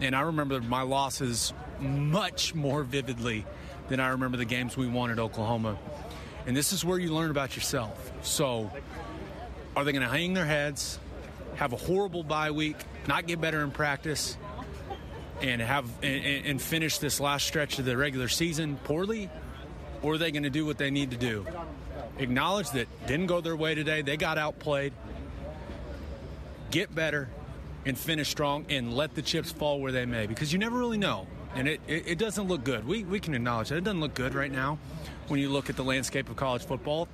And 0.00 0.14
I 0.14 0.20
remember 0.22 0.60
my 0.60 0.82
losses 0.82 1.54
much 1.80 2.54
more 2.54 2.82
vividly 2.82 3.46
than 3.88 3.98
I 3.98 4.08
remember 4.08 4.36
the 4.36 4.44
games 4.44 4.76
we 4.76 4.86
won 4.86 5.10
at 5.10 5.18
Oklahoma. 5.18 5.78
And 6.46 6.56
this 6.56 6.72
is 6.72 6.84
where 6.84 6.98
you 6.98 7.14
learn 7.14 7.30
about 7.30 7.56
yourself. 7.56 8.12
So 8.22 8.70
are 9.76 9.84
they 9.84 9.92
going 9.92 10.02
to 10.02 10.08
hang 10.08 10.32
their 10.32 10.46
heads, 10.46 10.98
have 11.56 11.74
a 11.74 11.76
horrible 11.76 12.24
bye 12.24 12.50
week, 12.50 12.76
not 13.06 13.26
get 13.26 13.40
better 13.40 13.62
in 13.62 13.70
practice, 13.70 14.36
and 15.42 15.60
have 15.60 15.84
and, 16.02 16.46
and 16.46 16.62
finish 16.62 16.98
this 16.98 17.20
last 17.20 17.46
stretch 17.46 17.78
of 17.78 17.84
the 17.84 17.96
regular 17.96 18.28
season 18.28 18.78
poorly, 18.84 19.30
or 20.02 20.14
are 20.14 20.18
they 20.18 20.30
going 20.30 20.44
to 20.44 20.50
do 20.50 20.64
what 20.64 20.78
they 20.78 20.90
need 20.90 21.10
to 21.10 21.16
do? 21.18 21.46
Acknowledge 22.18 22.70
that 22.70 22.88
didn't 23.06 23.26
go 23.26 23.42
their 23.42 23.56
way 23.56 23.74
today. 23.74 24.00
They 24.00 24.16
got 24.16 24.38
outplayed. 24.38 24.94
Get 26.70 26.94
better 26.94 27.28
and 27.84 27.96
finish 27.96 28.28
strong 28.28 28.64
and 28.70 28.94
let 28.94 29.14
the 29.14 29.22
chips 29.22 29.52
fall 29.52 29.80
where 29.80 29.92
they 29.92 30.06
may 30.06 30.26
because 30.26 30.52
you 30.52 30.58
never 30.58 30.78
really 30.78 30.98
know. 30.98 31.26
And 31.56 31.68
it, 31.68 31.80
it, 31.88 32.06
it 32.06 32.18
doesn't 32.18 32.46
look 32.46 32.64
good. 32.64 32.86
We, 32.86 33.04
we 33.04 33.18
can 33.18 33.34
acknowledge 33.34 33.70
that. 33.70 33.78
It 33.78 33.84
doesn't 33.84 34.00
look 34.00 34.14
good 34.14 34.34
right 34.34 34.52
now 34.52 34.78
when 35.28 35.40
you 35.40 35.48
look 35.48 35.70
at 35.70 35.76
the 35.76 35.84
landscape 35.84 36.28
of 36.28 36.36
college 36.36 36.64
football 36.64 37.08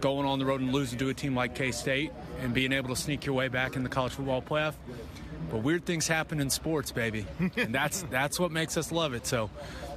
going 0.00 0.26
on 0.26 0.38
the 0.38 0.44
road 0.44 0.60
and 0.60 0.72
losing 0.72 0.98
to 0.98 1.08
a 1.08 1.14
team 1.14 1.34
like 1.34 1.54
K 1.54 1.70
State 1.70 2.12
and 2.40 2.52
being 2.52 2.72
able 2.72 2.88
to 2.90 2.96
sneak 2.96 3.24
your 3.24 3.34
way 3.34 3.48
back 3.48 3.76
in 3.76 3.82
the 3.82 3.88
college 3.88 4.12
football 4.12 4.42
playoff. 4.42 4.74
But 5.50 5.58
weird 5.58 5.84
things 5.84 6.06
happen 6.06 6.40
in 6.40 6.50
sports, 6.50 6.92
baby, 6.92 7.24
and 7.56 7.74
that's 7.74 8.02
that's 8.10 8.38
what 8.38 8.52
makes 8.52 8.76
us 8.76 8.92
love 8.92 9.14
it. 9.14 9.26
So 9.26 9.50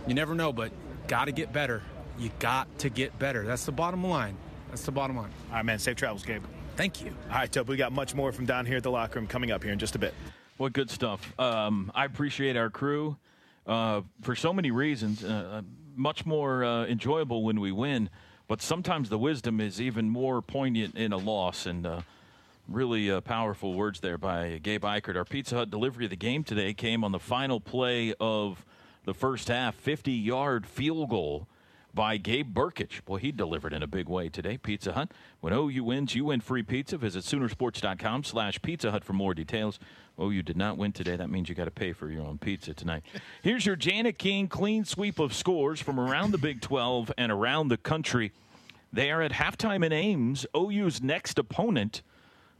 you 0.07 0.13
never 0.13 0.33
know, 0.33 0.53
but 0.53 0.71
got 1.07 1.25
to 1.25 1.31
get 1.31 1.51
better. 1.51 1.81
You 2.17 2.29
got 2.39 2.67
to 2.79 2.89
get 2.89 3.17
better. 3.19 3.43
That's 3.43 3.65
the 3.65 3.71
bottom 3.71 4.03
line. 4.03 4.37
That's 4.69 4.83
the 4.83 4.91
bottom 4.91 5.17
line. 5.17 5.31
All 5.49 5.55
right, 5.55 5.65
man. 5.65 5.79
Safe 5.79 5.97
travels, 5.97 6.23
Gabe. 6.23 6.43
Thank 6.77 7.03
you. 7.03 7.13
All 7.29 7.35
right, 7.35 7.51
Toby. 7.51 7.71
We 7.71 7.77
got 7.77 7.91
much 7.91 8.15
more 8.15 8.31
from 8.31 8.45
down 8.45 8.65
here 8.65 8.77
at 8.77 8.83
the 8.83 8.91
locker 8.91 9.19
room 9.19 9.27
coming 9.27 9.51
up 9.51 9.63
here 9.63 9.73
in 9.73 9.79
just 9.79 9.95
a 9.95 9.99
bit. 9.99 10.13
What 10.57 10.73
good 10.73 10.89
stuff. 10.89 11.37
Um, 11.39 11.91
I 11.93 12.05
appreciate 12.05 12.55
our 12.55 12.69
crew 12.69 13.17
uh, 13.67 14.01
for 14.21 14.35
so 14.35 14.53
many 14.53 14.71
reasons. 14.71 15.23
Uh, 15.23 15.61
much 15.95 16.25
more 16.25 16.63
uh, 16.63 16.85
enjoyable 16.85 17.43
when 17.43 17.59
we 17.59 17.71
win 17.71 18.09
but 18.51 18.61
sometimes 18.61 19.07
the 19.07 19.17
wisdom 19.17 19.61
is 19.61 19.79
even 19.79 20.09
more 20.09 20.41
poignant 20.41 20.95
in 20.95 21.13
a 21.13 21.17
loss. 21.17 21.65
And 21.65 21.85
uh, 21.85 22.01
really 22.67 23.09
uh, 23.09 23.21
powerful 23.21 23.75
words 23.75 24.01
there 24.01 24.17
by 24.17 24.59
Gabe 24.61 24.83
Ikard. 24.83 25.15
Our 25.15 25.23
Pizza 25.23 25.55
Hut 25.55 25.69
delivery 25.69 26.03
of 26.03 26.09
the 26.09 26.17
game 26.17 26.43
today 26.43 26.73
came 26.73 27.05
on 27.05 27.13
the 27.13 27.19
final 27.19 27.61
play 27.61 28.13
of 28.19 28.65
the 29.05 29.13
first 29.13 29.47
half 29.47 29.75
50 29.75 30.11
yard 30.11 30.65
field 30.65 31.09
goal 31.09 31.47
by 31.93 32.17
Gabe 32.17 32.53
Brkic. 32.53 33.05
Boy, 33.05 33.19
he 33.19 33.31
delivered 33.31 33.71
in 33.71 33.83
a 33.83 33.87
big 33.87 34.09
way 34.09 34.27
today. 34.27 34.57
Pizza 34.57 34.91
Hut. 34.91 35.13
When 35.39 35.53
OU 35.53 35.85
wins, 35.85 36.15
you 36.15 36.25
win 36.25 36.41
free 36.41 36.63
pizza. 36.63 36.97
Visit 36.97 37.23
Soonersports.com 37.23 38.25
slash 38.25 38.61
Pizza 38.61 38.91
Hut 38.91 39.05
for 39.05 39.13
more 39.13 39.33
details. 39.33 39.79
OU 40.21 40.43
did 40.43 40.57
not 40.57 40.77
win 40.77 40.91
today. 40.91 41.15
That 41.15 41.29
means 41.29 41.49
you 41.49 41.55
got 41.55 41.65
to 41.65 41.71
pay 41.71 41.93
for 41.93 42.09
your 42.09 42.23
own 42.23 42.37
pizza 42.37 42.73
tonight. 42.73 43.03
Here's 43.41 43.65
your 43.65 43.75
Jani-King 43.75 44.47
clean 44.47 44.85
sweep 44.85 45.19
of 45.19 45.33
scores 45.33 45.81
from 45.81 45.99
around 45.99 46.31
the 46.31 46.37
Big 46.37 46.61
12 46.61 47.11
and 47.17 47.31
around 47.31 47.69
the 47.69 47.77
country. 47.77 48.31
They 48.93 49.09
are 49.11 49.21
at 49.21 49.31
halftime 49.31 49.85
in 49.85 49.91
Ames. 49.91 50.45
OU's 50.55 51.01
next 51.01 51.39
opponent 51.39 52.01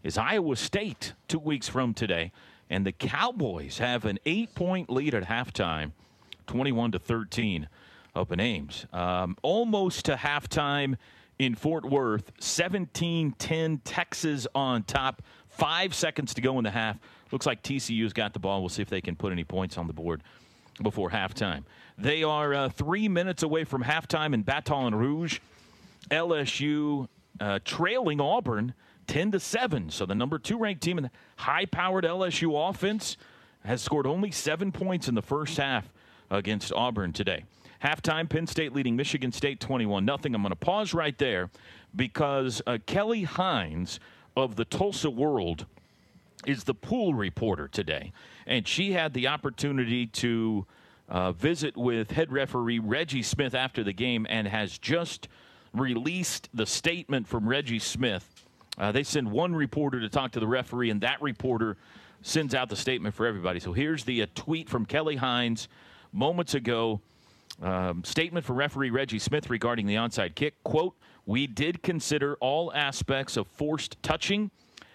is 0.04 0.18
Iowa 0.18 0.56
State 0.56 1.14
two 1.28 1.40
weeks 1.40 1.68
from 1.68 1.94
today. 1.94 2.32
And 2.70 2.86
the 2.86 2.94
Cowboys 2.94 3.80
have 3.80 4.06
an 4.06 4.18
eight 4.26 4.56
point 4.56 4.90
lead 4.90 5.14
at 5.14 5.26
halftime, 5.26 5.92
21 6.48 6.94
to 6.94 7.00
13 7.00 7.68
up 8.16 8.32
in 8.32 8.40
Ames. 8.40 8.86
Um, 8.94 9.38
almost 9.42 10.06
to 10.06 10.16
halftime 10.16 10.96
in 11.38 11.56
Fort 11.56 11.84
Worth, 11.84 12.32
17 12.40 13.34
10 13.38 13.78
Texas 13.80 14.48
on 14.56 14.84
top. 14.84 15.22
Five 15.50 15.94
seconds 15.94 16.34
to 16.36 16.42
go 16.42 16.58
in 16.60 16.64
the 16.64 16.72
half. 16.72 16.98
Looks 17.32 17.46
like 17.46 17.64
TCU's 17.64 18.14
got 18.14 18.34
the 18.34 18.40
ball. 18.40 18.62
We'll 18.62 18.70
see 18.70 18.82
if 18.82 18.90
they 18.90 19.02
can 19.02 19.16
put 19.16 19.32
any 19.32 19.44
points 19.44 19.78
on 19.78 19.88
the 19.88 19.94
board 19.94 20.22
before 20.82 21.10
halftime. 21.10 21.64
They 21.98 22.24
are 22.24 22.54
uh, 22.54 22.70
three 22.70 23.08
minutes 23.08 23.44
away 23.44 23.64
from 23.64 23.84
halftime 23.84 24.34
in 24.34 24.42
Baton 24.42 24.96
Rouge. 24.96 25.40
LSU 26.10 27.08
uh, 27.40 27.60
trailing 27.64 28.20
Auburn 28.20 28.74
10 29.08 29.32
to 29.32 29.40
7. 29.40 29.90
So 29.90 30.06
the 30.06 30.16
number 30.16 30.40
two 30.40 30.58
ranked 30.58 30.82
team 30.82 30.98
in 30.98 31.04
the 31.06 31.12
high 31.38 31.66
powered 31.66 32.06
LSU 32.06 32.70
offense 32.70 33.18
has 33.66 33.82
scored 33.82 34.08
only 34.08 34.32
seven 34.32 34.72
points 34.72 35.08
in 35.08 35.16
the 35.16 35.22
first 35.22 35.58
half 35.58 35.92
against 36.30 36.72
Auburn 36.74 37.14
today. 37.14 37.44
Halftime, 37.84 38.30
Penn 38.30 38.48
State 38.48 38.74
leading 38.74 38.96
Michigan 38.96 39.32
State 39.32 39.60
21 39.60 40.06
0. 40.06 40.18
I'm 40.24 40.32
going 40.32 40.50
to 40.50 40.56
pause 40.56 40.94
right 40.94 41.18
there 41.18 41.50
because 41.96 42.62
uh, 42.68 42.78
Kelly 42.86 43.24
Hines 43.24 44.00
of 44.38 44.56
the 44.56 44.66
Tulsa 44.66 45.10
World 45.10 45.66
is 46.46 46.64
the 46.64 46.74
pool 46.74 47.14
reporter 47.14 47.68
today. 47.68 48.12
And 48.46 48.68
she 48.68 48.94
had 48.94 49.14
the 49.14 49.28
opportunity 49.28 50.08
to 50.08 50.66
uh, 51.10 51.32
visit 51.34 51.76
with 51.76 52.12
head 52.12 52.32
referee 52.32 52.80
Reggie 52.80 53.24
Smith 53.24 53.54
after 53.54 53.84
the 53.84 53.94
game 53.94 54.26
and 54.30 54.48
has 54.48 54.78
just 54.78 55.28
released 55.74 56.50
the 56.54 56.66
statement 56.66 57.28
from 57.28 57.48
Reggie 57.48 57.80
Smith. 57.80 58.28
Uh, 58.78 58.92
they 58.92 59.04
send 59.04 59.30
one 59.30 59.54
reporter 59.54 60.00
to 60.00 60.10
talk 60.10 60.32
to 60.32 60.40
the 60.40 60.48
referee, 60.48 60.90
and 60.90 61.02
that 61.02 61.22
reporter 61.22 61.78
sends 62.22 62.56
out 62.56 62.70
the 62.70 62.76
statement 62.76 63.14
for 63.14 63.26
everybody. 63.26 63.60
So 63.60 63.74
here's 63.74 64.04
the 64.04 64.24
uh, 64.24 64.28
tweet 64.36 64.70
from 64.70 64.86
Kelly 64.86 65.18
Hines 65.18 65.68
moments 66.14 66.54
ago. 66.54 67.02
Um, 67.62 68.04
statement 68.04 68.46
from 68.46 68.56
referee 68.56 68.90
Reggie 68.90 69.20
Smith 69.20 69.50
regarding 69.50 69.86
the 69.86 69.96
onside 69.96 70.34
kick. 70.34 70.56
Quote, 70.64 70.96
we 71.26 71.46
did 71.46 71.84
consider 71.84 72.36
all 72.40 72.74
aspects 72.74 73.38
of 73.38 73.46
forced 73.48 74.02
touching. 74.02 74.50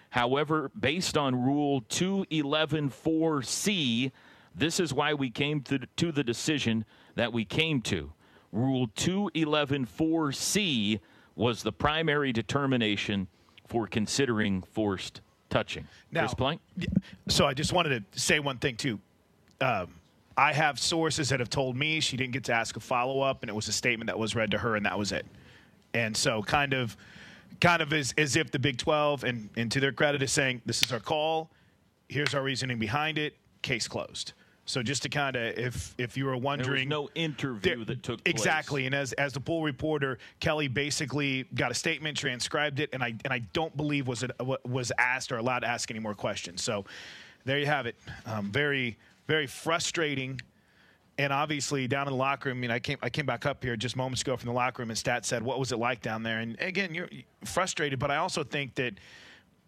However, 0.09 0.71
based 0.79 1.17
on 1.17 1.35
Rule 1.35 1.81
211.4c, 1.83 4.11
This 4.55 4.79
is 4.79 4.93
why 4.93 5.13
we 5.13 5.29
came 5.29 5.61
to, 5.63 5.79
to 5.97 6.11
the 6.11 6.23
decision 6.23 6.85
that 7.15 7.31
we 7.31 7.45
came 7.45 7.81
to. 7.83 8.11
Rule 8.51 8.87
211.4c 8.87 10.99
was 11.35 11.61
the 11.61 11.71
primary 11.71 12.33
determination 12.33 13.27
for 13.67 13.85
considering 13.85 14.63
forced 14.63 15.21
touching. 15.49 15.87
Now, 16.11 16.21
Chris 16.21 16.33
Plank? 16.33 16.61
So 17.27 17.45
I 17.45 17.53
just 17.53 17.73
wanted 17.73 18.03
to 18.11 18.19
say 18.19 18.39
one 18.39 18.57
thing 18.57 18.77
too. 18.77 18.99
Um, 19.61 19.89
I 20.35 20.53
have 20.53 20.79
sources 20.79 21.29
that 21.29 21.39
have 21.39 21.49
told 21.49 21.75
me 21.75 21.99
she 21.99 22.17
didn't 22.17 22.33
get 22.33 22.45
to 22.45 22.53
ask 22.53 22.75
a 22.77 22.79
follow 22.79 23.21
up, 23.21 23.43
and 23.43 23.49
it 23.49 23.53
was 23.53 23.67
a 23.67 23.73
statement 23.73 24.07
that 24.07 24.17
was 24.17 24.35
read 24.35 24.49
to 24.51 24.57
her, 24.59 24.75
and 24.75 24.85
that 24.85 24.97
was 24.97 25.11
it. 25.11 25.25
And 25.93 26.15
so, 26.15 26.41
kind 26.43 26.73
of, 26.73 26.95
kind 27.61 27.81
of 27.81 27.93
as, 27.93 28.13
as 28.17 28.35
if 28.35 28.51
the 28.51 28.59
Big 28.59 28.77
12, 28.77 29.23
and, 29.23 29.49
and 29.55 29.71
to 29.71 29.79
their 29.79 29.91
credit, 29.91 30.21
is 30.21 30.31
saying 30.31 30.61
this 30.65 30.81
is 30.83 30.91
our 30.91 30.99
call. 30.99 31.49
Here's 32.09 32.33
our 32.33 32.43
reasoning 32.43 32.79
behind 32.79 33.17
it. 33.17 33.35
Case 33.61 33.87
closed. 33.87 34.33
So 34.67 34.83
just 34.83 35.01
to 35.03 35.09
kind 35.09 35.37
of, 35.37 35.57
if 35.57 35.95
if 35.97 36.17
you 36.17 36.25
were 36.25 36.35
wondering, 36.35 36.89
no 36.89 37.09
interview 37.15 37.85
that 37.85 38.03
took 38.03 38.21
place. 38.21 38.33
exactly. 38.33 38.85
And 38.85 38.93
as 38.93 39.13
as 39.13 39.31
the 39.31 39.39
pool 39.39 39.63
reporter, 39.63 40.19
Kelly 40.41 40.67
basically 40.67 41.45
got 41.55 41.71
a 41.71 41.73
statement, 41.73 42.17
transcribed 42.17 42.81
it, 42.81 42.89
and 42.91 43.01
I 43.01 43.15
and 43.23 43.31
I 43.31 43.39
don't 43.53 43.75
believe 43.77 44.09
was 44.09 44.23
it 44.23 44.31
was 44.65 44.91
asked 44.97 45.31
or 45.31 45.37
allowed 45.37 45.59
to 45.59 45.67
ask 45.67 45.89
any 45.89 46.01
more 46.01 46.13
questions. 46.13 46.61
So 46.61 46.83
there 47.45 47.59
you 47.59 47.65
have 47.65 47.85
it. 47.85 47.95
Um, 48.25 48.51
very 48.51 48.97
very 49.25 49.47
frustrating. 49.47 50.41
And 51.19 51.33
obviously, 51.33 51.87
down 51.87 52.07
in 52.07 52.13
the 52.13 52.17
locker 52.17 52.49
room, 52.49 52.59
I 52.59 52.61
mean, 52.61 52.71
I 52.71 52.79
came 52.79 52.97
I 53.01 53.09
came 53.09 53.25
back 53.25 53.45
up 53.45 53.63
here 53.63 53.75
just 53.75 53.95
moments 53.95 54.21
ago 54.21 54.37
from 54.37 54.47
the 54.47 54.53
locker 54.53 54.81
room, 54.81 54.91
and 54.91 54.97
Stat 54.97 55.25
said, 55.25 55.41
"What 55.41 55.59
was 55.59 55.71
it 55.71 55.77
like 55.77 56.01
down 56.01 56.21
there?" 56.21 56.39
And 56.39 56.55
again, 56.59 56.93
you're 56.93 57.09
frustrated, 57.43 57.97
but 57.97 58.11
I 58.11 58.17
also 58.17 58.43
think 58.43 58.75
that 58.75 58.93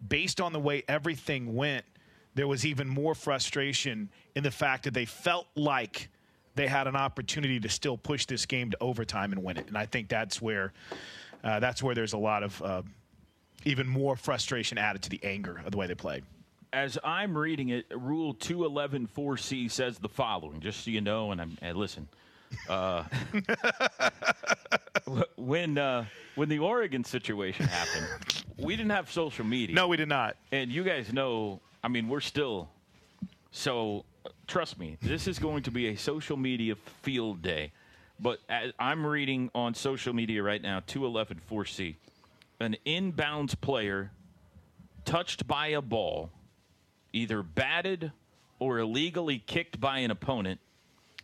based 0.08 0.40
on 0.40 0.52
the 0.52 0.60
way 0.60 0.84
everything 0.86 1.54
went, 1.54 1.84
there 2.34 2.46
was 2.46 2.64
even 2.64 2.88
more 2.88 3.14
frustration 3.14 4.10
in 4.36 4.44
the 4.44 4.50
fact 4.50 4.84
that 4.84 4.94
they 4.94 5.04
felt 5.04 5.48
like 5.56 6.08
they 6.54 6.66
had 6.66 6.86
an 6.86 6.96
opportunity 6.96 7.58
to 7.60 7.68
still 7.68 7.96
push 7.96 8.26
this 8.26 8.46
game 8.46 8.70
to 8.70 8.76
overtime 8.80 9.32
and 9.32 9.42
win 9.42 9.56
it. 9.56 9.66
And 9.66 9.76
I 9.76 9.86
think 9.86 10.08
that's 10.08 10.40
where 10.40 10.72
uh, 11.42 11.58
that's 11.58 11.82
where 11.82 11.94
there's 11.94 12.12
a 12.12 12.18
lot 12.18 12.42
of 12.42 12.62
uh, 12.62 12.82
even 13.64 13.88
more 13.88 14.16
frustration 14.16 14.78
added 14.78 15.02
to 15.02 15.10
the 15.10 15.20
anger 15.24 15.62
of 15.64 15.72
the 15.72 15.78
way 15.78 15.86
they 15.86 15.94
played. 15.94 16.24
As 16.72 16.98
I'm 17.02 17.36
reading 17.36 17.70
it, 17.70 17.86
Rule 17.90 18.34
211.4c 18.34 19.70
says 19.70 19.98
the 19.98 20.08
following, 20.08 20.60
just 20.60 20.84
so 20.84 20.90
you 20.90 21.00
know, 21.00 21.32
and, 21.32 21.40
I'm, 21.40 21.58
and 21.60 21.76
listen. 21.76 22.08
Uh, 22.68 23.04
when 25.36 25.78
uh, 25.78 26.04
when 26.34 26.48
the 26.48 26.58
Oregon 26.58 27.04
situation 27.04 27.66
happened, 27.66 28.06
we 28.56 28.76
didn't 28.76 28.90
have 28.90 29.10
social 29.10 29.44
media. 29.44 29.74
No, 29.74 29.88
we 29.88 29.96
did 29.96 30.08
not. 30.08 30.36
And 30.52 30.70
you 30.70 30.82
guys 30.82 31.12
know, 31.12 31.60
I 31.82 31.88
mean, 31.88 32.08
we're 32.08 32.20
still. 32.20 32.68
So 33.52 34.04
trust 34.46 34.78
me, 34.78 34.96
this 35.00 35.26
is 35.26 35.38
going 35.38 35.62
to 35.64 35.70
be 35.70 35.88
a 35.88 35.96
social 35.96 36.36
media 36.36 36.74
field 37.02 37.42
day. 37.42 37.72
But 38.18 38.40
as 38.48 38.72
I'm 38.78 39.06
reading 39.06 39.50
on 39.54 39.74
social 39.74 40.12
media 40.12 40.42
right 40.42 40.60
now, 40.60 40.80
211.4c, 40.80 41.94
an 42.60 42.76
inbounds 42.84 43.58
player 43.58 44.10
touched 45.04 45.46
by 45.46 45.68
a 45.68 45.80
ball, 45.80 46.30
either 47.12 47.42
batted 47.42 48.12
or 48.58 48.78
illegally 48.78 49.38
kicked 49.46 49.80
by 49.80 49.98
an 49.98 50.10
opponent, 50.10 50.60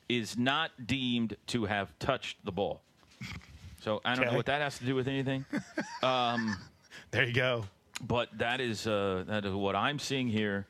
is 0.08 0.36
not 0.38 0.70
deemed 0.86 1.36
to 1.48 1.64
have 1.64 1.96
touched 1.98 2.38
the 2.44 2.52
ball. 2.52 2.80
So 3.80 4.00
I 4.04 4.14
don't 4.14 4.20
Okay. 4.24 4.30
know 4.32 4.36
what 4.36 4.46
that 4.46 4.60
has 4.62 4.78
to 4.78 4.84
do 4.84 4.94
with 4.94 5.08
anything. 5.08 5.44
Um, 6.02 6.56
there 7.10 7.24
you 7.24 7.32
go. 7.32 7.64
But 8.06 8.28
that 8.38 8.60
is 8.60 8.86
uh, 8.86 9.24
that 9.26 9.44
is 9.44 9.52
what 9.54 9.74
I'm 9.74 9.98
seeing 9.98 10.28
here. 10.28 10.66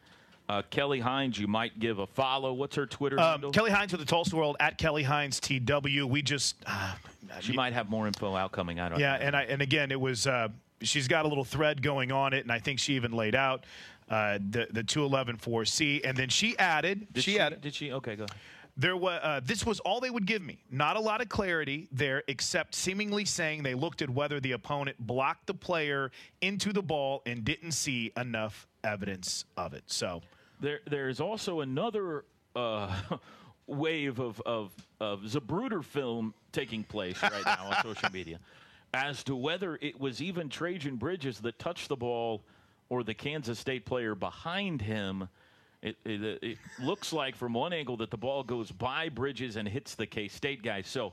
Uh, 0.49 0.63
Kelly 0.71 1.01
Hines, 1.01 1.39
you 1.39 1.49
might 1.49 1.79
give 1.81 1.99
a 1.99 2.07
follow. 2.07 2.53
What's 2.53 2.77
her 2.77 2.87
Twitter 2.87 3.19
Um, 3.19 3.25
handle? 3.33 3.51
Kelly 3.51 3.73
Hines 3.73 3.91
with 3.91 4.01
the 4.01 4.07
Tulsa 4.07 4.37
World 4.37 4.57
at 4.61 4.79
Kelly 4.79 5.03
Hines 5.03 5.41
TW. 5.41 6.07
We 6.09 6.23
just 6.23 6.55
uh, 6.67 6.95
she 7.41 7.53
might 7.53 7.73
have 7.73 7.91
more 7.91 8.07
info 8.07 8.35
out 8.37 8.53
coming. 8.53 8.79
I 8.79 8.89
don't. 8.89 9.01
Yeah, 9.01 9.17
know. 9.19 9.25
and 9.25 9.37
I 9.37 9.43
and 9.43 9.61
again, 9.61 9.91
it 9.91 10.01
was 10.01 10.27
uh, 10.29 10.49
she's 10.83 11.09
got 11.09 11.25
a 11.25 11.29
little 11.29 11.45
thread 11.45 11.83
going 11.83 12.13
on 12.13 12.33
it, 12.33 12.45
and 12.45 12.53
I 12.53 12.61
think 12.61 12.79
she 12.79 12.95
even 12.95 13.13
laid 13.13 13.35
out 13.35 13.65
uh, 14.09 14.39
the 14.51 14.69
the 14.71 14.83
two 14.83 15.05
eleven 15.05 15.37
four 15.37 15.65
C, 15.65 16.01
and 16.05 16.17
then 16.17 16.29
she 16.29 16.57
added 16.59 17.07
Did 17.13 17.25
she, 17.25 17.33
she, 17.33 17.39
added 17.41 17.61
Did 17.61 17.75
she? 17.75 17.93
Okay, 17.93 18.17
go. 18.17 18.25
ahead. 18.25 18.37
there 18.77 18.97
was 18.97 19.21
uh, 19.23 19.41
this 19.45 19.65
was 19.67 19.81
all 19.81 20.01
they 20.01 20.11
would 20.11 20.27
give 20.27 20.43
me. 20.43 20.59
Not 20.71 20.97
a 20.97 21.01
lot 21.01 21.21
of 21.21 21.29
clarity 21.29 21.89
there, 21.93 22.23
except 22.29 22.75
seemingly 22.75 23.25
saying 23.25 23.63
they 23.63 23.75
looked 23.75 24.03
at 24.03 24.11
whether 24.11 24.39
the 24.41 24.53
opponent 24.53 24.97
blocked 24.99 25.47
the 25.47 25.55
player 25.55 26.11
into 26.41 26.73
the 26.73 26.83
ball 26.83 27.23
and 27.27 27.45
didn't 27.45 27.73
see 27.73 28.13
enough 28.17 28.67
evidence 28.85 29.45
of 29.57 29.75
it. 29.75 29.83
So 29.87 30.23
There, 30.61 30.81
there's 30.89 31.21
also 31.21 31.61
another 31.61 32.25
uh, 32.55 32.95
wave 33.67 34.21
of, 34.21 34.41
of, 34.47 34.73
of 35.01 35.23
Zapruder 35.23 35.83
film 35.83 36.33
taking 36.53 36.85
place 36.85 37.21
right 37.23 37.45
now 37.45 37.71
on 37.71 37.77
social 37.83 38.11
media 38.13 38.39
as 38.95 39.25
to 39.25 39.35
whether 39.35 39.77
it 39.83 39.99
was 40.01 40.23
even 40.23 40.49
Trejan 40.49 40.99
Bridges 40.99 41.41
that 41.41 41.59
touched 41.59 41.89
the 41.89 41.97
ball 41.97 42.43
or 42.89 43.03
the 43.03 43.15
Kansas 43.15 43.59
State 43.59 43.85
player 43.85 44.15
behind 44.15 44.83
him. 44.83 45.29
It, 45.83 45.97
it, 46.05 46.39
it 46.43 46.59
looks 46.83 47.13
like 47.13 47.37
from 47.37 47.53
one 47.55 47.73
angle 47.73 47.97
that 47.99 48.11
the 48.11 48.17
ball 48.17 48.43
goes 48.43 48.71
by 48.71 49.09
Bridges 49.09 49.57
and 49.57 49.69
hits 49.69 49.95
the 49.95 50.07
K 50.07 50.29
State 50.29 50.63
guy. 50.63 50.83
So, 50.83 51.13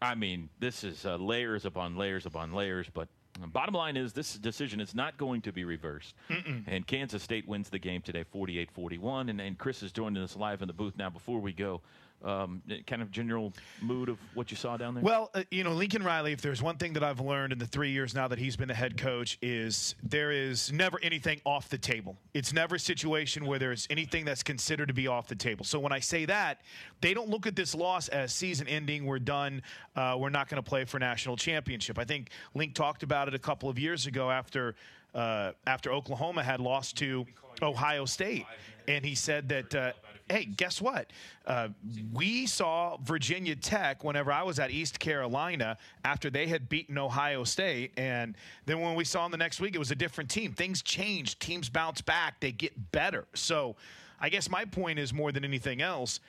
I 0.00 0.14
mean, 0.14 0.48
this 0.60 0.84
is 0.84 1.06
uh, 1.06 1.16
layers 1.16 1.64
upon 1.64 1.96
layers 1.96 2.26
upon 2.26 2.52
layers. 2.52 2.88
But 2.92 3.08
bottom 3.52 3.74
line 3.74 3.96
is 3.96 4.12
this 4.12 4.34
decision 4.34 4.80
is 4.80 4.94
not 4.94 5.16
going 5.16 5.42
to 5.42 5.52
be 5.52 5.64
reversed. 5.64 6.14
Mm-mm. 6.30 6.64
And 6.66 6.86
Kansas 6.86 7.22
State 7.22 7.48
wins 7.48 7.68
the 7.68 7.78
game 7.78 8.02
today 8.02 8.24
48 8.24 8.70
41. 8.70 9.28
And, 9.30 9.40
and 9.40 9.58
Chris 9.58 9.82
is 9.82 9.92
joining 9.92 10.22
us 10.22 10.36
live 10.36 10.62
in 10.62 10.68
the 10.68 10.74
booth 10.74 10.96
now. 10.96 11.10
Before 11.10 11.40
we 11.40 11.52
go, 11.52 11.80
um, 12.24 12.62
kind 12.86 13.02
of 13.02 13.10
general 13.10 13.52
mood 13.80 14.08
of 14.08 14.18
what 14.34 14.50
you 14.50 14.56
saw 14.56 14.76
down 14.76 14.94
there? 14.94 15.02
Well, 15.04 15.30
uh, 15.34 15.44
you 15.50 15.64
know, 15.64 15.72
Lincoln 15.72 16.02
Riley, 16.02 16.32
if 16.32 16.40
there's 16.40 16.62
one 16.62 16.76
thing 16.76 16.92
that 16.94 17.04
I've 17.04 17.20
learned 17.20 17.52
in 17.52 17.58
the 17.58 17.66
three 17.66 17.90
years 17.90 18.14
now 18.14 18.28
that 18.28 18.38
he's 18.38 18.56
been 18.56 18.68
the 18.68 18.74
head 18.74 18.96
coach, 18.96 19.38
is 19.42 19.94
there 20.02 20.32
is 20.32 20.72
never 20.72 20.98
anything 21.02 21.40
off 21.44 21.68
the 21.68 21.78
table. 21.78 22.16
It's 22.34 22.52
never 22.52 22.76
a 22.76 22.80
situation 22.80 23.46
where 23.46 23.58
there's 23.58 23.86
anything 23.90 24.24
that's 24.24 24.42
considered 24.42 24.88
to 24.88 24.94
be 24.94 25.06
off 25.06 25.28
the 25.28 25.34
table. 25.34 25.64
So 25.64 25.78
when 25.78 25.92
I 25.92 26.00
say 26.00 26.24
that, 26.24 26.62
they 27.00 27.14
don't 27.14 27.28
look 27.28 27.46
at 27.46 27.54
this 27.54 27.74
loss 27.74 28.08
as 28.08 28.32
season 28.32 28.66
ending. 28.68 29.04
We're 29.04 29.18
done. 29.18 29.62
Uh, 29.94 30.16
we're 30.18 30.30
not 30.30 30.48
going 30.48 30.62
to 30.62 30.68
play 30.68 30.84
for 30.84 30.98
national 30.98 31.36
championship. 31.36 31.98
I 31.98 32.04
think 32.04 32.30
Link 32.54 32.74
talked 32.74 33.02
about 33.02 33.28
it 33.28 33.34
a 33.34 33.38
couple 33.38 33.68
of 33.68 33.78
years 33.78 34.06
ago 34.06 34.30
after. 34.30 34.74
Uh, 35.14 35.52
after 35.66 35.90
Oklahoma 35.92 36.42
had 36.42 36.60
lost 36.60 36.98
to 36.98 37.24
Ohio 37.62 38.04
State, 38.04 38.44
and 38.86 39.02
he 39.02 39.14
said 39.14 39.48
that 39.48 39.74
uh, 39.74 39.92
hey, 40.28 40.44
guess 40.44 40.80
what? 40.80 41.10
Uh, 41.46 41.68
we 42.12 42.46
saw 42.46 42.96
Virginia 42.98 43.54
Tech 43.54 44.02
whenever 44.02 44.32
I 44.32 44.42
was 44.42 44.58
at 44.58 44.70
East 44.70 44.98
Carolina 44.98 45.76
after 46.04 46.30
they 46.30 46.46
had 46.46 46.68
beaten 46.68 46.98
Ohio 46.98 47.44
State. 47.44 47.92
And 47.96 48.36
then 48.66 48.80
when 48.80 48.94
we 48.94 49.04
saw 49.04 49.22
them 49.22 49.30
the 49.30 49.38
next 49.38 49.60
week, 49.60 49.74
it 49.74 49.78
was 49.78 49.90
a 49.90 49.96
different 49.96 50.30
team. 50.30 50.52
Things 50.52 50.82
change, 50.82 51.38
teams 51.38 51.68
bounce 51.68 52.00
back, 52.00 52.40
they 52.40 52.52
get 52.52 52.92
better. 52.92 53.26
So 53.34 53.76
I 54.20 54.28
guess 54.28 54.50
my 54.50 54.64
point 54.64 54.98
is 54.98 55.12
more 55.12 55.32
than 55.32 55.44
anything 55.44 55.80
else 55.80 56.20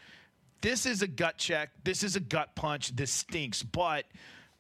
this 0.61 0.85
is 0.85 1.01
a 1.01 1.07
gut 1.07 1.37
check, 1.37 1.69
this 1.83 2.03
is 2.03 2.15
a 2.15 2.19
gut 2.19 2.55
punch, 2.55 2.95
this 2.95 3.11
stinks, 3.11 3.63
but. 3.63 4.05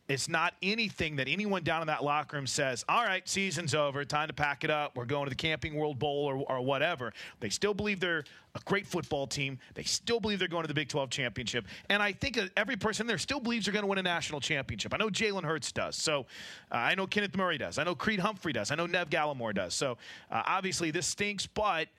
It's 0.07 0.29
not 0.29 0.53
anything 0.61 1.17
that 1.17 1.27
anyone 1.27 1.63
down 1.63 1.81
in 1.81 1.87
that 1.87 2.01
locker 2.01 2.37
room 2.37 2.47
says, 2.47 2.85
all 2.87 3.03
right, 3.03 3.27
season's 3.27 3.75
over, 3.75 4.05
time 4.05 4.27
to 4.29 4.33
pack 4.33 4.63
it 4.63 4.69
up, 4.69 4.95
we're 4.95 5.05
going 5.05 5.25
to 5.25 5.29
the 5.29 5.35
Camping 5.35 5.75
World 5.75 5.99
Bowl 5.99 6.25
or, 6.25 6.37
or 6.49 6.61
whatever. 6.61 7.11
They 7.41 7.49
still 7.49 7.73
believe 7.73 7.99
they're 7.99 8.23
a 8.55 8.59
great 8.61 8.87
football 8.87 9.27
team. 9.27 9.59
They 9.73 9.83
still 9.83 10.21
believe 10.21 10.39
they're 10.39 10.47
going 10.47 10.63
to 10.63 10.67
the 10.67 10.73
Big 10.73 10.87
12 10.87 11.09
championship. 11.09 11.65
And 11.89 12.01
I 12.01 12.13
think 12.13 12.37
uh, 12.37 12.45
every 12.55 12.77
person 12.77 13.05
there 13.05 13.17
still 13.17 13.41
believes 13.41 13.65
they're 13.65 13.73
going 13.73 13.83
to 13.83 13.87
win 13.87 13.97
a 13.97 14.03
national 14.03 14.39
championship. 14.39 14.93
I 14.93 14.97
know 14.97 15.09
Jalen 15.09 15.43
Hurts 15.43 15.73
does. 15.73 15.97
So 15.97 16.25
uh, 16.71 16.75
I 16.75 16.95
know 16.95 17.05
Kenneth 17.05 17.35
Murray 17.35 17.57
does. 17.57 17.77
I 17.77 17.83
know 17.83 17.93
Creed 17.93 18.21
Humphrey 18.21 18.53
does. 18.53 18.71
I 18.71 18.75
know 18.75 18.85
Nev 18.85 19.09
Gallimore 19.09 19.53
does. 19.53 19.73
So 19.73 19.97
uh, 20.31 20.43
obviously 20.45 20.89
this 20.89 21.05
stinks, 21.05 21.45
but 21.45 21.89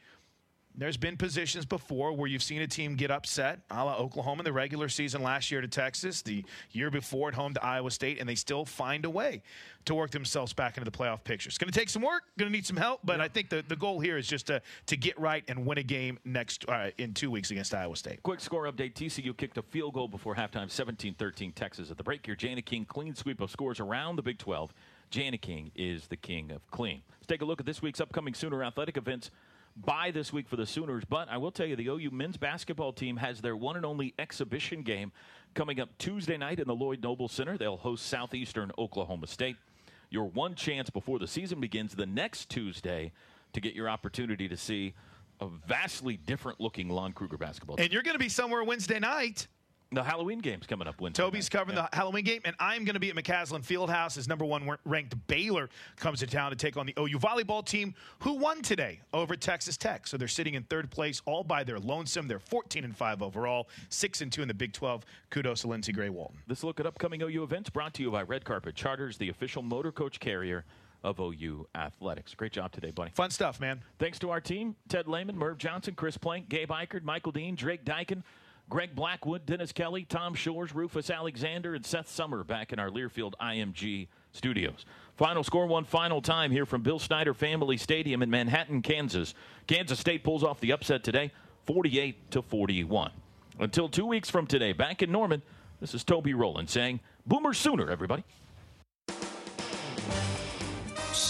there's 0.79 0.97
been 0.97 1.17
positions 1.17 1.67
before 1.67 2.13
where 2.13 2.29
you've 2.29 2.43
seen 2.43 2.63
a 2.63 2.67
team 2.67 2.95
get 2.95 3.11
upset, 3.11 3.61
a 3.71 3.85
la 3.85 3.97
Oklahoma 3.97 4.41
in 4.41 4.45
the 4.45 4.53
regular 4.53 4.89
season 4.89 5.23
last 5.23 5.51
year 5.51 5.61
to 5.61 5.67
Texas, 5.69 6.23
the 6.23 6.45
year 6.71 6.91
before 6.91 7.29
at 7.29 7.35
home 7.35 7.53
to 7.55 7.65
Iowa 7.65 7.91
State, 7.91 8.21
and 8.21 8.29
they 8.29 8.37
still 8.37 8.65
find 8.65 9.05
a 9.05 9.11
way 9.11 9.43
to 9.87 9.95
work 9.95 10.13
themselves 10.13 10.53
back 10.53 10.77
into 10.77 10.89
the 10.89 10.97
playoff 10.97 11.25
picture. 11.25 11.49
It's 11.49 11.59
going 11.59 11.73
to 11.73 11.79
take 11.79 11.89
some 11.89 12.03
work, 12.03 12.23
going 12.39 12.51
to 12.51 12.57
need 12.57 12.65
some 12.65 12.77
help, 12.77 13.01
but 13.03 13.21
I 13.21 13.27
think 13.27 13.49
the, 13.49 13.65
the 13.67 13.75
goal 13.77 13.99
here 13.99 14.17
is 14.17 14.29
just 14.29 14.47
to, 14.47 14.63
to 14.87 14.97
get 14.97 15.19
right 15.19 15.43
and 15.49 15.67
win 15.67 15.79
a 15.79 15.83
game 15.83 16.19
next 16.25 16.69
uh, 16.69 16.91
in 16.99 17.13
two 17.13 17.31
weeks 17.31 17.51
against 17.51 17.75
Iowa 17.75 17.97
State. 17.97 18.23
Quick 18.23 18.41
score 18.41 18.71
update 18.71 18.95
TCU 18.95 19.37
kicked 19.37 19.59
a 19.59 19.63
field 19.63 19.95
goal 19.95 20.07
before 20.07 20.35
halftime, 20.35 20.71
17 20.71 21.15
13 21.15 21.53
Texas 21.53 21.91
at 21.91 21.97
the 21.97 22.05
break 22.05 22.25
here. 22.25 22.37
Jani-King, 22.39 22.85
clean 22.85 23.15
sweep 23.15 23.41
of 23.41 23.51
scores 23.51 23.81
around 23.81 24.17
the 24.17 24.23
Big 24.23 24.39
12. 24.39 24.73
Jani-King 25.11 25.73
is 25.75 26.07
the 26.09 26.17
king 26.17 26.51
of 26.51 26.71
clean. 26.71 27.03
Let's 27.19 27.27
take 27.27 27.43
a 27.43 27.45
look 27.45 27.61
at 27.61 27.67
this 27.67 27.81
week's 27.81 28.01
upcoming 28.01 28.35
Sooner 28.35 28.63
athletic 28.63 28.97
events 28.97 29.31
by 29.85 30.11
this 30.11 30.33
week 30.33 30.49
for 30.49 30.57
the 30.57 30.67
Sooners. 30.67 31.05
But 31.05 31.29
I 31.29 31.37
will 31.37 31.51
tell 31.51 31.67
you, 31.67 31.77
the 31.77 31.89
OU 31.89 32.11
men's 32.11 32.37
basketball 32.37 32.93
team 32.93 33.17
has 33.17 33.41
their 33.41 33.57
one 33.57 33.77
and 33.77 33.87
only 33.87 34.15
exhibition 34.19 34.83
game 34.83 35.13
coming 35.55 35.81
up 35.81 35.97
Tuesday 35.99 36.37
night 36.37 36.59
in 36.59 36.67
the 36.67 36.75
Lloyd 36.75 37.03
Noble 37.03 37.29
Center. 37.29 37.57
They'll 37.57 37.77
host 37.77 38.07
Southeastern 38.07 38.73
Oklahoma 38.79 39.27
State. 39.27 39.57
Your 40.11 40.25
one 40.25 40.55
chance 40.55 40.91
before 40.91 41.19
the 41.19 41.27
season 41.27 41.61
begins 41.61 41.95
the 41.95 42.07
next 42.07 42.49
Tuesday 42.49 43.13
to 43.53 43.61
get 43.61 43.75
your 43.75 43.89
opportunity 43.89 44.49
to 44.49 44.57
see 44.57 44.95
a 45.41 45.49
vastly 45.67 46.17
different 46.17 46.61
looking 46.61 46.89
Lon 46.89 47.13
Kruger 47.13 47.37
basketball 47.37 47.77
team. 47.77 47.85
And 47.85 47.93
you're 47.93 48.03
going 48.03 48.15
to 48.15 48.19
be 48.19 48.29
somewhere 48.29 48.65
Wednesday 48.65 48.99
night. 48.99 49.47
The 49.90 50.02
Halloween 50.02 50.40
game's 50.40 50.66
coming 50.66 50.86
up 50.86 51.01
Wednesday. 51.01 51.23
Toby's 51.23 51.48
covering 51.48 51.74
the 51.74 51.89
Halloween 51.94 52.23
game, 52.23 52.43
and 52.44 52.55
I'm 52.60 52.85
going 52.85 52.93
to 52.93 53.01
be 53.01 53.09
at 53.09 53.16
McCasland 53.16 53.65
Fieldhouse 53.65 54.19
as 54.19 54.28
number 54.28 54.44
one 54.44 54.69
ranked 54.85 55.15
Baylor 55.28 55.70
comes 55.97 56.19
to 56.19 56.27
town 56.27 56.51
to 56.51 56.56
take 56.56 56.77
on 56.77 56.85
the 56.85 56.93
OU 56.98 57.19
volleyball 57.19 57.65
team, 57.65 57.94
who 58.19 58.35
won 58.35 58.60
today 58.60 59.01
over 59.15 59.35
Texas 59.35 59.78
Tech. 59.78 60.06
So 60.06 60.19
they're 60.19 60.28
sitting 60.28 60.52
in 60.52 60.65
third 60.65 60.90
place 60.90 61.23
all 61.24 61.43
by 61.43 61.65
their 61.65 61.78
lonesome. 61.78 62.28
They're 62.28 62.39
14 62.39 62.85
and 62.85 62.94
five 62.94 63.23
overall, 63.23 63.70
six 63.89 64.20
and 64.20 64.31
two 64.31 64.43
in 64.43 64.48
the 64.48 64.52
Big 64.52 64.74
12. 64.74 65.06
Kudos 65.31 65.62
to 65.62 65.69
Lindsey 65.69 65.93
Gray 65.93 66.10
Walton. 66.10 66.36
This 66.47 66.62
look 66.62 66.78
at 66.81 66.85
upcoming 66.85 67.23
OU 67.23 67.43
events 67.44 67.70
brought 67.70 67.94
to 67.94 68.02
you 68.02 68.10
by 68.10 68.24
Red 68.24 68.44
Carpet 68.44 68.74
Charters, 68.74 69.16
the 69.16 69.31
official 69.31 69.62
motor 69.62 69.90
coach 69.90 70.20
carrier 70.20 70.66
of 71.02 71.19
OU 71.19 71.66
Athletics. 71.74 72.35
Great 72.35 72.52
job 72.52 72.73
today, 72.73 72.90
buddy. 72.90 73.10
Fun 73.12 73.31
stuff, 73.31 73.59
man. 73.59 73.81
Thanks 73.98 74.19
to 74.19 74.28
our 74.28 74.40
team 74.43 74.77
Ted 74.90 75.09
Lehman, 75.09 75.39
Merv 75.39 75.56
Johnson, 75.56 75.94
Chris 75.94 76.19
Plank, 76.19 76.51
Gabe 76.51 76.69
Ikard, 76.69 77.05
Michael 77.05 77.32
Dean, 77.32 77.55
Drake 77.55 77.86
Dyken. 77.86 78.23
Greg 78.69 78.95
Blackwood, 78.95 79.47
Dennis 79.47 79.73
Kelly, 79.73 80.05
Tom 80.05 80.35
Shores, 80.35 80.74
Rufus 80.74 81.09
Alexander, 81.09 81.74
and 81.74 81.85
Seth 81.85 82.09
Summer 82.09 82.45
back 82.45 82.73
in 82.73 82.78
our 82.78 82.90
Learfield 82.90 83.32
IMG 83.40 84.09
studios. 84.32 84.85
Final 85.16 85.43
score 85.43 85.66
one 85.66 85.85
final 85.85 86.20
time 86.20 86.51
here 86.51 86.66
from 86.66 86.82
Bill 86.82 86.99
Snyder 86.99 87.32
Family 87.32 87.78
Stadium 87.78 88.23
in 88.23 88.28
Manhattan, 88.28 88.82
Kansas. 88.82 89.35
Kansas 89.66 89.99
State 89.99 90.23
pulls 90.23 90.45
off 90.45 90.61
the 90.61 90.73
upset 90.73 91.03
today, 91.03 91.32
48 91.65 92.31
to 92.32 92.43
41. 92.43 93.11
Until 93.59 93.89
two 93.89 94.07
weeks 94.07 94.28
from 94.28 94.47
today, 94.47 94.73
back 94.73 95.03
in 95.03 95.11
Norman, 95.11 95.43
this 95.81 95.95
is 95.95 96.05
Toby 96.05 96.35
Rowland 96.35 96.69
saying, 96.69 97.01
Boomer 97.27 97.55
Sooner, 97.55 97.90
everybody. 97.90 98.24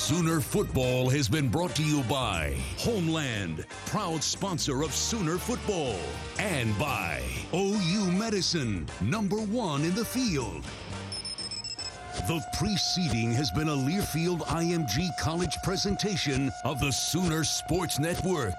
Sooner 0.09 0.40
Football 0.40 1.10
has 1.10 1.28
been 1.28 1.51
brought 1.51 1.76
to 1.76 1.82
you 1.82 2.02
by 2.05 2.56
Homeland, 2.78 3.66
proud 3.85 4.24
sponsor 4.24 4.80
of 4.80 4.94
Sooner 4.94 5.36
Football, 5.36 5.98
and 6.39 6.76
by 6.78 7.22
OU 7.52 8.10
Medicine, 8.12 8.89
number 9.02 9.36
one 9.36 9.82
in 9.82 9.94
the 9.94 10.06
field. 10.06 10.64
The 12.26 12.43
preceding 12.59 13.32
has 13.32 13.51
been 13.51 13.68
a 13.68 13.76
Learfield 13.76 14.40
IMG 14.47 15.10
College 15.20 15.59
presentation 15.62 16.51
of 16.64 16.80
the 16.80 16.90
Sooner 16.90 17.44
Sports 17.44 17.98
Network. 17.98 18.55